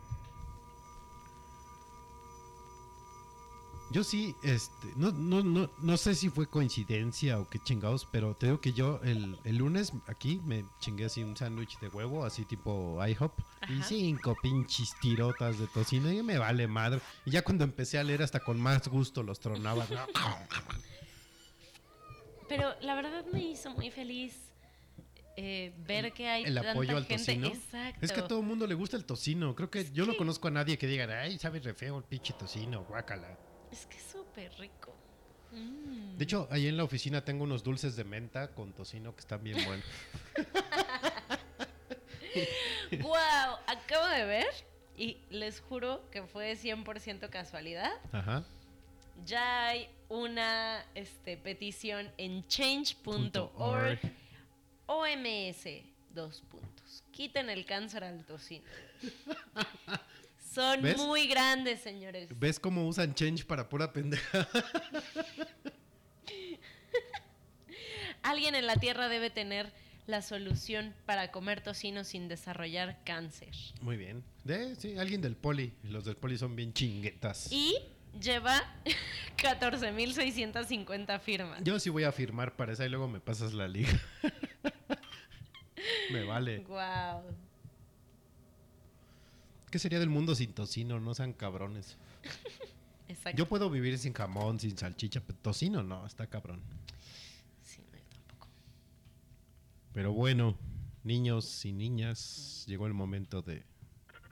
yo 3.91 4.03
sí, 4.03 4.35
este, 4.43 4.87
no, 4.95 5.11
no, 5.11 5.43
no, 5.43 5.69
no 5.79 5.97
sé 5.97 6.15
si 6.15 6.29
fue 6.29 6.47
coincidencia 6.47 7.39
o 7.39 7.49
qué 7.49 7.59
chingados, 7.59 8.07
pero 8.11 8.35
te 8.35 8.45
digo 8.47 8.61
que 8.61 8.73
yo 8.73 8.99
el, 9.03 9.37
el 9.43 9.57
lunes 9.57 9.91
aquí 10.07 10.39
me 10.45 10.63
chingué 10.79 11.05
así 11.05 11.23
un 11.23 11.35
sándwich 11.35 11.79
de 11.79 11.89
huevo, 11.89 12.23
así 12.25 12.45
tipo 12.45 12.99
IHOP, 13.05 13.39
y 13.69 13.79
Ajá. 13.79 13.83
cinco 13.83 14.35
pinches 14.41 14.93
tirotas 15.01 15.59
de 15.59 15.67
tocino, 15.67 16.11
y 16.11 16.23
me 16.23 16.37
vale 16.37 16.67
madre. 16.67 17.01
Y 17.25 17.31
ya 17.31 17.41
cuando 17.43 17.63
empecé 17.63 17.97
a 17.99 18.03
leer 18.03 18.23
hasta 18.23 18.39
con 18.39 18.59
más 18.59 18.87
gusto 18.87 19.23
los 19.23 19.39
tronaba. 19.39 19.85
Pero 22.47 22.73
la 22.81 22.95
verdad 22.95 23.25
me 23.31 23.43
hizo 23.43 23.69
muy 23.71 23.91
feliz 23.91 24.51
eh, 25.37 25.73
ver 25.87 26.11
que 26.11 26.27
hay 26.27 26.43
el 26.43 26.55
tanta 26.55 26.71
apoyo 26.71 26.97
al 26.97 27.05
gente. 27.05 27.23
tocino. 27.25 27.47
Exacto. 27.47 28.05
Es 28.05 28.11
que 28.11 28.19
a 28.19 28.27
todo 28.27 28.39
el 28.41 28.45
mundo 28.45 28.67
le 28.67 28.75
gusta 28.75 28.97
el 28.97 29.05
tocino. 29.05 29.55
Creo 29.55 29.69
que 29.69 29.89
yo 29.91 30.05
no 30.05 30.15
conozco 30.17 30.49
a 30.49 30.51
nadie 30.51 30.77
que 30.77 30.87
diga, 30.87 31.07
ay, 31.21 31.37
sabe 31.39 31.59
re 31.59 31.73
feo 31.73 31.97
el 31.97 32.03
pinche 32.03 32.33
tocino, 32.33 32.83
guácala. 32.83 33.37
Es 33.71 33.85
que 33.85 33.97
es 33.97 34.03
súper 34.03 34.51
rico. 34.59 34.93
Mm. 35.51 36.17
De 36.17 36.23
hecho, 36.23 36.47
ahí 36.51 36.67
en 36.67 36.77
la 36.77 36.83
oficina 36.83 37.23
tengo 37.23 37.43
unos 37.43 37.63
dulces 37.63 37.95
de 37.95 38.03
menta 38.03 38.53
con 38.53 38.73
tocino 38.73 39.13
que 39.13 39.21
están 39.21 39.43
bien 39.43 39.63
buenos. 39.65 39.85
¡Wow! 43.01 43.57
Acabo 43.67 44.07
de 44.07 44.25
ver 44.25 44.47
y 44.97 45.17
les 45.29 45.61
juro 45.61 46.09
que 46.11 46.23
fue 46.23 46.53
100% 46.53 47.29
casualidad. 47.29 47.91
Ajá. 48.11 48.43
Ya 49.25 49.67
hay 49.67 49.89
una 50.09 50.85
este, 50.95 51.37
petición 51.37 52.11
en 52.17 52.45
change.org. 52.47 53.51
org. 53.55 53.99
OMS, 54.87 55.67
dos 56.13 56.41
puntos. 56.49 57.03
Quiten 57.11 57.49
el 57.49 57.65
cáncer 57.65 58.03
al 58.03 58.25
tocino. 58.25 58.65
Son 60.53 60.81
¿Ves? 60.81 60.97
muy 60.97 61.27
grandes, 61.27 61.79
señores. 61.79 62.27
¿Ves 62.37 62.59
cómo 62.59 62.85
usan 62.85 63.15
change 63.15 63.45
para 63.45 63.69
pura 63.69 63.93
pendeja? 63.93 64.47
Alguien 68.21 68.55
en 68.55 68.67
la 68.67 68.75
Tierra 68.75 69.07
debe 69.07 69.29
tener 69.29 69.71
la 70.07 70.21
solución 70.21 70.93
para 71.05 71.31
comer 71.31 71.61
tocino 71.61 72.03
sin 72.03 72.27
desarrollar 72.27 72.99
cáncer. 73.05 73.55
Muy 73.81 73.95
bien. 73.95 74.25
De, 74.43 74.75
sí, 74.75 74.97
alguien 74.97 75.21
del 75.21 75.37
poli. 75.37 75.71
Los 75.83 76.03
del 76.03 76.17
poli 76.17 76.37
son 76.37 76.53
bien 76.55 76.73
chinguetas. 76.73 77.49
Y 77.49 77.77
lleva 78.19 78.61
14.650 79.37 81.19
firmas. 81.21 81.61
Yo 81.63 81.79
sí 81.79 81.89
voy 81.89 82.03
a 82.03 82.11
firmar 82.11 82.57
para 82.57 82.73
esa 82.73 82.85
y 82.85 82.89
luego 82.89 83.07
me 83.07 83.21
pasas 83.21 83.53
la 83.53 83.69
liga. 83.69 83.97
me 86.11 86.25
vale. 86.25 86.59
Wow. 86.67 87.23
¿Qué 89.71 89.79
sería 89.79 89.99
del 89.99 90.09
mundo 90.09 90.35
sin 90.35 90.53
tocino? 90.53 90.99
No 90.99 91.13
sean 91.13 91.31
cabrones. 91.31 91.97
Exacto. 93.07 93.37
Yo 93.37 93.47
puedo 93.47 93.69
vivir 93.69 93.97
sin 93.97 94.13
jamón, 94.13 94.59
sin 94.59 94.77
salchicha, 94.77 95.21
pero 95.21 95.39
tocino 95.39 95.81
no, 95.81 96.05
está 96.05 96.27
cabrón. 96.27 96.61
Sí, 97.63 97.81
no, 97.89 97.97
yo 97.97 98.03
tampoco. 98.09 98.47
Pero 99.93 100.11
bueno, 100.11 100.57
niños 101.03 101.63
y 101.65 101.71
niñas, 101.71 102.65
llegó 102.67 102.85
el 102.85 102.93
momento 102.93 103.41
de 103.41 103.63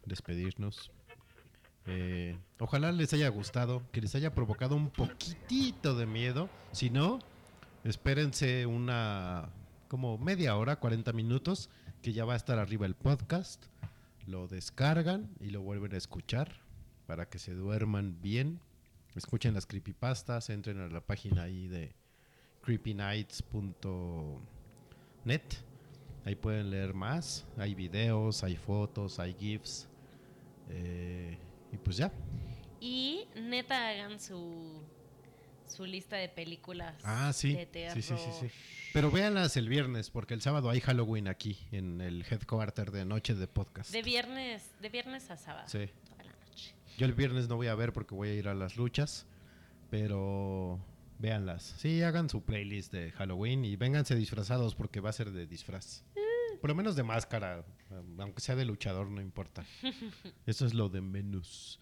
despedirnos. 0.06 0.92
Eh, 1.86 2.38
ojalá 2.60 2.92
les 2.92 3.14
haya 3.14 3.30
gustado, 3.30 3.82
que 3.94 4.02
les 4.02 4.16
haya 4.16 4.36
provocado 4.36 4.76
un 4.76 4.90
poquitito 4.90 5.96
de 5.96 6.06
miedo. 6.06 6.50
Si 6.74 6.90
no, 6.90 7.20
espérense 7.86 8.66
una 8.66 9.50
como 9.88 10.18
media 10.18 10.58
hora, 10.58 10.80
40 10.80 11.14
minutos, 11.14 11.70
que 12.02 12.12
ya 12.12 12.26
va 12.26 12.34
a 12.34 12.38
estar 12.38 12.60
arriba 12.60 12.86
el 12.86 12.96
podcast. 12.96 13.66
Lo 14.30 14.48
descargan 14.48 15.36
y 15.40 15.50
lo 15.50 15.64
vuelven 15.64 15.96
a 15.96 15.98
escuchar 15.98 16.62
para 17.08 17.28
que 17.28 17.40
se 17.40 17.56
duerman 17.56 18.22
bien. 18.22 18.60
Escuchen 19.16 19.56
las 19.56 19.66
creepypastas, 19.66 20.52
entren 20.52 20.80
a 20.80 20.88
la 20.88 21.02
página 21.02 21.42
ahí 21.42 21.68
de 21.68 21.96
creepynights.net. 22.62 25.42
Ahí 26.26 26.36
pueden 26.36 26.70
leer 26.70 26.94
más. 26.94 27.48
Hay 27.58 27.74
videos, 27.74 28.44
hay 28.44 28.56
fotos, 28.56 29.18
hay 29.18 29.34
GIFs. 29.34 29.90
Eh, 30.70 31.36
y 31.72 31.78
pues 31.78 31.98
ya. 31.98 32.14
Y 32.80 33.28
neta 33.36 33.90
hagan 33.90 34.20
su, 34.20 34.84
su 35.70 35.86
lista 35.86 36.18
de 36.18 36.30
películas 36.30 36.96
Ah, 37.04 37.32
sí. 37.34 37.54
de 37.54 37.66
terror. 37.66 37.96
Sí, 37.96 38.02
sí, 38.02 38.16
sí, 38.18 38.32
sí. 38.48 38.52
Pero 38.94 39.12
véanlas 39.12 39.56
el 39.58 39.70
viernes, 39.70 40.10
porque 40.10 40.34
el 40.34 40.42
sábado 40.42 40.70
hay 40.70 40.80
Halloween 40.82 41.28
aquí, 41.28 41.58
en 41.72 42.02
el 42.02 42.26
headquarter 42.30 42.92
de 42.92 43.06
Noche 43.06 43.36
de 43.36 43.48
Podcast. 43.48 43.92
De 43.92 44.02
viernes, 44.02 44.64
de 44.82 44.90
viernes 44.90 45.30
a 45.30 45.38
sábado. 45.38 45.68
Sí. 45.68 45.90
Toda 46.10 46.24
la 46.24 46.32
noche. 46.48 46.74
Yo 46.98 47.06
el 47.06 47.14
viernes 47.14 47.48
no 47.48 47.56
voy 47.56 47.68
a 47.68 47.76
ver 47.76 47.94
porque 47.94 48.16
voy 48.16 48.30
a 48.30 48.34
ir 48.34 48.48
a 48.48 48.54
las 48.56 48.78
luchas, 48.78 49.26
pero 49.90 50.80
véanlas. 51.20 51.76
Sí, 51.78 52.02
hagan 52.02 52.30
su 52.30 52.44
playlist 52.44 52.92
de 52.92 53.12
Halloween 53.12 53.66
y 53.66 53.76
vénganse 53.76 54.16
disfrazados 54.16 54.76
porque 54.76 55.00
va 55.00 55.10
a 55.10 55.14
ser 55.14 55.32
de 55.32 55.46
disfraz. 55.48 56.04
Por 56.62 56.70
lo 56.70 56.76
menos 56.76 56.96
de 56.96 57.04
máscara, 57.04 57.64
aunque 58.18 58.42
sea 58.42 58.56
de 58.56 58.66
luchador, 58.66 59.10
no 59.10 59.22
importa. 59.22 59.66
Eso 60.46 60.66
es 60.66 60.74
lo 60.74 60.90
de 60.90 61.02
menos. 61.02 61.80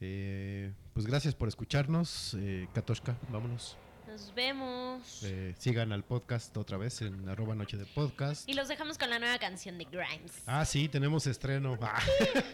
Eh, 0.00 0.72
pues 0.92 1.06
gracias 1.06 1.34
por 1.34 1.48
escucharnos. 1.48 2.34
Eh, 2.38 2.68
Katoshka, 2.74 3.16
vámonos. 3.30 3.76
Nos 4.06 4.32
vemos. 4.34 5.22
Eh, 5.24 5.54
sigan 5.58 5.90
al 5.92 6.04
podcast 6.04 6.56
otra 6.56 6.76
vez 6.76 7.02
en 7.02 7.28
arroba 7.28 7.54
noche 7.54 7.76
de 7.76 7.84
podcast. 7.84 8.48
Y 8.48 8.54
los 8.54 8.68
dejamos 8.68 8.96
con 8.96 9.10
la 9.10 9.18
nueva 9.18 9.38
canción 9.38 9.76
de 9.76 9.86
Grimes. 9.86 10.42
Ah, 10.46 10.64
sí, 10.64 10.88
tenemos 10.88 11.26
estreno. 11.26 11.78
Ah, 11.82 12.00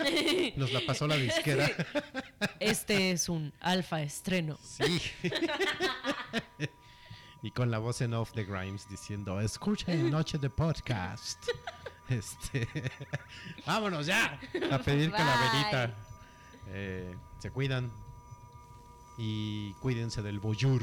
Nos 0.57 0.73
la 0.73 0.81
pasó 0.87 1.07
la 1.07 1.17
disquera. 1.17 1.69
Este 2.61 3.11
es 3.11 3.29
un 3.29 3.53
alfa 3.61 4.01
estreno. 4.01 4.59
Sí. 4.62 5.01
y 7.43 7.51
con 7.51 7.71
la 7.71 7.79
voz 7.79 8.01
en 8.01 8.15
off 8.15 8.33
de 8.33 8.45
Grimes 8.45 8.89
diciendo, 8.89 9.41
escuchen 9.41 10.11
Noche 10.11 10.39
de 10.39 10.49
Podcast. 10.51 11.43
Este, 12.09 12.67
vámonos 13.67 14.07
ya 14.07 14.41
a 14.71 14.79
pedir 14.79 15.11
Bye. 15.11 15.19
calaverita. 15.19 15.95
Eh, 16.69 17.15
se 17.41 17.51
cuidan 17.51 17.91
y 19.19 19.73
cuídense 19.75 20.23
del 20.23 20.41
boyur. 20.41 20.83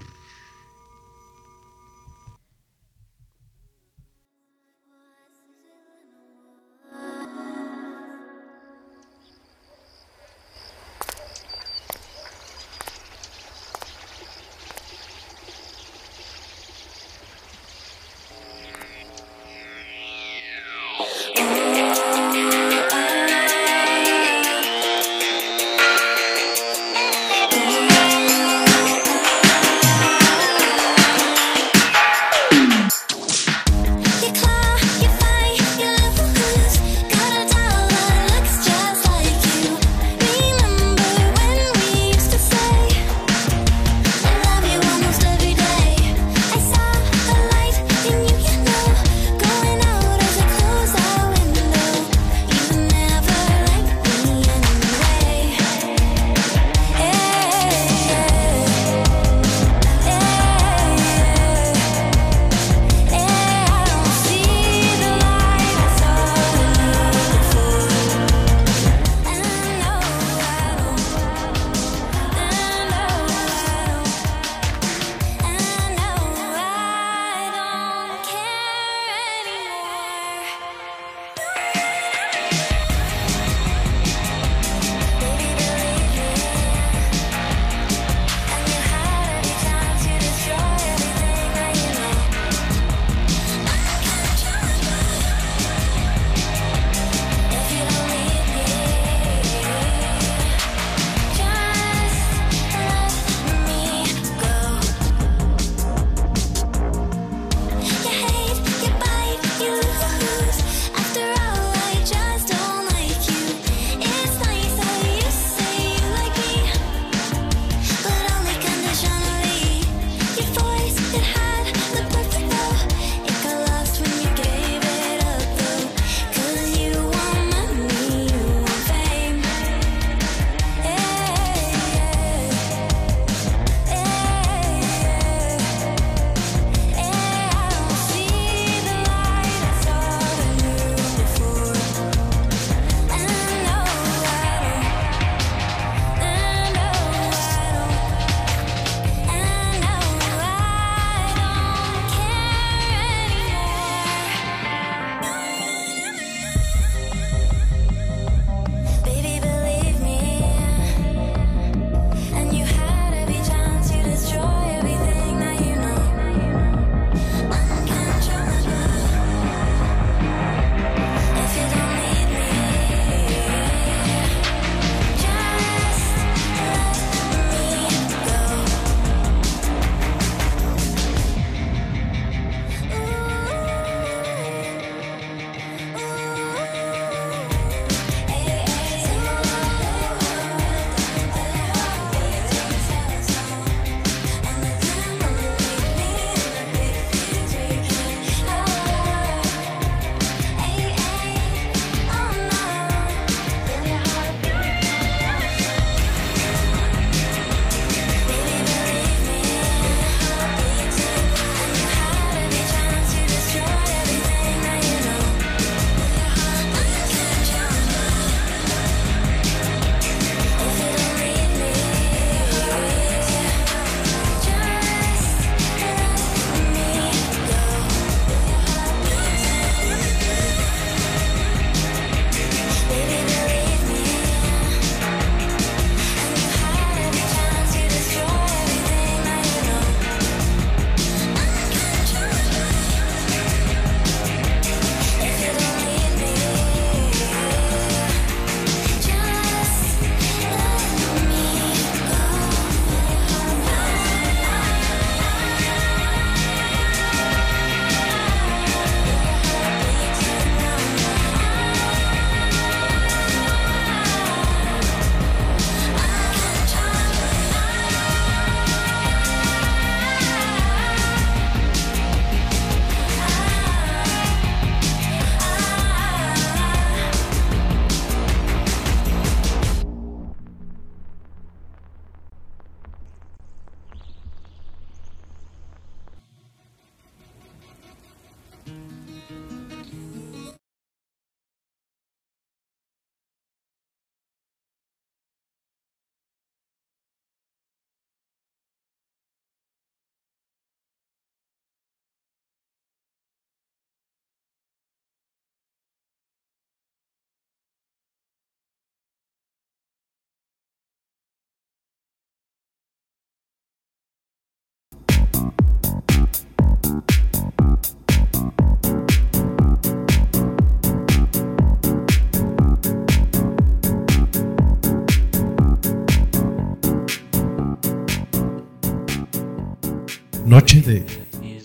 De 330.88 331.04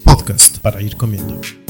podcast 0.05 0.59
para 0.59 0.83
ir 0.83 0.97
comiendo. 0.97 1.62